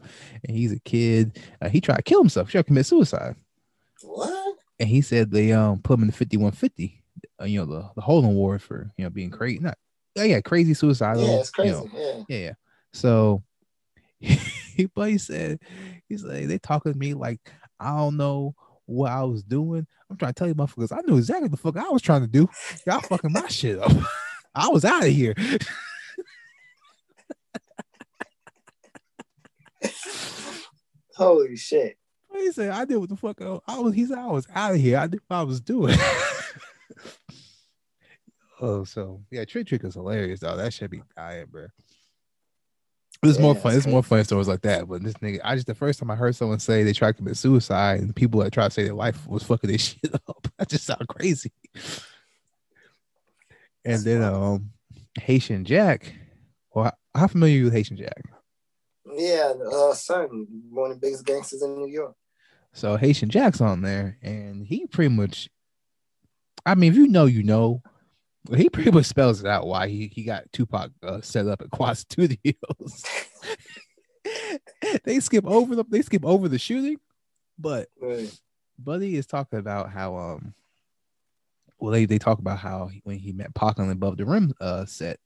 and 0.47 0.55
he's 0.57 0.71
a 0.71 0.79
kid. 0.79 1.39
Uh, 1.61 1.69
he 1.69 1.79
tried 1.81 1.97
to 1.97 2.03
kill 2.03 2.19
himself. 2.21 2.47
He 2.47 2.51
tried 2.53 2.61
to 2.61 2.67
commit 2.67 2.85
suicide, 2.85 3.35
What? 4.01 4.55
and 4.79 4.89
he 4.89 5.01
said 5.01 5.31
they 5.31 5.51
um 5.51 5.79
put 5.79 5.95
him 5.95 6.01
in 6.01 6.07
the 6.07 6.13
fifty 6.13 6.37
one 6.37 6.51
fifty. 6.51 7.03
Uh, 7.41 7.45
you 7.45 7.59
know 7.59 7.65
the 7.65 7.89
the 7.95 8.01
Holden 8.01 8.31
Award 8.31 8.61
for 8.61 8.91
you 8.97 9.03
know 9.03 9.09
being 9.09 9.29
crazy, 9.31 9.59
not 9.59 9.77
yeah, 10.15 10.23
yeah, 10.25 10.41
crazy 10.41 10.73
suicidal. 10.73 11.23
Yeah, 11.23 11.39
it's 11.39 11.49
you 11.49 11.53
crazy. 11.53 11.71
know. 11.71 11.89
Yeah. 11.93 12.23
Yeah, 12.29 12.37
yeah. 12.45 12.53
So 12.93 13.43
he 14.19 14.85
but 14.93 15.09
he 15.09 15.17
said 15.17 15.59
he's 16.07 16.23
like 16.23 16.47
they 16.47 16.57
talking 16.57 16.93
to 16.93 16.97
me 16.97 17.13
like 17.13 17.39
I 17.83 17.97
don't 17.97 18.17
know 18.17 18.55
what 18.85 19.11
I 19.11 19.23
was 19.23 19.43
doing. 19.43 19.85
I'm 20.09 20.17
trying 20.17 20.33
to 20.33 20.39
tell 20.39 20.47
you 20.47 20.55
motherfuckers, 20.55 20.91
I 20.91 21.01
knew 21.05 21.17
exactly 21.17 21.49
the 21.49 21.57
fuck 21.57 21.77
I 21.77 21.89
was 21.89 22.01
trying 22.01 22.21
to 22.21 22.27
do. 22.27 22.49
Y'all 22.85 23.01
fucking 23.01 23.31
my 23.31 23.47
shit 23.47 23.79
up. 23.79 23.91
I 24.55 24.69
was 24.69 24.85
out 24.85 25.03
of 25.03 25.11
here. 25.11 25.35
Holy 31.15 31.55
shit. 31.55 31.97
He 32.33 32.51
said, 32.51 32.71
I 32.71 32.85
did 32.85 32.97
what 32.97 33.09
the 33.09 33.15
fuck 33.15 33.39
I 33.41 33.59
I 33.67 33.79
was. 33.79 33.93
He 33.93 34.05
said, 34.05 34.17
I 34.17 34.27
was 34.27 34.47
out 34.53 34.73
of 34.73 34.79
here. 34.79 34.97
I 34.97 35.07
did 35.07 35.21
what 35.27 35.37
I 35.37 35.43
was 35.43 35.61
doing. 35.61 35.95
oh, 38.61 38.83
so 38.83 39.21
yeah, 39.29 39.45
Trick 39.45 39.67
Trick 39.67 39.83
is 39.83 39.93
hilarious, 39.93 40.39
though. 40.39 40.57
That 40.57 40.73
should 40.73 40.89
be 40.89 41.03
dying, 41.15 41.45
bro. 41.49 41.67
There's 43.23 43.39
more 43.39 43.53
Yeah, 43.55 43.61
fun. 43.61 43.71
that's 43.73 43.85
There's 43.85 43.93
more 43.93 44.03
fun 44.03 44.23
stories 44.23 44.47
like 44.47 44.61
that. 44.61 44.87
But 44.87 45.01
this 45.03 45.13
nigga, 45.15 45.39
I 45.43 45.55
just 45.55 45.67
the 45.67 45.73
first 45.75 45.99
time 45.99 46.11
I 46.11 46.15
heard 46.15 46.35
someone 46.35 46.59
say 46.59 46.83
they 46.83 46.93
tried 46.93 47.13
to 47.13 47.17
commit 47.17 47.37
suicide 47.37 48.01
and 48.01 48.15
people 48.15 48.41
that 48.41 48.51
tried 48.53 48.65
to 48.69 48.71
say 48.71 48.83
their 48.83 48.93
life 48.93 49.25
was 49.27 49.43
fucking 49.43 49.69
this 49.71 49.81
shit 50.01 50.13
up. 50.13 50.47
That 50.57 50.69
just 50.69 50.85
sound 50.85 51.07
crazy. 51.07 51.51
And 53.85 53.93
That's 53.93 54.03
then 54.03 54.21
wild. 54.21 54.35
um 54.61 54.69
Haitian 55.19 55.65
Jack. 55.65 56.13
Well, 56.73 56.91
how 57.15 57.27
familiar 57.27 57.55
are 57.55 57.57
you 57.59 57.63
with 57.65 57.73
Haitian 57.73 57.97
Jack? 57.97 58.21
Yeah, 59.15 59.53
uh 59.71 59.93
son, 59.93 60.47
one 60.69 60.91
of 60.91 60.99
the 60.99 61.05
biggest 61.05 61.25
gangsters 61.25 61.61
in 61.61 61.77
New 61.79 61.87
York. 61.89 62.15
So 62.73 62.97
Haitian 62.97 63.29
Jack's 63.29 63.61
on 63.61 63.81
there, 63.81 64.17
and 64.23 64.65
he 64.65 64.87
pretty 64.87 65.13
much, 65.13 65.47
I 66.65 66.73
mean, 66.73 66.91
if 66.91 66.97
you 66.97 67.07
know, 67.07 67.25
you 67.25 67.43
know, 67.43 67.83
but 68.45 68.59
he 68.59 68.69
pretty 68.69 68.91
much 68.91 69.05
spells 69.05 69.39
it 69.41 69.47
out 69.47 69.67
why 69.67 69.87
he, 69.87 70.07
he 70.07 70.23
got 70.23 70.51
Tupac 70.51 70.91
uh, 71.01 71.21
set 71.21 71.47
up 71.47 71.61
at 71.61 71.71
Quad 71.71 71.97
Studios. 71.97 73.03
they 75.03 75.19
skip 75.19 75.45
over 75.45 75.75
the 75.75 75.83
they 75.89 76.01
skip 76.01 76.25
over 76.25 76.47
the 76.47 76.59
shooting, 76.59 76.97
but 77.57 77.89
Right. 78.01 78.31
Buddy 78.79 79.15
is 79.15 79.25
talking 79.27 79.59
about 79.59 79.89
how 79.91 80.15
um, 80.17 80.53
well 81.79 81.91
they 81.91 82.05
they 82.05 82.17
talk 82.19 82.39
about 82.39 82.59
how 82.59 82.89
when 83.03 83.17
he 83.17 83.31
met 83.31 83.53
Pac 83.53 83.79
on 83.79 83.87
the 83.87 83.93
Above 83.93 84.17
the 84.17 84.25
Rim 84.25 84.53
uh 84.59 84.85
set, 84.85 85.19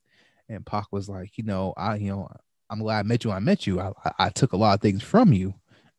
and 0.49 0.65
Pac 0.65 0.88
was 0.91 1.07
like, 1.09 1.38
you 1.38 1.43
know, 1.43 1.74
I 1.78 1.95
you 1.95 2.09
know 2.09 2.30
I'm 2.70 2.80
glad 2.80 2.99
I 2.99 3.03
met 3.03 3.24
you. 3.24 3.32
I 3.32 3.39
met 3.39 3.65
you. 3.65 3.80
I 3.80 3.91
I, 4.05 4.11
I 4.20 4.30
took 4.30 4.53
a 4.53 4.57
lot 4.57 4.76
of 4.76 4.82
things 4.82 5.03
from 5.03 5.34
you. 5.34 5.53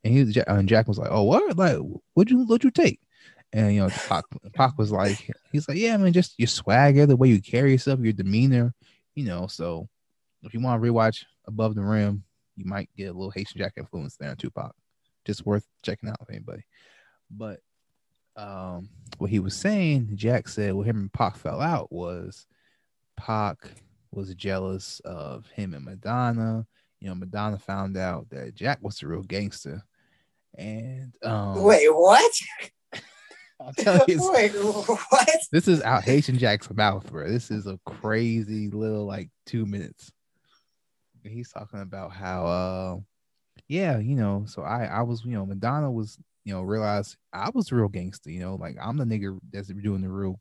And 0.05 0.15
he 0.15 0.23
was, 0.23 0.37
and 0.37 0.69
Jack 0.69 0.87
was 0.87 0.99
like, 0.99 1.09
"Oh, 1.11 1.25
what? 1.25 1.57
Like, 1.57 1.77
what'd 2.15 2.31
you 2.31 2.45
what'd 2.45 2.63
you 2.63 2.71
take?" 2.71 3.01
And 3.53 3.75
you 3.75 3.81
know, 3.81 3.89
Pac, 4.09 4.25
Pac 4.55 4.77
was 4.79 4.93
like, 4.93 5.31
"He's 5.53 5.69
like, 5.69 5.79
yeah, 5.79 5.97
man, 5.97 6.13
just 6.13 6.39
your 6.39 6.49
swagger, 6.49 7.07
the 7.07 7.17
way 7.17 7.29
you 7.29 7.41
carry 7.41 7.73
yourself, 7.73 8.01
your 8.01 8.13
demeanor, 8.13 8.75
you 9.15 9.25
know." 9.25 9.47
So, 9.47 9.89
if 10.43 10.53
you 10.53 10.61
want 10.61 10.83
to 10.83 10.89
rewatch 10.89 11.25
Above 11.47 11.75
the 11.75 11.83
Rim, 11.83 12.25
you 12.57 12.67
might 12.67 12.91
get 12.97 13.07
a 13.07 13.13
little 13.13 13.31
Haitian 13.31 13.59
Jack 13.59 13.75
influence 13.77 14.17
there 14.17 14.31
on 14.31 14.37
Tupac. 14.37 14.75
Just 15.25 15.47
worth 15.47 15.65
checking 15.83 16.09
out 16.09 16.19
for 16.27 16.33
anybody. 16.33 16.65
But 17.31 17.61
um, 18.37 18.89
what 19.19 19.31
he 19.31 19.39
was 19.39 19.55
saying, 19.55 20.11
Jack 20.15 20.49
said, 20.49 20.75
what 20.75 20.87
him 20.87 20.99
and 20.99 21.13
Pac 21.13 21.37
fell 21.37 21.61
out 21.61 21.91
was 21.91 22.47
Pac 23.17 23.57
was 24.13 24.35
jealous 24.35 25.01
of 25.05 25.47
him 25.49 25.75
and 25.75 25.85
Madonna. 25.85 26.67
You 27.01 27.09
know, 27.09 27.15
Madonna 27.15 27.59
found 27.59 27.97
out 27.97 28.29
that 28.31 28.55
Jack 28.55 28.79
was 28.83 28.99
the 28.99 29.09
real 29.09 29.23
gangster. 29.23 29.83
And 30.57 31.15
um, 31.23 31.63
Wait, 31.63 31.89
what? 31.89 32.33
I'll 33.61 33.73
tell 33.73 34.05
you, 34.07 34.31
Wait, 34.33 34.53
what? 34.55 35.29
this 35.51 35.67
is 35.67 35.83
out 35.83 36.05
Haitian 36.05 36.39
Jack's 36.39 36.71
mouth, 36.71 37.11
bro. 37.11 37.29
This 37.29 37.51
is 37.51 37.67
a 37.67 37.79
crazy 37.85 38.69
little 38.69 39.05
like 39.05 39.31
two 39.47 39.67
minutes. 39.67 40.13
He's 41.25 41.51
talking 41.51 41.81
about 41.81 42.13
how, 42.13 42.47
uh, 42.47 42.97
yeah, 43.67 43.99
you 43.99 44.15
know, 44.15 44.45
so 44.47 44.63
I, 44.63 44.85
I 44.85 45.03
was, 45.03 45.25
you 45.25 45.33
know, 45.33 45.45
Madonna 45.45 45.91
was, 45.91 46.19
you 46.45 46.55
know, 46.55 46.63
realized 46.63 47.17
I 47.33 47.51
was 47.53 47.67
the 47.67 47.77
real 47.77 47.89
gangster, 47.89 48.31
you 48.31 48.41
know, 48.41 48.55
like 48.55 48.77
I'm 48.81 48.97
the 48.97 49.05
nigga 49.05 49.39
that's 49.53 49.69
doing 49.69 50.03
the 50.03 50.09
real 50.09 50.41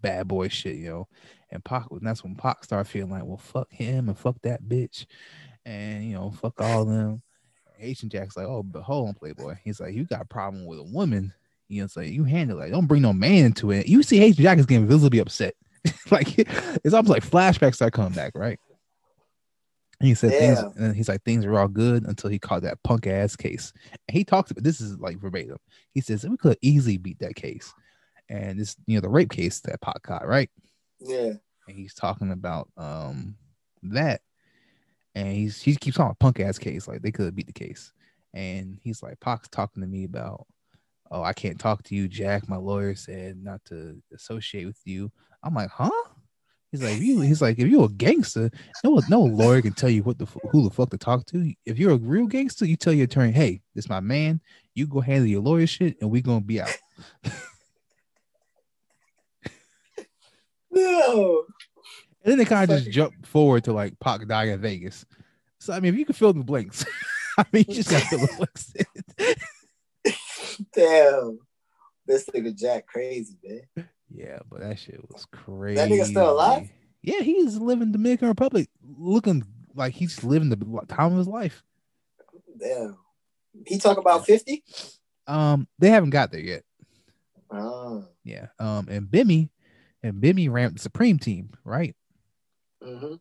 bad 0.00 0.28
boy 0.28 0.48
shit, 0.48 0.76
you 0.76 0.88
know. 0.88 1.08
And 1.50 1.64
Pac, 1.64 1.90
and 1.90 2.06
that's 2.06 2.22
when 2.22 2.36
Pac 2.36 2.64
started 2.64 2.88
feeling 2.88 3.10
like, 3.10 3.24
well, 3.24 3.36
fuck 3.36 3.70
him 3.72 4.08
and 4.08 4.18
fuck 4.18 4.40
that 4.42 4.62
bitch, 4.62 5.06
and 5.64 6.04
you 6.04 6.14
know, 6.14 6.30
fuck 6.30 6.60
all 6.60 6.84
them. 6.84 7.22
Haitian 7.76 8.08
Jack's 8.08 8.36
like, 8.36 8.46
oh, 8.46 8.62
but 8.62 8.82
hold 8.82 9.08
on, 9.08 9.14
Playboy. 9.14 9.56
He's 9.62 9.80
like, 9.80 9.94
you 9.94 10.04
got 10.04 10.22
a 10.22 10.26
problem 10.26 10.64
with 10.64 10.78
a 10.78 10.84
woman. 10.84 11.32
You 11.68 11.80
know, 11.80 11.84
it's 11.86 11.96
like 11.96 12.08
you 12.08 12.24
handle 12.24 12.60
it. 12.60 12.70
Don't 12.70 12.86
bring 12.86 13.02
no 13.02 13.12
man 13.12 13.46
into 13.46 13.70
it. 13.72 13.88
You 13.88 14.02
see 14.02 14.18
Haitian 14.18 14.42
Jack 14.42 14.58
is 14.58 14.66
getting 14.66 14.86
visibly 14.86 15.18
upset. 15.18 15.54
like 16.10 16.38
it's 16.38 16.94
almost 16.94 17.10
like 17.10 17.24
flashbacks 17.24 17.76
start 17.76 17.92
coming 17.92 18.12
back, 18.12 18.32
right? 18.34 18.58
And 19.98 20.08
he 20.08 20.14
said 20.14 20.30
things, 20.32 20.58
and 20.76 20.94
he's 20.94 21.08
like, 21.08 21.22
things 21.22 21.44
are 21.46 21.58
all 21.58 21.68
good 21.68 22.04
until 22.04 22.28
he 22.28 22.38
caught 22.38 22.62
that 22.62 22.82
punk 22.82 23.06
ass 23.06 23.34
case. 23.34 23.72
And 24.06 24.14
he 24.14 24.24
talks 24.24 24.50
about 24.50 24.62
this 24.62 24.80
is 24.80 24.98
like 24.98 25.18
verbatim. 25.18 25.56
He 25.92 26.02
says 26.02 26.26
we 26.28 26.36
could 26.36 26.58
easily 26.60 26.98
beat 26.98 27.18
that 27.20 27.34
case. 27.34 27.72
And 28.28 28.60
this, 28.60 28.76
you 28.86 28.96
know, 28.96 29.00
the 29.00 29.08
rape 29.08 29.30
case 29.30 29.60
that 29.60 29.80
Pac 29.80 30.02
caught, 30.02 30.26
right? 30.26 30.50
Yeah. 31.00 31.32
and 31.68 31.76
he's 31.76 31.94
talking 31.94 32.30
about 32.32 32.68
um 32.76 33.36
that 33.82 34.20
and 35.14 35.28
he's 35.28 35.60
he 35.60 35.74
keeps 35.76 35.96
talking 35.96 36.06
about 36.06 36.18
punk 36.18 36.40
ass 36.40 36.58
case 36.58 36.88
like 36.88 37.02
they 37.02 37.12
could 37.12 37.34
beat 37.34 37.46
the 37.46 37.52
case 37.52 37.92
and 38.34 38.78
he's 38.82 39.02
like 39.02 39.20
Pac's 39.20 39.48
talking 39.48 39.82
to 39.82 39.86
me 39.88 40.04
about 40.04 40.46
oh 41.10 41.22
I 41.22 41.32
can't 41.32 41.58
talk 41.58 41.82
to 41.84 41.94
you 41.94 42.08
Jack 42.08 42.48
my 42.48 42.56
lawyer 42.56 42.94
said 42.94 43.42
not 43.42 43.64
to 43.66 44.00
associate 44.14 44.66
with 44.66 44.80
you 44.84 45.10
I'm 45.42 45.54
like 45.54 45.70
huh 45.70 45.90
he's 46.72 46.82
like 46.82 46.98
you 47.00 47.20
he's 47.20 47.42
like 47.42 47.58
if 47.58 47.68
you're 47.68 47.86
a 47.86 47.88
gangster 47.88 48.50
no 48.84 49.00
no 49.08 49.20
lawyer 49.20 49.62
can 49.62 49.72
tell 49.72 49.90
you 49.90 50.02
what 50.02 50.18
the 50.18 50.26
who 50.50 50.64
the 50.64 50.70
fuck 50.70 50.90
to 50.90 50.98
talk 50.98 51.24
to 51.26 51.52
if 51.64 51.78
you're 51.78 51.92
a 51.92 51.96
real 51.96 52.26
gangster 52.26 52.66
you 52.66 52.76
tell 52.76 52.92
your 52.92 53.04
attorney 53.04 53.32
hey 53.32 53.60
this 53.74 53.88
my 53.88 54.00
man 54.00 54.40
you 54.74 54.86
go 54.86 55.00
handle 55.00 55.26
your 55.26 55.42
lawyer 55.42 55.66
shit 55.66 55.96
and 56.00 56.10
we 56.10 56.20
gonna 56.20 56.40
be 56.40 56.60
out 56.60 56.76
No. 60.76 61.44
And 62.22 62.32
then 62.32 62.38
they 62.38 62.44
kind 62.44 62.70
of 62.70 62.78
just 62.78 62.90
jump 62.90 63.26
forward 63.26 63.64
to 63.64 63.72
like 63.72 63.98
Pac 63.98 64.26
dying 64.28 64.50
in 64.50 64.60
Vegas. 64.60 65.06
So 65.58 65.72
I 65.72 65.80
mean, 65.80 65.94
if 65.94 65.98
you 65.98 66.04
can 66.04 66.14
fill 66.14 66.30
in 66.30 66.38
the 66.38 66.44
blanks, 66.44 66.84
I 67.38 67.44
mean, 67.52 67.64
you 67.68 67.74
just 67.74 67.90
got 67.90 68.02
to 68.02 68.08
fill 68.08 68.18
the 68.20 68.34
blanks. 68.36 68.74
Damn. 70.74 71.38
This 72.06 72.24
nigga 72.26 72.56
Jack 72.56 72.86
crazy, 72.86 73.36
man. 73.44 73.88
yeah, 74.10 74.38
but 74.48 74.60
that 74.60 74.78
shit 74.78 75.00
was 75.10 75.26
crazy. 75.26 75.76
That 75.76 75.88
nigga 75.88 76.04
still 76.06 76.30
alive? 76.30 76.70
Yeah, 77.02 77.20
he's 77.20 77.56
living 77.56 77.88
the 77.92 77.98
Dominican 77.98 78.28
Republic, 78.28 78.68
looking 78.98 79.44
like 79.74 79.92
he's 79.94 80.22
living 80.24 80.48
the 80.48 80.56
time 80.88 81.12
of 81.12 81.18
his 81.18 81.28
life. 81.28 81.62
Damn. 82.58 82.96
He 83.66 83.78
talk 83.78 83.98
about 83.98 84.26
50? 84.26 84.62
Um, 85.26 85.66
they 85.78 85.90
haven't 85.90 86.10
got 86.10 86.30
there 86.30 86.40
yet. 86.40 86.62
Oh. 87.50 88.04
Yeah. 88.24 88.46
Um, 88.58 88.88
and 88.88 89.06
Bimmy, 89.06 89.50
and 90.02 90.22
Bimmy 90.22 90.50
ran 90.50 90.74
the 90.74 90.78
Supreme 90.78 91.18
team, 91.18 91.50
right? 91.64 91.94
hmm 92.82 93.14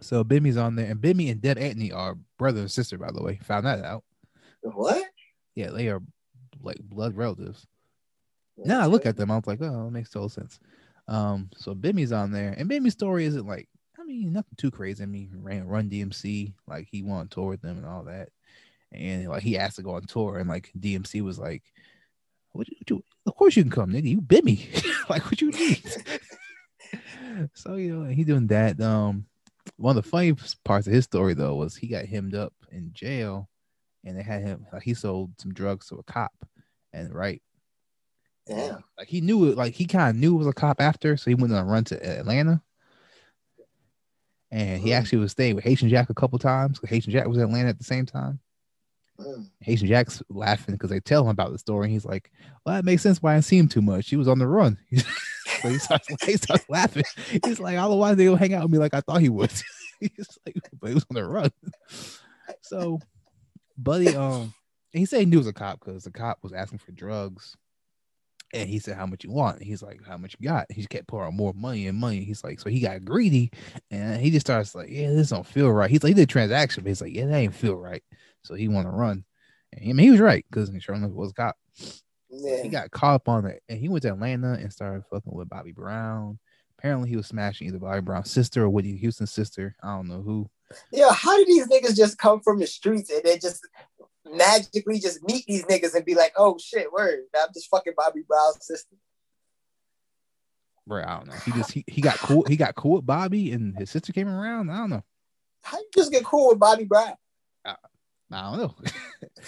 So 0.00 0.24
Bimmy's 0.24 0.56
on 0.56 0.76
there, 0.76 0.90
and 0.90 1.00
Bimmy 1.00 1.30
and 1.30 1.40
Deb 1.40 1.58
Antney 1.58 1.94
are 1.94 2.16
brother 2.38 2.60
and 2.60 2.70
sister, 2.70 2.98
by 2.98 3.10
the 3.10 3.22
way. 3.22 3.38
Found 3.44 3.66
that 3.66 3.84
out. 3.84 4.04
What? 4.62 5.02
Yeah, 5.54 5.70
they 5.70 5.88
are 5.88 6.02
like 6.62 6.78
blood 6.80 7.16
relatives. 7.16 7.66
Now 8.64 8.80
I 8.80 8.86
look 8.86 9.06
at 9.06 9.16
them, 9.16 9.30
I 9.30 9.36
was 9.36 9.46
like, 9.46 9.62
oh, 9.62 9.86
it 9.86 9.92
makes 9.92 10.10
total 10.10 10.28
sense. 10.28 10.58
Um, 11.06 11.48
so 11.56 11.74
Bimmy's 11.74 12.12
on 12.12 12.32
there, 12.32 12.54
and 12.56 12.68
Bimmy's 12.68 12.92
story 12.92 13.24
isn't 13.24 13.46
like, 13.46 13.68
I 13.98 14.04
mean, 14.04 14.32
nothing 14.32 14.54
too 14.56 14.70
crazy. 14.70 15.02
I 15.02 15.06
mean, 15.06 15.30
ran 15.42 15.68
Run 15.68 15.88
DMC, 15.88 16.54
like 16.66 16.88
he 16.90 17.02
went 17.02 17.18
on 17.18 17.28
tour 17.28 17.48
with 17.48 17.62
them 17.62 17.78
and 17.78 17.86
all 17.86 18.04
that, 18.04 18.30
and 18.92 19.28
like 19.28 19.42
he 19.42 19.56
asked 19.56 19.76
to 19.76 19.82
go 19.82 19.92
on 19.92 20.02
tour, 20.02 20.38
and 20.38 20.48
like 20.48 20.70
DMC 20.78 21.22
was 21.22 21.38
like, 21.38 21.62
what 22.52 22.68
you, 22.68 22.76
what 22.78 22.90
you 22.90 23.04
of 23.26 23.36
course 23.36 23.56
you 23.56 23.62
can 23.62 23.70
come, 23.70 23.90
nigga, 23.90 24.08
you 24.08 24.20
Bimmy, 24.20 24.66
like 25.08 25.24
what 25.26 25.40
you 25.40 25.50
need. 25.50 25.82
so 27.54 27.76
you 27.76 27.96
know, 27.96 28.10
he 28.10 28.24
doing 28.24 28.48
that. 28.48 28.80
Um, 28.80 29.26
one 29.76 29.96
of 29.96 30.02
the 30.02 30.10
funny 30.10 30.34
parts 30.64 30.86
of 30.86 30.92
his 30.92 31.04
story 31.04 31.34
though 31.34 31.54
was 31.54 31.76
he 31.76 31.86
got 31.86 32.06
hemmed 32.06 32.34
up 32.34 32.54
in 32.72 32.90
jail, 32.92 33.48
and 34.08 34.18
they 34.18 34.22
had 34.22 34.42
him 34.42 34.66
like 34.72 34.82
he 34.82 34.94
sold 34.94 35.30
some 35.38 35.52
drugs 35.54 35.86
to 35.88 35.96
a 35.96 36.02
cop, 36.02 36.32
and 36.92 37.14
right 37.14 37.42
Yeah. 38.48 38.78
like 38.96 39.08
he 39.08 39.20
knew 39.20 39.50
it, 39.50 39.56
like 39.56 39.74
he 39.74 39.84
kind 39.86 40.10
of 40.10 40.16
knew 40.16 40.34
it 40.34 40.38
was 40.38 40.46
a 40.46 40.52
cop 40.52 40.80
after, 40.80 41.16
so 41.16 41.30
he 41.30 41.34
went 41.34 41.52
on 41.52 41.62
a 41.66 41.70
run 41.70 41.84
to 41.84 42.18
Atlanta. 42.18 42.62
And 44.50 44.80
he 44.80 44.90
Mm. 44.90 44.94
actually 44.98 45.18
was 45.18 45.32
staying 45.32 45.54
with 45.56 45.64
Haitian 45.64 45.90
Jack 45.90 46.08
a 46.08 46.14
couple 46.14 46.38
times. 46.38 46.80
Haitian 46.86 47.12
Jack 47.12 47.26
was 47.26 47.36
in 47.36 47.42
Atlanta 47.44 47.68
at 47.68 47.76
the 47.78 47.84
same 47.84 48.06
time. 48.06 48.40
Mm. 49.20 49.50
Haitian 49.60 49.88
Jack's 49.88 50.22
laughing 50.30 50.74
because 50.74 50.88
they 50.90 51.00
tell 51.00 51.22
him 51.24 51.28
about 51.28 51.52
the 51.52 51.58
story. 51.58 51.84
And 51.86 51.92
he's 51.92 52.06
like, 52.06 52.30
Well, 52.64 52.74
that 52.76 52.84
makes 52.84 53.02
sense 53.02 53.20
why 53.22 53.34
I 53.36 53.40
see 53.40 53.58
him 53.58 53.68
too 53.68 53.82
much. 53.82 54.08
He 54.08 54.16
was 54.16 54.28
on 54.28 54.38
the 54.38 54.46
run. 54.46 54.78
so 55.60 55.68
he 55.68 55.78
starts, 55.78 56.08
he 56.24 56.36
starts 56.38 56.64
laughing. 56.70 57.04
He's 57.44 57.60
like, 57.60 57.76
Otherwise, 57.76 58.16
they 58.16 58.24
don't 58.24 58.38
hang 58.38 58.54
out 58.54 58.62
with 58.62 58.72
me 58.72 58.78
like 58.78 58.94
I 58.94 59.00
thought 59.02 59.20
he 59.20 59.28
would. 59.28 59.52
he's 60.00 60.38
like, 60.46 60.56
But 60.80 60.88
he 60.88 60.94
was 60.94 61.04
on 61.10 61.16
the 61.16 61.26
run. 61.26 61.50
So, 62.62 63.00
Buddy, 63.78 64.16
um, 64.16 64.52
he 64.92 65.06
said 65.06 65.20
he 65.20 65.26
knew 65.26 65.36
it 65.36 65.40
was 65.40 65.46
a 65.46 65.52
cop 65.52 65.80
because 65.80 66.04
the 66.04 66.10
cop 66.10 66.38
was 66.42 66.52
asking 66.52 66.78
for 66.78 66.92
drugs 66.92 67.56
And 68.54 68.68
he 68.68 68.78
said, 68.78 68.96
How 68.96 69.06
much 69.06 69.24
you 69.24 69.30
want? 69.30 69.62
He's 69.62 69.82
like, 69.82 70.00
How 70.06 70.16
much 70.16 70.36
you 70.38 70.48
got? 70.48 70.70
He 70.72 70.84
kept 70.86 71.06
pouring 71.06 71.36
more 71.36 71.52
money 71.54 71.86
and 71.86 71.98
money. 71.98 72.24
He's 72.24 72.42
like, 72.42 72.60
So 72.60 72.70
he 72.70 72.80
got 72.80 73.04
greedy 73.04 73.50
and 73.90 74.20
he 74.20 74.30
just 74.30 74.46
starts 74.46 74.74
like, 74.74 74.88
Yeah, 74.90 75.10
this 75.10 75.30
don't 75.30 75.46
feel 75.46 75.70
right. 75.70 75.90
He's 75.90 76.02
like, 76.02 76.10
He 76.10 76.14
did 76.14 76.22
a 76.22 76.26
transaction, 76.26 76.82
but 76.82 76.88
he's 76.88 77.00
like, 77.00 77.14
Yeah, 77.14 77.26
that 77.26 77.36
ain't 77.36 77.54
feel 77.54 77.76
right. 77.76 78.02
So 78.42 78.54
he 78.54 78.68
want 78.68 78.86
to 78.86 78.92
run. 78.92 79.24
And 79.72 79.90
I 79.90 79.92
mean, 79.92 79.98
he 79.98 80.10
was 80.10 80.20
right 80.20 80.44
because 80.50 80.70
sure 80.82 80.94
enough, 80.94 81.10
was 81.10 81.32
cop. 81.32 81.56
Yeah. 82.30 82.62
He 82.62 82.68
got 82.68 82.90
caught 82.90 83.14
up 83.14 83.28
on 83.28 83.46
it 83.46 83.62
and 83.68 83.78
he 83.78 83.88
went 83.88 84.02
to 84.02 84.10
Atlanta 84.10 84.54
and 84.54 84.72
started 84.72 85.04
fucking 85.10 85.32
with 85.32 85.48
Bobby 85.48 85.72
Brown. 85.72 86.38
Apparently, 86.78 87.08
he 87.08 87.16
was 87.16 87.26
smashing 87.26 87.66
either 87.66 87.78
Bobby 87.78 88.00
Brown's 88.00 88.30
sister 88.30 88.62
or 88.62 88.70
Whitney 88.70 88.96
Houston's 88.96 89.32
sister. 89.32 89.74
I 89.82 89.96
don't 89.96 90.08
know 90.08 90.22
who. 90.22 90.48
Yeah, 90.92 91.12
how 91.12 91.36
do 91.36 91.44
these 91.46 91.66
niggas 91.68 91.96
just 91.96 92.18
come 92.18 92.40
from 92.40 92.58
the 92.58 92.66
streets 92.66 93.10
and 93.10 93.22
they 93.22 93.38
just 93.38 93.66
magically 94.30 94.98
just 94.98 95.26
meet 95.26 95.44
these 95.46 95.64
niggas 95.64 95.94
and 95.94 96.04
be 96.04 96.14
like, 96.14 96.32
oh 96.36 96.58
shit, 96.58 96.92
word, 96.92 97.20
I'm 97.38 97.48
just 97.54 97.68
fucking 97.70 97.94
Bobby 97.96 98.22
Brown's 98.26 98.58
sister. 98.60 98.96
Bro, 100.86 101.04
I 101.06 101.16
don't 101.16 101.28
know. 101.28 101.34
He 101.44 101.52
just 101.52 101.72
he, 101.72 101.84
he 101.86 102.00
got 102.00 102.16
cool. 102.18 102.44
He 102.48 102.56
got 102.56 102.74
cool 102.74 102.96
with 102.96 103.06
Bobby 103.06 103.52
and 103.52 103.76
his 103.76 103.90
sister 103.90 104.12
came 104.12 104.28
around. 104.28 104.70
I 104.70 104.78
don't 104.78 104.90
know. 104.90 105.04
How 105.62 105.78
you 105.78 105.88
just 105.94 106.10
get 106.10 106.24
cool 106.24 106.48
with 106.48 106.58
Bobby 106.58 106.84
Brown? 106.84 107.14
Uh, 107.64 107.74
I 108.30 108.42
don't 108.42 108.58
know. 108.58 108.74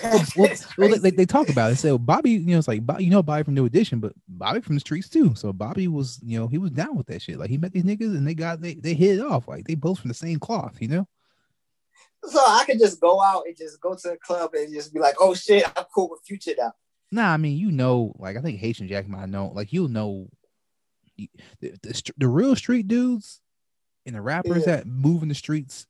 That's 0.02 0.36
well, 0.36 0.48
well, 0.78 0.88
they, 0.88 0.98
they, 0.98 1.10
they 1.10 1.26
talk 1.26 1.48
about 1.50 1.72
it. 1.72 1.76
So 1.76 1.98
Bobby, 1.98 2.30
you 2.30 2.46
know, 2.52 2.58
it's 2.58 2.68
like 2.68 2.84
Bobby, 2.86 3.04
you 3.04 3.10
know, 3.10 3.22
Bobby 3.22 3.42
from 3.44 3.54
New 3.54 3.66
Edition, 3.66 4.00
but 4.00 4.12
Bobby 4.26 4.60
from 4.60 4.76
the 4.76 4.80
streets 4.80 5.08
too. 5.08 5.34
So 5.34 5.52
Bobby 5.52 5.86
was, 5.88 6.18
you 6.24 6.38
know, 6.38 6.46
he 6.46 6.58
was 6.58 6.70
down 6.70 6.96
with 6.96 7.06
that 7.08 7.20
shit. 7.20 7.38
Like 7.38 7.50
he 7.50 7.58
met 7.58 7.72
these 7.72 7.84
niggas 7.84 8.16
and 8.16 8.26
they 8.26 8.34
got 8.34 8.60
they 8.62 8.74
they 8.74 8.94
hit 8.94 9.18
it 9.18 9.22
off. 9.22 9.48
Like 9.48 9.66
they 9.66 9.74
both 9.74 9.98
from 10.00 10.08
the 10.08 10.14
same 10.14 10.38
cloth, 10.38 10.76
you 10.80 10.88
know. 10.88 11.06
So 12.24 12.38
I 12.38 12.64
could 12.66 12.78
just 12.78 13.00
go 13.00 13.22
out 13.22 13.44
and 13.46 13.56
just 13.56 13.80
go 13.80 13.94
to 13.94 14.08
the 14.08 14.16
club 14.16 14.50
and 14.54 14.72
just 14.72 14.92
be 14.92 15.00
like, 15.00 15.14
oh 15.20 15.34
shit, 15.34 15.64
I'm 15.76 15.84
cool 15.94 16.08
with 16.10 16.20
Future 16.24 16.52
now. 16.58 16.72
Nah, 17.12 17.32
I 17.32 17.36
mean, 17.38 17.58
you 17.58 17.72
know, 17.72 18.14
like 18.18 18.36
I 18.36 18.40
think 18.40 18.60
Haitian 18.60 18.88
Jack 18.88 19.08
might 19.08 19.28
know, 19.28 19.52
like 19.54 19.72
you'll 19.72 19.88
know 19.88 20.28
the, 21.16 21.28
the, 21.60 22.12
the 22.16 22.28
real 22.28 22.54
street 22.56 22.88
dudes 22.88 23.40
and 24.06 24.14
the 24.14 24.20
rappers 24.22 24.64
Yeah. 24.66 24.76
that 24.76 24.86
move 24.86 25.22
in 25.22 25.28
the 25.28 25.34
streets. 25.34 25.86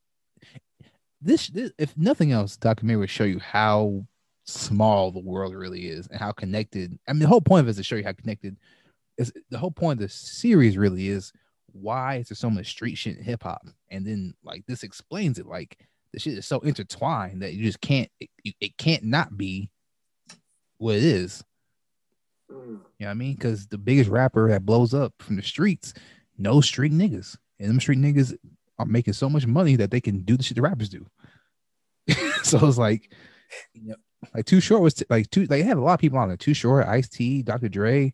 This, 1.20 1.48
this, 1.48 1.72
if 1.78 1.96
nothing 1.96 2.32
else, 2.32 2.56
documentary 2.56 3.00
would 3.00 3.10
show 3.10 3.24
you 3.24 3.38
how 3.38 4.06
small 4.44 5.10
the 5.10 5.20
world 5.20 5.54
really 5.54 5.86
is 5.86 6.06
and 6.08 6.18
how 6.18 6.32
connected. 6.32 6.98
I 7.06 7.12
mean, 7.12 7.20
the 7.20 7.28
whole 7.28 7.40
point 7.40 7.60
of 7.60 7.68
it 7.68 7.70
is 7.70 7.76
to 7.76 7.82
show 7.82 7.96
you 7.96 8.04
how 8.04 8.12
connected. 8.12 8.56
Is 9.18 9.32
the 9.50 9.58
whole 9.58 9.70
point 9.70 10.00
of 10.00 10.08
the 10.08 10.08
series 10.08 10.78
really 10.78 11.08
is 11.08 11.32
why 11.72 12.16
is 12.16 12.28
there 12.28 12.36
so 12.36 12.50
much 12.50 12.68
street 12.68 12.96
shit 12.96 13.18
in 13.18 13.22
hip 13.22 13.42
hop, 13.42 13.66
and 13.90 14.06
then 14.06 14.34
like 14.42 14.64
this 14.66 14.82
explains 14.82 15.38
it. 15.38 15.46
Like 15.46 15.76
the 16.12 16.18
shit 16.18 16.38
is 16.38 16.46
so 16.46 16.60
intertwined 16.60 17.42
that 17.42 17.52
you 17.52 17.64
just 17.64 17.80
can't. 17.80 18.10
It, 18.18 18.54
it 18.60 18.76
can't 18.78 19.04
not 19.04 19.36
be 19.36 19.70
what 20.78 20.96
it 20.96 21.04
is. 21.04 21.44
You 22.48 22.56
know 22.56 22.80
what 22.98 23.10
I 23.10 23.14
mean? 23.14 23.34
Because 23.34 23.66
the 23.66 23.78
biggest 23.78 24.10
rapper 24.10 24.48
that 24.48 24.66
blows 24.66 24.94
up 24.94 25.12
from 25.20 25.36
the 25.36 25.42
streets, 25.42 25.94
no 26.36 26.60
street 26.60 26.92
niggas. 26.92 27.36
And 27.58 27.68
them 27.68 27.80
street 27.80 27.98
niggas 27.98 28.34
are 28.80 28.86
making 28.86 29.14
so 29.14 29.28
much 29.28 29.46
money 29.46 29.76
that 29.76 29.90
they 29.90 30.00
can 30.00 30.22
do 30.22 30.36
the 30.36 30.42
shit 30.42 30.56
the 30.56 30.62
rappers 30.62 30.88
do. 30.88 31.06
so 32.42 32.66
it's 32.66 32.78
like, 32.78 33.12
you 33.74 33.88
know, 33.88 33.96
like 34.34 34.46
Too 34.46 34.60
Short 34.60 34.82
was 34.82 34.94
t- 34.94 35.06
like 35.10 35.30
two. 35.30 35.46
They 35.46 35.62
had 35.62 35.76
a 35.76 35.80
lot 35.80 35.94
of 35.94 36.00
people 36.00 36.18
on 36.18 36.28
there. 36.28 36.36
Too 36.36 36.54
Short, 36.54 36.86
Ice 36.86 37.08
T, 37.08 37.42
Dr. 37.42 37.68
Dre, 37.68 38.12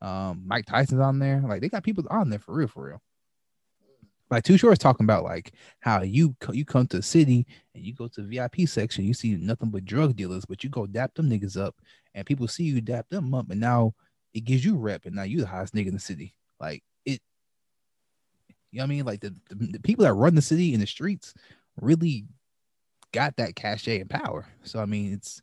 um, 0.00 0.42
Mike 0.46 0.66
Tyson's 0.66 1.00
on 1.00 1.18
there. 1.18 1.42
Like 1.46 1.60
they 1.60 1.68
got 1.68 1.84
people 1.84 2.04
on 2.10 2.30
there 2.30 2.38
for 2.38 2.54
real, 2.54 2.68
for 2.68 2.86
real. 2.88 3.02
Like 4.30 4.44
Too 4.44 4.58
Short 4.58 4.72
is 4.72 4.78
talking 4.78 5.04
about 5.04 5.24
like 5.24 5.52
how 5.80 6.02
you 6.02 6.36
co- 6.40 6.52
you 6.52 6.64
come 6.64 6.86
to 6.88 6.98
the 6.98 7.02
city 7.02 7.46
and 7.74 7.84
you 7.84 7.94
go 7.94 8.08
to 8.08 8.22
the 8.22 8.28
VIP 8.28 8.68
section, 8.68 9.04
you 9.04 9.14
see 9.14 9.36
nothing 9.36 9.70
but 9.70 9.84
drug 9.84 10.16
dealers, 10.16 10.44
but 10.44 10.62
you 10.64 10.70
go 10.70 10.86
dap 10.86 11.14
them 11.14 11.30
niggas 11.30 11.60
up, 11.60 11.76
and 12.14 12.26
people 12.26 12.48
see 12.48 12.64
you 12.64 12.80
dap 12.80 13.06
them 13.08 13.34
up, 13.34 13.50
and 13.50 13.60
now 13.60 13.94
it 14.34 14.40
gives 14.40 14.64
you 14.64 14.76
rep, 14.76 15.06
and 15.06 15.14
now 15.14 15.22
you 15.22 15.40
the 15.40 15.46
hottest 15.46 15.74
nigga 15.74 15.88
in 15.88 15.94
the 15.94 16.00
city. 16.00 16.34
Like 16.60 16.82
you 18.70 18.78
know 18.78 18.82
what 18.82 18.86
I 18.86 18.88
mean? 18.88 19.04
Like 19.04 19.20
the, 19.20 19.34
the, 19.50 19.66
the 19.72 19.80
people 19.80 20.04
that 20.04 20.12
run 20.14 20.34
the 20.34 20.42
city 20.42 20.74
in 20.74 20.80
the 20.80 20.86
streets 20.86 21.34
really 21.80 22.26
got 23.12 23.36
that 23.36 23.56
cachet 23.56 24.00
and 24.00 24.10
power. 24.10 24.46
So 24.62 24.80
I 24.80 24.86
mean, 24.86 25.12
it's 25.12 25.40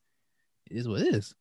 it 0.69 0.77
is 0.77 0.87
what 0.87 1.01
it 1.01 1.13
is. 1.13 1.33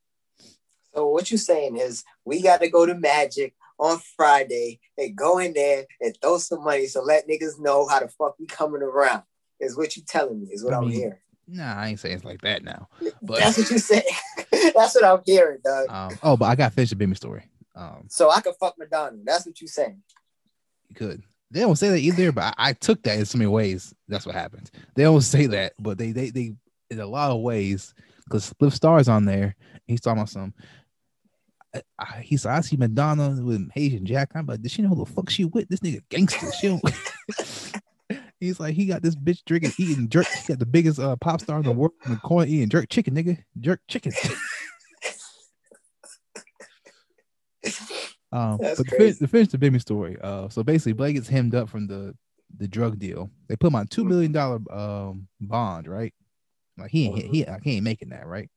So 0.95 1.09
what 1.09 1.31
you're 1.31 1.39
saying 1.39 1.77
is 1.77 2.05
we 2.25 2.41
got 2.41 2.61
to 2.61 2.71
go 2.71 2.87
to 2.87 2.95
Magic 2.95 3.55
on 3.79 3.99
Friday 4.17 4.81
and 4.97 5.17
go 5.17 5.39
in 5.39 5.53
there 5.53 5.85
and 6.01 6.17
throw 6.23 6.39
some 6.39 6.63
money 6.63 6.87
so 6.87 7.03
let 7.03 7.29
niggas 7.29 7.59
know 7.59 7.87
how 7.89 8.01
the 8.01 8.09
fuck 8.09 8.37
we 8.39 8.47
coming 8.47 8.83
around. 8.83 9.23
Is 9.61 9.77
what 9.77 9.97
you 9.97 10.03
telling 10.07 10.41
me? 10.41 10.49
Is 10.53 10.65
what 10.65 10.75
I 10.75 10.79
am 10.79 10.89
mean, 10.89 10.93
hearing. 10.93 11.19
Nah, 11.47 11.75
I 11.75 11.89
ain't 11.89 12.01
saying 12.01 12.17
it's 12.17 12.25
like 12.25 12.41
that 12.43 12.65
now. 12.65 12.89
But 13.23 13.41
That's 13.41 13.59
what 13.59 13.71
you 13.71 13.79
saying. 13.79 14.03
That's 14.75 14.95
what 14.95 15.05
I'm 15.05 15.21
hearing, 15.25 15.59
dog. 15.65 15.87
um, 15.89 16.19
oh, 16.23 16.37
but 16.37 16.47
I 16.47 16.55
got 16.55 16.69
to 16.71 16.75
finish 16.75 16.91
the 16.91 16.97
Bimmy 16.97 17.17
story. 17.17 17.45
Um, 17.77 18.07
So 18.09 18.31
I 18.31 18.41
could 18.41 18.55
fuck 18.59 18.77
Madonna. 18.79 19.19
That's 19.25 19.47
what 19.47 19.61
you 19.61 19.69
saying. 19.69 20.03
you 20.89 20.95
could. 20.95 21.23
They 21.55 21.61
don't 21.61 21.77
say 21.77 21.89
that 21.91 22.01
either, 22.01 22.33
but 22.33 22.53
I, 22.59 22.71
I 22.71 22.73
took 22.73 23.05
that 23.05 23.17
in 23.17 23.25
so 23.25 23.39
many 23.39 23.47
ways. 23.47 23.95
That's 24.09 24.27
what 24.27 24.35
happened. 24.35 24.73
They 24.97 25.05
don't 25.05 25.21
say 25.21 25.47
that, 25.47 25.75
but 25.79 25.97
they 25.99 26.11
they 26.11 26.31
they 26.31 26.53
in 26.91 26.99
a 26.99 27.07
lot 27.07 27.31
of 27.31 27.43
ways 27.43 27.95
because 28.25 28.53
Spliff 28.53 28.73
Star's 28.73 29.09
on 29.09 29.25
there. 29.25 29.55
He's 29.87 30.01
talking 30.01 30.19
about 30.19 30.31
some. 30.31 30.53
I, 31.73 31.83
I, 31.97 32.21
he 32.23 32.37
said, 32.37 32.51
I 32.51 32.61
see 32.61 32.77
Madonna 32.77 33.41
with 33.41 33.71
Haitian 33.73 34.05
Jack. 34.05 34.33
I'm 34.35 34.47
like, 34.47 34.63
does 34.63 34.73
she 34.73 34.83
know 34.83 34.89
who 34.89 35.05
the 35.05 35.11
fuck 35.13 35.31
she 35.31 35.45
with? 35.45 35.69
This 35.69 35.79
nigga 35.79 36.03
gangster. 36.09 36.51
She 36.61 36.67
don't. 36.67 36.83
He's 38.41 38.59
like, 38.59 38.75
he 38.75 38.87
got 38.87 39.03
this 39.03 39.15
bitch 39.15 39.45
drinking, 39.47 39.75
eating 39.79 40.09
jerk. 40.09 40.27
He 40.27 40.49
got 40.49 40.59
the 40.59 40.67
biggest 40.67 40.99
uh, 40.99 41.15
pop 41.17 41.41
star 41.41 41.59
in 41.59 41.63
the 41.63 41.71
world 41.71 41.93
in 42.05 42.11
the 42.11 42.19
corner 42.19 42.49
eating 42.49 42.69
jerk 42.69 42.89
chicken, 42.89 43.15
nigga. 43.15 43.39
Jerk 43.61 43.81
chicken. 43.87 44.13
Um, 48.35 48.59
That's 48.61 48.79
but 48.79 48.85
to, 48.85 48.91
fin- 48.91 48.99
crazy. 48.99 49.19
to 49.19 49.29
finish 49.29 49.49
the 49.49 49.59
Bimmy 49.59 49.81
story, 49.81 50.17
uh, 50.21 50.49
so 50.49 50.65
basically 50.65 50.93
Blake 50.93 51.15
gets 51.15 51.29
hemmed 51.29 51.55
up 51.55 51.69
from 51.69 51.87
the 51.87 52.17
the 52.59 52.67
drug 52.67 52.99
deal. 52.99 53.31
They 53.49 53.55
put 53.57 53.69
him 53.69 53.77
on 53.77 53.87
two 53.87 54.05
million 54.05 54.33
dollar 54.33 54.59
um 54.73 55.29
bond, 55.41 55.87
right? 55.87 56.13
Like 56.77 56.91
he 56.91 57.07
ain't 57.07 57.19
he, 57.19 57.47
he 57.63 57.77
ain't 57.77 57.85
making 57.85 58.09
that, 58.09 58.27
right? 58.27 58.51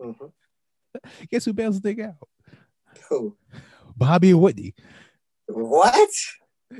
Mhm. 0.00 0.32
Guess 1.30 1.44
who 1.44 1.52
bails 1.52 1.80
the 1.80 1.94
nigga 1.94 2.08
out? 2.08 2.28
Who? 3.10 3.36
Bobby 3.96 4.30
and 4.30 4.40
Whitney. 4.40 4.74
What? 5.46 6.10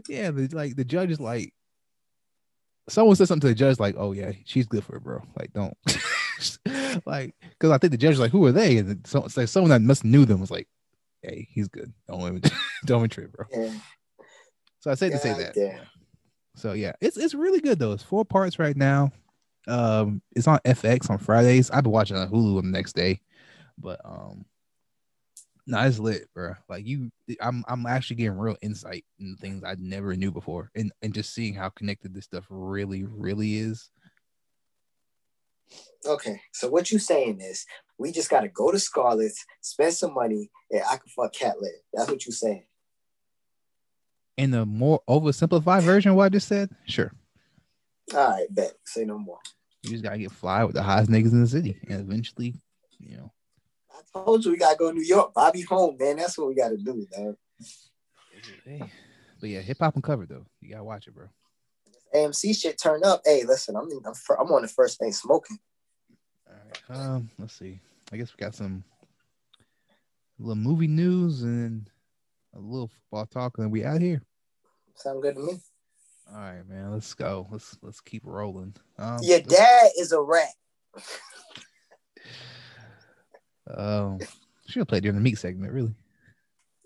Yeah, 0.09 0.31
the, 0.31 0.49
like 0.49 0.75
the 0.75 0.85
judge 0.85 1.11
is 1.11 1.21
like, 1.21 1.53
someone 2.89 3.17
said 3.17 3.29
something 3.29 3.49
to 3.49 3.49
the 3.49 3.55
judge 3.55 3.79
like, 3.79 3.95
"Oh 3.99 4.13
yeah, 4.13 4.33
she's 4.47 4.67
good 4.67 4.85
for 4.85 4.97
it, 4.97 5.05
bro." 5.05 5.23
Like 5.39 5.53
don't, 5.53 5.77
like 7.07 7.35
because 7.41 7.71
I 7.71 7.77
think 7.77 7.91
the 7.91 7.99
judge 7.99 8.13
was 8.13 8.21
like, 8.21 8.33
"Who 8.33 8.47
are 8.47 8.53
they?" 8.53 8.79
And 8.79 9.07
so, 9.07 9.29
like 9.37 9.49
someone 9.49 9.71
that 9.71 9.83
must 9.83 10.05
knew 10.05 10.25
them 10.25 10.41
was 10.41 10.51
like, 10.51 10.67
"Hey, 11.23 11.49
he's 11.51 11.69
good. 11.69 11.93
Don't 12.09 12.21
even 12.21 12.43
don't 12.87 13.01
even 13.01 13.11
trip, 13.11 13.33
bro." 13.33 13.47
Yeah. 13.51 13.73
So 14.81 14.91
I 14.91 14.95
say 14.95 15.11
to 15.11 15.19
say 15.19 15.33
that. 15.35 15.55
damn. 15.55 15.81
So 16.57 16.73
yeah, 16.73 16.93
it's 17.01 17.17
it's 17.17 17.35
really 17.35 17.61
good 17.61 17.79
though. 17.79 17.93
It's 17.93 18.03
four 18.03 18.25
parts 18.25 18.59
right 18.59 18.77
now. 18.77 19.13
Um, 19.69 20.23
it's 20.35 20.49
on 20.49 20.59
FX 20.65 21.09
on 21.09 21.19
Fridays. 21.19 21.71
I've 21.71 21.85
been 21.85 21.93
watching 21.93 22.17
on 22.17 22.29
Hulu 22.29 22.59
on 22.59 22.65
the 22.65 22.77
next 22.77 22.95
day, 22.95 23.21
but 23.79 24.01
um, 24.05 24.45
no, 25.67 25.81
it's 25.81 25.99
lit, 25.99 26.29
bro. 26.35 26.55
Like 26.69 26.87
you, 26.87 27.11
I'm 27.41 27.65
I'm 27.69 27.87
actually 27.87 28.17
getting 28.17 28.37
real 28.39 28.57
insight 28.61 29.05
in 29.19 29.37
things 29.37 29.63
I 29.65 29.77
never 29.79 30.17
knew 30.17 30.33
before, 30.33 30.71
and 30.75 30.93
and 31.03 31.15
just 31.15 31.35
seeing 31.35 31.55
how 31.55 31.69
connected 31.69 32.13
this 32.13 32.25
stuff 32.25 32.45
really, 32.51 33.05
really 33.05 33.57
is. 33.57 33.91
Okay, 36.05 36.41
so 36.53 36.69
what 36.69 36.91
you 36.91 36.99
saying 36.99 37.41
is 37.41 37.65
we 37.99 38.11
just 38.11 38.29
gotta 38.31 38.49
go 38.49 38.73
to 38.73 38.79
Scarlett's, 38.79 39.45
spend 39.61 39.95
some 39.95 40.15
money, 40.15 40.51
and 40.71 40.83
I 40.83 40.97
can 40.97 41.09
fuck 41.09 41.33
Cat 41.33 41.61
Live. 41.61 41.71
That's 41.93 42.11
what 42.11 42.27
you 42.27 42.33
saying. 42.33 42.65
In 44.37 44.51
the 44.51 44.67
more 44.67 45.01
oversimplified 45.09 45.83
version 45.83 46.11
of 46.11 46.17
what 46.17 46.25
I 46.25 46.29
just 46.31 46.49
said, 46.49 46.71
sure, 46.87 47.13
All 48.15 48.31
right, 48.31 48.47
bet. 48.51 48.73
Say 48.85 49.05
no 49.05 49.19
more. 49.19 49.39
you 49.83 49.91
just 49.91 50.03
gotta 50.03 50.19
get 50.19 50.33
fly 50.33 50.65
with 50.65 50.75
the 50.75 50.83
hottest 50.83 51.11
niggas 51.11 51.33
in 51.33 51.43
the 51.43 51.49
city, 51.49 51.77
and 51.89 52.01
eventually, 52.01 52.55
you 52.99 53.19
know, 53.19 53.33
I 53.93 54.01
told 54.13 54.45
you 54.45 54.51
we 54.53 54.57
gotta 54.57 54.77
go 54.77 54.91
to 54.91 54.97
New 54.97 55.05
York. 55.05 55.35
Bobby 55.35 55.61
home, 55.61 55.97
man. 56.01 56.17
That's 56.17 56.37
what 56.37 56.49
we 56.49 56.55
gotta 56.57 56.79
do, 56.79 57.07
man. 57.17 57.37
hey. 58.65 58.83
But 59.41 59.51
yeah, 59.51 59.61
Hip 59.61 59.79
Hop 59.81 59.95
Uncovered 59.97 60.29
though. 60.29 60.47
You 60.61 60.71
gotta 60.71 60.85
watch 60.85 61.07
it, 61.07 61.15
bro. 61.15 61.27
AMC 62.15 62.61
shit 62.61 62.79
turn 62.79 63.03
up. 63.05 63.23
Hey, 63.25 63.45
listen, 63.45 63.77
I'm 63.77 63.89
I'm, 64.05 64.15
I'm 64.39 64.53
on 64.53 64.63
the 64.63 64.69
first 64.69 64.99
thing 64.99 65.13
smoking. 65.13 65.59
All 66.49 66.55
right. 66.55 66.99
Um, 66.99 67.31
let's 67.39 67.55
see. 67.55 67.81
I 68.13 68.17
guess 68.17 68.33
we 68.37 68.45
got 68.45 68.55
some 68.55 68.85
little 70.39 70.57
movie 70.57 70.89
news 70.89 71.43
and 71.43 71.89
a 72.55 72.59
little 72.59 72.89
football 72.89 73.27
talk, 73.27 73.59
and 73.59 73.73
we 73.73 73.85
out 73.85 74.01
here. 74.01 74.23
Sound 74.97 75.23
good 75.23 75.37
to 75.37 75.41
me. 75.41 75.61
All 76.31 76.41
right, 76.41 76.69
man. 76.69 76.93
Let's 76.93 77.15
go. 77.15 77.47
Let's 77.51 77.77
let's 77.83 78.01
keep 78.01 78.23
rolling. 78.25 78.75
Um, 78.99 79.19
Your 79.23 79.41
dad 79.41 79.91
is 79.99 80.13
a 80.13 80.21
rat. 80.21 80.53
Um, 83.75 84.19
should 84.67 84.81
have 84.81 84.89
played 84.89 85.03
during 85.03 85.17
the 85.17 85.23
Meek 85.23 85.39
segment, 85.39 85.73
really. 85.73 85.95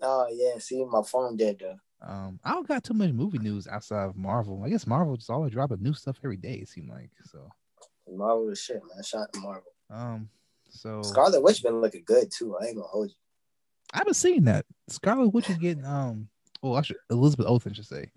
Oh 0.01 0.27
yeah, 0.31 0.59
see 0.59 0.83
my 0.85 1.01
phone 1.01 1.35
dead 1.35 1.57
though. 1.59 1.79
Um, 2.01 2.39
I 2.43 2.51
don't 2.51 2.67
got 2.67 2.83
too 2.83 2.93
much 2.93 3.11
movie 3.11 3.39
news 3.39 3.67
outside 3.67 4.05
of 4.05 4.15
Marvel. 4.15 4.63
I 4.63 4.69
guess 4.69 4.85
Marvel 4.85 5.17
just 5.17 5.29
always 5.29 5.51
dropping 5.51 5.81
new 5.81 5.93
stuff 5.93 6.19
every 6.23 6.37
day. 6.37 6.55
It 6.55 6.69
seemed 6.69 6.89
like 6.89 7.09
so. 7.31 7.49
Marvel 8.09 8.49
is 8.49 8.61
shit, 8.61 8.81
man. 8.93 9.03
Shot 9.03 9.33
to 9.33 9.39
Marvel. 9.39 9.71
Um, 9.89 10.29
so 10.69 11.01
Scarlet 11.01 11.41
Witch 11.41 11.63
been 11.63 11.81
looking 11.81 12.03
good 12.05 12.31
too. 12.31 12.55
I 12.57 12.67
ain't 12.67 12.75
gonna 12.75 12.87
hold 12.87 13.09
you. 13.09 13.15
I 13.93 13.99
haven't 13.99 14.15
seen 14.15 14.43
that. 14.45 14.65
Scarlet 14.89 15.29
Witch 15.29 15.49
is 15.49 15.57
getting 15.57 15.85
um. 15.85 16.29
Oh, 16.63 16.73
I 16.73 16.81
should 16.81 16.97
Elizabeth 17.09 17.47
Olsen 17.47 17.73
should 17.73 17.85
say 17.85 18.11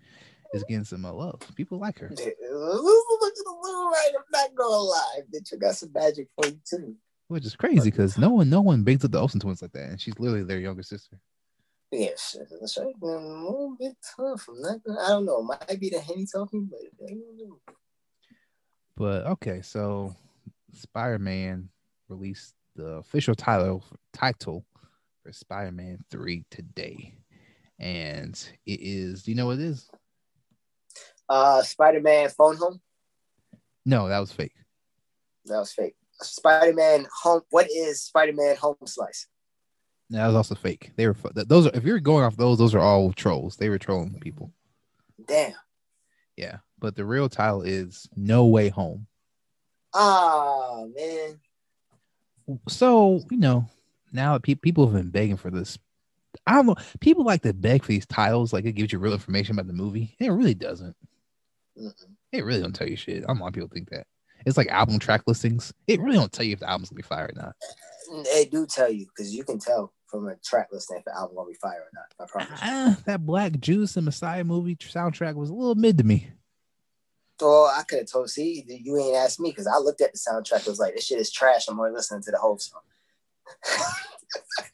is 0.53 0.65
getting 0.65 0.85
some 0.85 1.05
uh, 1.05 1.13
love. 1.13 1.41
People 1.55 1.79
like 1.79 1.99
her. 1.99 2.09
Look 2.09 2.21
at 2.21 2.35
the 2.39 2.51
light. 2.53 4.11
I'm 4.17 4.25
not 4.33 4.55
gonna 4.55 4.77
lie, 4.77 5.21
bitch. 5.33 5.55
I 5.55 5.57
got 5.57 5.77
some 5.77 5.93
magic 5.93 6.29
for 6.35 6.49
you 6.49 6.59
too. 6.69 6.97
Which 7.29 7.47
is 7.47 7.55
crazy 7.55 7.91
because 7.91 8.19
no 8.19 8.31
one, 8.31 8.51
no 8.51 8.61
one 8.61 8.83
bigs 8.83 9.05
up 9.05 9.13
the 9.13 9.21
Olsen 9.21 9.39
twins 9.39 9.63
like 9.63 9.73
that, 9.73 9.91
and 9.91 10.01
she's 10.01 10.19
literally 10.19 10.43
their 10.43 10.59
younger 10.59 10.83
sister. 10.83 11.17
Yeah, 11.93 12.11
shit. 12.17 12.49
That's 12.61 12.79
right. 12.79 12.95
A 13.03 13.07
little 13.07 13.77
bit 13.79 13.97
tough. 14.17 14.47
I'm 14.49 14.61
not 14.61 14.85
gonna, 14.85 15.01
I 15.01 15.09
don't 15.09 15.25
know. 15.25 15.41
It 15.41 15.69
might 15.71 15.81
be 15.81 15.91
the 15.91 16.01
henny 16.01 16.27
talking, 16.33 16.71
but 16.71 16.81
I 17.05 17.09
don't 17.09 17.37
know. 17.37 17.59
But 18.97 19.27
okay, 19.27 19.61
so 19.63 20.15
Spider-Man 20.73 21.69
released 22.09 22.55
the 22.77 22.87
official 22.99 23.35
title 23.35 23.85
title 24.13 24.65
for 25.23 25.33
Spider-Man 25.33 25.99
3 26.11 26.45
today. 26.51 27.15
And 27.79 28.35
it 28.67 28.81
is, 28.81 29.25
do 29.25 29.33
you 29.33 29.37
know 29.37 29.47
what 29.47 29.59
it 29.59 29.65
is? 29.65 29.89
Uh, 31.29 31.63
Spider-Man 31.63 32.29
phone 32.31 32.57
home. 32.57 32.81
No, 33.85 34.09
that 34.09 34.19
was 34.19 34.33
fake. 34.33 34.55
That 35.47 35.59
was 35.59 35.73
fake. 35.73 35.97
Spider-Man 36.21 37.07
home. 37.23 37.41
What 37.51 37.69
is 37.75 38.03
Spider-Man 38.03 38.57
home 38.57 38.77
slice? 38.85 39.27
That 40.11 40.27
was 40.27 40.35
also 40.35 40.57
fake. 40.57 40.91
They 40.97 41.07
were 41.07 41.17
those 41.33 41.67
are 41.67 41.71
if 41.75 41.85
you're 41.85 42.01
going 42.01 42.25
off 42.25 42.37
those, 42.37 42.59
those 42.59 42.75
are 42.75 42.81
all 42.81 43.13
trolls. 43.13 43.57
They 43.57 43.69
were 43.69 43.79
trolling 43.79 44.19
people. 44.21 44.53
Damn. 45.25 45.55
Yeah. 46.37 46.59
But 46.79 46.97
the 46.97 47.05
real 47.05 47.29
title 47.29 47.63
is 47.63 48.09
No 48.17 48.47
Way 48.47 48.69
Home. 48.71 49.07
Ah 49.95 50.85
man. 50.97 51.41
So, 52.69 53.23
you 53.31 53.37
know, 53.37 53.67
now 54.13 54.37
pe- 54.39 54.55
people 54.57 54.87
have 54.87 54.97
been 54.97 55.11
begging 55.11 55.37
for 55.37 55.51
this. 55.51 55.79
I 56.47 56.55
don't 56.55 56.67
know. 56.67 56.77
People 57.01 57.25
like 57.25 57.43
to 57.43 57.53
beg 57.53 57.83
for 57.83 57.89
these 57.89 58.07
titles, 58.07 58.53
like 58.53 58.65
it 58.65 58.73
gives 58.73 58.93
you 58.93 58.99
real 58.99 59.13
information 59.13 59.55
about 59.55 59.69
the 59.69 59.73
movie. 59.73 60.17
It 60.19 60.31
really 60.31 60.55
doesn't. 60.55 60.97
Mm-mm. 61.79 61.93
It 62.33 62.45
really 62.45 62.61
don't 62.61 62.75
tell 62.75 62.89
you 62.89 62.97
shit. 62.97 63.23
I 63.23 63.27
don't 63.27 63.39
know 63.39 63.45
why 63.45 63.51
people 63.51 63.69
think 63.69 63.91
that. 63.91 64.07
It's 64.47 64.57
like 64.57 64.69
album 64.69 64.99
track 64.99 65.23
listings. 65.27 65.73
It 65.87 66.01
really 66.01 66.17
don't 66.17 66.33
tell 66.33 66.47
you 66.47 66.55
if 66.55 66.61
the 66.61 66.69
album's 66.69 66.91
gonna 66.91 66.97
be 66.97 67.03
fire 67.03 67.31
or 67.33 67.41
not. 67.41 67.55
They 68.33 68.47
do 68.47 68.67
tell 68.67 68.91
you 68.91 69.07
because 69.07 69.35
you 69.35 69.45
can 69.45 69.59
tell 69.59 69.93
from 70.11 70.29
a 70.29 70.37
track 70.37 70.69
listing 70.73 71.01
the 71.07 71.17
album 71.17 71.37
gonna 71.37 71.49
be 71.49 71.55
fire 71.55 71.81
or 71.81 71.91
not. 71.95 72.13
I 72.19 72.29
promise. 72.29 72.61
Ah, 72.63 72.99
that 73.07 73.25
Black 73.25 73.59
Juice 73.61 73.97
and 73.97 74.05
Messiah 74.05 74.45
movie 74.45 74.77
soundtrack 74.77 75.35
was 75.35 75.51
a 75.51 75.55
little 75.55 75.77
mid 75.77 75.99
to 75.99 76.05
me. 76.05 76.31
So 77.39 77.67
I 77.67 77.85
could 77.89 78.01
have 78.01 78.11
told. 78.11 78.29
See, 78.29 78.65
you 78.69 78.99
ain't 78.99 79.17
asked 79.17 79.41
me 79.41 79.51
because 79.51 79.67
I 79.67 79.79
looked 79.79 80.01
at 80.01 80.13
the 80.13 80.19
soundtrack. 80.19 80.67
Was 80.67 80.79
like, 80.79 80.95
this 80.95 81.07
shit 81.07 81.19
is 81.19 81.31
trash. 81.31 81.69
I'm 81.69 81.79
only 81.79 81.93
listening 81.93 82.23
to 82.23 82.31
the 82.31 82.39
whole 82.39 82.59
song. 82.59 82.83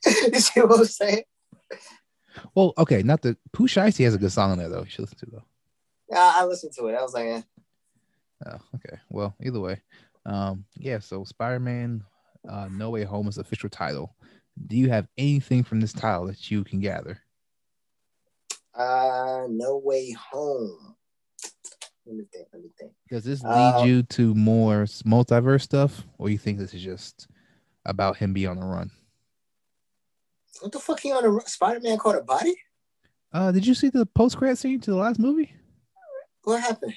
you 0.06 0.40
see 0.40 0.60
what 0.60 0.80
I'm 0.80 0.84
saying? 0.84 1.22
Well, 2.54 2.74
okay, 2.78 3.02
not 3.02 3.22
the 3.22 3.36
Pooh 3.52 3.68
Shiesty 3.68 4.04
has 4.04 4.14
a 4.14 4.18
good 4.18 4.32
song 4.32 4.52
in 4.52 4.58
there 4.58 4.68
though. 4.68 4.82
You 4.82 4.90
should 4.90 5.02
listen 5.02 5.18
to 5.18 5.26
though. 5.26 5.44
Yeah, 6.10 6.32
I 6.34 6.44
listened 6.44 6.72
to 6.78 6.86
it. 6.86 6.94
I 6.94 7.02
was 7.02 7.14
like, 7.14 7.26
eh. 7.26 7.42
Oh, 8.46 8.58
okay. 8.74 8.98
Well, 9.10 9.34
either 9.42 9.60
way, 9.60 9.80
um, 10.24 10.64
yeah. 10.76 10.98
So 10.98 11.24
Spider-Man, 11.24 12.04
uh, 12.48 12.68
No 12.70 12.90
Way 12.90 13.04
Home 13.04 13.28
is 13.28 13.36
the 13.36 13.40
official 13.42 13.68
title. 13.68 14.14
Do 14.66 14.76
you 14.76 14.88
have 14.88 15.06
anything 15.18 15.62
from 15.64 15.80
this 15.80 15.92
title 15.92 16.26
that 16.26 16.50
you 16.50 16.64
can 16.64 16.80
gather? 16.80 17.18
uh, 18.74 19.46
no 19.48 19.78
way 19.82 20.10
home. 20.12 20.94
Let 22.04 22.16
me 22.16 22.24
think. 22.32 22.46
Let 22.52 22.62
me 22.62 22.68
think. 22.78 22.92
Does 23.10 23.24
this 23.24 23.42
lead 23.42 23.80
Um, 23.80 23.88
you 23.88 24.02
to 24.02 24.34
more 24.34 24.84
multiverse 24.84 25.62
stuff, 25.62 26.04
or 26.18 26.28
you 26.28 26.36
think 26.38 26.58
this 26.58 26.74
is 26.74 26.82
just 26.82 27.26
about 27.86 28.16
him 28.18 28.32
being 28.32 28.48
on 28.48 28.60
the 28.60 28.66
run? 28.66 28.90
What 30.60 30.72
the 30.72 30.78
fuck? 30.78 31.00
He 31.00 31.10
on 31.12 31.24
a 31.24 31.48
Spider-Man 31.48 31.98
caught 31.98 32.16
a 32.16 32.22
body? 32.22 32.54
Uh, 33.32 33.50
did 33.50 33.66
you 33.66 33.74
see 33.74 33.88
the 33.88 34.06
post-credit 34.06 34.56
scene 34.58 34.80
to 34.80 34.90
the 34.90 34.96
last 34.96 35.18
movie? 35.18 35.52
What 36.44 36.60
happened? 36.62 36.94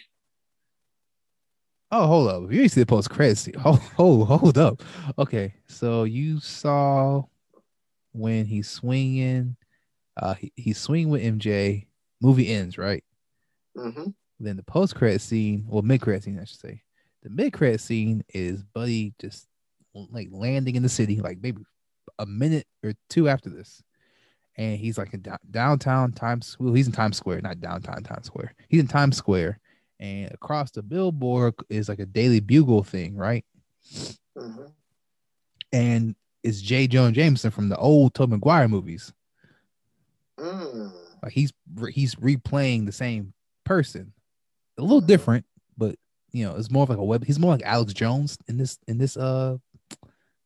Oh, 1.91 2.05
hold 2.05 2.27
up! 2.29 2.51
You 2.51 2.59
didn't 2.59 2.71
see 2.71 2.81
the 2.81 2.85
post-credit 2.85 3.37
scene. 3.37 3.53
Hold, 3.59 3.79
hold, 3.79 4.27
hold 4.27 4.57
up. 4.59 4.83
Okay, 5.17 5.55
so 5.67 6.03
you 6.03 6.39
saw 6.39 7.23
when 8.11 8.45
he's 8.45 8.69
swinging. 8.69 9.55
Uh, 10.17 10.33
he, 10.33 10.51
he's 10.55 10.77
swinging 10.77 11.09
with 11.09 11.21
MJ. 11.21 11.87
Movie 12.21 12.51
ends 12.51 12.77
right. 12.77 13.03
Mm-hmm. 13.77 14.09
Then 14.39 14.57
the 14.57 14.63
post 14.63 14.95
credit 14.95 15.21
scene, 15.21 15.65
or 15.69 15.81
mid 15.83 16.01
credit 16.01 16.23
scene, 16.23 16.39
I 16.39 16.45
should 16.45 16.59
say. 16.59 16.81
The 17.23 17.29
mid 17.29 17.53
credit 17.53 17.81
scene 17.81 18.23
is 18.33 18.63
Buddy 18.63 19.13
just 19.19 19.47
like 19.93 20.29
landing 20.31 20.75
in 20.75 20.83
the 20.83 20.89
city, 20.89 21.19
like 21.19 21.39
maybe 21.41 21.61
a 22.17 22.25
minute 22.25 22.67
or 22.83 22.93
two 23.09 23.27
after 23.27 23.49
this, 23.49 23.83
and 24.57 24.77
he's 24.77 24.97
like 24.97 25.13
in 25.13 25.25
downtown 25.51 26.11
Times. 26.11 26.55
Well, 26.59 26.73
he's 26.73 26.87
in 26.87 26.93
Times 26.93 27.17
Square, 27.17 27.41
not 27.41 27.59
downtown 27.59 28.03
Times 28.03 28.27
Square. 28.27 28.53
He's 28.69 28.81
in 28.81 28.87
Times 28.87 29.17
Square, 29.17 29.59
and 29.99 30.31
across 30.31 30.71
the 30.71 30.83
billboard 30.83 31.55
is 31.69 31.89
like 31.89 31.99
a 31.99 32.05
Daily 32.05 32.39
Bugle 32.39 32.83
thing, 32.83 33.15
right? 33.15 33.45
Mm-hmm. 34.37 34.65
And 35.73 36.15
it's 36.49 36.61
J. 36.61 36.87
Jonah 36.87 37.11
Jameson 37.11 37.51
from 37.51 37.69
the 37.69 37.77
old 37.77 38.15
Tobey 38.15 38.31
Maguire 38.31 38.67
movies. 38.67 39.13
Mm. 40.39 40.91
Like 41.21 41.31
he's 41.31 41.53
he's 41.91 42.15
replaying 42.15 42.85
the 42.85 42.91
same 42.91 43.33
person, 43.65 44.13
a 44.77 44.81
little 44.81 45.01
different, 45.01 45.45
but 45.77 45.95
you 46.31 46.45
know, 46.45 46.55
it's 46.55 46.71
more 46.71 46.83
of 46.83 46.89
like 46.89 46.97
a 46.97 47.03
web. 47.03 47.23
He's 47.23 47.39
more 47.39 47.51
like 47.51 47.65
Alex 47.65 47.93
Jones 47.93 48.37
in 48.47 48.57
this 48.57 48.79
in 48.87 48.97
this 48.97 49.15
uh 49.15 49.57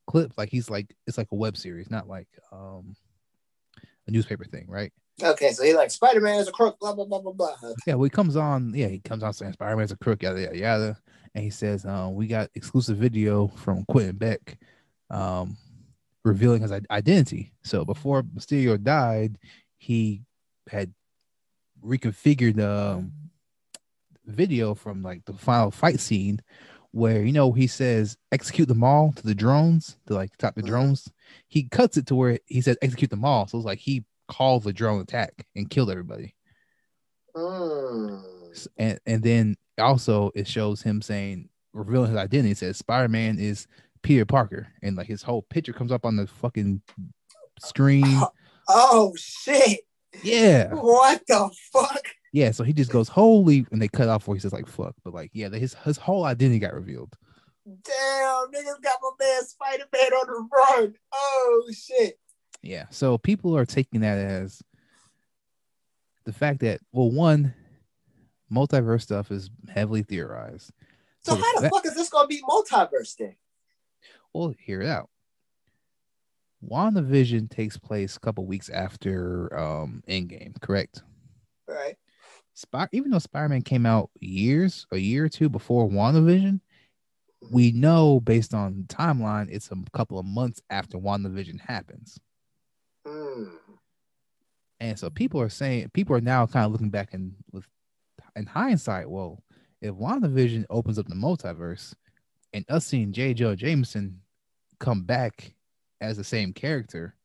clip. 0.08 0.34
Like 0.38 0.49
he's 0.49 0.70
like 0.70 0.93
it's 1.08 1.18
like 1.18 1.30
a 1.32 1.36
web 1.36 1.56
series, 1.56 1.89
not 1.89 2.10
like 2.10 2.28
um 2.51 2.95
a 4.08 4.12
newspaper 4.12 4.43
thing, 4.43 4.66
right? 4.68 4.91
Okay, 5.22 5.51
so 5.51 5.64
he 5.64 5.74
like 5.74 5.91
Spider-Man 5.91 6.39
is 6.39 6.47
a 6.47 6.51
crook. 6.51 6.80
Blah 6.80 6.95
blah 6.95 7.06
blah 7.06 7.20
blah 7.20 7.34
blah. 7.34 7.56
Yeah, 7.86 7.93
well, 7.93 8.04
he 8.04 8.10
comes 8.10 8.36
on. 8.36 8.74
Yeah, 8.76 8.88
he 8.88 8.99
comes 8.99 9.24
on 9.24 9.32
saying 9.32 9.54
Spider 9.54 9.78
Man's 9.78 9.91
a 9.91 9.97
crook, 9.97 10.24
yada 10.24 10.41
yada 10.41 10.58
yada, 10.58 10.97
and 11.36 11.43
he 11.43 11.51
says, 11.51 11.86
uh, 11.86 12.10
"We 12.12 12.28
got 12.28 12.49
exclusive 12.56 12.97
video 12.97 13.47
from 13.47 13.86
Quentin 13.86 14.18
Beck, 14.18 14.58
um, 15.12 15.56
revealing 16.24 16.62
his 16.62 16.72
identity." 16.72 17.54
So 17.64 17.86
before 17.86 18.24
Mysterio 18.24 18.82
died, 18.82 19.38
he 19.78 20.24
had 20.70 20.94
reconfigured 21.84 22.56
the 22.56 22.72
um, 22.72 23.12
video 24.26 24.74
from 24.74 25.04
like 25.04 25.26
the 25.26 25.34
final 25.34 25.72
fight 25.72 26.00
scene, 26.00 26.42
where 26.92 27.24
you 27.24 27.32
know 27.32 27.52
he 27.52 27.68
says, 27.68 28.18
"Execute 28.32 28.68
them 28.68 28.84
all" 28.84 29.12
to 29.14 29.24
the 29.24 29.36
drones, 29.36 29.98
to 30.08 30.14
like 30.14 30.34
stop 30.34 30.56
the 30.56 30.62
drones. 30.62 31.12
He 31.48 31.64
cuts 31.64 31.98
it 31.98 32.08
to 32.08 32.16
where 32.16 32.40
he 32.46 32.62
says, 32.62 32.78
"Execute 32.82 33.10
them 33.10 33.26
all," 33.26 33.48
so 33.48 33.58
it's 33.58 33.66
like 33.66 33.80
he 33.80 34.06
called 34.28 34.64
the 34.64 34.74
drone 34.74 35.02
attack 35.02 35.46
and 35.56 35.70
killed 35.70 35.92
everybody. 35.92 36.36
Mm. 37.36 38.68
And 38.78 39.00
and 39.06 39.24
then 39.24 39.56
also 39.78 40.32
it 40.36 40.48
shows 40.48 40.82
him 40.82 41.02
saying 41.02 41.50
revealing 41.74 42.12
his 42.12 42.20
identity. 42.20 42.52
It 42.52 42.58
says 42.58 42.78
Spider 42.78 43.08
Man 43.08 43.40
is 43.40 43.68
Peter 44.04 44.26
Parker, 44.26 44.68
and 44.84 44.95
like 44.95 45.08
his 45.08 45.24
whole 45.24 45.41
picture 45.41 45.74
comes 45.74 45.91
up 45.91 46.06
on 46.06 46.16
the 46.18 46.28
fucking 46.28 46.82
screen. 47.60 48.04
Oh, 48.06 48.30
oh 48.70 49.14
shit! 49.18 49.80
Yeah, 50.22 50.74
What 50.74 51.24
the 51.28 51.49
fuck? 51.72 52.06
yeah. 52.32 52.51
So 52.51 52.64
he 52.64 52.74
just 52.74 52.91
goes 52.91 53.08
holy, 53.08 53.66
and 53.72 53.82
they 53.82 53.88
cut 53.88 54.10
off 54.10 54.28
where 54.28 54.36
he 54.36 54.41
says 54.41 54.54
like 54.54 54.68
fuck, 54.68 54.93
but 55.04 55.14
like 55.14 55.32
yeah, 55.34 55.49
his 55.49 55.74
his 55.86 55.97
whole 55.97 56.26
identity 56.26 56.60
got 56.60 56.74
revealed. 56.74 57.16
Damn, 57.66 58.51
niggas 58.51 58.82
got 58.84 58.99
my 59.01 59.12
man 59.20 59.43
Spider-Man 59.43 60.12
on 60.14 60.28
the 60.28 60.49
run. 60.54 60.93
Oh 61.14 61.70
shit! 61.74 62.20
Yeah, 62.62 62.86
so 62.91 63.18
people 63.18 63.58
are 63.58 63.66
taking 63.66 64.01
that 64.01 64.18
as 64.18 64.62
the 66.26 66.34
fact 66.34 66.60
that 66.60 66.82
well, 66.91 67.10
one 67.10 67.54
multiverse 68.51 69.01
stuff 69.01 69.32
is 69.32 69.49
heavily 69.70 70.04
theorized. 70.04 70.72
So, 71.26 71.36
the 71.36 71.41
how 71.41 71.54
the 71.56 71.62
fa- 71.62 71.70
fuck 71.70 71.86
is 71.86 71.95
this 71.95 72.10
gonna 72.10 72.28
be 72.28 72.41
multiverse 72.41 73.16
then? 73.18 73.36
Well, 74.34 74.54
hear 74.58 74.82
it 74.82 74.88
out. 74.88 75.10
WandaVision 76.68 77.50
takes 77.50 77.78
place 77.78 78.16
a 78.16 78.20
couple 78.20 78.46
weeks 78.46 78.70
after 78.70 79.58
um 79.58 80.04
Endgame, 80.08 80.60
correct? 80.62 81.04
Right? 81.68 81.96
Spy- 82.54 82.90
even 82.92 83.12
though 83.12 83.20
Spider-Man 83.20 83.64
came 83.64 83.86
out 83.86 84.12
years, 84.20 84.86
a 84.92 84.98
year 84.98 85.26
or 85.26 85.30
two 85.30 85.50
before 85.50 85.90
WandaVision, 85.90 86.60
we 87.52 87.72
know 87.72 88.20
based 88.20 88.54
on 88.54 88.86
the 88.88 88.94
timeline, 88.94 89.50
it's 89.52 89.72
a 89.72 89.76
couple 89.92 90.20
of 90.20 90.26
months 90.26 90.62
after 90.70 90.98
WandaVision 90.98 91.60
happens. 91.60 92.20
Mm. 93.06 93.52
And 94.80 95.00
so 95.00 95.10
people 95.10 95.42
are 95.42 95.50
saying 95.50 95.90
people 95.94 96.16
are 96.16 96.22
now 96.22 96.46
kind 96.46 96.66
of 96.66 96.72
looking 96.72 96.90
back 96.90 97.14
and 97.14 97.34
with 97.52 97.68
in 98.36 98.46
hindsight, 98.46 99.10
well, 99.10 99.44
if 99.82 99.94
WandaVision 99.96 100.66
opens 100.70 100.98
up 100.98 101.08
the 101.08 101.16
multiverse 101.16 101.94
and 102.54 102.66
us 102.70 102.86
seeing 102.86 103.12
J. 103.12 103.34
Jonah 103.34 103.56
Jameson 103.56 104.22
come 104.84 105.04
back 105.04 105.54
as 106.02 106.18
the 106.18 106.24
same 106.24 106.54
character, 106.54 107.16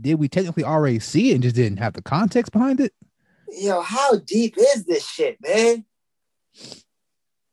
did 0.00 0.14
we 0.14 0.28
technically 0.28 0.64
already 0.64 0.98
see 0.98 1.30
it 1.30 1.34
and 1.34 1.42
just 1.42 1.56
didn't 1.56 1.78
have 1.78 1.94
the 1.94 2.02
context 2.02 2.52
behind 2.52 2.80
it? 2.80 2.92
Yo, 3.48 3.80
how 3.80 4.16
deep 4.18 4.56
is 4.58 4.84
this 4.84 5.06
shit, 5.06 5.38
man? 5.40 5.84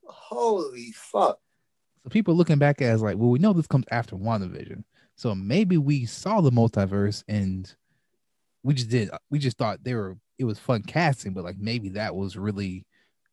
Holy 0.04 0.92
fuck! 0.94 1.40
So 2.04 2.10
people 2.10 2.36
looking 2.36 2.58
back 2.58 2.82
as 2.82 3.02
like, 3.02 3.18
well, 3.18 3.30
we 3.30 3.40
know 3.40 3.54
this 3.54 3.68
comes 3.68 3.86
after 3.92 4.16
WandaVision. 4.16 4.84
So 5.16 5.36
maybe 5.36 5.78
we 5.78 6.06
saw 6.06 6.42
the 6.42 6.52
multiverse 6.52 7.24
and 7.28 7.74
we 8.64 8.74
just 8.74 8.90
did 8.90 9.10
we 9.30 9.40
just 9.40 9.58
thought 9.58 9.84
they 9.84 9.94
were 9.94 10.18
it 10.38 10.46
was 10.46 10.58
fun 10.58 10.82
casting, 10.84 11.34
but 11.34 11.44
like 11.44 11.58
maybe 11.60 11.90
that 11.90 12.16
was 12.16 12.38
really 12.38 12.86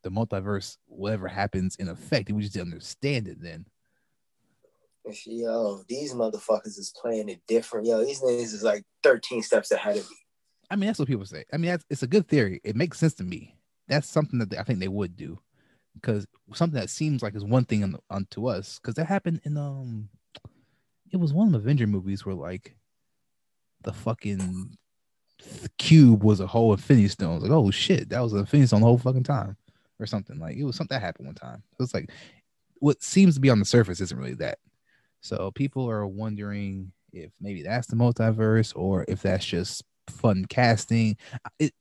the 0.03 0.11
multiverse, 0.11 0.77
whatever 0.87 1.29
happens 1.29 1.77
in 1.77 1.89
effect. 1.89 2.31
We 2.31 2.43
just 2.43 2.55
didn't 2.55 2.73
understand 2.73 3.29
it 3.29 3.41
then. 3.41 3.67
Yo, 5.25 5.83
these 5.89 6.15
motherfuckers 6.15 6.79
is 6.79 6.93
playing 7.01 7.29
it 7.29 7.41
different. 7.47 7.87
Yo, 7.87 8.05
these 8.05 8.21
niggas 8.21 8.55
is 8.55 8.63
like 8.63 8.83
13 9.03 9.43
steps 9.43 9.71
ahead 9.71 9.97
of 9.97 10.09
me. 10.11 10.17
I 10.71 10.77
mean, 10.77 10.89
that's 10.89 10.99
what 10.99 11.09
people 11.09 11.25
say. 11.25 11.45
I 11.53 11.59
mean, 11.59 11.71
that's 11.71 11.85
it's 11.89 12.03
a 12.03 12.09
good 12.09 12.27
theory. 12.29 12.61
It 12.65 12.77
makes 12.77 12.99
sense 12.99 13.15
to 13.15 13.25
me. 13.25 13.57
That's 13.89 14.09
something 14.09 14.39
that 14.41 14.51
they, 14.51 14.59
I 14.59 14.65
think 14.65 14.81
they 14.81 14.89
would 14.89 15.17
do 15.17 15.39
because 15.95 16.27
something 16.53 16.79
that 16.79 16.91
seems 16.91 17.23
like 17.23 17.35
is 17.35 17.45
one 17.45 17.65
thing 17.65 17.83
on, 17.83 17.97
on 18.11 18.27
to 18.31 18.49
us 18.49 18.79
because 18.79 18.95
that 18.97 19.07
happened 19.07 19.41
in 19.45 19.57
um, 19.57 20.09
it 21.13 21.19
was 21.19 21.33
one 21.33 21.47
of 21.47 21.53
the 21.53 21.59
Avenger 21.59 21.87
movies 21.87 22.27
where 22.27 22.35
like 22.35 22.77
the 23.83 23.93
fucking 23.93 24.77
cube 25.79 26.25
was 26.25 26.41
a 26.41 26.47
whole 26.47 26.73
Infinity 26.73 27.09
Stone. 27.09 27.41
Like, 27.41 27.51
oh 27.51 27.71
shit, 27.71 28.09
that 28.11 28.21
was 28.21 28.33
an 28.33 28.41
Infinity 28.41 28.67
Stone 28.69 28.81
the 28.81 28.87
whole 28.87 28.99
fucking 28.99 29.23
time, 29.23 29.57
or 30.01 30.07
something. 30.07 30.39
Like 30.39 30.57
it 30.57 30.65
was 30.65 30.77
something 30.77 30.95
that 30.95 31.05
happened 31.05 31.27
one 31.27 31.35
time. 31.35 31.63
It 31.73 31.83
was 31.83 31.95
like 31.95 32.11
what 32.79 33.03
seems 33.03 33.35
to 33.35 33.41
be 33.41 33.51
on 33.51 33.59
the 33.59 33.65
surface 33.65 34.01
isn't 34.01 34.19
really 34.19 34.35
that. 34.35 34.59
So 35.21 35.51
people 35.51 35.91
are 35.91 36.07
wondering 36.07 36.93
if 37.13 37.33
maybe 37.41 37.63
that's 37.63 37.87
the 37.87 37.97
multiverse 37.97 38.73
or 38.77 39.05
if 39.09 39.23
that's 39.23 39.45
just 39.45 39.83
fun 40.09 40.45
casting. 40.49 41.17
It 41.59 41.73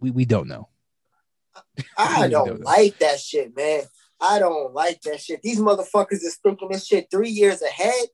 we, 0.00 0.10
we 0.10 0.24
don't 0.24 0.48
know. 0.48 0.68
I 1.96 2.26
We 2.26 2.30
don't 2.30 2.60
know. 2.60 2.64
like 2.64 2.98
that 2.98 3.20
shit, 3.20 3.56
man. 3.56 3.82
I 4.20 4.38
don't 4.38 4.74
like 4.74 5.00
that 5.02 5.20
shit. 5.20 5.42
These 5.42 5.60
motherfuckers 5.60 6.24
is 6.24 6.38
thinking 6.42 6.68
this 6.70 6.86
shit 6.86 7.08
three 7.10 7.30
years 7.30 7.62
ahead. 7.62 8.08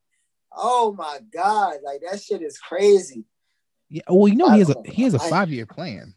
Oh 0.56 0.94
my 0.96 1.20
god, 1.32 1.76
like 1.84 2.02
that 2.08 2.22
shit 2.22 2.42
is 2.42 2.58
crazy. 2.58 3.24
Yeah, 3.88 4.02
well, 4.08 4.28
you 4.28 4.36
know 4.36 4.50
he 4.50 4.58
has 4.60 4.70
a 4.70 4.76
he 4.86 5.02
has 5.02 5.14
a 5.14 5.18
five 5.18 5.50
year 5.50 5.66
plan. 5.66 6.14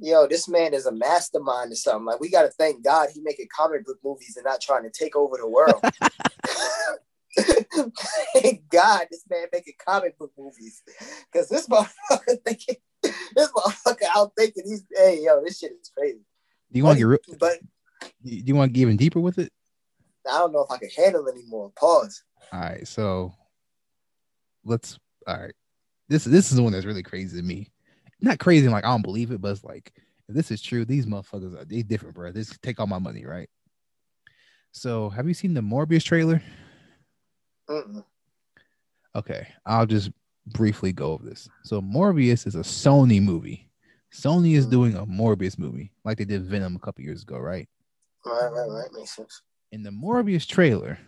Yo, 0.00 0.26
this 0.26 0.48
man 0.48 0.72
is 0.72 0.86
a 0.86 0.92
mastermind 0.92 1.72
or 1.72 1.76
something. 1.76 2.06
Like 2.06 2.20
we 2.20 2.30
gotta 2.30 2.48
thank 2.48 2.82
God 2.82 3.10
he 3.14 3.20
making 3.20 3.48
comic 3.54 3.84
book 3.84 3.98
movies 4.02 4.36
and 4.36 4.44
not 4.44 4.60
trying 4.60 4.84
to 4.84 4.90
take 4.90 5.14
over 5.14 5.36
the 5.36 5.48
world. 5.48 5.82
thank 8.34 8.68
God 8.68 9.06
this 9.10 9.24
man 9.30 9.46
making 9.52 9.74
comic 9.84 10.18
book 10.18 10.32
movies. 10.36 10.82
Cause 11.32 11.48
this 11.48 11.68
motherfucker 11.68 12.38
thinking 12.44 12.76
this 13.02 13.50
motherfucker 13.52 14.06
out 14.14 14.32
thinking 14.36 14.64
he's 14.66 14.84
hey 14.94 15.20
yo, 15.22 15.42
this 15.44 15.58
shit 15.58 15.72
is 15.80 15.90
crazy. 15.96 16.20
Do 16.72 16.78
you 16.78 16.84
want 16.84 16.96
to 16.96 17.00
get 17.00 17.06
real? 17.06 17.38
But 17.38 17.58
Do 18.22 18.30
you 18.30 18.54
want 18.54 18.70
to 18.70 18.72
get 18.72 18.82
even 18.82 18.96
deeper 18.96 19.20
with 19.20 19.38
it? 19.38 19.52
I 20.30 20.38
don't 20.38 20.52
know 20.52 20.62
if 20.62 20.70
I 20.70 20.78
can 20.78 20.90
handle 20.90 21.28
anymore. 21.28 21.72
Pause. 21.76 22.22
All 22.52 22.60
right, 22.60 22.86
so 22.86 23.32
let's. 24.64 24.98
All 25.26 25.38
right, 25.38 25.54
this 26.08 26.24
this 26.24 26.50
is 26.50 26.56
the 26.56 26.62
one 26.62 26.72
that's 26.72 26.86
really 26.86 27.02
crazy 27.02 27.36
to 27.36 27.42
me. 27.42 27.70
Not 28.20 28.38
crazy, 28.38 28.68
like 28.68 28.84
I 28.84 28.88
don't 28.88 29.02
believe 29.02 29.30
it, 29.30 29.40
but 29.40 29.52
it's 29.52 29.64
like 29.64 29.92
if 30.28 30.34
this 30.34 30.50
is 30.50 30.60
true, 30.60 30.84
these 30.84 31.06
motherfuckers 31.06 31.60
are 31.60 31.64
they 31.64 31.82
different, 31.82 32.14
bro. 32.14 32.32
This 32.32 32.56
take 32.62 32.80
all 32.80 32.86
my 32.86 32.98
money, 32.98 33.24
right? 33.24 33.48
So, 34.72 35.10
have 35.10 35.26
you 35.26 35.34
seen 35.34 35.54
the 35.54 35.60
Morbius 35.60 36.04
trailer? 36.04 36.42
Mm-mm. 37.70 38.04
Okay, 39.14 39.46
I'll 39.66 39.86
just 39.86 40.10
briefly 40.46 40.92
go 40.92 41.12
over 41.12 41.24
this. 41.24 41.48
So, 41.64 41.80
Morbius 41.80 42.46
is 42.46 42.54
a 42.54 42.60
Sony 42.60 43.22
movie. 43.22 43.70
Sony 44.12 44.54
is 44.56 44.66
Mhm. 44.66 44.70
doing 44.70 44.94
a 44.96 45.06
Morbius 45.06 45.58
movie, 45.58 45.92
like 46.04 46.18
they 46.18 46.24
did 46.24 46.44
Venom 46.44 46.74
a 46.76 46.80
couple 46.80 47.04
years 47.04 47.22
ago, 47.22 47.38
right? 47.38 47.68
Right, 48.26 48.48
right, 48.52 48.68
right. 48.68 48.92
Makes 48.92 49.16
sense. 49.16 49.42
in 49.72 49.84
the 49.84 49.90
Morbius 49.90 50.46
trailer, 50.48 50.98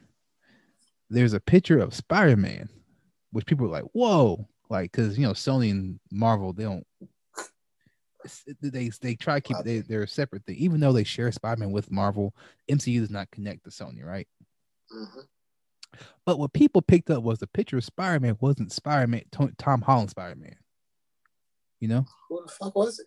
there's 1.11 1.33
a 1.33 1.41
picture 1.41 1.79
of 1.81 1.93
Spider 1.95 2.37
Man, 2.37 2.69
which 3.33 3.45
people 3.45 3.67
are 3.67 3.71
like, 3.71 3.91
"Whoa!" 3.93 4.49
Like, 4.71 4.93
because 4.93 5.19
you 5.19 5.27
know, 5.27 5.33
Sony 5.33 5.73
and 5.73 5.99
Marvel, 6.13 6.53
they 6.53 6.63
don't. 6.63 6.87
They 8.61 8.89
they 9.01 9.15
try 9.17 9.41
to 9.41 9.41
keep. 9.41 9.57
They, 9.65 9.81
they're 9.81 10.05
a 10.05 10.09
separate 10.09 10.45
thing, 10.47 10.55
even 10.57 10.79
though 10.81 10.93
they 10.93 11.03
share 11.03 11.31
Spider 11.33 11.59
Man 11.59 11.73
with 11.73 11.91
Marvel. 11.91 12.37
MCU 12.71 13.01
does 13.01 13.11
not 13.11 13.31
connect 13.33 13.65
to 13.65 13.71
Sony, 13.71 14.05
right? 14.05 14.29
hmm 14.91 15.05
But 16.25 16.39
what 16.39 16.53
people 16.53 16.83
picked 16.83 17.11
up 17.11 17.23
was 17.23 17.39
the 17.39 17.47
picture 17.47 17.79
of 17.79 17.85
Spider 17.85 18.21
Man 18.21 18.37
wasn't 18.41 18.73
Spider 18.73 19.07
Man, 19.07 19.23
Tom 19.59 19.83
Holland 19.83 20.11
Spider 20.11 20.37
Man. 20.37 20.57
You 21.81 21.89
know, 21.89 22.07
Who 22.29 22.43
the 22.47 22.53
fuck 22.53 22.77
was 22.77 23.01
it? 23.01 23.07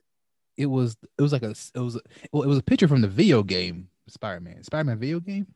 it 0.58 0.66
was 0.68 0.98
it 1.18 1.22
was 1.22 1.32
like 1.32 1.44
a 1.44 1.56
it 1.74 1.80
was 1.80 1.96
a, 1.96 2.02
well, 2.32 2.44
it 2.44 2.48
was 2.48 2.58
a 2.58 2.64
picture 2.64 2.88
from 2.88 3.02
the 3.02 3.08
video 3.08 3.44
game 3.44 3.90
Spider 4.08 4.42
Man, 4.42 4.64
Spider 4.64 4.84
Man 4.86 5.00
video 5.00 5.20
game, 5.20 5.48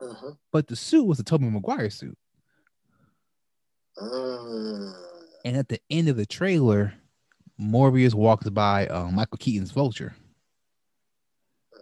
hmm 0.00 0.30
but 0.52 0.66
the 0.66 0.76
suit 0.76 1.04
was 1.04 1.20
a 1.20 1.24
Tobey 1.24 1.48
Maguire 1.48 1.90
suit. 1.90 2.16
Mm. 3.98 4.94
And 5.44 5.56
at 5.56 5.68
the 5.68 5.80
end 5.90 6.08
of 6.08 6.16
the 6.16 6.26
trailer, 6.26 6.94
Morbius 7.60 8.14
walks 8.14 8.48
by 8.50 8.86
um, 8.86 9.14
Michael 9.14 9.38
Keaton's 9.38 9.70
Vulture. 9.70 10.14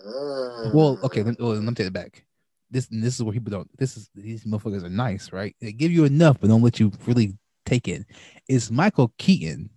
Mm. 0.06 0.74
Well, 0.74 0.98
okay, 1.04 1.22
let, 1.22 1.38
well, 1.40 1.50
let 1.54 1.62
me 1.62 1.74
take 1.74 1.88
it 1.88 1.92
back. 1.92 2.24
This 2.70 2.88
and 2.90 3.02
this 3.02 3.14
is 3.16 3.22
where 3.22 3.32
people 3.32 3.50
don't. 3.50 3.78
This 3.78 3.96
is 3.96 4.10
these 4.14 4.44
motherfuckers 4.44 4.84
are 4.84 4.90
nice, 4.90 5.32
right? 5.32 5.56
They 5.60 5.72
give 5.72 5.90
you 5.90 6.04
enough, 6.04 6.38
but 6.40 6.48
don't 6.48 6.62
let 6.62 6.78
you 6.78 6.92
really 7.06 7.36
take 7.64 7.88
it. 7.88 8.04
It's 8.48 8.70
Michael 8.70 9.12
Keaton 9.18 9.70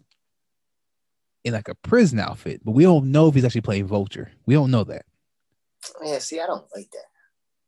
in 1.43 1.53
like 1.53 1.69
a 1.69 1.75
prison 1.75 2.19
outfit, 2.19 2.61
but 2.63 2.71
we 2.71 2.83
don't 2.83 3.11
know 3.11 3.27
if 3.27 3.35
he's 3.35 3.45
actually 3.45 3.61
playing 3.61 3.87
Vulture. 3.87 4.31
We 4.45 4.53
don't 4.53 4.71
know 4.71 4.83
that. 4.83 5.05
Yeah, 6.03 6.19
see, 6.19 6.39
I 6.39 6.45
don't 6.45 6.65
like 6.75 6.89
that. 6.91 7.05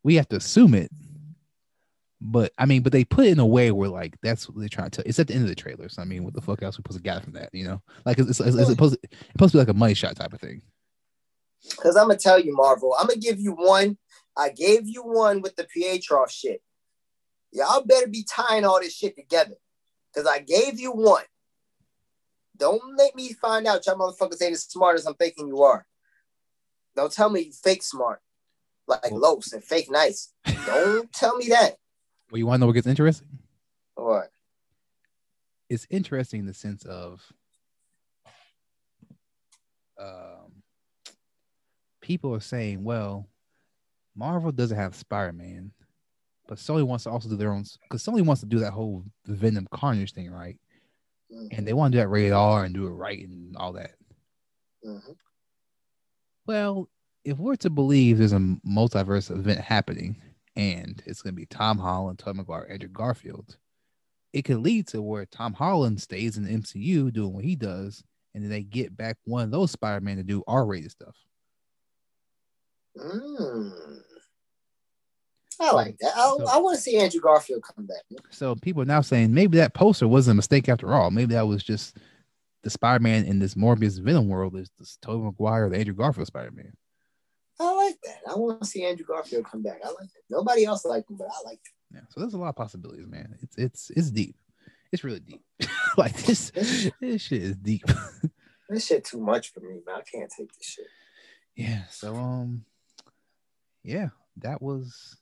We 0.03 0.15
have 0.15 0.27
to 0.29 0.35
assume 0.35 0.73
it. 0.73 0.91
But 2.25 2.53
I 2.57 2.65
mean, 2.65 2.83
but 2.83 2.93
they 2.93 3.03
put 3.03 3.25
it 3.25 3.31
in 3.31 3.39
a 3.39 3.45
way 3.45 3.71
where 3.71 3.89
like 3.89 4.15
that's 4.21 4.47
what 4.47 4.57
they're 4.57 4.69
trying 4.69 4.89
to 4.89 5.01
tell. 5.01 5.03
It's 5.05 5.19
at 5.19 5.27
the 5.27 5.33
end 5.33 5.43
of 5.43 5.49
the 5.49 5.55
trailer, 5.55 5.89
so 5.89 6.01
I 6.01 6.05
mean, 6.05 6.23
what 6.23 6.33
the 6.33 6.41
fuck 6.41 6.61
else 6.63 6.77
we 6.77 6.83
supposed 6.83 6.99
to 6.99 7.03
gather 7.03 7.21
from 7.21 7.33
that? 7.33 7.49
You 7.51 7.65
know, 7.65 7.81
like 8.05 8.17
it's, 8.17 8.39
it's, 8.39 8.55
it's 8.55 8.69
supposed 8.69 8.93
to, 8.93 8.99
it's 9.03 9.31
supposed 9.33 9.51
to 9.51 9.57
be 9.57 9.59
like 9.59 9.67
a 9.67 9.73
money 9.73 9.93
shot 9.93 10.15
type 10.15 10.31
of 10.31 10.39
thing. 10.39 10.61
Because 11.69 11.97
I'm 11.97 12.09
to 12.09 12.15
tell 12.15 12.39
you, 12.39 12.55
Marvel, 12.55 12.95
I'm 12.97 13.07
to 13.07 13.17
give 13.17 13.39
you 13.39 13.53
one. 13.53 13.97
I 14.37 14.49
gave 14.49 14.87
you 14.87 15.03
one 15.03 15.41
with 15.41 15.55
the 15.55 15.65
Pietro 15.65 16.25
shit. 16.27 16.61
Y'all 17.51 17.83
better 17.85 18.07
be 18.07 18.23
tying 18.27 18.65
all 18.65 18.79
this 18.79 18.95
shit 18.95 19.15
together. 19.15 19.55
Because 20.13 20.27
I 20.27 20.39
gave 20.39 20.79
you 20.79 20.91
one. 20.91 21.23
Don't 22.57 22.81
make 22.95 23.15
me 23.15 23.33
find 23.33 23.65
out 23.67 23.85
y'all 23.85 23.95
motherfuckers 23.95 24.41
ain't 24.41 24.53
as 24.53 24.63
smart 24.63 24.95
as 24.97 25.05
I'm 25.05 25.15
thinking 25.15 25.47
you 25.47 25.61
are. 25.63 25.85
Don't 26.95 27.11
tell 27.11 27.29
me 27.29 27.41
you 27.41 27.51
fake 27.51 27.83
smart. 27.83 28.21
Like 28.87 29.09
Well- 29.11 29.19
Los 29.19 29.53
and 29.53 29.63
fake 29.63 29.89
nice. 29.89 30.31
Don't 30.65 31.11
tell 31.13 31.35
me 31.37 31.47
that. 31.49 31.75
Well, 32.31 32.39
you 32.39 32.45
want 32.45 32.57
to 32.57 32.61
know 32.61 32.65
what 32.67 32.73
gets 32.73 32.87
interesting? 32.87 33.27
What? 33.95 34.29
It's 35.69 35.87
interesting 35.89 36.41
in 36.41 36.45
the 36.45 36.53
sense 36.53 36.85
of 36.85 37.21
um, 39.99 40.63
people 42.01 42.33
are 42.35 42.39
saying, 42.39 42.83
well, 42.83 43.27
Marvel 44.15 44.51
doesn't 44.51 44.77
have 44.77 44.95
Spider 44.95 45.33
Man, 45.33 45.71
but 46.47 46.57
Sony 46.57 46.83
wants 46.83 47.05
to 47.05 47.09
also 47.09 47.29
do 47.29 47.35
their 47.37 47.51
own 47.51 47.63
because 47.83 48.03
Sony 48.03 48.21
wants 48.25 48.41
to 48.41 48.47
do 48.47 48.59
that 48.59 48.71
whole 48.73 49.03
Venom 49.25 49.67
Carnage 49.71 50.13
thing, 50.13 50.29
right? 50.31 50.57
And 51.51 51.67
they 51.67 51.73
want 51.73 51.91
to 51.91 51.97
do 51.97 52.01
that 52.01 52.09
rated 52.09 52.33
R 52.33 52.63
and 52.63 52.75
do 52.75 52.85
it 52.87 52.91
right 52.91 53.27
and 53.27 53.55
all 53.57 53.73
that. 53.73 53.95
Mhm. 54.85 55.15
Well, 56.45 56.89
if 57.23 57.37
we're 57.37 57.55
to 57.57 57.69
believe 57.69 58.17
there's 58.17 58.33
a 58.33 58.57
multiverse 58.67 59.31
event 59.31 59.61
happening 59.61 60.21
and 60.55 61.01
it's 61.05 61.21
going 61.21 61.33
to 61.33 61.39
be 61.39 61.45
Tom 61.45 61.77
Holland, 61.77 62.19
Tom 62.19 62.37
Maguire, 62.37 62.67
Andrew 62.69 62.89
Garfield, 62.89 63.57
it 64.33 64.43
could 64.43 64.57
lead 64.57 64.87
to 64.87 65.01
where 65.01 65.25
Tom 65.25 65.53
Holland 65.53 66.01
stays 66.01 66.37
in 66.37 66.43
the 66.43 66.51
MCU 66.51 67.11
doing 67.11 67.33
what 67.33 67.45
he 67.45 67.55
does, 67.55 68.03
and 68.33 68.43
then 68.43 68.49
they 68.51 68.63
get 68.63 68.95
back 68.97 69.17
one 69.25 69.43
of 69.45 69.51
those 69.51 69.71
Spider 69.71 70.01
Man 70.01 70.17
to 70.17 70.23
do 70.23 70.43
R 70.47 70.65
rated 70.65 70.91
stuff. 70.91 71.15
Mm. 72.97 73.71
I 75.61 75.71
like 75.71 75.97
that. 75.99 76.13
I, 76.15 76.35
So- 76.37 76.45
I 76.47 76.57
want 76.57 76.75
to 76.77 76.81
see 76.81 76.97
Andrew 76.97 77.21
Garfield 77.21 77.63
come 77.63 77.85
back. 77.85 78.01
So 78.31 78.55
people 78.55 78.81
are 78.81 78.85
now 78.85 79.01
saying 79.01 79.33
maybe 79.33 79.57
that 79.57 79.73
poster 79.73 80.07
wasn't 80.07 80.33
a 80.33 80.37
mistake 80.37 80.67
after 80.69 80.93
all. 80.93 81.11
Maybe 81.11 81.33
that 81.35 81.47
was 81.47 81.63
just 81.63 81.97
the 82.63 82.69
Spider 82.69 83.03
Man 83.03 83.25
in 83.25 83.39
this 83.39 83.55
Morbius 83.55 83.99
Venom 84.01 84.27
world 84.27 84.55
is 84.57 84.71
this 84.79 84.97
Tobey 85.01 85.23
Maguire, 85.23 85.69
the 85.69 85.77
Andrew 85.77 85.93
Garfield 85.93 86.27
Spider 86.27 86.51
Man. 86.51 86.73
I 87.59 87.71
like 87.75 87.95
that. 88.03 88.19
I 88.31 88.35
want 88.35 88.61
to 88.61 88.67
see 88.67 88.83
Andrew 88.83 89.05
Garfield 89.05 89.45
come 89.45 89.61
back. 89.61 89.79
I 89.83 89.89
like 89.89 90.05
it. 90.05 90.23
Nobody 90.29 90.65
else 90.65 90.85
liked 90.85 91.09
him, 91.09 91.17
but 91.17 91.27
I 91.27 91.47
like 91.47 91.59
it. 91.63 91.93
Yeah, 91.95 92.01
so 92.09 92.19
there's 92.19 92.33
a 92.33 92.37
lot 92.37 92.49
of 92.49 92.55
possibilities, 92.55 93.05
man. 93.07 93.37
It's 93.43 93.55
it's 93.57 93.89
it's 93.91 94.11
deep. 94.11 94.35
It's 94.91 95.03
really 95.03 95.19
deep. 95.19 95.43
like 95.97 96.15
this, 96.23 96.51
this 96.99 97.21
shit 97.21 97.43
is 97.43 97.55
deep. 97.57 97.83
This 98.69 98.87
shit 98.87 99.03
too 99.05 99.19
much 99.19 99.51
for 99.53 99.59
me, 99.59 99.81
man. 99.85 99.97
I 99.97 100.01
can't 100.01 100.31
take 100.35 100.51
this 100.57 100.65
shit. 100.67 100.87
yeah. 101.55 101.83
So 101.91 102.15
um, 102.15 102.63
yeah, 103.83 104.09
that 104.37 104.61
was 104.61 105.17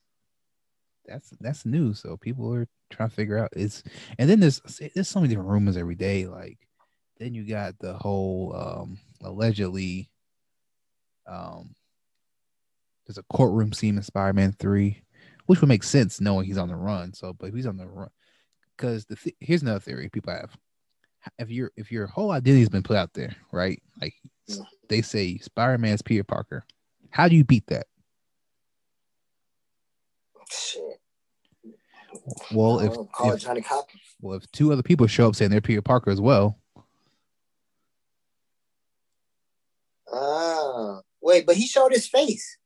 that's 1.06 1.34
that's 1.40 1.66
new. 1.66 1.94
So 1.94 2.18
people 2.18 2.54
are 2.54 2.68
trying 2.90 3.10
to 3.10 3.16
figure 3.16 3.38
out 3.38 3.50
it's 3.54 3.84
and 4.18 4.30
then 4.30 4.40
there's 4.40 4.62
there's 4.96 5.08
so 5.08 5.20
many 5.20 5.30
different 5.30 5.50
rumors 5.50 5.78
every 5.78 5.96
day. 5.96 6.28
Like 6.28 6.58
then 7.18 7.34
you 7.34 7.44
got 7.44 7.78
the 7.80 7.94
whole 7.94 8.56
um 8.56 9.00
allegedly 9.24 10.10
um 11.28 11.76
there's 13.06 13.18
a 13.18 13.36
courtroom 13.36 13.74
scene 13.74 13.98
in 13.98 14.04
Spider-Man 14.04 14.56
3, 14.60 15.02
which 15.48 15.60
would 15.60 15.68
make 15.68 15.84
sense 15.84 16.22
knowing 16.22 16.46
he's 16.46 16.58
on 16.58 16.70
the 16.70 16.76
run. 16.76 17.14
So 17.14 17.34
but 17.34 17.48
if 17.48 17.56
he's 17.56 17.68
on 17.68 17.78
the 17.78 17.88
run 17.88 18.10
because 18.78 19.06
the 19.06 19.16
th- 19.16 19.36
here's 19.40 19.62
another 19.62 19.80
theory 19.80 20.10
people 20.10 20.34
have. 20.34 20.56
If 21.38 21.52
your 21.52 21.72
if 21.76 21.92
your 21.92 22.08
whole 22.08 22.32
identity's 22.32 22.70
been 22.70 22.82
put 22.82 22.98
out 22.98 23.14
there, 23.14 23.36
right? 23.52 23.82
Like 24.02 24.16
they 24.90 25.02
say 25.02 25.38
Spider-Man's 25.38 26.02
Peter 26.02 26.24
Parker. 26.24 26.66
How 27.12 27.28
do 27.28 27.36
you 27.36 27.44
beat 27.44 27.68
that? 27.68 27.86
Shit. 30.52 31.00
Well, 32.54 32.80
if, 32.80 32.94
call 33.14 33.34
if 33.34 33.42
Johnny 33.42 33.62
Cop. 33.62 33.88
well 34.22 34.38
if 34.38 34.52
two 34.52 34.74
other 34.74 34.84
people 34.84 35.08
show 35.08 35.28
up 35.30 35.36
saying 35.36 35.50
they're 35.52 35.62
Peter 35.62 35.82
Parker 35.82 36.12
as 36.12 36.20
well, 36.22 36.58
Ah, 40.14 41.00
wait, 41.22 41.46
but 41.46 41.56
he 41.56 41.66
showed 41.68 41.94
his 41.94 42.06
face. 42.08 42.58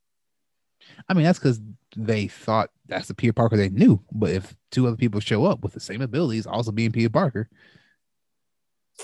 I 1.08 1.14
mean 1.14 1.24
that's 1.26 1.38
because 1.38 1.62
they 1.96 2.28
thought 2.28 2.72
that's 2.88 3.08
the 3.08 3.14
Peter 3.14 3.34
Parker 3.34 3.56
they 3.58 3.70
knew. 3.70 4.02
But 4.12 4.32
if 4.32 4.56
two 4.72 4.88
other 4.88 4.96
people 4.96 5.20
show 5.20 5.46
up 5.46 5.62
with 5.64 5.74
the 5.74 5.80
same 5.80 6.02
abilities, 6.02 6.48
also 6.48 6.72
being 6.72 6.92
Peter 6.92 7.10
Parker, 7.10 7.50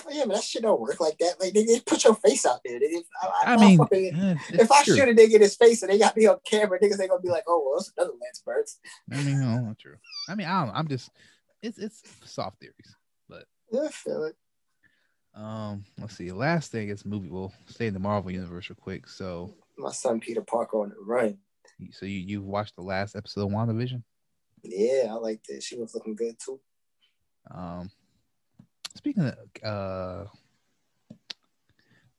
yeah, 0.10 0.24
but 0.26 0.36
that 0.36 0.44
shit 0.44 0.62
don't 0.62 0.80
work 0.80 1.00
like 1.00 1.18
that. 1.20 1.36
Like, 1.40 1.54
nigga, 1.54 1.86
put 1.86 2.04
your 2.04 2.16
face 2.16 2.46
out 2.46 2.60
there. 2.66 2.80
Nigga. 2.80 3.04
I, 3.22 3.54
I 3.54 3.58
mean, 3.58 3.78
fucking- 3.78 4.16
eh, 4.16 4.36
if 4.54 4.72
I 4.72 4.84
true. 4.84 4.96
shoot 4.96 5.10
a 5.10 5.14
nigga 5.14 5.36
in 5.36 5.42
his 5.42 5.56
face 5.56 5.82
and 5.84 5.92
they 5.92 5.98
got 6.00 6.16
me 6.16 6.28
on 6.28 6.38
camera, 6.46 6.80
niggas 6.80 7.00
ain't 7.00 7.10
gonna 7.10 7.22
be 7.22 7.30
like, 7.30 7.44
oh, 7.48 7.64
well, 7.66 7.80
it's 7.80 7.92
another 7.98 8.14
Lance 8.22 8.42
Burns. 8.46 8.80
I 9.12 9.22
mean, 9.24 9.40
no, 9.40 9.60
not 9.60 9.78
true. 9.80 9.96
I 10.30 10.36
mean, 10.36 10.48
I 10.48 10.66
don't. 10.66 10.76
I'm 10.76 10.88
just. 10.88 11.12
It's 11.62 11.78
it's 11.78 12.02
soft 12.26 12.60
theories. 12.60 12.96
But 13.30 13.46
yeah, 13.72 13.82
I 13.84 13.90
feel 13.90 14.24
it. 14.24 14.36
Um, 15.34 15.86
let's 16.00 16.16
see. 16.18 16.32
Last 16.32 16.72
thing 16.72 16.90
is 16.90 17.06
movie. 17.06 17.30
We'll 17.30 17.54
stay 17.68 17.88
in 17.88 17.94
the 17.94 18.00
Marvel 18.00 18.32
universe 18.32 18.70
real 18.70 18.78
quick. 18.82 19.08
So, 19.08 19.54
My 19.78 19.92
son 19.92 20.20
Peter 20.20 20.42
Parker 20.42 20.82
on 20.82 20.90
the 20.90 20.96
run. 21.06 21.38
so 21.92 22.06
you 22.06 22.20
you 22.20 22.42
watched 22.42 22.76
the 22.76 22.82
last 22.82 23.16
episode 23.16 23.44
of 23.46 23.50
WandaVision? 23.52 24.04
Yeah, 24.64 25.08
I 25.10 25.14
like 25.14 25.42
it. 25.50 25.64
She 25.64 25.78
was 25.78 25.94
looking 25.96 26.16
good 26.16 26.36
too. 26.44 26.60
Um, 27.50 27.90
speaking 28.96 29.24
of, 29.24 29.36
uh, 29.64 30.26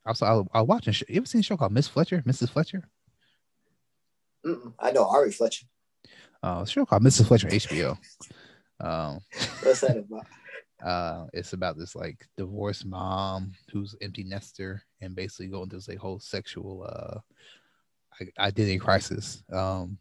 also 0.05 0.49
I, 0.55 0.59
I 0.59 0.61
was 0.63 0.69
watching. 0.69 0.91
a 0.91 0.95
show- 0.95 1.07
You 1.09 1.17
ever 1.19 1.27
seen 1.27 1.41
a 1.41 1.45
show 1.45 1.57
called 1.57 1.73
Miss 1.73 1.89
Fletcher? 1.89 2.23
Mrs. 2.27 2.51
Fletcher? 2.51 2.83
Mm-mm. 4.47 4.73
I 4.79 4.91
know 4.91 5.07
Ari 5.09 5.31
Fletcher. 5.33 5.67
Uh, 6.43 6.65
show 6.65 6.85
called 6.85 7.03
Mrs. 7.05 7.29
Fletcher 7.29 7.49
HBO. 7.49 7.97
Um, 8.81 9.21
What's 9.63 9.81
that 9.83 9.97
about? 9.99 10.27
uh, 10.85 11.27
it's 11.33 11.53
about 11.53 11.79
this 11.79 11.95
like 11.95 12.27
divorced 12.37 12.85
mom 12.85 13.53
who's 13.73 13.95
empty 14.03 14.25
nester 14.25 14.83
and 15.01 15.15
basically 15.15 15.47
going 15.47 15.69
through 15.69 15.79
this 15.79 15.89
like 15.89 15.99
whole 15.99 16.19
sexual 16.19 16.85
uh 16.89 17.19
identity 18.41 18.79
crisis. 18.79 19.45
Um, 19.53 19.97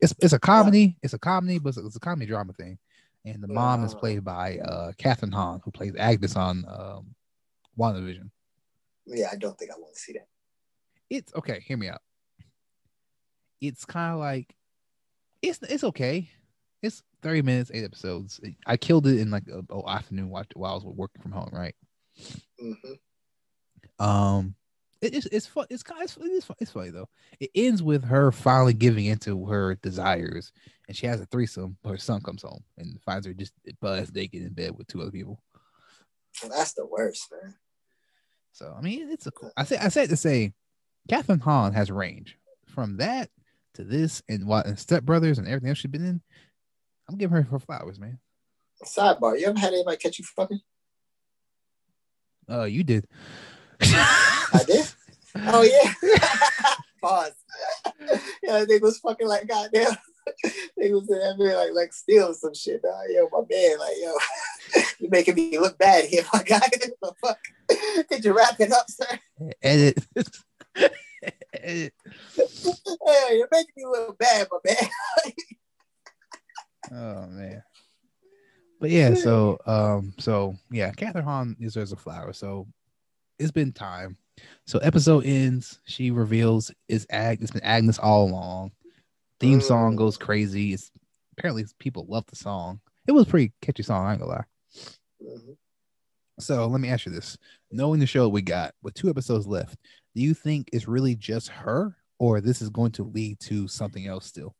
it's 0.00 0.14
it's 0.20 0.32
a 0.32 0.38
comedy. 0.38 0.96
It's 1.02 1.14
a 1.14 1.18
comedy, 1.18 1.58
but 1.58 1.70
it's 1.70 1.78
a, 1.78 1.86
it's 1.86 1.96
a 1.96 2.00
comedy 2.00 2.26
drama 2.26 2.52
thing. 2.52 2.78
And 3.24 3.42
the 3.42 3.48
mom 3.48 3.84
is 3.84 3.94
Ah. 3.94 3.98
played 3.98 4.24
by 4.24 4.58
uh 4.58 4.92
Kathryn 4.92 5.32
Hahn, 5.32 5.60
who 5.64 5.70
plays 5.70 5.94
Agnes 5.98 6.36
on 6.36 6.64
um 6.68 7.14
WandaVision. 7.78 8.30
Yeah, 9.06 9.28
I 9.32 9.36
don't 9.36 9.58
think 9.58 9.70
I 9.70 9.78
want 9.78 9.94
to 9.94 10.00
see 10.00 10.12
that. 10.14 10.28
It's 11.10 11.32
okay. 11.34 11.60
Hear 11.60 11.76
me 11.76 11.88
out. 11.88 12.02
It's 13.60 13.84
kind 13.84 14.12
of 14.12 14.20
like 14.20 14.54
it's 15.42 15.62
it's 15.62 15.84
okay. 15.84 16.28
It's 16.82 17.02
30 17.22 17.42
minutes, 17.42 17.70
eight 17.72 17.84
episodes. 17.84 18.40
I 18.66 18.76
killed 18.76 19.06
it 19.06 19.18
in 19.18 19.30
like 19.30 19.44
a, 19.48 19.62
afternoon 19.88 20.28
while 20.28 20.44
I 20.54 20.74
was 20.74 20.84
working 20.84 21.22
from 21.22 21.32
home, 21.32 21.48
right? 21.50 21.74
Mm-hmm. 22.62 24.04
Um, 24.04 24.54
it, 25.00 25.14
it's 25.14 25.26
it's 25.26 25.46
fun. 25.46 25.66
It's 25.70 25.82
kind 25.82 26.02
of 26.02 26.16
it's, 26.20 26.46
it's 26.60 26.70
funny 26.70 26.90
though. 26.90 27.08
It 27.40 27.50
ends 27.54 27.82
with 27.82 28.04
her 28.04 28.32
finally 28.32 28.74
giving 28.74 29.06
into 29.06 29.46
her 29.46 29.76
desires, 29.76 30.52
and 30.88 30.96
she 30.96 31.06
has 31.06 31.20
a 31.20 31.26
threesome. 31.26 31.76
But 31.82 31.90
her 31.90 31.98
son 31.98 32.20
comes 32.22 32.42
home 32.42 32.62
and 32.78 33.00
finds 33.02 33.26
her 33.26 33.32
just 33.32 33.52
buzzed 33.80 34.14
naked 34.14 34.42
in 34.42 34.52
bed 34.52 34.76
with 34.76 34.86
two 34.86 35.02
other 35.02 35.10
people. 35.10 35.40
That's 36.42 36.74
the 36.74 36.86
worst, 36.86 37.28
man. 37.30 37.54
So 38.52 38.74
I 38.76 38.80
mean, 38.80 39.10
it's 39.10 39.26
a 39.26 39.30
cool. 39.30 39.52
I 39.56 39.64
say 39.64 39.76
I 39.76 39.88
said 39.88 40.10
to 40.10 40.16
say, 40.16 40.52
Kathryn 41.10 41.40
Hahn 41.40 41.72
has 41.72 41.90
range 41.90 42.38
from 42.66 42.98
that 42.98 43.30
to 43.74 43.84
this 43.84 44.22
and 44.28 44.46
what 44.46 44.66
and 44.66 44.78
Step 44.78 45.02
Brothers 45.04 45.38
and 45.38 45.46
everything 45.46 45.70
else 45.70 45.78
she's 45.78 45.90
been 45.90 46.04
in. 46.04 46.20
I'm 47.08 47.18
giving 47.18 47.36
her 47.36 47.42
her 47.42 47.58
flowers, 47.58 47.98
man. 47.98 48.18
Sidebar: 48.84 49.38
You 49.38 49.46
ever 49.46 49.58
had 49.58 49.72
anybody 49.72 49.96
catch 49.96 50.18
you 50.18 50.24
fucking? 50.24 50.60
Uh, 52.48 52.64
you 52.64 52.84
did. 52.84 53.06
I 53.80 54.62
did. 54.66 54.86
Oh 55.36 55.62
yeah. 55.62 55.92
Pause. 57.02 57.32
yeah, 58.44 58.64
they 58.64 58.78
was 58.78 59.00
fucking 59.00 59.26
like 59.26 59.48
goddamn. 59.48 59.96
They 60.76 60.92
was 60.92 61.08
in 61.08 61.18
that 61.18 61.36
man 61.38 61.56
like 61.56 61.70
like 61.72 61.92
stealing 61.92 62.34
some 62.34 62.54
shit. 62.54 62.82
Dog. 62.82 62.92
Yo, 63.08 63.28
my 63.32 63.40
man, 63.48 63.78
like 63.78 63.94
yo, 64.00 64.82
you 64.98 65.08
making 65.08 65.34
me 65.36 65.58
look 65.58 65.78
bad 65.78 66.04
here, 66.04 66.24
my 66.32 66.42
guy. 66.42 66.58
the 67.02 67.12
fuck? 67.22 67.38
Could 68.08 68.24
you 68.24 68.36
wrap 68.36 68.58
it 68.58 68.72
up, 68.72 68.90
sir? 68.90 69.18
Edit. 69.62 69.98
Edit. 71.54 71.94
Hey, 72.36 73.36
you're 73.36 73.48
making 73.50 73.72
me 73.76 73.86
look 73.86 74.18
bad, 74.18 74.48
my 74.50 74.58
man. 74.64 74.90
Oh 76.92 77.26
man. 77.28 77.62
But 78.80 78.90
yeah, 78.90 79.14
so 79.14 79.58
um, 79.66 80.12
so 80.18 80.56
yeah, 80.70 80.90
Kathryn 80.90 81.24
Hahn 81.24 81.56
deserves 81.58 81.92
a 81.92 81.96
flower. 81.96 82.32
So 82.32 82.66
it's 83.38 83.52
been 83.52 83.72
time. 83.72 84.16
So 84.66 84.78
episode 84.80 85.24
ends. 85.24 85.80
She 85.84 86.10
reveals 86.10 86.70
it's 86.88 87.06
Ag. 87.10 87.40
It's 87.40 87.50
been 87.50 87.62
Agnes 87.62 87.98
all 87.98 88.28
along. 88.28 88.72
Theme 89.44 89.60
song 89.60 89.96
goes 89.96 90.16
crazy. 90.16 90.72
It's 90.72 90.90
apparently 91.36 91.64
people 91.78 92.06
love 92.08 92.24
the 92.26 92.36
song. 92.36 92.80
It 93.06 93.12
was 93.12 93.26
a 93.26 93.30
pretty 93.30 93.52
catchy 93.60 93.82
song. 93.82 94.06
I 94.06 94.12
ain't 94.12 94.20
gonna 94.20 94.32
lie. 94.32 94.44
Mhm. 95.22 95.56
So 96.40 96.66
let 96.66 96.80
me 96.80 96.88
ask 96.88 97.06
you 97.06 97.12
this: 97.12 97.36
Knowing 97.70 98.00
the 98.00 98.06
show 98.06 98.28
we 98.28 98.42
got 98.42 98.74
with 98.82 98.94
two 98.94 99.10
episodes 99.10 99.46
left, 99.46 99.78
do 100.14 100.22
you 100.22 100.34
think 100.34 100.70
it's 100.72 100.88
really 100.88 101.14
just 101.14 101.48
her, 101.48 101.96
or 102.18 102.40
this 102.40 102.62
is 102.62 102.70
going 102.70 102.92
to 102.92 103.04
lead 103.04 103.38
to 103.40 103.68
something 103.68 104.06
else 104.06 104.26
still? 104.26 104.54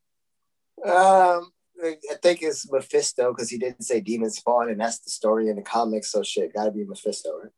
Um, 0.85 1.51
I 1.83 1.97
think 2.23 2.43
it's 2.43 2.71
Mephisto 2.71 3.33
because 3.33 3.51
he 3.51 3.59
didn't 3.59 3.83
say 3.83 4.01
demon 4.01 4.31
spawn, 4.31 4.69
and 4.71 4.81
that's 4.81 4.99
the 5.01 5.11
story 5.11 5.49
in 5.49 5.57
the 5.57 5.63
comics. 5.63 6.11
So 6.11 6.23
shit, 6.23 6.55
gotta 6.55 6.71
be 6.71 6.85
Mephisto, 6.85 7.39
right? 7.39 7.53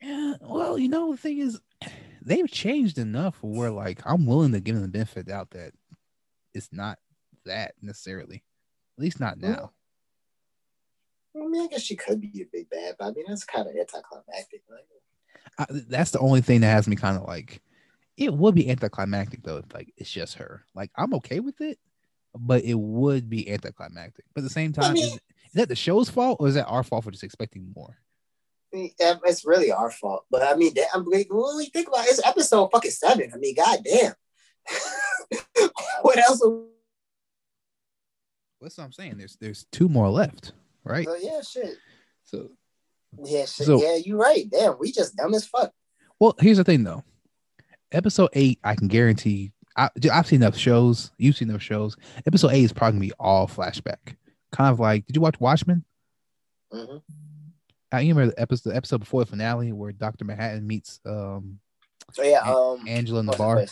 Yeah, 0.00 0.34
well, 0.40 0.76
you 0.78 0.88
know, 0.88 1.12
the 1.12 1.16
thing 1.16 1.38
is, 1.38 1.60
they've 2.20 2.50
changed 2.50 2.98
enough 2.98 3.42
where 3.42 3.70
like 3.70 4.00
I'm 4.04 4.26
willing 4.26 4.52
to 4.52 4.60
give 4.60 4.74
them 4.74 4.82
the 4.82 4.88
benefit 4.88 5.30
out 5.30 5.50
that 5.50 5.72
it's 6.54 6.68
not 6.72 6.98
that 7.44 7.74
necessarily. 7.80 8.42
At 8.98 9.02
least 9.02 9.20
not 9.20 9.38
now. 9.38 9.72
I 11.34 11.46
mean, 11.46 11.62
I 11.62 11.66
guess 11.66 11.82
she 11.82 11.96
could 11.96 12.20
be 12.20 12.42
a 12.42 12.46
big 12.52 12.68
bad, 12.68 12.96
but 12.98 13.06
I 13.06 13.12
mean, 13.12 13.24
that's 13.26 13.44
kind 13.44 13.66
of 13.66 13.74
anticlimactic. 13.74 14.62
Like, 14.70 14.86
I, 15.58 15.66
that's 15.88 16.10
the 16.10 16.18
only 16.18 16.42
thing 16.42 16.60
that 16.60 16.68
has 16.72 16.86
me 16.88 16.96
kind 16.96 17.16
of 17.16 17.24
like. 17.26 17.62
It 18.18 18.32
would 18.32 18.54
be 18.54 18.70
anticlimactic 18.70 19.42
though, 19.42 19.56
if 19.56 19.72
like 19.72 19.92
it's 19.96 20.10
just 20.10 20.34
her. 20.34 20.64
Like 20.74 20.90
I'm 20.96 21.14
okay 21.14 21.40
with 21.40 21.60
it, 21.62 21.78
but 22.38 22.62
it 22.64 22.74
would 22.74 23.30
be 23.30 23.50
anticlimactic. 23.50 24.26
But 24.34 24.42
at 24.42 24.44
the 24.44 24.50
same 24.50 24.72
time, 24.72 24.92
mean- 24.92 25.04
is, 25.04 25.14
is 25.14 25.20
that 25.54 25.68
the 25.68 25.74
show's 25.74 26.10
fault 26.10 26.36
or 26.40 26.48
is 26.48 26.54
that 26.54 26.66
our 26.66 26.82
fault 26.82 27.04
for 27.04 27.10
just 27.10 27.24
expecting 27.24 27.72
more? 27.74 27.96
I 28.74 28.90
it's 29.00 29.44
really 29.44 29.70
our 29.72 29.90
fault. 29.90 30.24
But 30.30 30.42
I 30.42 30.54
mean, 30.56 30.74
that- 30.74 30.88
I'm 30.94 31.04
like, 31.04 31.28
when 31.30 31.56
we 31.56 31.66
think 31.66 31.88
about 31.88 32.04
it, 32.04 32.10
it's 32.10 32.26
episode 32.26 32.70
fucking 32.70 32.90
seven. 32.90 33.30
I 33.34 33.38
mean, 33.38 33.54
goddamn. 33.54 34.12
what 36.02 36.18
else? 36.18 36.42
That's 38.60 38.78
what 38.78 38.84
I'm 38.84 38.92
saying. 38.92 39.16
There's 39.18 39.36
there's 39.40 39.66
two 39.72 39.88
more 39.88 40.08
left, 40.08 40.52
right? 40.84 41.06
So, 41.06 41.16
yeah, 41.20 41.40
shit. 41.42 41.76
So 42.24 42.50
Yeah, 43.24 43.44
shit. 43.46 43.66
So- 43.66 43.82
yeah, 43.82 43.96
you're 43.96 44.18
right. 44.18 44.48
Damn, 44.50 44.78
we 44.78 44.92
just 44.92 45.16
dumb 45.16 45.34
as 45.34 45.46
fuck. 45.46 45.72
Well, 46.20 46.34
here's 46.38 46.58
the 46.58 46.64
thing 46.64 46.84
though. 46.84 47.02
Episode 47.90 48.30
eight, 48.34 48.58
I 48.62 48.74
can 48.74 48.88
guarantee. 48.88 49.52
I, 49.76 49.88
I've 50.12 50.26
seen 50.26 50.42
enough 50.42 50.56
shows. 50.56 51.10
You've 51.18 51.36
seen 51.36 51.48
enough 51.50 51.62
shows. 51.62 51.96
Episode 52.26 52.50
eight 52.52 52.64
is 52.64 52.72
probably 52.72 52.98
gonna 52.98 53.06
be 53.08 53.12
all 53.18 53.48
flashback. 53.48 54.16
Kind 54.52 54.70
of 54.72 54.78
like, 54.80 55.06
did 55.06 55.16
you 55.16 55.22
watch 55.22 55.40
Watchmen? 55.40 55.84
hmm 56.70 56.98
I 57.90 58.00
remember 58.00 58.28
the 58.28 58.40
episode, 58.40 58.70
the 58.70 58.76
episode 58.76 59.00
before 59.00 59.22
the 59.22 59.30
finale 59.30 59.70
where 59.72 59.92
Doctor 59.92 60.24
Manhattan 60.24 60.66
meets 60.66 61.00
um 61.04 61.58
So 62.12 62.22
yeah, 62.22 62.40
um, 62.40 62.84
Angela 62.88 63.20
in 63.20 63.26
the 63.26 63.36
bar? 63.36 63.66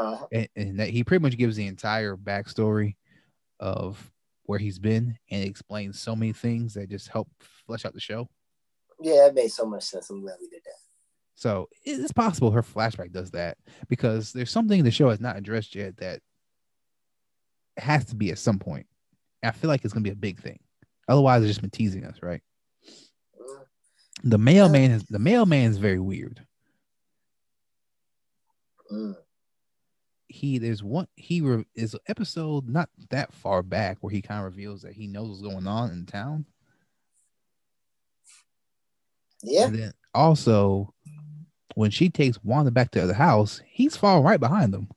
Uh, 0.00 0.26
and, 0.32 0.48
and 0.56 0.80
that 0.80 0.88
he 0.88 1.04
pretty 1.04 1.22
much 1.22 1.36
gives 1.36 1.56
the 1.56 1.66
entire 1.66 2.16
backstory 2.16 2.96
of 3.58 4.10
where 4.44 4.58
he's 4.58 4.78
been 4.78 5.16
and 5.30 5.44
explains 5.44 6.00
so 6.00 6.16
many 6.16 6.32
things 6.32 6.72
that 6.74 6.88
just 6.88 7.08
help 7.08 7.28
flesh 7.66 7.84
out 7.84 7.92
the 7.92 8.00
show. 8.00 8.26
yeah, 9.02 9.26
it 9.26 9.34
made 9.34 9.50
so 9.50 9.66
much 9.66 9.82
sense. 9.84 10.08
I'm 10.10 10.22
glad 10.22 10.36
we 10.40 10.48
did 10.48 10.62
that. 10.64 10.72
So 11.34 11.68
it- 11.84 12.00
it's 12.00 12.12
possible 12.12 12.50
her 12.50 12.62
flashback 12.62 13.12
does 13.12 13.30
that 13.32 13.58
because 13.88 14.32
there's 14.32 14.50
something 14.50 14.82
the 14.82 14.90
show 14.90 15.10
has 15.10 15.20
not 15.20 15.36
addressed 15.36 15.74
yet 15.74 15.96
that 15.98 16.20
has 17.76 18.06
to 18.06 18.16
be 18.16 18.30
at 18.30 18.38
some 18.38 18.58
point. 18.58 18.86
I 19.42 19.50
feel 19.52 19.68
like 19.68 19.84
it's 19.84 19.92
gonna 19.94 20.02
be 20.04 20.10
a 20.10 20.16
big 20.16 20.40
thing. 20.40 20.58
Otherwise, 21.08 21.42
it's 21.42 21.50
just 21.50 21.60
been 21.60 21.70
teasing 21.70 22.04
us, 22.04 22.22
right? 22.22 22.42
Mm. 23.40 23.64
The 24.24 24.38
mailman 24.38 24.90
is 24.92 25.04
the 25.04 25.18
mailman 25.18 25.70
is 25.70 25.76
very 25.78 26.00
weird. 26.00 26.46
Mm. 28.92 29.16
He 30.30 30.58
there's 30.58 30.82
one 30.82 31.08
he 31.16 31.40
re, 31.40 31.64
is 31.74 31.94
an 31.94 32.00
episode 32.06 32.68
not 32.68 32.88
that 33.10 33.32
far 33.32 33.62
back 33.62 33.98
where 34.00 34.12
he 34.12 34.22
kind 34.22 34.38
of 34.38 34.44
reveals 34.44 34.82
that 34.82 34.92
he 34.92 35.06
knows 35.06 35.28
what's 35.28 35.42
going 35.42 35.66
on 35.66 35.90
in 35.90 36.06
town. 36.06 36.46
Yeah. 39.42 39.66
And 39.66 39.78
then 39.78 39.92
also, 40.14 40.94
when 41.74 41.90
she 41.90 42.08
takes 42.08 42.42
Wanda 42.44 42.70
back 42.70 42.90
to 42.92 43.06
the 43.06 43.14
house, 43.14 43.60
he's 43.66 43.96
falling 43.96 44.24
right 44.24 44.40
behind 44.40 44.72
them. 44.72 44.88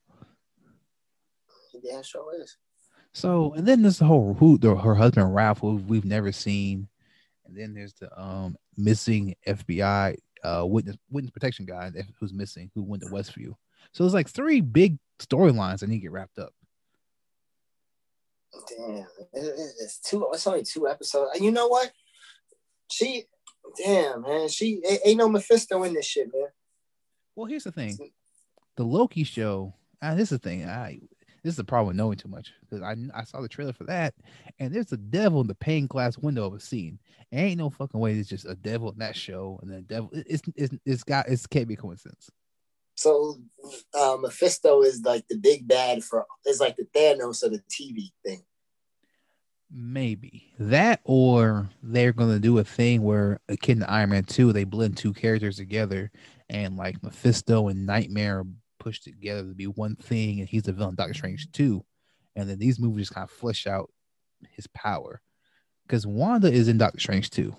Yeah, 1.82 2.02
sure 2.02 2.42
is. 2.42 2.58
So, 3.14 3.54
and 3.54 3.68
then 3.68 3.82
there's 3.82 4.00
the 4.00 4.06
whole 4.06 4.34
who 4.36 4.58
the, 4.58 4.76
her 4.76 4.96
husband 4.96 5.34
Ralph, 5.34 5.60
who 5.60 5.76
we've 5.76 6.06
never 6.06 6.32
seen, 6.32 6.88
and 7.46 7.58
then 7.58 7.74
there's 7.74 7.94
the 7.94 8.10
um 8.20 8.56
missing 8.78 9.36
FBI 9.48 10.18
uh 10.44 10.66
witness 10.66 10.98
witness 11.10 11.32
protection 11.32 11.66
guy 11.66 11.92
who's 12.20 12.34
missing, 12.34 12.72
who 12.74 12.84
went 12.84 13.04
to 13.04 13.10
Westview. 13.10 13.56
So 13.92 14.04
there's 14.04 14.14
like 14.14 14.30
three 14.30 14.62
big 14.62 14.98
storylines 15.26 15.80
that 15.80 15.88
need 15.90 15.98
to 15.98 16.02
get 16.02 16.12
wrapped 16.12 16.40
up. 16.40 16.54
Damn, 18.70 18.96
it- 18.98 19.08
it- 19.34 19.76
it's 19.82 20.00
two. 20.00 20.28
It's 20.32 20.46
only 20.48 20.64
two 20.64 20.88
episodes. 20.88 21.40
You 21.42 21.52
know 21.52 21.68
what? 21.68 21.92
She, 22.92 23.26
damn 23.78 24.22
man, 24.22 24.48
she 24.50 24.82
ain't, 24.88 25.02
ain't 25.06 25.18
no 25.18 25.28
Mephisto 25.28 25.82
in 25.84 25.94
this 25.94 26.06
shit, 26.06 26.32
man. 26.32 26.48
Well, 27.36 27.48
here's 27.48 27.64
the 27.64 27.72
thing: 27.72 27.98
the 28.76 28.84
Loki 28.84 29.24
show. 29.24 29.74
Uh, 30.02 30.14
this 30.16 30.32
is 30.32 30.40
the 30.40 30.50
thing. 30.50 30.66
I 30.66 31.00
this 31.44 31.54
is 31.54 31.58
the 31.58 31.64
problem 31.64 31.88
with 31.88 31.96
knowing 31.98 32.18
too 32.18 32.28
much 32.30 32.54
because 32.62 32.82
I 32.84 32.96
I 33.14 33.24
saw 33.24 33.42
the 33.42 33.48
trailer 33.50 33.74
for 33.74 33.86
that, 33.86 34.14
and 34.60 34.74
there's 34.74 34.92
a 34.92 34.98
devil 34.98 35.42
in 35.42 35.48
the 35.48 35.56
pane 35.56 35.88
glass 35.88 36.18
window 36.18 36.46
of 36.46 36.54
a 36.54 36.60
scene. 36.60 37.00
Ain't 37.32 37.58
no 37.58 37.72
fucking 37.72 38.00
way. 38.00 38.14
It's 38.14 38.30
just 38.30 38.46
a 38.46 38.56
devil 38.56 38.92
in 38.92 39.00
that 39.00 39.16
show, 39.16 39.58
and 39.64 39.72
then 39.72 39.84
devil. 39.84 40.10
It's 40.14 40.44
it's 40.56 40.76
it's 40.86 41.04
got 41.04 41.28
it 41.28 41.44
can't 41.50 41.68
be 41.68 41.76
coincidence. 41.76 42.30
So, 42.96 43.42
uh, 43.94 44.18
Mephisto 44.20 44.82
is 44.84 45.02
like 45.04 45.28
the 45.28 45.38
big 45.38 45.68
bad 45.68 46.04
for. 46.04 46.26
Is 46.46 46.60
like 46.60 46.76
the 46.76 46.86
Thanos 46.96 47.44
of 47.44 47.52
the 47.52 47.62
TV 47.70 48.12
thing. 48.26 48.44
Maybe 49.76 50.54
that, 50.60 51.00
or 51.04 51.70
they're 51.82 52.14
gonna 52.14 52.40
do 52.40 52.60
a 52.60 52.64
thing 52.64 53.02
where 53.02 53.40
akin 53.50 53.80
to 53.80 53.90
Iron 53.90 54.12
Man 54.12 54.24
two, 54.24 54.54
they 54.54 54.66
blend 54.66 54.98
two 54.98 55.14
characters 55.14 55.58
together, 55.58 56.12
and 56.50 56.78
like 56.78 57.02
Mephisto 57.02 57.70
and 57.70 57.86
Nightmare 57.86 58.42
are 58.42 58.46
pushed 58.80 59.04
together 59.04 59.42
to 59.42 59.56
be 59.56 59.66
one 59.66 59.96
thing, 59.96 60.40
and 60.40 60.48
he's 60.48 60.64
the 60.64 60.74
villain, 60.74 60.94
Doctor 60.94 61.16
Strange 61.16 61.52
two, 61.52 61.84
and 62.36 62.48
then 62.48 62.60
these 62.60 62.80
movies 62.80 63.10
kind 63.10 63.24
of 63.24 63.32
flesh 63.32 63.66
out 63.66 63.90
his 64.52 64.68
power, 64.68 65.22
because 65.88 66.06
Wanda 66.06 66.52
is 66.52 66.68
in 66.68 66.78
Doctor 66.78 67.00
Strange 67.00 67.32
two, 67.32 67.56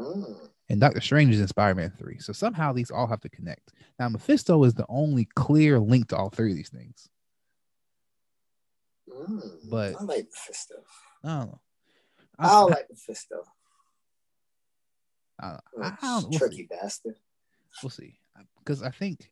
Mm. 0.00 0.49
And 0.70 0.80
Doctor 0.80 1.00
Strange 1.00 1.34
is 1.34 1.40
in 1.40 1.48
Spider 1.48 1.74
Man 1.74 1.92
three, 1.98 2.18
so 2.20 2.32
somehow 2.32 2.72
these 2.72 2.90
all 2.90 3.08
have 3.08 3.20
to 3.22 3.28
connect. 3.28 3.72
Now 3.98 4.08
Mephisto 4.08 4.62
is 4.64 4.72
the 4.72 4.86
only 4.88 5.26
clear 5.34 5.78
link 5.78 6.08
to 6.08 6.16
all 6.16 6.30
three 6.30 6.52
of 6.52 6.56
these 6.56 6.70
things. 6.70 7.08
Mm. 9.12 9.68
But- 9.68 9.96
I 10.00 10.04
like 10.04 10.26
Mephisto. 10.30 10.76
I 11.24 11.28
don't 11.28 11.46
know. 11.48 11.60
I, 12.38 12.46
I, 12.46 12.48
don't 12.48 12.70
like 12.70 12.86
Mephisto. 12.88 13.36
I, 15.38 15.58
Mm, 15.76 15.84
I 15.84 15.96
don't, 16.00 16.22
we'll 16.22 16.32
see. 16.32 16.38
tricky 16.38 16.68
bastard. 16.70 17.16
we'll 17.82 17.90
see 17.90 18.18
because 18.58 18.82
I 18.82 18.90
think 18.90 19.30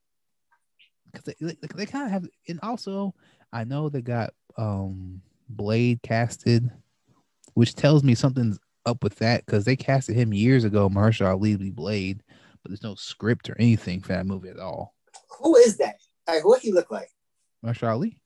because 1.07 1.24
they, 1.24 1.34
they, 1.41 1.57
they 1.74 1.86
kind 1.86 2.07
of 2.07 2.11
have 2.12 2.26
and 2.49 2.59
also 2.62 3.14
I 3.53 3.64
know 3.64 3.89
they 3.89 4.03
got 4.03 4.34
um 4.57 5.22
Blade 5.49 6.01
casted, 6.03 6.70
which 7.55 7.74
tells 7.74 8.03
me 8.05 8.14
something's 8.14 8.59
up 8.89 9.05
with 9.05 9.16
that 9.16 9.45
because 9.47 9.64
they 9.64 9.76
casted 9.76 10.16
him 10.16 10.32
years 10.32 10.64
ago, 10.64 10.89
Mahershala 10.89 11.32
Ali 11.32 11.57
Blade, 11.70 12.22
but 12.62 12.70
there's 12.70 12.82
no 12.82 12.95
script 12.95 13.49
or 13.51 13.57
anything 13.59 14.01
for 14.01 14.09
that 14.09 14.26
movie 14.26 14.49
at 14.49 14.59
all. 14.59 14.95
Who 15.41 15.57
is 15.57 15.76
that? 15.76 15.97
Like, 16.26 16.45
what 16.45 16.61
he 16.61 16.72
look 16.72 16.91
like? 16.91 17.11
Mahershala 17.64 17.93
Ali, 17.93 18.18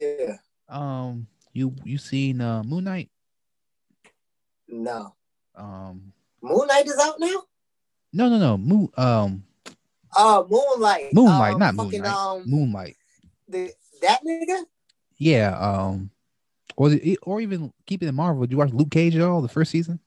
Yeah. 0.00 0.36
um, 0.68 1.26
you 1.52 1.74
you 1.84 1.98
seen 1.98 2.40
uh, 2.40 2.62
Moon 2.62 2.84
Knight? 2.84 3.10
No. 4.68 5.14
Um, 5.54 6.12
Moon 6.42 6.66
Knight 6.66 6.86
is 6.86 6.98
out 7.00 7.18
now. 7.18 7.42
no, 8.12 8.28
no, 8.28 8.38
no, 8.38 8.58
Moon, 8.58 8.88
um, 8.96 9.44
Uh, 10.16 10.44
Moonlight. 10.48 11.12
Moonlight, 11.14 11.54
um, 11.54 11.58
not 11.60 11.74
fucking, 11.74 12.02
Moonlight, 12.02 12.16
Um, 12.18 12.42
Moonlight. 12.46 12.96
the, 13.48 13.72
that 14.02 14.20
nigga. 14.26 14.64
Yeah, 15.18 15.56
um, 15.58 16.10
or 16.76 16.88
the, 16.88 17.18
or 17.22 17.40
even 17.40 17.72
keeping 17.86 18.06
it 18.06 18.10
in 18.10 18.14
Marvel. 18.14 18.42
Did 18.42 18.52
you 18.52 18.58
watch 18.58 18.72
Luke 18.72 18.90
Cage 18.90 19.16
at 19.16 19.22
all? 19.22 19.42
The 19.42 19.48
first 19.48 19.70
season. 19.70 20.00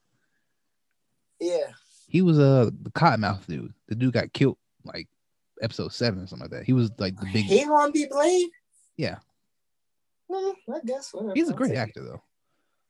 Yeah. 1.39 1.71
He 2.07 2.21
was 2.21 2.39
uh 2.39 2.69
the 2.81 2.91
cottonmouth 2.91 3.45
dude. 3.47 3.73
The 3.87 3.95
dude 3.95 4.13
got 4.13 4.33
killed 4.33 4.57
like 4.83 5.07
episode 5.61 5.93
seven 5.93 6.23
or 6.23 6.27
something 6.27 6.45
like 6.45 6.51
that. 6.51 6.65
He 6.65 6.73
was 6.73 6.91
like 6.97 7.19
the 7.19 7.27
big. 7.31 7.45
He 7.45 7.65
gonna 7.65 7.91
be 7.91 8.05
Blade. 8.09 8.49
Yeah. 8.95 9.17
I 10.31 10.53
guess. 10.85 11.13
Whatever. 11.13 11.33
He's 11.35 11.49
a 11.49 11.53
great 11.53 11.75
actor 11.75 12.03
though. 12.03 12.21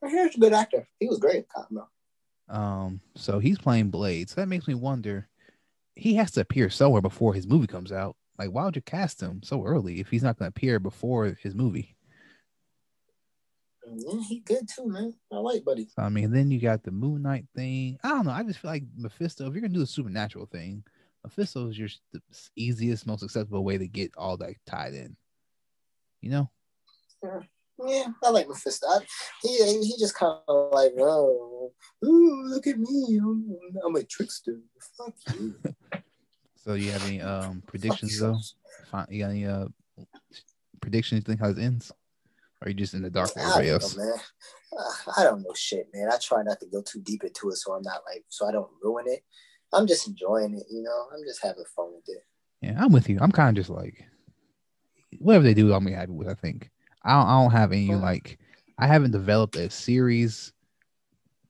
He's 0.07 0.35
a 0.35 0.39
good 0.39 0.53
actor. 0.53 0.87
He 0.99 1.07
was 1.07 1.19
great 1.19 1.45
Cottonmouth. 1.49 1.87
Um, 2.49 3.01
so 3.15 3.39
he's 3.39 3.57
playing 3.57 3.89
Blade. 3.89 4.29
So 4.29 4.35
that 4.41 4.47
makes 4.47 4.67
me 4.67 4.73
wonder. 4.73 5.27
He 5.95 6.13
has 6.15 6.31
to 6.31 6.41
appear 6.41 6.69
somewhere 6.69 7.01
before 7.01 7.33
his 7.33 7.47
movie 7.47 7.67
comes 7.67 7.91
out. 7.91 8.15
Like, 8.37 8.51
why 8.51 8.65
would 8.65 8.75
you 8.75 8.83
cast 8.83 9.19
him 9.19 9.41
so 9.43 9.65
early 9.65 9.99
if 9.99 10.09
he's 10.09 10.21
not 10.21 10.37
going 10.37 10.51
to 10.51 10.55
appear 10.55 10.79
before 10.79 11.35
his 11.41 11.55
movie? 11.55 11.95
Yeah, 13.95 14.19
he 14.27 14.39
good 14.39 14.67
too, 14.73 14.87
man. 14.87 15.13
I 15.31 15.37
like 15.37 15.63
Buddy. 15.63 15.87
I 15.97 16.09
mean, 16.09 16.31
then 16.31 16.51
you 16.51 16.59
got 16.59 16.83
the 16.83 16.91
Moon 16.91 17.21
Knight 17.21 17.45
thing. 17.55 17.97
I 18.03 18.09
don't 18.09 18.25
know. 18.25 18.31
I 18.31 18.43
just 18.43 18.59
feel 18.59 18.71
like 18.71 18.83
Mephisto. 18.95 19.47
If 19.47 19.53
you're 19.53 19.61
gonna 19.61 19.73
do 19.73 19.79
the 19.79 19.87
supernatural 19.87 20.45
thing, 20.45 20.83
Mephisto 21.23 21.67
is 21.67 21.77
your 21.77 21.89
the 22.13 22.21
easiest, 22.55 23.07
most 23.07 23.23
acceptable 23.23 23.63
way 23.63 23.77
to 23.77 23.87
get 23.87 24.11
all 24.17 24.37
that 24.37 24.55
tied 24.65 24.93
in. 24.93 25.15
You 26.21 26.31
know. 26.31 26.49
Yeah, 27.85 28.07
I 28.23 28.29
like 28.29 28.47
Mephisto. 28.47 28.87
I, 28.87 28.99
he 29.41 29.57
he 29.83 29.95
just 29.99 30.15
kind 30.15 30.39
of 30.47 30.71
like, 30.71 30.93
oh, 30.99 31.71
ooh, 32.05 32.43
look 32.45 32.67
at 32.67 32.79
me, 32.79 33.19
I'm, 33.85 33.95
a 33.95 34.03
trickster. 34.03 34.59
Fuck 34.97 35.13
you. 35.35 35.55
So 36.63 36.73
you 36.73 36.91
have 36.91 37.05
any 37.05 37.21
um 37.21 37.63
predictions 37.65 38.19
though? 38.19 38.37
you. 39.09 39.19
Got 39.21 39.29
any 39.29 39.45
uh 39.45 39.67
predictions? 40.81 41.19
You 41.19 41.23
think 41.23 41.39
how 41.39 41.47
it 41.47 41.57
ends? 41.57 41.93
Or 42.61 42.65
are 42.67 42.69
you 42.69 42.75
just 42.75 42.93
in 42.93 43.01
the 43.01 43.09
dark 43.09 43.29
I 43.37 43.41
everybody 43.41 43.67
don't 43.67 43.83
else? 43.83 43.97
know, 43.97 44.03
man. 44.05 44.19
I 45.17 45.23
don't 45.23 45.41
know 45.43 45.53
shit, 45.55 45.87
man. 45.93 46.09
I 46.11 46.17
try 46.17 46.43
not 46.43 46.59
to 46.59 46.65
go 46.67 46.81
too 46.81 47.01
deep 47.01 47.23
into 47.23 47.49
it, 47.49 47.55
so 47.57 47.73
I'm 47.73 47.83
not 47.83 48.01
like, 48.11 48.23
so 48.29 48.47
I 48.47 48.51
don't 48.51 48.69
ruin 48.83 49.05
it. 49.07 49.23
I'm 49.73 49.87
just 49.87 50.07
enjoying 50.07 50.53
it, 50.55 50.63
you 50.69 50.81
know. 50.81 51.05
I'm 51.13 51.23
just 51.27 51.41
having 51.43 51.63
fun 51.75 51.93
with 51.93 52.07
it. 52.07 52.23
Yeah, 52.61 52.75
I'm 52.83 52.91
with 52.91 53.09
you. 53.09 53.17
I'm 53.21 53.31
kind 53.31 53.49
of 53.49 53.61
just 53.61 53.69
like 53.69 54.05
whatever 55.19 55.43
they 55.43 55.53
do, 55.53 55.71
I'll 55.73 55.79
be 55.79 55.91
happy 55.91 56.11
with. 56.11 56.27
I 56.27 56.33
think 56.33 56.69
I 57.03 57.11
don't, 57.13 57.27
I 57.29 57.41
don't 57.41 57.51
have 57.51 57.71
any 57.71 57.93
like 57.95 58.39
I 58.79 58.87
haven't 58.87 59.11
developed 59.11 59.55
a 59.55 59.69
series 59.69 60.51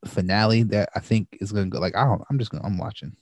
finale 0.05 0.63
that 0.63 0.89
I 0.95 0.99
think 0.99 1.37
is 1.39 1.51
gonna 1.51 1.67
go. 1.67 1.79
Like 1.79 1.95
I 1.95 2.03
don't. 2.03 2.21
I'm 2.29 2.39
just 2.39 2.51
gonna. 2.51 2.63
I'm 2.65 2.77
watching. 2.77 3.15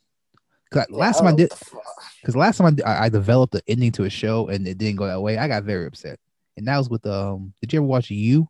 Cause 0.72 0.86
Yeah, 0.90 0.98
last 0.98 1.20
time 1.20 1.28
I 1.28 1.32
did, 1.32 1.52
know 1.52 1.56
what 1.56 1.60
the 1.60 1.66
fuck. 1.66 1.84
because 2.22 2.36
last 2.36 2.58
time 2.58 2.68
I, 2.68 2.72
did- 2.72 2.86
I 2.86 3.06
I 3.06 3.10
developed 3.10 3.56
an 3.56 3.62
ending 3.68 3.92
to 3.94 4.04
a 4.06 4.10
show 4.10 4.48
and 4.48 4.68
it 4.68 4.78
didn't 4.78 4.98
go 4.98 5.06
that 5.08 5.22
way. 5.22 5.38
I 5.38 5.48
got 5.48 5.64
very 5.64 5.86
upset. 5.86 6.20
And 6.58 6.68
that 6.68 6.78
was 6.78 6.90
with 6.90 7.06
um. 7.06 7.54
Did 7.62 7.74
you 7.74 7.80
ever 7.80 7.86
watch 7.86 8.10
You? 8.10 8.48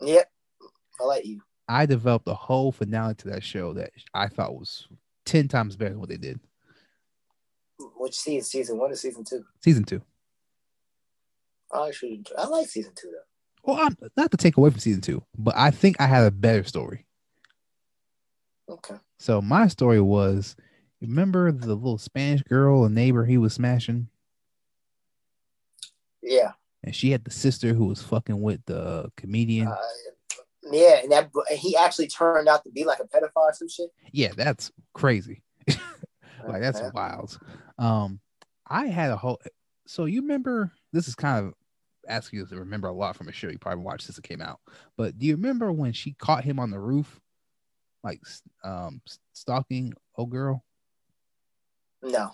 Yep, 0.00 0.30
I 1.00 1.04
like 1.04 1.24
you. 1.24 1.40
I 1.68 1.86
developed 1.86 2.28
a 2.28 2.34
whole 2.34 2.72
finale 2.72 3.14
to 3.16 3.28
that 3.28 3.44
show 3.44 3.72
that 3.74 3.90
I 4.14 4.28
thought 4.28 4.54
was 4.54 4.88
ten 5.24 5.48
times 5.48 5.76
better 5.76 5.90
than 5.90 6.00
what 6.00 6.08
they 6.08 6.16
did. 6.16 6.40
Which 7.96 8.14
season? 8.14 8.44
Season 8.44 8.78
one 8.78 8.90
or 8.90 8.96
season 8.96 9.24
two? 9.24 9.44
Season 9.60 9.84
two. 9.84 10.02
I 11.72 11.90
should. 11.90 12.28
I 12.36 12.46
like 12.46 12.68
season 12.68 12.92
two 12.94 13.10
though. 13.10 13.72
Well, 13.72 13.86
I'm, 13.86 13.96
not 14.16 14.30
to 14.32 14.36
take 14.36 14.56
away 14.56 14.70
from 14.70 14.80
season 14.80 15.00
two, 15.00 15.22
but 15.38 15.54
I 15.56 15.70
think 15.70 16.00
I 16.00 16.06
had 16.06 16.26
a 16.26 16.30
better 16.30 16.64
story. 16.64 17.06
Okay. 18.68 18.96
So 19.18 19.40
my 19.40 19.68
story 19.68 20.00
was, 20.00 20.56
remember 21.00 21.52
the 21.52 21.74
little 21.74 21.98
Spanish 21.98 22.42
girl, 22.42 22.84
a 22.84 22.90
neighbor 22.90 23.24
he 23.24 23.38
was 23.38 23.54
smashing, 23.54 24.08
Yeah. 26.22 26.52
and 26.84 26.94
she 26.94 27.10
had 27.10 27.24
the 27.24 27.30
sister 27.30 27.74
who 27.74 27.86
was 27.86 28.02
fucking 28.02 28.40
with 28.40 28.60
the 28.66 29.10
comedian. 29.16 29.68
Uh, 29.68 29.76
yeah, 30.70 31.00
and 31.02 31.10
that 31.12 31.30
and 31.50 31.58
he 31.58 31.76
actually 31.76 32.06
turned 32.08 32.48
out 32.48 32.62
to 32.64 32.70
be 32.70 32.84
like 32.84 33.00
a 33.00 33.04
pedophile 33.04 33.30
or 33.48 33.52
some 33.52 33.68
shit. 33.68 33.90
yeah, 34.12 34.32
that's 34.36 34.70
crazy. 34.94 35.42
like 35.68 36.60
that's 36.60 36.78
Okay. 36.78 36.90
wild. 36.94 37.38
Um, 37.78 38.20
I 38.68 38.86
had 38.86 39.10
a 39.10 39.16
whole. 39.16 39.40
So 39.86 40.04
you 40.04 40.20
remember? 40.22 40.70
This 40.92 41.08
is 41.08 41.14
kind 41.14 41.44
of 41.46 41.54
asking 42.08 42.40
you 42.40 42.46
to 42.46 42.56
remember 42.56 42.88
a 42.88 42.92
lot 42.92 43.16
from 43.16 43.28
a 43.28 43.32
show 43.32 43.48
you 43.48 43.58
probably 43.58 43.82
watched 43.84 44.04
since 44.06 44.18
it 44.18 44.24
came 44.24 44.40
out. 44.40 44.60
But 44.96 45.18
do 45.18 45.26
you 45.26 45.34
remember 45.36 45.72
when 45.72 45.92
she 45.92 46.12
caught 46.14 46.44
him 46.44 46.58
on 46.58 46.70
the 46.70 46.78
roof, 46.78 47.20
like 48.04 48.20
um 48.64 49.00
stalking 49.32 49.92
old 50.16 50.30
girl? 50.30 50.64
No. 52.02 52.30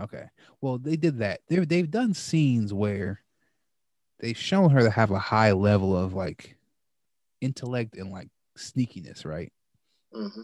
Okay. 0.00 0.24
Well, 0.60 0.78
they 0.78 0.96
did 0.96 1.18
that. 1.18 1.40
They 1.48 1.58
they've 1.60 1.90
done 1.90 2.14
scenes 2.14 2.72
where 2.74 3.20
they've 4.20 4.36
shown 4.36 4.70
her 4.70 4.80
to 4.80 4.90
have 4.90 5.10
a 5.10 5.18
high 5.18 5.52
level 5.52 5.96
of 5.96 6.14
like 6.14 6.56
intellect 7.40 7.96
and 7.96 8.10
like 8.10 8.28
sneakiness, 8.58 9.24
right? 9.24 9.52
hmm 10.12 10.42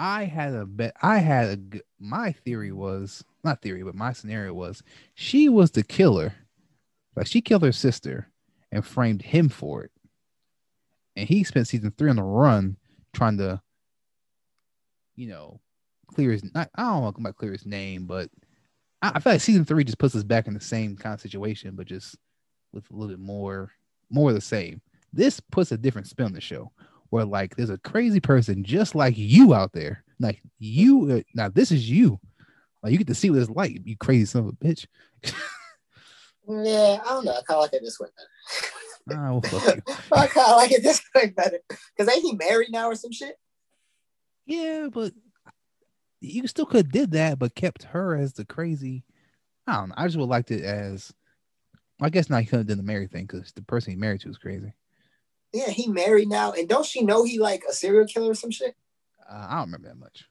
I 0.00 0.26
had 0.26 0.54
a 0.54 0.64
bet. 0.64 0.94
I 1.02 1.18
had 1.18 1.72
a. 1.74 1.80
My 1.98 2.30
theory 2.30 2.70
was 2.70 3.24
not 3.42 3.62
theory, 3.62 3.82
but 3.82 3.96
my 3.96 4.12
scenario 4.12 4.54
was 4.54 4.82
she 5.14 5.48
was 5.48 5.72
the 5.72 5.82
killer. 5.82 6.34
Like 7.16 7.26
she 7.26 7.40
killed 7.40 7.62
her 7.64 7.72
sister 7.72 8.30
and 8.70 8.86
framed 8.86 9.22
him 9.22 9.48
for 9.48 9.82
it, 9.82 9.90
and 11.16 11.28
he 11.28 11.42
spent 11.42 11.66
season 11.66 11.92
three 11.98 12.10
on 12.10 12.16
the 12.16 12.22
run 12.22 12.76
trying 13.12 13.38
to 13.38 13.60
you 15.16 15.28
know, 15.28 15.60
clear 16.06 16.30
his 16.32 16.44
not 16.54 16.70
I 16.76 16.82
don't 16.82 17.02
know 17.02 17.08
about 17.08 17.36
clear 17.36 17.52
his 17.52 17.66
name, 17.66 18.06
but 18.06 18.30
I, 19.00 19.20
feel 19.20 19.32
like 19.32 19.40
season 19.40 19.64
three 19.64 19.84
just 19.84 19.98
puts 19.98 20.14
us 20.14 20.24
back 20.24 20.46
in 20.46 20.54
the 20.54 20.60
same 20.60 20.96
kind 20.96 21.14
of 21.14 21.20
situation, 21.20 21.76
but 21.76 21.86
just 21.86 22.16
with 22.72 22.90
a 22.90 22.94
little 22.94 23.08
bit 23.08 23.20
more 23.20 23.72
more 24.10 24.30
of 24.30 24.34
the 24.34 24.40
same. 24.40 24.80
This 25.12 25.40
puts 25.40 25.72
a 25.72 25.78
different 25.78 26.08
spin 26.08 26.26
on 26.26 26.32
the 26.32 26.40
show 26.40 26.72
where 27.10 27.24
like 27.24 27.56
there's 27.56 27.70
a 27.70 27.78
crazy 27.78 28.20
person 28.20 28.64
just 28.64 28.94
like 28.94 29.14
you 29.16 29.54
out 29.54 29.72
there. 29.72 30.04
Like 30.18 30.42
you 30.58 31.22
now 31.34 31.48
this 31.48 31.70
is 31.70 31.88
you. 31.88 32.18
Like 32.82 32.92
you 32.92 32.98
get 32.98 33.06
to 33.08 33.14
see 33.14 33.30
what 33.30 33.40
it's 33.40 33.50
like, 33.50 33.80
you 33.84 33.96
crazy 33.96 34.24
son 34.24 34.42
of 34.42 34.48
a 34.48 34.52
bitch. 34.52 34.86
Yeah, 36.48 36.98
I 37.04 37.08
don't 37.08 37.24
know. 37.24 37.32
I 37.32 37.42
kind 37.42 37.56
of 37.56 37.62
like 37.62 37.74
it 37.74 37.82
this 37.82 38.00
way 38.00 38.08
better. 38.16 38.28
Ah, 39.10 39.32
well. 39.32 39.42
I 40.12 40.26
kind 40.26 40.50
of 40.50 40.56
like 40.56 40.70
it 40.70 40.82
this 40.82 41.00
way 41.14 41.28
better. 41.28 41.60
Because 41.68 42.14
ain't 42.14 42.22
he 42.22 42.34
married 42.34 42.70
now 42.70 42.88
or 42.88 42.94
some 42.94 43.10
shit? 43.10 43.38
Yeah, 44.44 44.88
but 44.92 45.14
you 46.20 46.46
still 46.46 46.66
could 46.66 46.86
have 46.86 46.92
did 46.92 47.12
that, 47.12 47.38
but 47.38 47.54
kept 47.54 47.84
her 47.84 48.16
as 48.16 48.32
the 48.32 48.44
crazy. 48.44 49.04
I 49.66 49.76
don't 49.76 49.90
know. 49.90 49.94
I 49.98 50.06
just 50.06 50.18
would 50.18 50.28
liked 50.28 50.50
it 50.50 50.64
as. 50.64 51.12
I 52.00 52.10
guess 52.10 52.30
not. 52.30 52.42
He 52.42 52.46
could 52.46 52.60
have 52.60 52.66
done 52.66 52.76
the 52.76 52.82
married 52.84 53.10
thing 53.10 53.26
because 53.26 53.52
the 53.52 53.62
person 53.62 53.92
he 53.92 53.96
married 53.96 54.20
to 54.20 54.28
was 54.28 54.38
crazy. 54.38 54.72
Yeah, 55.52 55.70
he 55.70 55.88
married 55.88 56.28
now. 56.28 56.52
And 56.52 56.68
don't 56.68 56.86
she 56.86 57.02
know 57.02 57.24
he 57.24 57.38
like 57.38 57.64
a 57.68 57.72
serial 57.72 58.06
killer 58.06 58.30
or 58.30 58.34
some 58.34 58.50
shit? 58.50 58.76
Uh, 59.28 59.46
I 59.48 59.56
don't 59.56 59.66
remember 59.66 59.88
that 59.88 59.98
much. 59.98 60.24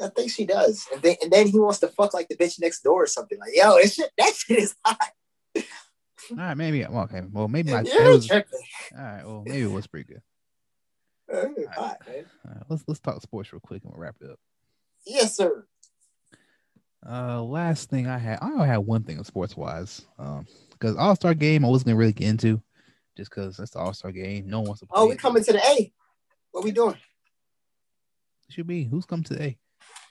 I 0.00 0.08
think 0.08 0.30
she 0.30 0.46
does. 0.46 0.86
And 0.92 1.02
then, 1.02 1.16
and 1.22 1.32
then 1.32 1.48
he 1.48 1.58
wants 1.58 1.80
to 1.80 1.88
fuck 1.88 2.14
like 2.14 2.28
the 2.28 2.36
bitch 2.36 2.60
next 2.60 2.82
door 2.82 3.02
or 3.02 3.06
something. 3.06 3.38
Like, 3.38 3.50
yo, 3.54 3.76
it's 3.76 3.94
shit, 3.94 4.10
that 4.16 4.34
shit 4.36 4.58
is 4.58 4.76
hot. 4.84 5.10
All 6.30 6.36
right, 6.36 6.56
maybe. 6.56 6.84
Well, 6.88 7.04
okay. 7.04 7.22
Well, 7.30 7.48
maybe 7.48 7.72
my. 7.72 7.80
You're 7.86 8.12
was, 8.12 8.30
all 8.30 8.42
right. 8.96 9.24
Well, 9.24 9.44
maybe 9.46 9.62
it 9.62 9.70
was 9.70 9.86
pretty 9.86 10.12
good. 10.12 10.22
Uh, 11.32 11.48
it's 11.56 11.74
hot, 11.74 11.98
man. 12.06 12.24
All 12.46 12.54
right, 12.54 12.62
let's 12.68 12.84
let's 12.86 13.00
talk 13.00 13.20
sports 13.22 13.52
real 13.52 13.60
quick 13.60 13.82
and 13.84 13.92
we'll 13.92 14.02
wrap 14.02 14.16
it 14.20 14.30
up. 14.30 14.38
Yes, 15.08 15.34
sir. 15.36 15.64
Uh, 17.08 17.42
last 17.42 17.88
thing 17.88 18.06
I 18.06 18.18
had, 18.18 18.38
I 18.42 18.50
only 18.50 18.66
had 18.68 18.78
one 18.78 19.02
thing 19.02 19.18
of 19.18 19.26
sports 19.26 19.56
wise. 19.56 20.04
Um, 20.18 20.46
because 20.72 20.96
All 20.96 21.16
Star 21.16 21.34
game 21.34 21.64
I 21.64 21.68
wasn't 21.68 21.86
gonna 21.88 21.96
really 21.96 22.12
get 22.12 22.28
into, 22.28 22.60
just 23.16 23.30
because 23.30 23.56
that's 23.56 23.70
the 23.70 23.78
All 23.78 23.94
Star 23.94 24.12
game. 24.12 24.48
No 24.48 24.58
one 24.60 24.68
wants 24.68 24.80
to. 24.80 24.86
Oh, 24.90 25.06
we 25.06 25.12
it. 25.14 25.18
coming 25.18 25.42
to 25.42 25.52
the 25.52 25.58
A. 25.64 25.92
What 26.52 26.64
we 26.64 26.70
doing? 26.72 26.96
Should 28.50 28.66
be 28.66 28.84
who's 28.84 29.04
come 29.06 29.22
today? 29.22 29.58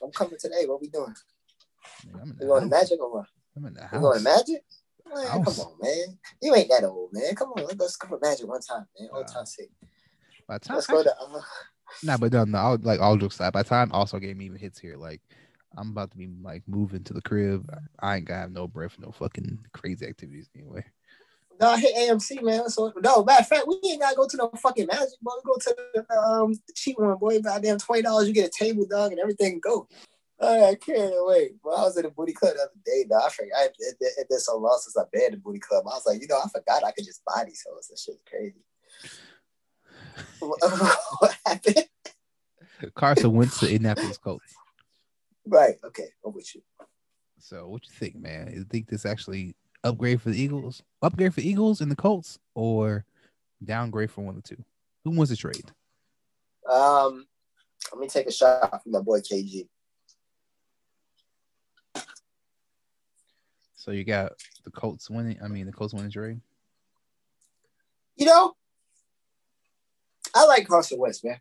I'm 0.02 0.10
coming 0.10 0.38
to 0.38 0.48
the 0.48 0.54
A. 0.56 0.68
What 0.68 0.80
we 0.80 0.88
doing? 0.88 1.14
I'm 2.14 2.30
in 2.30 2.36
We 2.40 2.46
going 2.46 2.68
to 2.68 2.76
house. 2.76 2.82
Magic 2.82 3.00
or 3.00 3.12
what? 3.12 3.26
I'm 3.56 3.66
in 3.66 3.74
the 3.74 3.88
We 3.92 3.98
going 3.98 4.22
to 4.22 4.28
house. 4.30 4.46
Magic? 4.48 4.64
Man, 5.14 5.44
come 5.44 5.54
on, 5.60 5.72
man. 5.80 6.18
You 6.42 6.54
ain't 6.54 6.68
that 6.68 6.84
old, 6.84 7.10
man. 7.12 7.34
Come 7.34 7.52
on, 7.52 7.64
let's 7.78 7.96
go 7.96 8.08
to 8.08 8.18
Magic 8.20 8.46
one 8.46 8.60
time, 8.60 8.86
man. 8.98 9.08
Old 9.12 9.24
Uh, 9.24 9.28
time 9.28 9.46
sake. 9.46 9.70
By 10.46 10.58
the 10.58 10.64
time, 10.66 10.74
Let's 10.76 10.86
go 10.86 11.02
to. 11.02 11.14
Uh, 11.20 11.40
Nah, 12.02 12.16
but 12.16 12.32
no, 12.32 12.44
no, 12.44 12.58
I'll, 12.58 12.78
like 12.78 13.00
all 13.00 13.16
jokes 13.16 13.34
aside, 13.36 13.52
by 13.52 13.62
the 13.62 13.68
time 13.68 13.90
All 13.92 14.06
Star 14.06 14.20
game 14.20 14.40
even 14.42 14.58
hits 14.58 14.78
here, 14.78 14.96
like 14.96 15.20
I'm 15.76 15.90
about 15.90 16.10
to 16.12 16.16
be 16.16 16.28
like 16.42 16.62
moving 16.66 17.04
to 17.04 17.12
the 17.12 17.22
crib. 17.22 17.68
I 18.00 18.16
ain't 18.16 18.26
gonna 18.26 18.40
have 18.40 18.52
no 18.52 18.66
breath, 18.66 18.96
no 18.98 19.10
fucking 19.10 19.58
crazy 19.72 20.06
activities 20.06 20.48
anyway. 20.54 20.84
no, 21.60 21.68
I 21.70 21.80
hit 21.80 21.94
AMC, 21.96 22.42
man. 22.42 22.68
So 22.68 22.92
no, 23.00 23.24
matter 23.24 23.42
of 23.42 23.48
fact, 23.48 23.66
we 23.66 23.80
ain't 23.84 24.00
gotta 24.00 24.16
go 24.16 24.26
to 24.28 24.36
no 24.36 24.50
fucking 24.56 24.86
Magic, 24.86 25.20
boy. 25.20 25.32
We 25.44 25.50
go 25.50 25.58
to 25.58 25.76
the 25.94 26.18
um 26.18 26.52
the 26.52 26.72
cheap 26.74 26.98
one, 26.98 27.18
boy. 27.18 27.40
Goddamn 27.40 27.78
twenty 27.78 28.02
dollars, 28.02 28.28
you 28.28 28.34
get 28.34 28.48
a 28.48 28.64
table, 28.64 28.86
dog, 28.88 29.12
and 29.12 29.20
everything 29.20 29.60
go. 29.62 29.88
I 30.40 30.76
can't 30.80 31.12
wait. 31.26 31.52
Well, 31.64 31.78
I 31.78 31.82
was 31.82 31.96
in 31.96 32.04
the 32.04 32.10
booty 32.10 32.32
club 32.32 32.54
the 32.54 32.62
other 32.62 32.70
day, 32.86 33.04
dog. 33.08 33.22
I 33.26 33.30
forgot. 33.30 33.58
I, 33.58 33.64
it, 33.64 33.96
it, 34.00 34.12
it 34.18 34.28
been 34.28 34.38
so 34.38 34.56
long 34.56 34.78
since 34.80 34.96
I've 34.96 35.10
been 35.10 35.32
the 35.32 35.36
booty 35.36 35.58
club. 35.58 35.84
I 35.84 35.94
was 35.94 36.06
like, 36.06 36.20
you 36.20 36.28
know, 36.28 36.38
I 36.38 36.48
forgot 36.48 36.84
I 36.84 36.92
could 36.92 37.04
just 37.04 37.22
these 37.44 37.66
hoes. 37.68 37.88
That 37.88 37.98
shit's 37.98 38.22
crazy. 38.28 38.62
what, 40.40 41.36
happened? 41.46 41.84
Carson 42.94 43.32
went 43.32 43.52
to 43.54 43.66
Indianapolis 43.66 44.18
Colts. 44.18 44.54
Right. 45.46 45.76
Okay. 45.84 46.08
I'm 46.24 46.32
with 46.32 46.54
you. 46.54 46.62
So 47.38 47.68
what 47.68 47.86
you 47.86 47.92
think, 47.92 48.16
man? 48.16 48.52
You 48.54 48.64
think 48.64 48.88
this 48.88 49.06
actually 49.06 49.54
upgrade 49.84 50.20
for 50.20 50.30
the 50.30 50.40
Eagles? 50.40 50.82
Upgrade 51.02 51.34
for 51.34 51.40
Eagles 51.40 51.80
and 51.80 51.90
the 51.90 51.96
Colts, 51.96 52.38
or 52.54 53.04
downgrade 53.64 54.10
for 54.10 54.22
one 54.22 54.36
of 54.36 54.42
the 54.42 54.56
two? 54.56 54.64
Who 55.04 55.10
wants 55.10 55.30
to 55.30 55.36
trade? 55.36 55.70
Um, 56.70 57.26
let 57.92 58.00
me 58.00 58.08
take 58.08 58.26
a 58.26 58.32
shot 58.32 58.82
from 58.82 58.92
my 58.92 59.00
boy 59.00 59.20
KG. 59.20 59.68
So 63.76 63.92
you 63.92 64.04
got 64.04 64.32
the 64.64 64.70
Colts 64.70 65.08
winning. 65.08 65.38
I 65.42 65.48
mean, 65.48 65.66
the 65.66 65.72
Colts 65.72 65.94
winning 65.94 66.10
trade. 66.10 66.40
You 68.16 68.26
know, 68.26 68.54
I 70.34 70.46
like 70.46 70.68
Carson 70.68 70.98
Wentz, 70.98 71.24
man. 71.24 71.40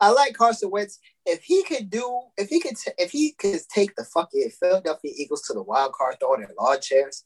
I 0.00 0.10
like 0.10 0.34
Carson 0.34 0.70
Wentz. 0.70 0.98
If 1.26 1.42
he 1.42 1.62
could 1.64 1.90
do, 1.90 2.20
if 2.36 2.48
he 2.48 2.60
could, 2.60 2.76
t- 2.76 2.92
if 2.98 3.10
he 3.10 3.32
could 3.32 3.60
take 3.72 3.94
the 3.96 4.04
fucking 4.04 4.50
Philadelphia 4.60 5.12
Eagles 5.16 5.42
to 5.42 5.54
the 5.54 5.62
wild 5.62 5.92
card, 5.92 6.16
throwing 6.20 6.40
their 6.40 6.50
lawn 6.58 6.78
chairs, 6.80 7.24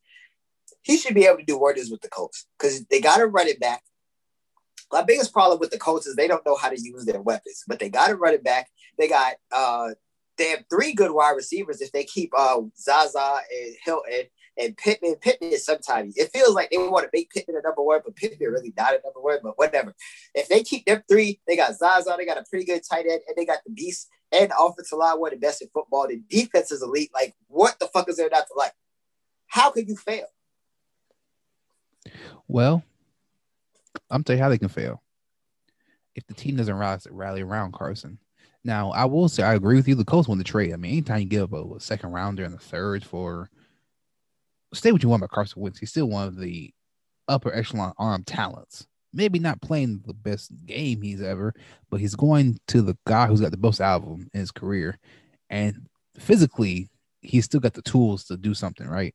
he 0.82 0.96
should 0.96 1.14
be 1.14 1.26
able 1.26 1.38
to 1.38 1.44
do 1.44 1.58
wonders 1.58 1.90
with 1.90 2.00
the 2.00 2.08
Colts 2.08 2.46
because 2.58 2.84
they 2.86 3.00
got 3.00 3.18
to 3.18 3.26
run 3.26 3.48
it 3.48 3.60
back. 3.60 3.82
My 4.92 5.02
biggest 5.02 5.32
problem 5.32 5.58
with 5.58 5.70
the 5.70 5.78
Colts 5.78 6.06
is 6.06 6.16
they 6.16 6.28
don't 6.28 6.46
know 6.46 6.56
how 6.56 6.70
to 6.70 6.80
use 6.80 7.04
their 7.04 7.20
weapons, 7.20 7.64
but 7.66 7.78
they 7.78 7.90
got 7.90 8.08
to 8.08 8.16
run 8.16 8.34
it 8.34 8.44
back. 8.44 8.68
They 8.98 9.08
got, 9.08 9.34
uh, 9.52 9.90
they 10.38 10.50
have 10.50 10.64
three 10.70 10.94
good 10.94 11.10
wide 11.10 11.32
receivers 11.36 11.80
if 11.80 11.92
they 11.92 12.04
keep 12.04 12.32
uh 12.36 12.60
Zaza 12.78 13.40
and 13.50 13.74
Hilton 13.84 14.24
and 14.58 14.76
Pittman. 14.76 15.16
Pittman 15.16 15.52
is 15.52 15.64
sometimes 15.64 16.16
it 16.16 16.30
feels 16.32 16.54
like 16.54 16.70
they 16.70 16.78
want 16.78 17.04
to 17.04 17.10
make 17.12 17.30
Pittman 17.30 17.56
a 17.56 17.62
number 17.62 17.82
one, 17.82 18.00
but 18.04 18.16
Pittman 18.16 18.50
really 18.50 18.72
not 18.76 18.94
a 18.94 19.00
number 19.04 19.20
one. 19.20 19.38
But 19.42 19.56
whatever. 19.58 19.94
If 20.34 20.48
they 20.48 20.62
keep 20.62 20.86
them 20.86 21.02
three, 21.08 21.40
they 21.46 21.56
got 21.56 21.76
Zaza, 21.76 22.14
they 22.16 22.26
got 22.26 22.38
a 22.38 22.44
pretty 22.48 22.64
good 22.64 22.82
tight 22.88 23.06
end, 23.06 23.20
and 23.26 23.36
they 23.36 23.44
got 23.44 23.58
the 23.64 23.72
beast 23.72 24.08
and 24.32 24.52
offensive 24.58 24.98
line 24.98 25.18
one 25.18 25.32
of 25.32 25.40
the 25.40 25.46
best 25.46 25.62
in 25.62 25.68
football. 25.72 26.08
The 26.08 26.20
defense 26.28 26.72
is 26.72 26.82
elite. 26.82 27.10
Like, 27.14 27.34
what 27.46 27.78
the 27.78 27.86
fuck 27.86 28.08
is 28.08 28.16
there 28.16 28.28
not 28.30 28.46
to 28.48 28.54
like? 28.56 28.72
How 29.46 29.70
could 29.70 29.88
you 29.88 29.96
fail? 29.96 30.26
Well, 32.46 32.82
I'm 34.10 34.24
tell 34.24 34.36
you 34.36 34.42
how 34.42 34.48
they 34.48 34.58
can 34.58 34.68
fail. 34.68 35.02
If 36.14 36.26
the 36.26 36.34
team 36.34 36.56
doesn't 36.56 36.74
rise 36.74 37.06
rally 37.10 37.42
around 37.42 37.72
Carson. 37.72 38.18
Now, 38.64 38.90
I 38.90 39.04
will 39.04 39.28
say 39.28 39.44
I 39.44 39.54
agree 39.54 39.76
with 39.76 39.86
you. 39.86 39.94
The 39.94 40.04
Colts 40.04 40.28
won 40.28 40.38
the 40.38 40.44
trade. 40.44 40.72
I 40.72 40.76
mean, 40.76 40.92
anytime 40.92 41.20
you 41.20 41.26
give 41.26 41.42
up 41.42 41.52
a, 41.52 41.76
a 41.76 41.80
second 41.80 42.10
rounder 42.10 42.44
and 42.44 42.54
a 42.54 42.58
third 42.58 43.04
for 43.04 43.48
stay 44.74 44.92
what 44.92 45.02
you 45.02 45.08
want 45.08 45.20
about 45.20 45.30
Carson 45.34 45.62
Wentz, 45.62 45.78
he's 45.78 45.90
still 45.90 46.06
one 46.06 46.28
of 46.28 46.38
the 46.38 46.72
upper 47.26 47.54
echelon 47.54 47.92
arm 47.98 48.24
talents. 48.24 48.86
Maybe 49.12 49.38
not 49.38 49.62
playing 49.62 50.02
the 50.06 50.14
best 50.14 50.52
game 50.66 51.00
he's 51.02 51.22
ever, 51.22 51.54
but 51.90 52.00
he's 52.00 52.14
going 52.14 52.58
to 52.68 52.82
the 52.82 52.96
guy 53.06 53.26
who's 53.26 53.40
got 53.40 53.50
the 53.50 53.56
most 53.56 53.80
out 53.80 54.02
of 54.02 54.08
him 54.08 54.28
in 54.34 54.40
his 54.40 54.50
career. 54.50 54.98
And 55.48 55.86
physically, 56.18 56.90
he's 57.22 57.46
still 57.46 57.60
got 57.60 57.72
the 57.72 57.82
tools 57.82 58.24
to 58.24 58.36
do 58.36 58.52
something, 58.52 58.86
right? 58.86 59.14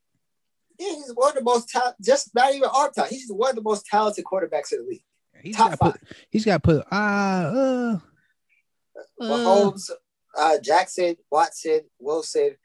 Yeah, 0.80 0.90
he's 0.90 1.12
one 1.14 1.30
of 1.30 1.36
the 1.36 1.44
most 1.44 1.70
talented, 1.70 2.04
just 2.04 2.34
not 2.34 2.54
even 2.54 2.70
arm 2.74 2.92
talent. 2.94 3.14
He's 3.14 3.32
one 3.32 3.52
of 3.52 3.56
the 3.56 3.62
most 3.62 3.86
talented 3.86 4.26
quarterbacks 4.26 4.74
in 4.74 4.80
the 4.80 4.90
league. 4.90 5.04
He's 5.42 5.56
Top 5.56 5.70
got 5.70 5.80
five. 5.80 5.92
put 5.94 6.02
he's 6.32 6.46
got 6.46 6.64
put 6.64 6.86
uh 6.92 6.96
uh 6.96 8.00
Uh. 9.20 9.26
Mahomes, 9.26 9.90
uh, 10.38 10.58
Jackson, 10.60 11.16
Watson, 11.32 11.82
Wilson, 12.00 12.56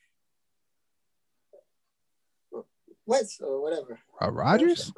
Wentz, 3.08 3.40
or 3.40 3.60
whatever. 3.62 3.98
uh, 4.22 4.30
Rodgers. 4.30 4.92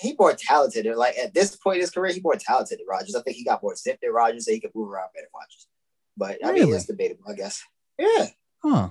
He 0.00 0.14
more 0.18 0.34
talented. 0.34 0.84
Like 0.96 1.16
at 1.16 1.32
this 1.32 1.54
point 1.56 1.76
in 1.76 1.80
his 1.82 1.90
career, 1.90 2.12
he 2.12 2.20
more 2.20 2.34
talented 2.36 2.80
than 2.80 2.86
Rodgers. 2.88 3.14
I 3.14 3.22
think 3.22 3.36
he 3.36 3.44
got 3.44 3.62
more 3.62 3.76
zip 3.76 3.98
than 4.02 4.10
Rodgers, 4.12 4.44
so 4.44 4.52
he 4.52 4.58
could 4.60 4.72
move 4.74 4.90
around 4.90 5.08
better 5.14 5.26
than 5.32 5.40
Rodgers. 5.40 5.68
But 6.16 6.38
I 6.44 6.52
mean, 6.52 6.64
Really? 6.64 6.76
it's 6.76 6.86
debatable, 6.86 7.24
I 7.28 7.34
guess. 7.34 7.62
Yeah, 7.98 8.26
Huh. 8.62 8.90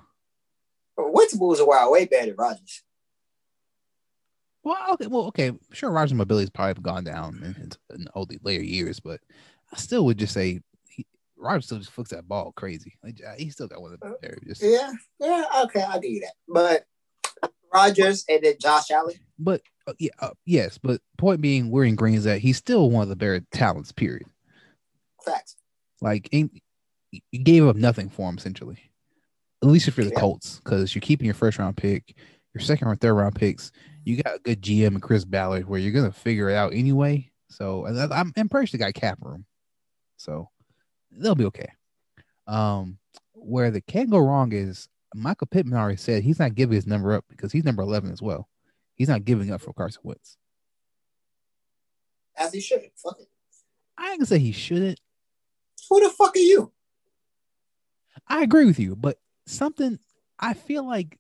Wentz 0.98 1.36
moves 1.38 1.60
a 1.60 1.66
while 1.66 1.91
way 1.91 2.06
better 2.06 2.28
than 2.28 2.36
Rodgers. 2.38 2.84
Well, 4.64 4.94
okay. 4.94 5.08
Well, 5.08 5.26
okay. 5.26 5.52
Sure, 5.74 5.91
Rodgers' 5.91 6.14
mobility's 6.14 6.50
probably 6.50 6.82
gone 6.82 7.04
down 7.04 7.41
in, 7.44 7.72
in 8.00 8.08
all 8.14 8.26
the 8.26 8.40
later 8.44 8.64
years, 8.64 9.00
but 9.02 9.20
I 9.74 9.78
still 9.78 10.06
would 10.06 10.18
just 10.18 10.34
say 10.34 10.62
he, 10.88 11.06
Rodgers 11.36 11.66
still 11.66 11.80
just 11.80 11.91
flicks 11.91 12.12
that 12.12 12.28
ball 12.30 12.54
crazy. 12.56 12.98
Like, 13.04 13.20
uh, 13.28 13.34
he 13.38 13.50
still 13.50 13.68
got 13.68 13.82
one 13.82 13.94
of 13.94 14.00
the. 14.00 14.38
Just, 14.48 14.62
Yeah, 14.64 14.94
yeah, 15.20 15.44
okay, 15.66 15.82
I'll 15.82 16.00
give 16.00 16.12
you 16.12 16.22
that. 16.22 16.34
But 16.48 16.86
Rodgers 17.74 18.26
and 18.30 18.44
then 18.44 18.56
Josh 18.60 18.91
Allen. 18.91 19.16
but 19.40 19.62
uh, 19.88 19.94
yeah, 20.00 20.12
uh, 20.20 20.32
yes. 20.45 20.78
But 20.78 21.02
point 21.18 21.41
being, 21.41 21.70
we're 21.70 21.86
in 21.86 21.95
green 21.95 22.16
is 22.16 22.24
that 22.24 22.40
he's 22.40 22.58
still 22.58 22.90
one 22.90 23.04
of 23.04 23.10
the 23.10 23.16
better 23.16 23.41
talents. 23.52 23.91
Period. 23.91 24.26
Facts. 25.24 25.56
Like, 26.02 26.30
ain't, 26.32 26.52
you 27.12 27.40
gave 27.40 27.66
up 27.68 27.76
nothing 27.76 28.10
for 28.10 28.30
him 28.30 28.38
essentially. 28.38 28.78
At 29.62 29.70
least 29.70 29.88
if 29.88 29.98
you're 29.98 30.06
the 30.06 30.12
Yeah. 30.12 30.20
Colts, 30.20 30.60
because 30.64 30.94
you're 30.94 31.02
keeping 31.02 31.26
your 31.26 31.34
first 31.34 31.58
round 31.58 31.78
pick, 31.78 32.16
your 32.54 32.62
second 32.62 32.88
or 32.88 32.95
third 32.95 33.14
round 33.14 33.36
picks. 33.36 33.72
You 34.06 34.22
got 34.22 34.36
a 34.36 34.40
good 34.40 34.62
GM 34.62 34.88
and 34.88 35.02
Chris 35.02 35.24
Ballard, 35.24 35.68
where 35.68 35.80
you're 35.80 35.94
gonna 35.94 36.12
figure 36.12 36.50
it 36.50 36.56
out 36.56 36.74
anyway. 36.74 37.32
So 37.50 37.86
I'm, 37.88 38.34
I'm 38.36 38.50
they 38.50 38.78
got 38.78 38.94
cap 38.94 39.20
room, 39.22 39.45
so 40.18 40.50
they'll 41.12 41.36
be 41.36 41.45
okay. 41.45 41.70
Um, 42.48 42.98
where 43.34 43.72
they 43.72 43.82
can 43.82 44.10
go 44.10 44.18
wrong 44.18 44.52
is 44.52 44.90
Michael 45.15 45.48
Pittman 45.48 45.77
already 45.77 45.98
said 45.98 46.23
he's 46.23 46.40
not 46.40 46.56
giving 46.56 46.76
his 46.76 46.88
number 46.88 47.14
up 47.14 47.26
because 47.30 47.52
he's 47.52 47.64
number 47.64 47.81
11 47.81 48.11
as 48.11 48.22
well. 48.22 48.48
He's 48.95 49.10
not 49.10 49.26
giving 49.26 49.52
up 49.52 49.61
for 49.61 49.73
Carson 49.73 50.02
Wentz. 50.03 50.38
As 52.38 52.53
he 52.53 52.61
should. 52.61 52.81
Fuck 52.95 53.19
it. 53.19 53.27
I 53.98 54.10
ain't 54.10 54.19
gonna 54.19 54.26
say 54.26 54.40
he 54.40 54.52
shouldn't. 54.52 54.99
Who 55.90 55.99
the 56.02 56.10
fuck 56.10 56.35
are 56.35 56.40
you? 56.40 56.72
I 58.27 58.41
agree 58.41 58.65
with 58.65 58.80
you, 58.80 58.95
but 58.95 59.19
something 59.45 59.99
I 60.40 60.53
feel 60.53 60.88
like 60.88 61.19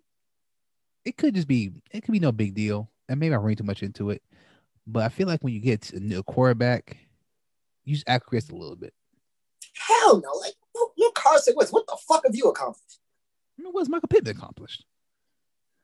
it 1.05 1.17
could 1.17 1.35
just 1.35 1.47
be 1.47 1.71
it 1.91 2.01
could 2.01 2.11
be 2.11 2.19
no 2.19 2.31
big 2.31 2.55
deal, 2.55 2.89
and 3.07 3.19
maybe 3.19 3.35
I'm 3.35 3.43
reading 3.43 3.63
too 3.63 3.67
much 3.67 3.83
into 3.83 4.09
it. 4.09 4.23
But 4.87 5.03
I 5.03 5.09
feel 5.09 5.27
like 5.27 5.43
when 5.43 5.53
you 5.53 5.59
get 5.59 5.93
a 5.93 5.99
new 5.99 6.23
quarterback, 6.23 6.97
you 7.83 7.95
just 7.95 8.09
acquiesce 8.09 8.49
a 8.49 8.55
little 8.55 8.75
bit. 8.75 8.93
Hell 9.75 10.21
no. 10.21 10.31
Like, 10.39 10.53
you're 10.97 11.11
Carson 11.11 11.53
Wentz. 11.55 11.71
What 11.71 11.87
the 11.87 11.97
fuck 12.07 12.23
have 12.25 12.35
you 12.35 12.49
accomplished? 12.49 12.99
I 13.59 13.63
mean, 13.63 13.71
what's 13.73 13.89
Michael 13.89 14.07
Pittman 14.09 14.35
accomplished? 14.37 14.85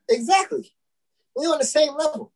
Exactly. 0.10 0.74
We're 1.36 1.52
on 1.52 1.60
the 1.60 1.66
same 1.66 1.96
level. 1.96 2.34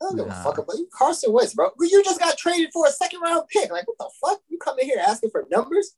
I 0.00 0.06
don't 0.06 0.16
give 0.16 0.26
Nah. 0.28 0.40
a 0.40 0.44
fuck 0.44 0.58
about 0.58 0.76
you. 0.78 0.88
Carson 0.92 1.32
Wentz, 1.32 1.54
bro. 1.54 1.70
You 1.80 2.02
just 2.04 2.20
got 2.20 2.36
traded 2.36 2.70
for 2.72 2.86
a 2.86 2.90
second 2.90 3.20
round 3.20 3.48
pick. 3.48 3.70
Like, 3.70 3.86
what 3.86 3.98
the 3.98 4.10
fuck? 4.20 4.40
You 4.48 4.58
coming 4.58 4.84
here 4.86 4.98
asking 5.06 5.30
for 5.30 5.46
numbers? 5.50 5.92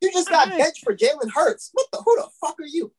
You 0.00 0.10
just 0.12 0.28
got 0.28 0.44
Alright. 0.46 0.58
benched 0.58 0.84
for 0.84 0.94
Jalen 0.96 1.30
Hurts. 1.34 1.70
What 1.72 1.86
the 1.92 1.98
who 1.98 2.16
the 2.16 2.28
fuck 2.40 2.58
are 2.60 2.66
you? 2.66 2.92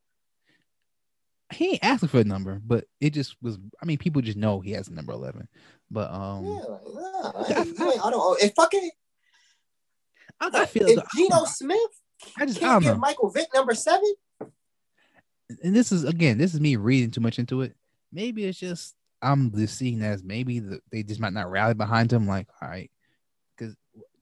He 1.53 1.71
ain't 1.71 1.83
asking 1.83 2.09
for 2.09 2.19
a 2.19 2.23
number, 2.23 2.61
but 2.65 2.85
it 3.01 3.09
just 3.11 3.35
was. 3.41 3.57
I 3.81 3.85
mean, 3.85 3.97
people 3.97 4.21
just 4.21 4.37
know 4.37 4.59
he 4.61 4.71
has 4.71 4.87
a 4.87 4.93
number 4.93 5.11
eleven. 5.11 5.47
But 5.89 6.11
um, 6.11 6.45
Yeah, 6.45 6.51
like, 6.51 6.81
nah, 6.93 7.31
I, 7.35 7.63
you 7.63 7.91
ain't- 7.91 8.05
I 8.05 8.09
don't 8.09 8.41
if 8.41 8.53
fucking 8.55 8.89
I, 10.39 10.49
I 10.53 10.65
feel 10.65 10.87
if 10.87 10.99
Geno 11.15 11.43
Smith 11.45 11.79
I 12.37 12.45
just 12.45 12.57
I 12.59 12.61
can't 12.61 12.83
don't 12.83 12.93
give. 12.93 12.99
Michael 12.99 13.29
Vick 13.31 13.47
number 13.53 13.73
seven, 13.75 14.13
and 15.63 15.75
this 15.75 15.91
is 15.91 16.03
again, 16.03 16.37
this 16.37 16.53
is 16.53 16.59
me 16.59 16.75
reading 16.75 17.11
too 17.11 17.21
much 17.21 17.39
into 17.39 17.61
it. 17.61 17.75
Maybe 18.11 18.45
it's 18.45 18.59
just 18.59 18.95
I'm 19.21 19.51
just 19.55 19.77
seeing 19.77 20.01
as 20.01 20.23
maybe 20.23 20.59
the, 20.59 20.81
they 20.91 21.03
just 21.03 21.19
might 21.19 21.33
not 21.33 21.49
rally 21.49 21.73
behind 21.73 22.11
him. 22.11 22.27
Like, 22.27 22.47
all 22.61 22.69
right, 22.69 22.91
because 23.57 23.75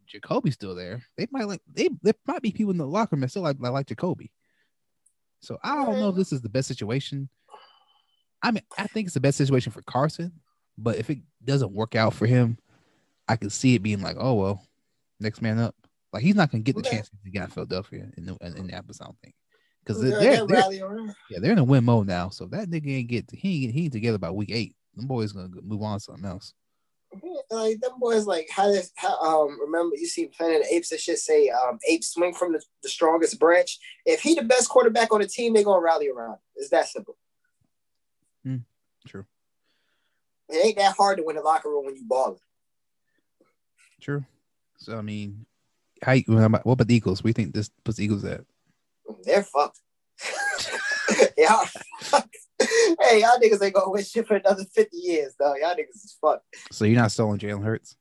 Jacoby's 0.05 0.55
still 0.55 0.75
there. 0.75 1.03
They 1.17 1.27
might 1.31 1.47
like 1.47 1.61
they 1.71 1.89
there 2.01 2.13
might 2.25 2.41
be 2.41 2.51
people 2.51 2.71
in 2.71 2.77
the 2.77 2.87
locker 2.87 3.15
room 3.15 3.21
that 3.21 3.29
still 3.29 3.43
like 3.43 3.57
like 3.59 3.87
Jacoby. 3.87 4.31
So 5.41 5.57
I 5.63 5.75
don't 5.75 5.99
know 5.99 6.09
if 6.09 6.15
this 6.15 6.33
is 6.33 6.41
the 6.41 6.49
best 6.49 6.67
situation. 6.67 7.29
I 8.41 8.51
mean, 8.51 8.63
I 8.77 8.87
think 8.87 9.07
it's 9.07 9.13
the 9.13 9.19
best 9.19 9.37
situation 9.37 9.71
for 9.71 9.81
Carson, 9.81 10.33
but 10.77 10.97
if 10.97 11.09
it 11.09 11.19
doesn't 11.43 11.71
work 11.71 11.95
out 11.95 12.13
for 12.13 12.25
him, 12.25 12.57
I 13.27 13.35
can 13.35 13.49
see 13.49 13.75
it 13.75 13.83
being 13.83 14.01
like, 14.01 14.17
oh 14.19 14.33
well, 14.33 14.65
next 15.19 15.41
man 15.41 15.59
up. 15.59 15.75
Like 16.11 16.23
he's 16.23 16.35
not 16.35 16.51
gonna 16.51 16.63
get 16.63 16.75
the 16.75 16.81
Okay. 16.81 16.97
chance 16.97 17.09
he 17.23 17.31
got 17.31 17.45
in 17.45 17.49
Philadelphia 17.51 18.07
in 18.17 18.25
the 18.25 18.35
in 18.41 18.55
Indianapolis, 18.55 19.01
I 19.01 19.05
don't 19.05 19.19
think. 19.21 19.35
Because 19.89 20.03
they're, 20.03 20.19
they're, 20.19 20.45
they're 20.45 21.15
yeah, 21.31 21.39
they're 21.39 21.51
in 21.51 21.57
a 21.57 21.63
win 21.63 21.83
mode 21.83 22.05
now. 22.05 22.29
So 22.29 22.45
if 22.45 22.51
that 22.51 22.69
nigga 22.69 22.95
ain't 22.95 23.07
get 23.07 23.31
he 23.31 23.65
ain't, 23.65 23.73
he 23.73 23.85
ain't 23.85 23.93
together 23.93 24.19
by 24.19 24.29
week 24.29 24.51
eight. 24.51 24.75
Them 24.95 25.07
boys 25.07 25.31
gonna 25.31 25.49
move 25.63 25.81
on 25.81 25.97
to 25.97 26.03
something 26.03 26.25
else. 26.25 26.53
Like 27.49 27.79
them 27.79 27.93
boys, 27.97 28.27
like 28.27 28.47
how 28.51 28.67
this, 28.67 28.91
how 28.97 29.19
um 29.19 29.59
remember 29.59 29.95
you 29.95 30.05
see 30.05 30.27
Planet 30.27 30.67
Apes 30.69 30.91
and 30.91 31.01
shit 31.01 31.17
say 31.17 31.49
um 31.49 31.79
apes 31.89 32.09
swing 32.09 32.35
from 32.35 32.53
the, 32.53 32.61
the 32.83 32.89
strongest 32.89 33.39
branch. 33.39 33.79
If 34.05 34.21
he 34.21 34.35
the 34.35 34.43
best 34.43 34.69
quarterback 34.69 35.11
on 35.11 35.21
the 35.21 35.27
team, 35.27 35.55
they 35.55 35.63
gonna 35.63 35.81
rally 35.81 36.07
around. 36.07 36.37
It's 36.55 36.69
that 36.69 36.87
simple. 36.87 37.17
Mm, 38.45 38.61
True, 39.07 39.25
It 40.49 40.63
ain't 40.67 40.77
that 40.77 40.95
hard 40.97 41.17
to 41.17 41.23
win 41.23 41.35
the 41.35 41.41
locker 41.41 41.69
room 41.69 41.87
when 41.87 41.95
you 41.95 42.03
balling. 42.05 42.37
true. 43.99 44.23
So 44.77 44.99
I 44.99 45.01
mean, 45.01 45.47
how 46.03 46.11
you, 46.11 46.25
what 46.27 46.43
about, 46.43 46.65
what 46.67 46.73
about 46.73 46.87
the 46.87 46.95
Eagles? 46.95 47.23
We 47.23 47.33
think 47.33 47.55
this 47.55 47.71
puts 47.83 47.97
the 47.97 48.03
Eagles 48.03 48.23
at 48.23 48.41
They're 49.23 49.43
fucked. 49.43 49.79
y'all 51.37 51.65
fucked. 52.01 52.37
Hey, 52.59 53.21
y'all 53.21 53.39
niggas 53.39 53.63
ain't 53.63 53.73
gonna 53.73 53.89
win 53.89 54.03
shit 54.03 54.27
for 54.27 54.35
another 54.35 54.65
50 54.75 54.97
years, 54.97 55.33
though. 55.39 55.55
Y'all 55.55 55.75
niggas 55.75 55.95
is 55.95 56.17
fucked. 56.19 56.45
so 56.71 56.85
you're 56.85 56.99
not 56.99 57.11
selling 57.11 57.39
Jalen 57.39 57.63
Hurts. 57.63 57.95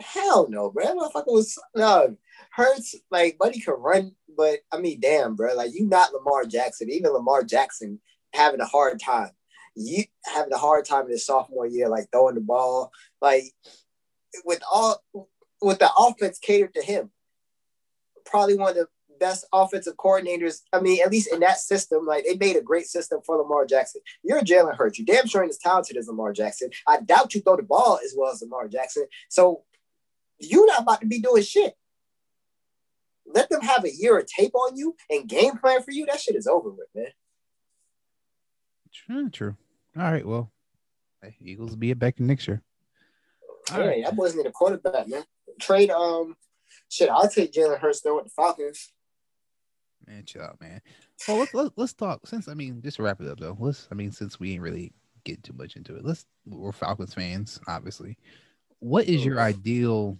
Hell 0.00 0.48
no, 0.48 0.70
bro. 0.70 0.84
That 0.84 0.96
motherfucker 0.96 1.32
was 1.32 1.58
no 1.74 2.16
hurts. 2.50 2.94
Like, 3.10 3.38
buddy 3.38 3.60
can 3.60 3.74
run, 3.74 4.12
but 4.36 4.60
I 4.72 4.78
mean, 4.78 5.00
damn, 5.00 5.34
bro. 5.34 5.54
Like, 5.54 5.74
you 5.74 5.86
not 5.86 6.12
Lamar 6.12 6.44
Jackson. 6.44 6.90
Even 6.90 7.12
Lamar 7.12 7.42
Jackson 7.42 8.00
having 8.32 8.60
a 8.60 8.66
hard 8.66 9.00
time. 9.00 9.30
You 9.74 10.04
having 10.24 10.52
a 10.52 10.58
hard 10.58 10.84
time 10.84 11.06
in 11.06 11.12
his 11.12 11.24
sophomore 11.24 11.66
year, 11.66 11.88
like 11.88 12.06
throwing 12.12 12.34
the 12.34 12.40
ball, 12.42 12.90
like 13.20 13.44
with 14.44 14.62
all 14.70 15.02
with 15.62 15.78
the 15.78 15.90
offense 15.96 16.38
catered 16.38 16.74
to 16.74 16.82
him. 16.82 17.10
Probably 18.26 18.54
one 18.54 18.70
of 18.70 18.76
the 18.76 18.86
best 19.22 19.46
offensive 19.52 19.96
coordinators. 19.96 20.62
I 20.72 20.80
mean, 20.80 21.00
at 21.04 21.10
least 21.12 21.32
in 21.32 21.38
that 21.40 21.58
system, 21.58 22.04
like 22.06 22.24
they 22.24 22.36
made 22.36 22.56
a 22.56 22.60
great 22.60 22.86
system 22.86 23.20
for 23.24 23.36
Lamar 23.36 23.64
Jackson. 23.66 24.00
You're 24.24 24.40
Jalen 24.40 24.76
Hurts. 24.76 24.98
You 24.98 25.04
damn 25.06 25.26
sure 25.28 25.42
ain't 25.42 25.50
as 25.50 25.58
talented 25.58 25.96
as 25.96 26.08
Lamar 26.08 26.32
Jackson. 26.32 26.70
I 26.88 27.00
doubt 27.00 27.34
you 27.34 27.40
throw 27.40 27.56
the 27.56 27.62
ball 27.62 28.00
as 28.04 28.14
well 28.16 28.32
as 28.32 28.42
Lamar 28.42 28.66
Jackson. 28.68 29.06
So 29.28 29.62
you're 30.40 30.66
not 30.66 30.82
about 30.82 31.00
to 31.02 31.06
be 31.06 31.20
doing 31.20 31.42
shit. 31.42 31.74
Let 33.24 33.48
them 33.48 33.60
have 33.60 33.84
a 33.84 33.94
year 33.94 34.18
of 34.18 34.26
tape 34.26 34.54
on 34.54 34.76
you 34.76 34.96
and 35.08 35.28
game 35.28 35.56
plan 35.58 35.82
for 35.82 35.92
you. 35.92 36.04
That 36.06 36.20
shit 36.20 36.34
is 36.34 36.48
over 36.48 36.70
with, 36.70 36.88
man. 36.94 37.06
True, 38.92 39.30
true. 39.30 39.56
All 39.96 40.02
right, 40.10 40.26
well, 40.26 40.50
Eagles 41.40 41.70
will 41.70 41.78
be 41.78 41.92
back 41.94 42.18
next 42.18 42.48
year. 42.48 42.62
All 43.70 43.76
Hey, 43.76 43.86
right. 43.86 44.04
that 44.04 44.16
wasn't 44.16 44.46
a 44.46 44.50
quarterback, 44.50 45.06
man. 45.08 45.22
Trade 45.60 45.90
um 45.90 46.34
shit. 46.88 47.08
I'll 47.08 47.28
take 47.28 47.52
Jalen 47.52 47.78
Hurts 47.78 48.00
there 48.00 48.14
with 48.14 48.24
the 48.24 48.30
Falcons. 48.30 48.92
Man, 50.06 50.24
chill 50.24 50.42
out, 50.42 50.60
man. 50.60 50.80
Well, 51.28 51.38
let's, 51.38 51.54
let's 51.54 51.70
let's 51.76 51.92
talk. 51.92 52.26
Since 52.26 52.48
I 52.48 52.54
mean, 52.54 52.82
just 52.82 52.96
to 52.96 53.02
wrap 53.02 53.20
it 53.20 53.28
up 53.28 53.38
though. 53.38 53.56
Let's. 53.58 53.88
I 53.90 53.94
mean, 53.94 54.12
since 54.12 54.40
we 54.40 54.52
ain't 54.52 54.62
really 54.62 54.92
get 55.24 55.42
too 55.42 55.52
much 55.54 55.76
into 55.76 55.96
it, 55.96 56.04
let's. 56.04 56.26
We're 56.46 56.72
Falcons 56.72 57.14
fans, 57.14 57.60
obviously. 57.68 58.18
What 58.80 59.06
is 59.06 59.24
your 59.24 59.40
ideal 59.40 60.18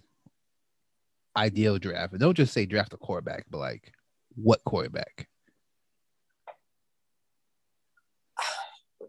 ideal 1.35 1.77
draft? 1.79 2.13
And 2.13 2.21
don't 2.21 2.37
just 2.37 2.53
say 2.53 2.65
draft 2.65 2.93
a 2.93 2.97
quarterback, 2.97 3.45
but 3.49 3.57
like 3.57 3.91
what 4.35 4.63
quarterback? 4.63 5.27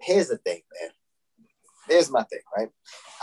Here's 0.01 0.28
the 0.28 0.38
thing, 0.38 0.60
man. 0.80 0.90
Here's 1.88 2.10
my 2.10 2.22
thing, 2.24 2.40
right? 2.56 2.68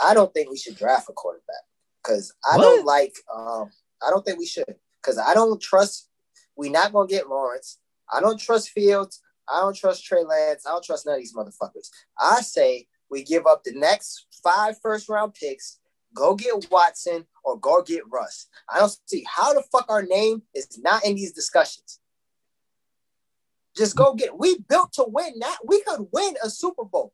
I 0.02 0.14
don't 0.14 0.32
think 0.32 0.50
we 0.50 0.56
should 0.56 0.76
draft 0.76 1.08
a 1.08 1.12
quarterback 1.12 1.62
because 2.02 2.32
I 2.50 2.56
What? 2.56 2.62
don't 2.64 2.86
like. 2.86 3.14
Um, 3.34 3.70
I 4.04 4.10
don't 4.10 4.24
think 4.24 4.38
we 4.38 4.46
should 4.46 4.64
because 5.00 5.18
I 5.18 5.34
don't 5.34 5.60
trust. 5.60 6.08
We 6.56 6.68
not 6.68 6.92
gonna 6.92 7.08
get 7.08 7.28
Lawrence. 7.28 7.78
I 8.10 8.20
don't 8.20 8.38
trust 8.38 8.70
Fields. 8.70 9.20
I 9.48 9.60
don't 9.60 9.76
trust 9.76 10.04
Trey 10.04 10.22
Lance. 10.24 10.66
I 10.66 10.70
don't 10.70 10.84
trust 10.84 11.06
none 11.06 11.16
of 11.16 11.20
these 11.20 11.34
motherfuckers. 11.34 11.88
I 12.18 12.40
say 12.42 12.86
we 13.10 13.22
give 13.22 13.46
up 13.46 13.64
the 13.64 13.72
next 13.74 14.26
five 14.42 14.76
first 14.80 15.08
round 15.08 15.34
picks, 15.34 15.78
go 16.14 16.34
get 16.34 16.70
Watson 16.70 17.26
or 17.44 17.58
go 17.58 17.82
get 17.82 18.02
Russ. 18.10 18.46
I 18.68 18.78
don't 18.78 18.96
see 19.06 19.24
how 19.28 19.52
the 19.52 19.62
fuck 19.72 19.86
our 19.88 20.02
name 20.02 20.42
is 20.54 20.78
not 20.82 21.04
in 21.04 21.16
these 21.16 21.32
discussions. 21.32 21.98
Just 23.76 23.96
go 23.96 24.14
get. 24.14 24.38
We 24.38 24.58
built 24.68 24.92
to 24.94 25.04
win. 25.06 25.38
That 25.40 25.58
we 25.66 25.82
could 25.82 26.06
win 26.12 26.34
a 26.42 26.50
Super 26.50 26.84
Bowl. 26.84 27.12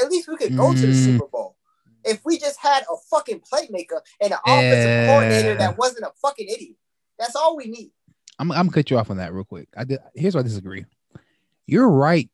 At 0.00 0.10
least 0.10 0.28
we 0.28 0.36
could 0.36 0.56
go 0.56 0.72
to 0.72 0.80
the 0.80 0.86
Mm. 0.92 1.04
Super 1.04 1.26
Bowl. 1.26 1.56
If 2.04 2.24
we 2.24 2.38
just 2.38 2.58
had 2.60 2.84
a 2.84 2.96
fucking 3.10 3.40
playmaker 3.40 4.00
and 4.20 4.32
an 4.32 4.38
offensive 4.46 5.08
coordinator 5.08 5.54
that 5.56 5.76
wasn't 5.76 6.04
a 6.06 6.12
fucking 6.22 6.48
idiot. 6.48 6.76
That's 7.18 7.34
all 7.34 7.56
we 7.56 7.66
need. 7.66 7.92
I'm 8.38 8.52
I'm 8.52 8.66
gonna 8.66 8.72
cut 8.72 8.90
you 8.90 8.98
off 8.98 9.10
on 9.10 9.16
that 9.16 9.32
real 9.32 9.44
quick. 9.44 9.68
I 9.76 9.84
did. 9.84 9.98
Here's 10.14 10.34
why 10.34 10.40
I 10.40 10.44
disagree. 10.44 10.84
You're 11.66 11.88
right. 11.88 12.30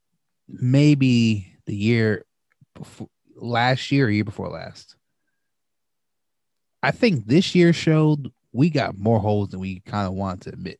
Maybe 0.48 1.56
the 1.66 1.74
year 1.74 2.24
before 2.74 3.08
last 3.36 3.90
year, 3.90 4.06
or 4.06 4.10
year 4.10 4.24
before 4.24 4.48
last. 4.48 4.96
I 6.82 6.90
think 6.90 7.26
this 7.26 7.54
year 7.54 7.72
showed 7.72 8.30
we 8.52 8.68
got 8.68 8.98
more 8.98 9.18
holes 9.18 9.48
than 9.48 9.60
we 9.60 9.80
kind 9.80 10.06
of 10.06 10.12
want 10.12 10.42
to 10.42 10.50
admit. 10.50 10.78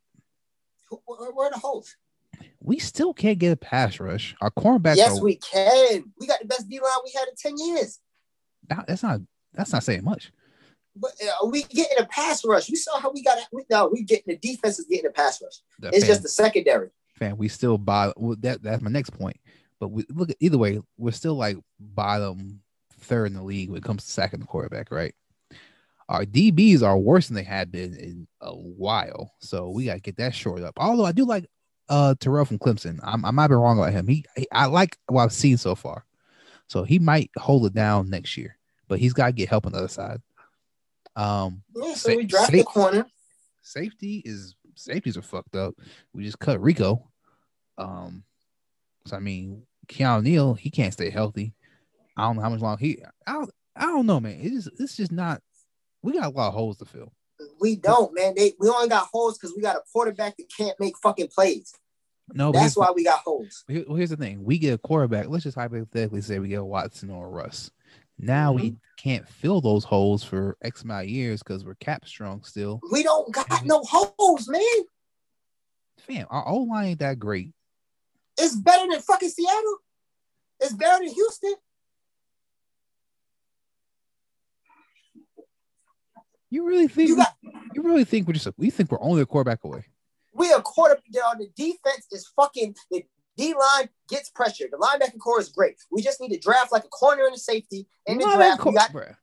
Where, 1.06 1.46
are 1.46 1.50
the 1.50 1.58
holes? 1.58 1.96
We 2.60 2.78
still 2.78 3.14
can't 3.14 3.38
get 3.38 3.52
a 3.52 3.56
pass 3.56 3.98
rush. 3.98 4.36
Our 4.40 4.50
cornerbacks 4.50 4.96
yes, 4.96 5.18
are. 5.18 5.22
we 5.22 5.36
can. 5.36 6.04
We 6.20 6.26
got 6.26 6.40
the 6.40 6.46
best 6.46 6.68
D 6.68 6.78
line 6.78 6.92
we 7.04 7.12
had 7.16 7.26
in 7.28 7.34
10 7.36 7.54
years. 7.58 8.00
that- 8.68 8.86
that's 8.86 9.02
not. 9.02 9.20
That's 9.54 9.72
not 9.72 9.84
saying 9.84 10.04
much. 10.04 10.32
But 10.96 11.10
uh, 11.22 11.46
we 11.46 11.64
getting 11.64 11.98
a 11.98 12.06
pass 12.06 12.44
rush. 12.44 12.68
You 12.68 12.76
saw 12.76 13.00
how 13.00 13.10
we 13.10 13.22
got 13.22 13.38
it. 13.38 13.44
We, 13.52 13.64
no, 13.70 13.88
we 13.92 14.02
getting 14.04 14.24
the 14.28 14.36
defense 14.36 14.78
is 14.78 14.86
getting 14.86 15.06
a 15.06 15.10
pass 15.12 15.42
rush. 15.42 15.54
The 15.80 15.88
It's 15.88 16.00
fan- 16.00 16.06
just 16.08 16.22
the 16.22 16.28
secondary. 16.28 16.90
fan, 17.16 17.36
we 17.36 17.48
still 17.48 17.78
bottom. 17.78 18.14
Well, 18.16 18.36
that 18.40 18.62
that's 18.62 18.82
my 18.82 18.90
next 18.90 19.10
point. 19.10 19.36
But 19.80 19.88
we 19.88 20.04
look 20.08 20.30
at 20.30 20.36
either 20.40 20.56
way, 20.58 20.80
we're 20.96 21.10
still 21.10 21.34
like 21.34 21.56
bottom 21.80 22.60
third 23.00 23.26
in 23.26 23.34
the 23.34 23.42
league 23.42 23.70
when 23.70 23.78
it 23.78 23.84
comes 23.84 24.04
to 24.04 24.10
sacking 24.10 24.40
the 24.40 24.46
quarterback, 24.46 24.90
right? 24.90 25.14
Our 26.08 26.24
DBs 26.24 26.82
are 26.82 26.98
worse 26.98 27.28
than 27.28 27.34
they 27.34 27.42
had 27.42 27.72
been 27.72 27.94
in 27.94 28.26
a 28.40 28.54
while, 28.54 29.32
so 29.40 29.70
we 29.70 29.86
gotta 29.86 30.00
get 30.00 30.16
that 30.18 30.34
shored 30.34 30.62
up. 30.62 30.74
Although 30.78 31.06
I 31.06 31.12
do 31.12 31.24
like 31.24 31.46
uh 31.88 32.14
Terrell 32.20 32.44
from 32.44 32.58
Clemson, 32.58 33.00
I'm, 33.02 33.24
I 33.24 33.30
might 33.30 33.48
be 33.48 33.54
wrong 33.54 33.78
about 33.78 33.92
him. 33.92 34.06
He, 34.06 34.24
he 34.36 34.46
I 34.52 34.66
like 34.66 34.96
what 35.08 35.24
I've 35.24 35.32
seen 35.32 35.56
so 35.56 35.74
far, 35.74 36.04
so 36.68 36.84
he 36.84 36.98
might 36.98 37.30
hold 37.36 37.64
it 37.66 37.74
down 37.74 38.10
next 38.10 38.36
year, 38.36 38.56
but 38.86 38.98
he's 38.98 39.12
got 39.14 39.26
to 39.26 39.32
get 39.32 39.48
help 39.48 39.66
on 39.66 39.72
the 39.72 39.78
other 39.78 39.88
side. 39.88 40.20
Um, 41.16 41.62
Yeah, 41.74 41.94
so 41.94 42.16
we 42.16 42.24
dropped 42.24 42.52
the 42.52 42.64
corner. 42.64 43.06
safety 43.62 44.22
is 44.24 44.54
safeties 44.74 45.16
are 45.16 45.22
fucked 45.22 45.54
up. 45.56 45.74
We 46.12 46.24
just 46.24 46.38
cut 46.38 46.60
Rico. 46.60 47.08
Um, 47.78 48.24
so 49.06 49.16
I 49.16 49.20
mean, 49.20 49.62
Keanu 49.86 50.22
Neal, 50.22 50.54
he 50.54 50.70
can't 50.70 50.92
stay 50.92 51.10
healthy. 51.10 51.54
I 52.16 52.22
don't 52.22 52.36
know 52.36 52.42
how 52.42 52.50
much 52.50 52.60
long 52.60 52.78
he. 52.78 53.02
I 53.26 53.32
don't. 53.32 53.50
I 53.76 53.86
don't 53.86 54.06
know, 54.06 54.20
man. 54.20 54.38
It's 54.40 54.64
just, 54.66 54.80
it's 54.80 54.96
just 54.96 55.12
not. 55.12 55.40
We 56.02 56.12
got 56.12 56.26
a 56.26 56.28
lot 56.36 56.48
of 56.48 56.54
holes 56.54 56.76
to 56.78 56.84
fill. 56.84 57.12
We 57.60 57.74
don't, 57.76 58.14
man. 58.14 58.34
They 58.36 58.52
we 58.60 58.68
only 58.68 58.88
got 58.88 59.08
holes 59.12 59.36
because 59.36 59.54
we 59.56 59.62
got 59.62 59.76
a 59.76 59.82
quarterback 59.92 60.36
that 60.36 60.46
can't 60.56 60.78
make 60.78 60.96
fucking 60.98 61.28
plays. 61.28 61.72
No, 62.32 62.52
That's 62.52 62.76
why 62.76 62.90
we 62.94 63.04
got 63.04 63.18
holes. 63.20 63.64
here- 63.68 63.84
well, 63.86 63.96
here's 63.96 64.10
the 64.10 64.16
thing: 64.16 64.44
we 64.44 64.58
get 64.58 64.74
a 64.74 64.78
quarterback. 64.78 65.28
Let's 65.28 65.44
just 65.44 65.56
hypothetically 65.56 66.22
say 66.22 66.38
we 66.38 66.48
get 66.48 66.60
a 66.60 66.64
Watson 66.64 67.10
or 67.10 67.26
a 67.26 67.30
Russ. 67.30 67.70
Now 68.18 68.52
we 68.52 68.70
Mm-hmm. 68.70 68.76
can't 68.96 69.28
fill 69.28 69.60
those 69.60 69.84
holes 69.84 70.22
for 70.24 70.56
X 70.62 70.82
amount 70.82 71.04
of 71.04 71.10
years 71.10 71.42
because 71.42 71.64
we're 71.64 71.74
cap 71.76 72.06
strong 72.06 72.42
still. 72.44 72.80
We 72.90 73.02
don't 73.02 73.32
got 73.32 73.64
no 73.64 73.82
holes, 73.82 74.48
man. 74.48 74.62
Fam, 75.98 76.26
our 76.30 76.46
O 76.48 76.58
line 76.62 76.88
ain't 76.90 76.98
that 77.00 77.18
great. 77.18 77.52
It's 78.38 78.54
better 78.56 78.90
than 78.90 79.00
fucking 79.00 79.28
Seattle. 79.28 79.76
It's 80.60 80.72
better 80.72 81.04
than 81.04 81.12
Houston. 81.12 81.54
You 86.50 86.66
really 86.66 86.88
think 86.88 87.08
You 87.08 87.16
got 87.16 87.34
you 87.74 87.82
really 87.82 88.04
think 88.04 88.26
we're 88.26 88.34
just 88.34 88.46
a, 88.46 88.54
we 88.56 88.70
think 88.70 88.90
we're 88.90 89.00
only 89.02 89.22
a 89.22 89.26
quarterback 89.26 89.64
away? 89.64 89.84
we 90.32 90.52
a 90.52 90.60
quarter 90.60 91.00
on 91.26 91.38
the 91.38 91.48
defense 91.56 92.06
is 92.10 92.26
fucking 92.36 92.74
the 92.90 93.04
D 93.36 93.54
line 93.54 93.88
gets 94.08 94.30
pressure. 94.30 94.66
The 94.70 94.76
linebacking 94.76 95.18
core 95.18 95.40
is 95.40 95.48
great. 95.48 95.76
We 95.90 96.02
just 96.02 96.20
need 96.20 96.30
to 96.30 96.38
draft 96.38 96.72
like 96.72 96.84
a 96.84 96.88
corner 96.88 97.24
and 97.26 97.34
a 97.34 97.38
safety 97.38 97.86
in 98.06 98.18
the 98.18 98.24
Not 98.24 98.36
draft. 98.36 98.64
We 98.64 98.72
got 98.72 98.92
bruh. 98.92 99.16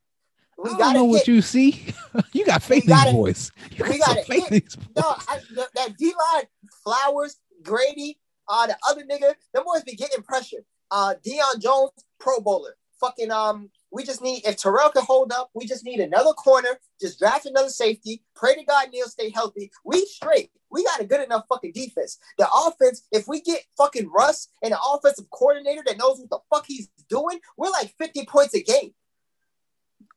we 0.57 0.71
I 0.71 0.77
don't 0.77 0.93
know 0.93 1.05
what 1.05 1.25
hit. 1.25 1.27
you 1.29 1.41
see. 1.41 1.85
you 2.33 2.45
got 2.45 2.61
faith 2.63 2.89
in 2.89 2.95
these 2.95 3.13
boys. 3.13 3.51
You 3.71 3.85
we 3.85 3.97
got 3.97 4.07
gotta 4.07 4.23
faith 4.23 4.51
in 4.51 4.59
these 4.59 4.75
boys. 4.75 4.87
No, 4.97 5.15
I, 5.27 5.39
the, 5.53 5.67
that 5.75 5.97
D 5.97 6.05
line, 6.33 6.43
Flowers, 6.83 7.37
Grady, 7.63 8.19
uh, 8.49 8.67
the 8.67 8.77
other 8.89 9.03
nigga, 9.03 9.33
them 9.53 9.63
boys 9.65 9.83
be 9.83 9.95
getting 9.95 10.23
pressure. 10.23 10.63
Uh, 10.89 11.15
Deion 11.25 11.61
Jones, 11.61 11.91
Pro 12.19 12.41
Bowler. 12.41 12.75
Fucking 12.99 13.31
um, 13.31 13.69
we 13.91 14.03
just 14.03 14.21
need 14.21 14.45
if 14.45 14.57
Terrell 14.57 14.89
can 14.89 15.03
hold 15.03 15.31
up, 15.31 15.49
we 15.53 15.65
just 15.65 15.83
need 15.83 15.99
another 15.99 16.31
corner. 16.31 16.79
Just 16.99 17.19
draft 17.19 17.45
another 17.45 17.69
safety. 17.69 18.23
Pray 18.35 18.55
to 18.55 18.63
God 18.63 18.89
Neal 18.91 19.07
stay 19.07 19.29
healthy. 19.29 19.71
We 19.83 20.05
straight. 20.05 20.51
We 20.69 20.83
got 20.85 21.01
a 21.01 21.05
good 21.05 21.21
enough 21.21 21.45
fucking 21.49 21.73
defense. 21.73 22.17
The 22.37 22.47
offense, 22.49 23.05
if 23.11 23.27
we 23.27 23.41
get 23.41 23.61
fucking 23.77 24.09
Russ 24.09 24.47
and 24.63 24.71
an 24.73 24.79
offensive 24.93 25.29
coordinator 25.29 25.83
that 25.85 25.97
knows 25.97 26.19
what 26.19 26.29
the 26.29 26.39
fuck 26.49 26.65
he's 26.65 26.89
doing, 27.09 27.39
we're 27.57 27.69
like 27.69 27.93
50 27.97 28.25
points 28.25 28.55
a 28.55 28.63
game. 28.63 28.93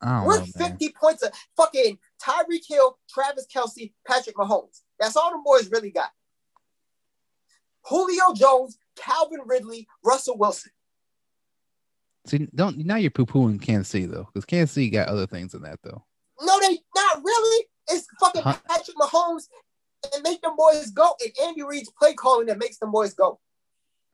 We're 0.02 0.38
know, 0.38 0.46
man. 0.56 0.70
50 0.72 0.90
points 0.90 1.22
a 1.22 1.32
fucking 1.56 1.98
Tyreek 2.22 2.66
Hill, 2.68 2.98
Travis 3.08 3.46
Kelce, 3.52 3.92
Patrick 4.06 4.36
Mahomes. 4.36 4.82
That's 5.00 5.16
all 5.16 5.32
the 5.32 5.42
boys 5.44 5.70
really 5.70 5.90
got. 5.90 6.10
Julio 7.82 8.32
Jones, 8.34 8.78
Calvin 8.96 9.40
Ridley, 9.44 9.88
Russell 10.04 10.38
Wilson. 10.38 10.70
See, 12.26 12.48
don't 12.54 12.78
now 12.78 12.96
you're 12.96 13.10
poo 13.10 13.26
pooing 13.26 13.60
Kansas 13.60 13.88
City 13.88 14.06
though, 14.06 14.28
because 14.32 14.44
Kansas 14.44 14.72
City 14.74 14.90
got 14.90 15.08
other 15.08 15.26
things 15.26 15.52
than 15.52 15.62
that 15.62 15.78
though. 15.82 16.04
No, 16.40 16.58
they 16.60 16.78
not 16.96 17.22
really. 17.22 17.66
It's 17.90 18.06
fucking 18.18 18.42
Huh? 18.42 18.56
Patrick 18.68 18.96
Mahomes 18.96 19.44
and 20.14 20.22
make 20.22 20.40
them 20.42 20.56
boys 20.56 20.90
go. 20.90 21.10
And 21.22 21.32
Andy 21.46 21.62
Reid's 21.62 21.90
play 21.98 22.14
calling 22.14 22.46
that 22.46 22.58
makes 22.58 22.78
them 22.78 22.90
boys 22.90 23.12
go. 23.14 23.40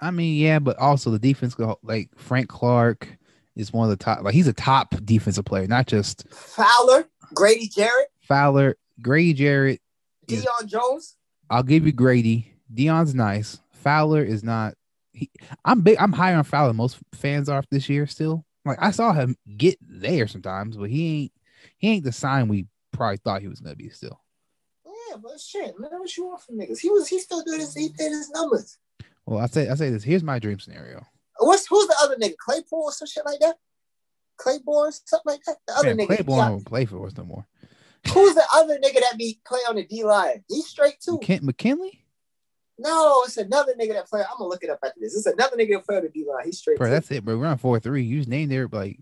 I 0.00 0.10
mean, 0.10 0.36
yeah, 0.40 0.58
but 0.58 0.78
also 0.78 1.10
the 1.10 1.18
defense 1.18 1.54
go 1.54 1.78
like 1.82 2.10
Frank 2.16 2.48
Clark 2.48 3.06
is 3.54 3.72
one 3.72 3.84
of 3.90 3.96
the 3.96 4.02
top. 4.02 4.22
Like 4.22 4.34
he's 4.34 4.48
a 4.48 4.52
top 4.52 4.94
defensive 5.04 5.44
player, 5.44 5.66
not 5.66 5.86
just 5.86 6.26
Fowler, 6.30 7.06
Grady 7.34 7.68
Jarrett, 7.68 8.08
Fowler, 8.22 8.76
Grady 9.00 9.34
Jarrett. 9.34 9.80
is- 10.28 10.44
Deion 10.44 10.66
Jones. 10.66 11.16
I'll 11.48 11.62
give 11.64 11.84
you 11.86 11.92
Grady. 11.92 12.52
Deion's 12.72 13.14
nice. 13.14 13.60
Fowler 13.72 14.22
is 14.22 14.42
not. 14.44 14.74
He, 15.20 15.30
I'm 15.64 15.82
big. 15.82 15.96
I'm 16.00 16.12
higher 16.12 16.36
on 16.36 16.44
Fowler. 16.44 16.68
than 16.68 16.76
Most 16.76 16.98
fans 17.14 17.48
are 17.48 17.62
this 17.70 17.88
year 17.88 18.06
still. 18.06 18.44
Like 18.64 18.78
I 18.80 18.90
saw 18.90 19.12
him 19.12 19.36
get 19.56 19.76
there 19.80 20.26
sometimes, 20.26 20.76
but 20.76 20.90
he 20.90 21.22
ain't. 21.22 21.32
He 21.76 21.88
ain't 21.90 22.04
the 22.04 22.12
sign 22.12 22.48
we 22.48 22.66
probably 22.92 23.18
thought 23.18 23.42
he 23.42 23.48
was 23.48 23.60
gonna 23.60 23.76
be 23.76 23.90
still. 23.90 24.20
Yeah, 24.86 25.16
but 25.22 25.38
shit, 25.40 25.78
man, 25.78 25.90
what 25.92 26.16
you 26.16 26.26
want 26.26 26.40
from 26.42 26.58
niggas? 26.58 26.78
He 26.78 26.90
was 26.90 27.08
he 27.08 27.18
still 27.18 27.42
doing 27.42 27.60
his 27.60 27.74
he 27.74 27.88
did 27.88 28.10
his 28.10 28.30
numbers. 28.30 28.78
Well, 29.26 29.40
I 29.40 29.46
say 29.46 29.68
I 29.68 29.74
say 29.74 29.90
this. 29.90 30.02
Here's 30.02 30.22
my 30.22 30.38
dream 30.38 30.58
scenario. 30.58 31.04
What's 31.38 31.66
who's 31.66 31.86
the 31.86 31.96
other 32.02 32.16
nigga? 32.16 32.36
Claypool 32.38 32.82
or 32.84 32.92
some 32.92 33.08
shit 33.08 33.24
like 33.24 33.40
that? 33.40 33.56
Claiborne, 34.36 34.92
something 34.92 35.32
like 35.32 35.42
that. 35.46 35.56
The 35.66 35.74
other 35.74 35.94
Man, 35.94 35.98
nigga. 35.98 36.16
Claiborne 36.16 36.38
yeah. 36.38 36.48
don't 36.48 36.64
play 36.66 36.84
for 36.86 37.06
us 37.06 37.16
no 37.16 37.24
more. 37.24 37.46
Who's 38.12 38.34
the 38.34 38.44
other 38.54 38.78
nigga 38.78 39.00
that 39.00 39.18
be 39.18 39.38
play 39.46 39.60
on 39.68 39.76
the 39.76 39.84
D 39.84 40.02
line? 40.04 40.42
He's 40.48 40.66
straight 40.66 41.00
too. 41.00 41.18
McKin- 41.18 41.42
McKinley, 41.42 42.02
No, 42.80 43.22
it's 43.26 43.36
another 43.36 43.74
nigga 43.78 43.92
that 43.92 44.08
play. 44.08 44.20
I'm 44.20 44.38
gonna 44.38 44.48
look 44.48 44.64
it 44.64 44.70
up 44.70 44.78
after 44.82 44.98
this. 45.00 45.14
It's 45.14 45.26
another 45.26 45.56
nigga 45.56 45.74
that 45.74 45.86
play 45.86 45.96
on 45.96 46.02
the 46.02 46.08
D 46.08 46.24
line. 46.26 46.46
He's 46.46 46.58
straight 46.58 46.78
bro. 46.78 46.90
That's 46.90 47.10
it, 47.10 47.24
bro. 47.24 47.36
We're 47.36 47.46
on 47.46 47.58
four 47.58 47.78
three. 47.78 48.02
You 48.02 48.18
just 48.18 48.28
named 48.28 48.50
there 48.50 48.66
like 48.72 48.98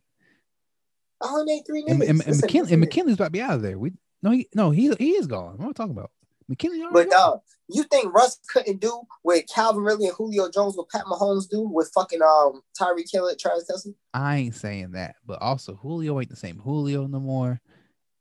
I 1.22 1.28
only 1.28 1.55
named 1.55 1.66
three 1.66 1.84
and, 1.86 2.02
and, 2.02 2.26
and, 2.26 2.40
McKinley, 2.40 2.72
and 2.72 2.80
McKinley's 2.80 3.14
about 3.14 3.26
to 3.26 3.30
be 3.30 3.40
out 3.40 3.55
of 3.55 3.62
there. 3.62 3.78
We 3.78 3.92
no, 4.22 4.32
he 4.32 4.48
no, 4.52 4.70
he 4.70 4.92
he 4.94 5.12
is 5.12 5.26
gone. 5.28 5.59
What 5.59 5.64
am 5.64 5.68
I 5.70 5.72
talking 5.72 5.96
about? 5.96 6.10
McKinley, 6.48 6.82
But 6.92 7.10
gone? 7.10 7.34
uh, 7.34 7.38
you 7.68 7.84
think 7.84 8.12
Russ 8.12 8.40
couldn't 8.52 8.80
do 8.80 9.02
what 9.22 9.44
Calvin 9.55 9.82
Ridley 9.82 10.06
and 10.06 10.16
Julio 10.16 10.50
Jones, 10.50 10.76
what 10.76 10.88
Pat 10.88 11.05
Mahomes 11.05 11.48
do 11.48 11.60
with 11.60 11.90
fucking 11.94 12.22
um 12.22 12.62
Tyreek 12.80 13.10
Hill 13.12 13.28
and 13.28 13.38
Travis 13.38 13.70
Kelce? 13.70 13.94
I 14.14 14.38
ain't 14.38 14.55
saying 14.55 14.92
that, 14.92 15.16
but 15.26 15.40
also 15.40 15.74
Julio 15.74 16.18
ain't 16.18 16.30
the 16.30 16.36
same 16.36 16.59
Julio 16.59 17.06
no 17.06 17.20
more. 17.20 17.60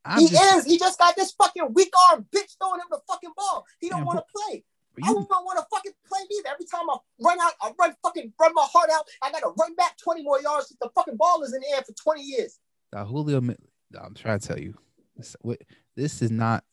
I'm 0.06 0.20
he 0.20 0.28
just, 0.28 0.58
is. 0.58 0.66
He 0.66 0.78
just 0.78 1.00
got 1.00 1.16
this 1.16 1.32
fucking 1.32 1.74
weak 1.74 1.92
arm 2.12 2.26
bitch 2.34 2.58
throwing 2.58 2.80
him 2.80 2.88
the 2.92 3.00
fucking 3.08 3.32
ball. 3.36 3.66
He 3.80 3.90
don't 3.90 4.06
want 4.06 4.20
to 4.20 4.26
play. 4.34 4.64
I 5.04 5.14
don't 5.14 5.28
want 5.30 5.60
to 5.60 5.66
fucking 5.72 5.92
play 6.08 6.20
neither. 6.30 6.50
Every 6.50 6.66
time 6.66 6.90
I 6.90 6.98
run 7.22 7.40
out, 7.42 7.54
I 7.62 7.72
run 7.80 7.96
fucking 8.04 8.34
run 8.40 8.54
my 8.54 8.68
heart 8.72 8.90
out. 8.92 9.06
I 9.22 9.32
gotta 9.32 9.52
run 9.60 9.76
back 9.76 9.98
20 9.98 10.24
more 10.24 10.42
yards. 10.42 10.76
The 10.82 10.90
fucking 10.96 11.18
ball 11.18 11.44
is 11.44 11.54
in 11.54 11.62
the 11.62 11.76
air 11.76 11.84
for 11.86 11.94
20 11.94 12.22
years. 12.22 12.60
uh, 12.94 13.06
Julio, 13.06 13.38
I'm 13.38 14.14
trying 14.16 14.40
to 14.40 14.48
tell 14.48 14.60
you, 14.60 14.76
this, 15.16 15.36
this 15.96 16.22
is 16.22 16.32
not. 16.32 16.64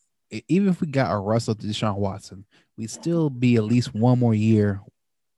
Even 0.47 0.69
if 0.69 0.81
we 0.81 0.87
got 0.87 1.13
a 1.13 1.17
Russell 1.17 1.55
to 1.55 1.67
Deshaun 1.67 1.97
Watson, 1.97 2.45
we'd 2.77 2.89
still 2.89 3.29
be 3.29 3.55
at 3.57 3.63
least 3.63 3.93
one 3.93 4.19
more 4.19 4.33
year 4.33 4.81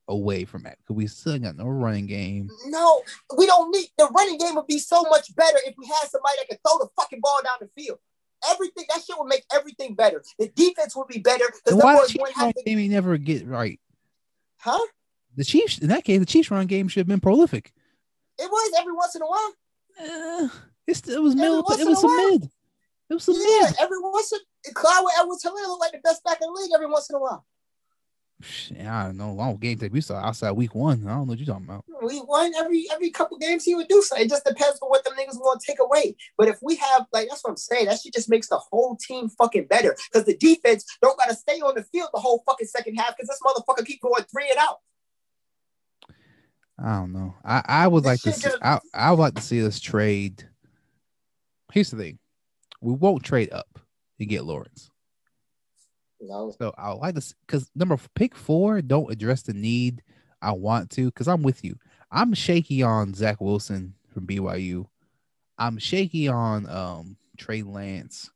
away 0.08 0.46
from 0.46 0.64
that 0.64 0.78
because 0.80 0.96
we 0.96 1.06
still 1.08 1.38
got 1.38 1.58
no 1.58 1.66
running 1.66 2.08
game. 2.08 2.50
No, 2.68 3.02
we 3.38 3.46
don't 3.46 3.70
need 3.72 3.90
the 3.98 4.10
running 4.18 4.38
game 4.38 4.56
would 4.56 4.66
be 4.68 4.80
so 4.80 5.04
much 5.04 5.36
better 5.36 5.58
if 5.66 5.76
we 5.78 5.86
had 5.86 6.08
somebody 6.10 6.36
that 6.38 6.48
could 6.50 6.60
throw 6.66 6.80
the 6.80 6.88
fucking 6.96 7.20
ball 7.22 7.42
down 7.44 7.58
the 7.60 7.70
field. 7.80 8.00
Everything 8.50 8.86
that 8.90 9.04
shit 9.04 9.16
would 9.18 9.28
make 9.28 9.44
everything 9.54 9.96
better. 9.96 10.24
The 10.40 10.48
defense 10.50 10.96
would 10.96 11.08
be 11.08 11.20
better 11.20 11.46
Then 11.66 11.78
the 11.78 11.84
why 11.84 11.96
the 11.96 12.08
Chiefs 12.08 12.38
run 12.38 12.54
to. 12.54 12.64
game 12.64 12.92
never 12.92 13.18
get 13.18 13.46
right? 13.48 13.80
Huh? 14.60 14.80
The 15.36 15.44
Chiefs, 15.44 15.80
in 15.80 15.88
that 15.90 16.04
case, 16.04 16.20
the 16.20 16.26
Chiefs 16.26 16.50
run 16.52 16.66
game 16.68 16.88
should 16.88 17.02
have 17.02 17.08
been 17.08 17.20
prolific. 17.20 17.74
It 18.40 18.50
was 18.50 18.74
every 18.80 18.94
once 18.94 19.16
in 19.16 19.22
a 19.22 19.26
while. 19.26 19.54
Uh, 20.00 20.50
it's, 20.86 21.08
it 21.08 21.22
was 21.22 21.36
middle. 21.36 21.60
It 21.60 21.66
was 21.88 22.04
a 22.04 22.08
a 22.08 22.32
mid. 22.32 22.50
It 23.10 23.14
was 23.14 23.28
a 23.30 23.32
Yeah, 23.34 23.70
mid. 23.70 23.76
every 23.80 24.00
once 24.02 24.32
in 24.32 24.74
Clyde 24.74 25.04
Edwards 25.20 25.44
Helaire 25.44 25.68
look 25.68 25.80
like 25.80 25.92
the 25.94 26.00
best 26.04 26.24
back 26.24 26.38
in 26.42 26.48
the 26.54 26.60
league 26.60 26.72
every 26.74 26.88
once 26.88 27.10
in 27.10 27.16
a 27.16 27.20
while. 27.20 27.46
I 28.80 29.06
don't 29.06 29.18
know. 29.18 29.34
Long 29.34 29.58
game 29.58 29.80
tape 29.80 29.92
we 29.92 30.02
saw 30.02 30.16
outside 30.18 30.52
week 30.52 30.76
one. 30.76 31.04
I 31.08 31.10
don't 31.10 31.26
know 31.26 31.32
what 31.32 31.40
you're 31.40 31.48
talking 31.48 31.66
about. 31.66 31.86
We 32.04 32.22
won 32.22 32.54
every 32.56 32.86
every 32.94 33.10
couple 33.10 33.38
games 33.40 33.64
he 33.64 33.74
would 33.74 33.88
do 33.88 34.02
so. 34.04 34.16
It 34.16 34.30
just 34.30 34.46
depends 34.46 34.78
on 34.80 34.90
what 34.90 35.04
them 35.04 35.14
niggas 35.16 35.40
want 35.40 35.60
to 35.60 35.66
take 35.66 35.80
away. 35.80 36.16
But 36.38 36.48
if 36.48 36.60
we 36.62 36.76
have 36.76 37.08
like 37.12 37.30
that's 37.30 37.44
what 37.44 37.50
I'm 37.52 37.58
saying, 37.58 37.86
that 37.88 38.00
shit 38.00 38.14
just 38.14 38.30
makes 38.30 38.48
the 38.48 38.58
whole 38.58 38.96
team 38.96 39.30
fucking 39.30 39.66
better. 39.66 39.96
Because 40.12 40.26
the 40.28 40.38
defense 40.38 40.86
don't 41.02 41.18
gotta 41.18 41.34
stay 41.36 41.60
on 41.62 41.74
the 41.76 41.84
field 41.84 42.10
the 42.14 42.20
whole 42.20 42.44
fucking 42.46 42.68
second 42.68 42.96
half 42.96 43.18
because 43.18 43.28
this 43.28 43.40
motherfucker 43.44 43.86
keep 43.86 44.02
going 44.02 44.24
three 44.32 44.50
and 44.50 44.60
out. 44.60 44.78
I 46.80 46.94
don't 47.00 47.14
know. 47.14 47.34
I, 47.44 47.64
I 47.66 47.88
would 47.88 48.04
This 48.04 48.08
like 48.08 48.22
to 48.22 48.32
see, 48.34 48.50
just- 48.50 48.58
I, 48.62 48.80
I 48.94 49.12
would 49.12 49.20
like 49.20 49.34
to 49.36 49.42
see 49.42 49.66
us 49.66 49.80
trade. 49.80 50.48
Here's 51.74 51.90
the 51.90 51.98
thing. 51.98 52.20
We 52.82 52.94
won't 52.94 53.24
trade 53.24 53.52
up 53.52 53.80
to 54.20 54.26
get 54.28 54.44
Lawrence. 54.46 54.92
No. 56.19 56.53
So 56.57 56.73
I 56.77 56.91
like 56.91 57.15
this 57.15 57.34
because 57.45 57.69
number 57.76 57.98
pick 58.15 58.35
four 58.35 58.81
don't 58.81 59.11
address 59.11 59.44
the 59.44 59.53
need 59.53 60.02
I 60.41 60.52
want 60.52 60.89
to 60.91 61.06
because 61.06 61.27
I'm 61.27 61.44
with 61.44 61.64
you. 61.64 61.77
I'm 62.11 62.34
shaky 62.34 62.84
on 62.84 63.14
Zach 63.14 63.41
Wilson 63.41 63.95
from 64.14 64.26
BYU. 64.26 64.88
I'm 65.57 65.77
shaky 65.77 66.27
on 66.27 66.69
um 66.69 67.18
Trey 67.38 67.64
Lance. 67.64 68.31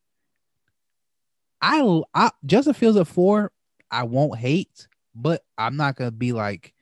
I 1.61 2.01
I 2.13 2.31
Justin 2.45 2.73
Fields 2.73 2.97
at 2.97 3.07
four. 3.07 3.51
I 3.89 4.03
won't 4.03 4.39
hate, 4.39 4.87
but 5.13 5.43
I'm 5.57 5.75
not 5.75 5.95
gonna 5.95 6.11
be 6.11 6.33
like, 6.33 6.73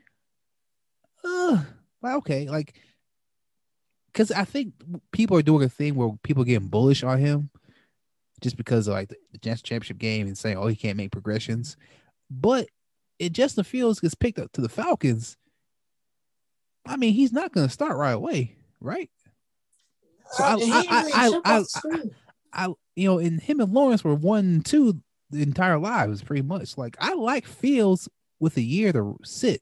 uh, 1.23 1.63
like 2.01 2.15
okay, 2.17 2.49
like, 2.49 2.75
because 4.07 4.31
I 4.31 4.45
think 4.45 4.73
people 5.11 5.37
are 5.37 5.41
doing 5.41 5.63
a 5.63 5.69
thing 5.69 5.95
where 5.95 6.11
people 6.23 6.43
getting 6.43 6.67
bullish 6.67 7.03
on 7.03 7.17
him 7.19 7.49
just 8.41 8.57
because 8.57 8.87
of 8.87 8.93
like 8.93 9.09
the, 9.09 9.15
the 9.31 9.39
championship 9.39 9.97
game 9.97 10.27
and 10.27 10.37
saying, 10.37 10.57
oh, 10.57 10.67
he 10.67 10.75
can't 10.75 10.97
make 10.97 11.11
progressions. 11.11 11.77
But 12.29 12.67
if 13.19 13.31
Justin 13.33 13.63
Fields 13.63 13.99
gets 13.99 14.15
picked 14.15 14.39
up 14.39 14.51
to 14.53 14.61
the 14.61 14.69
Falcons, 14.69 15.37
I 16.85 16.95
mean, 16.97 17.13
he's 17.13 17.33
not 17.33 17.51
going 17.51 17.67
to 17.67 17.73
start 17.73 17.97
right 17.97 18.11
away, 18.13 18.55
right? 18.79 19.09
So 20.31 20.43
I- 20.43 20.53
I- 20.53 20.85
I- 20.89 21.11
I- 21.13 21.27
off 21.37 21.43
the 21.43 21.65
screen. 21.65 22.11
I, 22.51 22.67
you 22.95 23.07
know, 23.07 23.19
and 23.19 23.39
him 23.39 23.59
and 23.59 23.71
Lawrence 23.73 24.03
were 24.03 24.15
one 24.15 24.61
two 24.61 25.01
the 25.29 25.43
entire 25.43 25.77
lives, 25.77 26.23
pretty 26.23 26.41
much. 26.41 26.77
Like, 26.77 26.97
I 26.99 27.13
like 27.13 27.45
Fields 27.45 28.09
with 28.39 28.57
a 28.57 28.61
year 28.61 28.91
to 28.93 29.17
sit. 29.23 29.61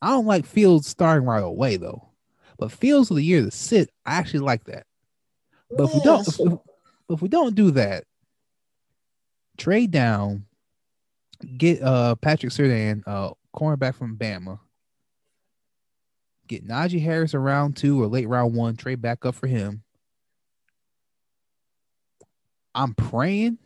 I 0.00 0.08
don't 0.10 0.26
like 0.26 0.46
Fields 0.46 0.86
starting 0.86 1.26
right 1.26 1.42
away, 1.42 1.76
though. 1.76 2.10
But 2.58 2.70
Fields 2.72 3.10
with 3.10 3.18
a 3.18 3.22
year 3.22 3.42
to 3.42 3.50
sit, 3.50 3.90
I 4.06 4.14
actually 4.14 4.40
like 4.40 4.64
that. 4.64 4.86
But 5.70 5.84
if 5.88 5.94
we 5.94 6.00
don't, 6.00 6.60
if, 7.08 7.12
shit. 7.12 7.16
if- 7.16 7.22
we 7.22 7.28
don't 7.28 7.54
do 7.54 7.70
that, 7.72 8.04
trade 9.56 9.90
down, 9.90 10.44
Get 11.56 11.80
uh 11.82 12.16
Patrick 12.16 12.52
Surtain, 12.52 13.02
uh 13.06 13.30
cornerback 13.54 13.94
from 13.94 14.16
Bama. 14.16 14.58
Get 16.48 16.66
Najee 16.66 17.00
Harris 17.00 17.32
around 17.34 17.76
two 17.76 18.02
or 18.02 18.06
late 18.08 18.26
round 18.26 18.54
one. 18.54 18.74
Trade 18.76 19.00
back 19.00 19.24
up 19.24 19.36
for 19.36 19.46
him. 19.46 19.82
I'm 22.74 22.94
praying. 22.94 23.58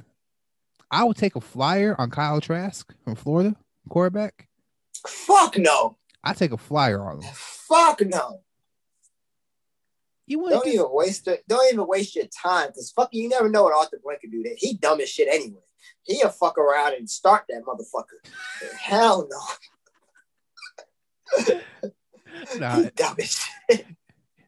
I 0.90 1.05
would 1.05 1.16
take 1.16 1.35
a 1.36 1.40
flyer 1.40 1.94
on 1.98 2.10
Kyle 2.10 2.40
Trask 2.43 2.93
from 3.05 3.14
Florida, 3.14 3.56
quarterback. 3.89 4.48
Fuck 5.06 5.56
no. 5.56 5.97
I 6.23 6.35
take 6.35 6.52
a 6.52 6.59
flyer 6.59 7.02
on 7.09 7.23
him. 7.23 7.31
Fuck 7.35 8.02
no. 8.02 8.40
You 10.33 10.39
want 10.39 10.55
Don't 10.55 10.67
even 10.67 10.87
waste 10.89 11.29
it. 11.29 11.45
Don't 11.47 11.71
even 11.71 11.87
waste 11.87 12.17
your 12.17 12.25
time 12.25 12.69
because 12.69 12.91
fucking 12.93 13.21
you 13.21 13.29
never 13.29 13.51
know 13.51 13.65
what 13.65 13.75
Arthur 13.75 14.01
Blank 14.03 14.23
can 14.23 14.31
do. 14.31 14.43
That 14.43 14.55
he 14.57 14.73
dumb 14.73 14.99
as 15.03 15.11
shit 15.11 15.29
anyway. 15.31 15.61
He'll 16.05 16.31
fuck 16.31 16.57
around 16.57 16.95
and 16.95 17.11
start 17.11 17.45
that 17.51 17.65
motherfucker. 17.67 18.17
Hell 18.81 19.29
no. 19.31 19.41
Nah, 22.57 22.81
He 22.81 22.89
dumb 22.97 23.17
as 23.21 23.45
shit. 23.71 23.87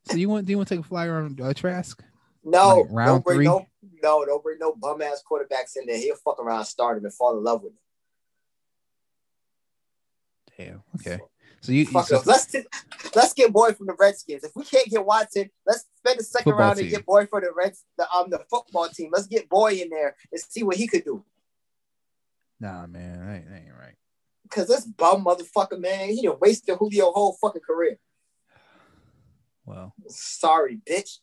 so 0.04 0.16
you 0.16 0.30
want? 0.30 0.46
Do 0.46 0.52
you 0.52 0.56
want 0.56 0.68
to 0.68 0.76
take 0.76 0.84
a 0.86 0.88
flyer 0.88 1.18
on 1.18 1.38
uh, 1.38 1.52
Trask? 1.52 2.02
No, 2.42 2.80
Like 2.80 2.86
round 2.88 3.08
don't 3.08 3.24
bring 3.24 3.36
three? 3.40 3.44
no, 3.44 3.66
no, 4.02 4.24
don't 4.24 4.42
bring 4.42 4.58
no 4.58 4.74
bum 4.74 5.02
ass 5.02 5.22
quarterbacks 5.30 5.76
in 5.76 5.84
there. 5.86 5.98
He'll 5.98 6.16
fuck 6.16 6.40
around, 6.40 6.64
start 6.64 6.96
him, 6.96 7.04
and 7.04 7.12
fall 7.12 7.36
in 7.36 7.44
love 7.44 7.62
with 7.62 7.74
him. 7.74 7.78
Damn. 10.56 10.82
Okay. 10.94 11.18
So 11.18 11.28
you, 11.72 11.80
you 11.80 11.86
Fuck 11.86 12.06
so, 12.06 12.18
us. 12.18 12.26
Let's 12.26 12.46
t- 12.46 12.64
let's 13.14 13.32
get 13.32 13.52
boy 13.52 13.72
from 13.72 13.86
the 13.86 13.96
Redskins. 13.98 14.44
If 14.44 14.52
we 14.54 14.64
can't 14.64 14.88
get 14.88 15.04
Watson, 15.04 15.50
let's 15.66 15.84
spend 15.98 16.18
the 16.18 16.24
second 16.24 16.52
round 16.52 16.76
team. 16.76 16.84
and 16.86 16.94
get 16.94 17.06
boy 17.06 17.26
for 17.26 17.40
the 17.40 17.48
Reds, 17.54 17.84
the 17.96 18.10
um 18.10 18.30
the 18.30 18.44
football 18.50 18.88
team. 18.88 19.10
Let's 19.12 19.26
get 19.26 19.48
boy 19.48 19.72
in 19.72 19.90
there 19.90 20.16
and 20.32 20.40
see 20.40 20.62
what 20.62 20.76
he 20.76 20.86
could 20.86 21.04
do. 21.04 21.24
nah, 22.60 22.86
man, 22.86 23.26
that 23.26 23.34
ain't, 23.36 23.48
that 23.48 23.56
ain't 23.56 23.78
right. 23.78 23.94
Cause 24.50 24.68
this 24.68 24.84
bum 24.84 25.24
motherfucker, 25.24 25.78
man, 25.78 26.10
he 26.10 26.22
done 26.22 26.36
wasted 26.40 26.76
Julio 26.76 27.10
whole 27.12 27.36
fucking 27.40 27.62
career. 27.66 27.98
Well, 29.64 29.94
Sorry, 30.08 30.78
bitch. 30.88 31.18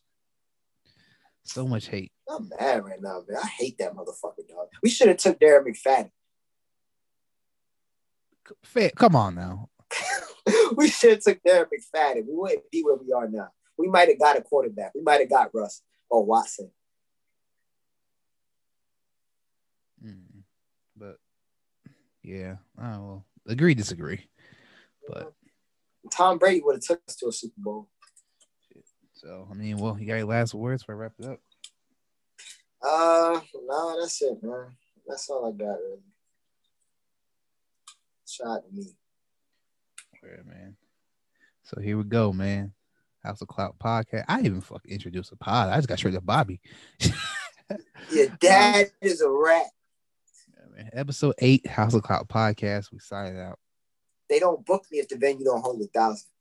so 1.44 1.66
much 1.66 1.86
hate. 1.86 2.12
I'm 2.28 2.50
mad 2.58 2.84
right 2.84 3.00
now, 3.00 3.22
man. 3.28 3.38
I 3.42 3.46
hate 3.46 3.78
that 3.78 3.94
motherfucker, 3.94 4.48
dog. 4.48 4.68
We 4.82 4.90
should 4.90 5.08
have 5.08 5.18
took 5.18 5.38
Darren 5.38 5.66
McFadden. 5.66 6.10
Come 8.96 9.16
on 9.16 9.34
now. 9.34 9.68
we 10.76 10.88
should 10.88 11.10
have 11.10 11.20
took 11.20 11.42
Darren 11.42 11.66
McFadden. 11.66 12.26
We 12.26 12.34
wouldn't 12.34 12.70
be 12.70 12.82
where 12.82 12.96
we 12.96 13.12
are 13.12 13.28
now. 13.28 13.48
We 13.78 13.88
might 13.88 14.08
have 14.08 14.18
got 14.18 14.38
a 14.38 14.42
quarterback. 14.42 14.92
We 14.94 15.02
might 15.02 15.20
have 15.20 15.30
got 15.30 15.50
Russ 15.54 15.82
or 16.10 16.24
Watson. 16.24 16.70
Mm. 20.04 20.42
But 20.96 21.16
yeah, 22.22 22.56
I 22.78 22.92
don't. 22.92 23.22
Agree, 23.48 23.74
disagree. 23.74 24.24
But 25.08 25.32
Tom 26.12 26.38
Brady 26.38 26.60
would 26.62 26.76
have 26.76 26.82
took 26.82 27.00
us 27.08 27.16
to 27.16 27.28
a 27.28 27.32
Super 27.32 27.54
Bowl. 27.58 27.88
so 29.14 29.48
I 29.50 29.54
mean, 29.54 29.78
well, 29.78 29.98
you 29.98 30.06
got 30.06 30.16
your 30.16 30.26
last 30.26 30.54
words 30.54 30.82
for 30.82 30.92
I 30.92 30.96
wrap 30.96 31.12
it 31.18 31.26
up. 31.26 31.40
Uh, 32.82 33.40
no, 33.66 34.00
that's 34.00 34.20
it, 34.22 34.42
man. 34.42 34.76
That's 35.06 35.28
all 35.30 35.46
I 35.46 35.52
got, 35.52 35.78
really. 35.78 36.02
Shout 38.26 38.62
me. 38.72 38.86
Yeah, 40.22 40.42
man. 40.46 40.76
So 41.62 41.80
here 41.80 41.96
we 41.96 42.04
go, 42.04 42.32
man. 42.32 42.72
House 43.22 43.40
of 43.40 43.48
Clout 43.48 43.76
podcast. 43.78 44.24
I 44.28 44.40
even 44.40 44.60
fucking 44.60 44.90
introduce 44.90 45.30
a 45.30 45.36
pod. 45.36 45.68
I 45.68 45.76
just 45.76 45.88
got 45.88 45.98
straight 45.98 46.14
to 46.14 46.20
Bobby. 46.20 46.60
Your 48.10 48.28
dad 48.40 48.90
is 49.00 49.20
a 49.20 49.30
rat. 49.30 49.66
Yeah, 50.54 50.76
man. 50.76 50.90
Episode 50.92 51.34
eight, 51.38 51.66
House 51.66 51.94
of 51.94 52.02
Clout 52.02 52.28
podcast. 52.28 52.90
We 52.92 52.98
signing 52.98 53.38
out. 53.38 53.58
They 54.28 54.38
don't 54.38 54.64
book 54.64 54.86
me 54.90 54.98
if 54.98 55.08
the 55.08 55.16
venue 55.16 55.44
don't 55.44 55.62
hold 55.62 55.80
a 55.80 55.86
thousand. 55.86 56.31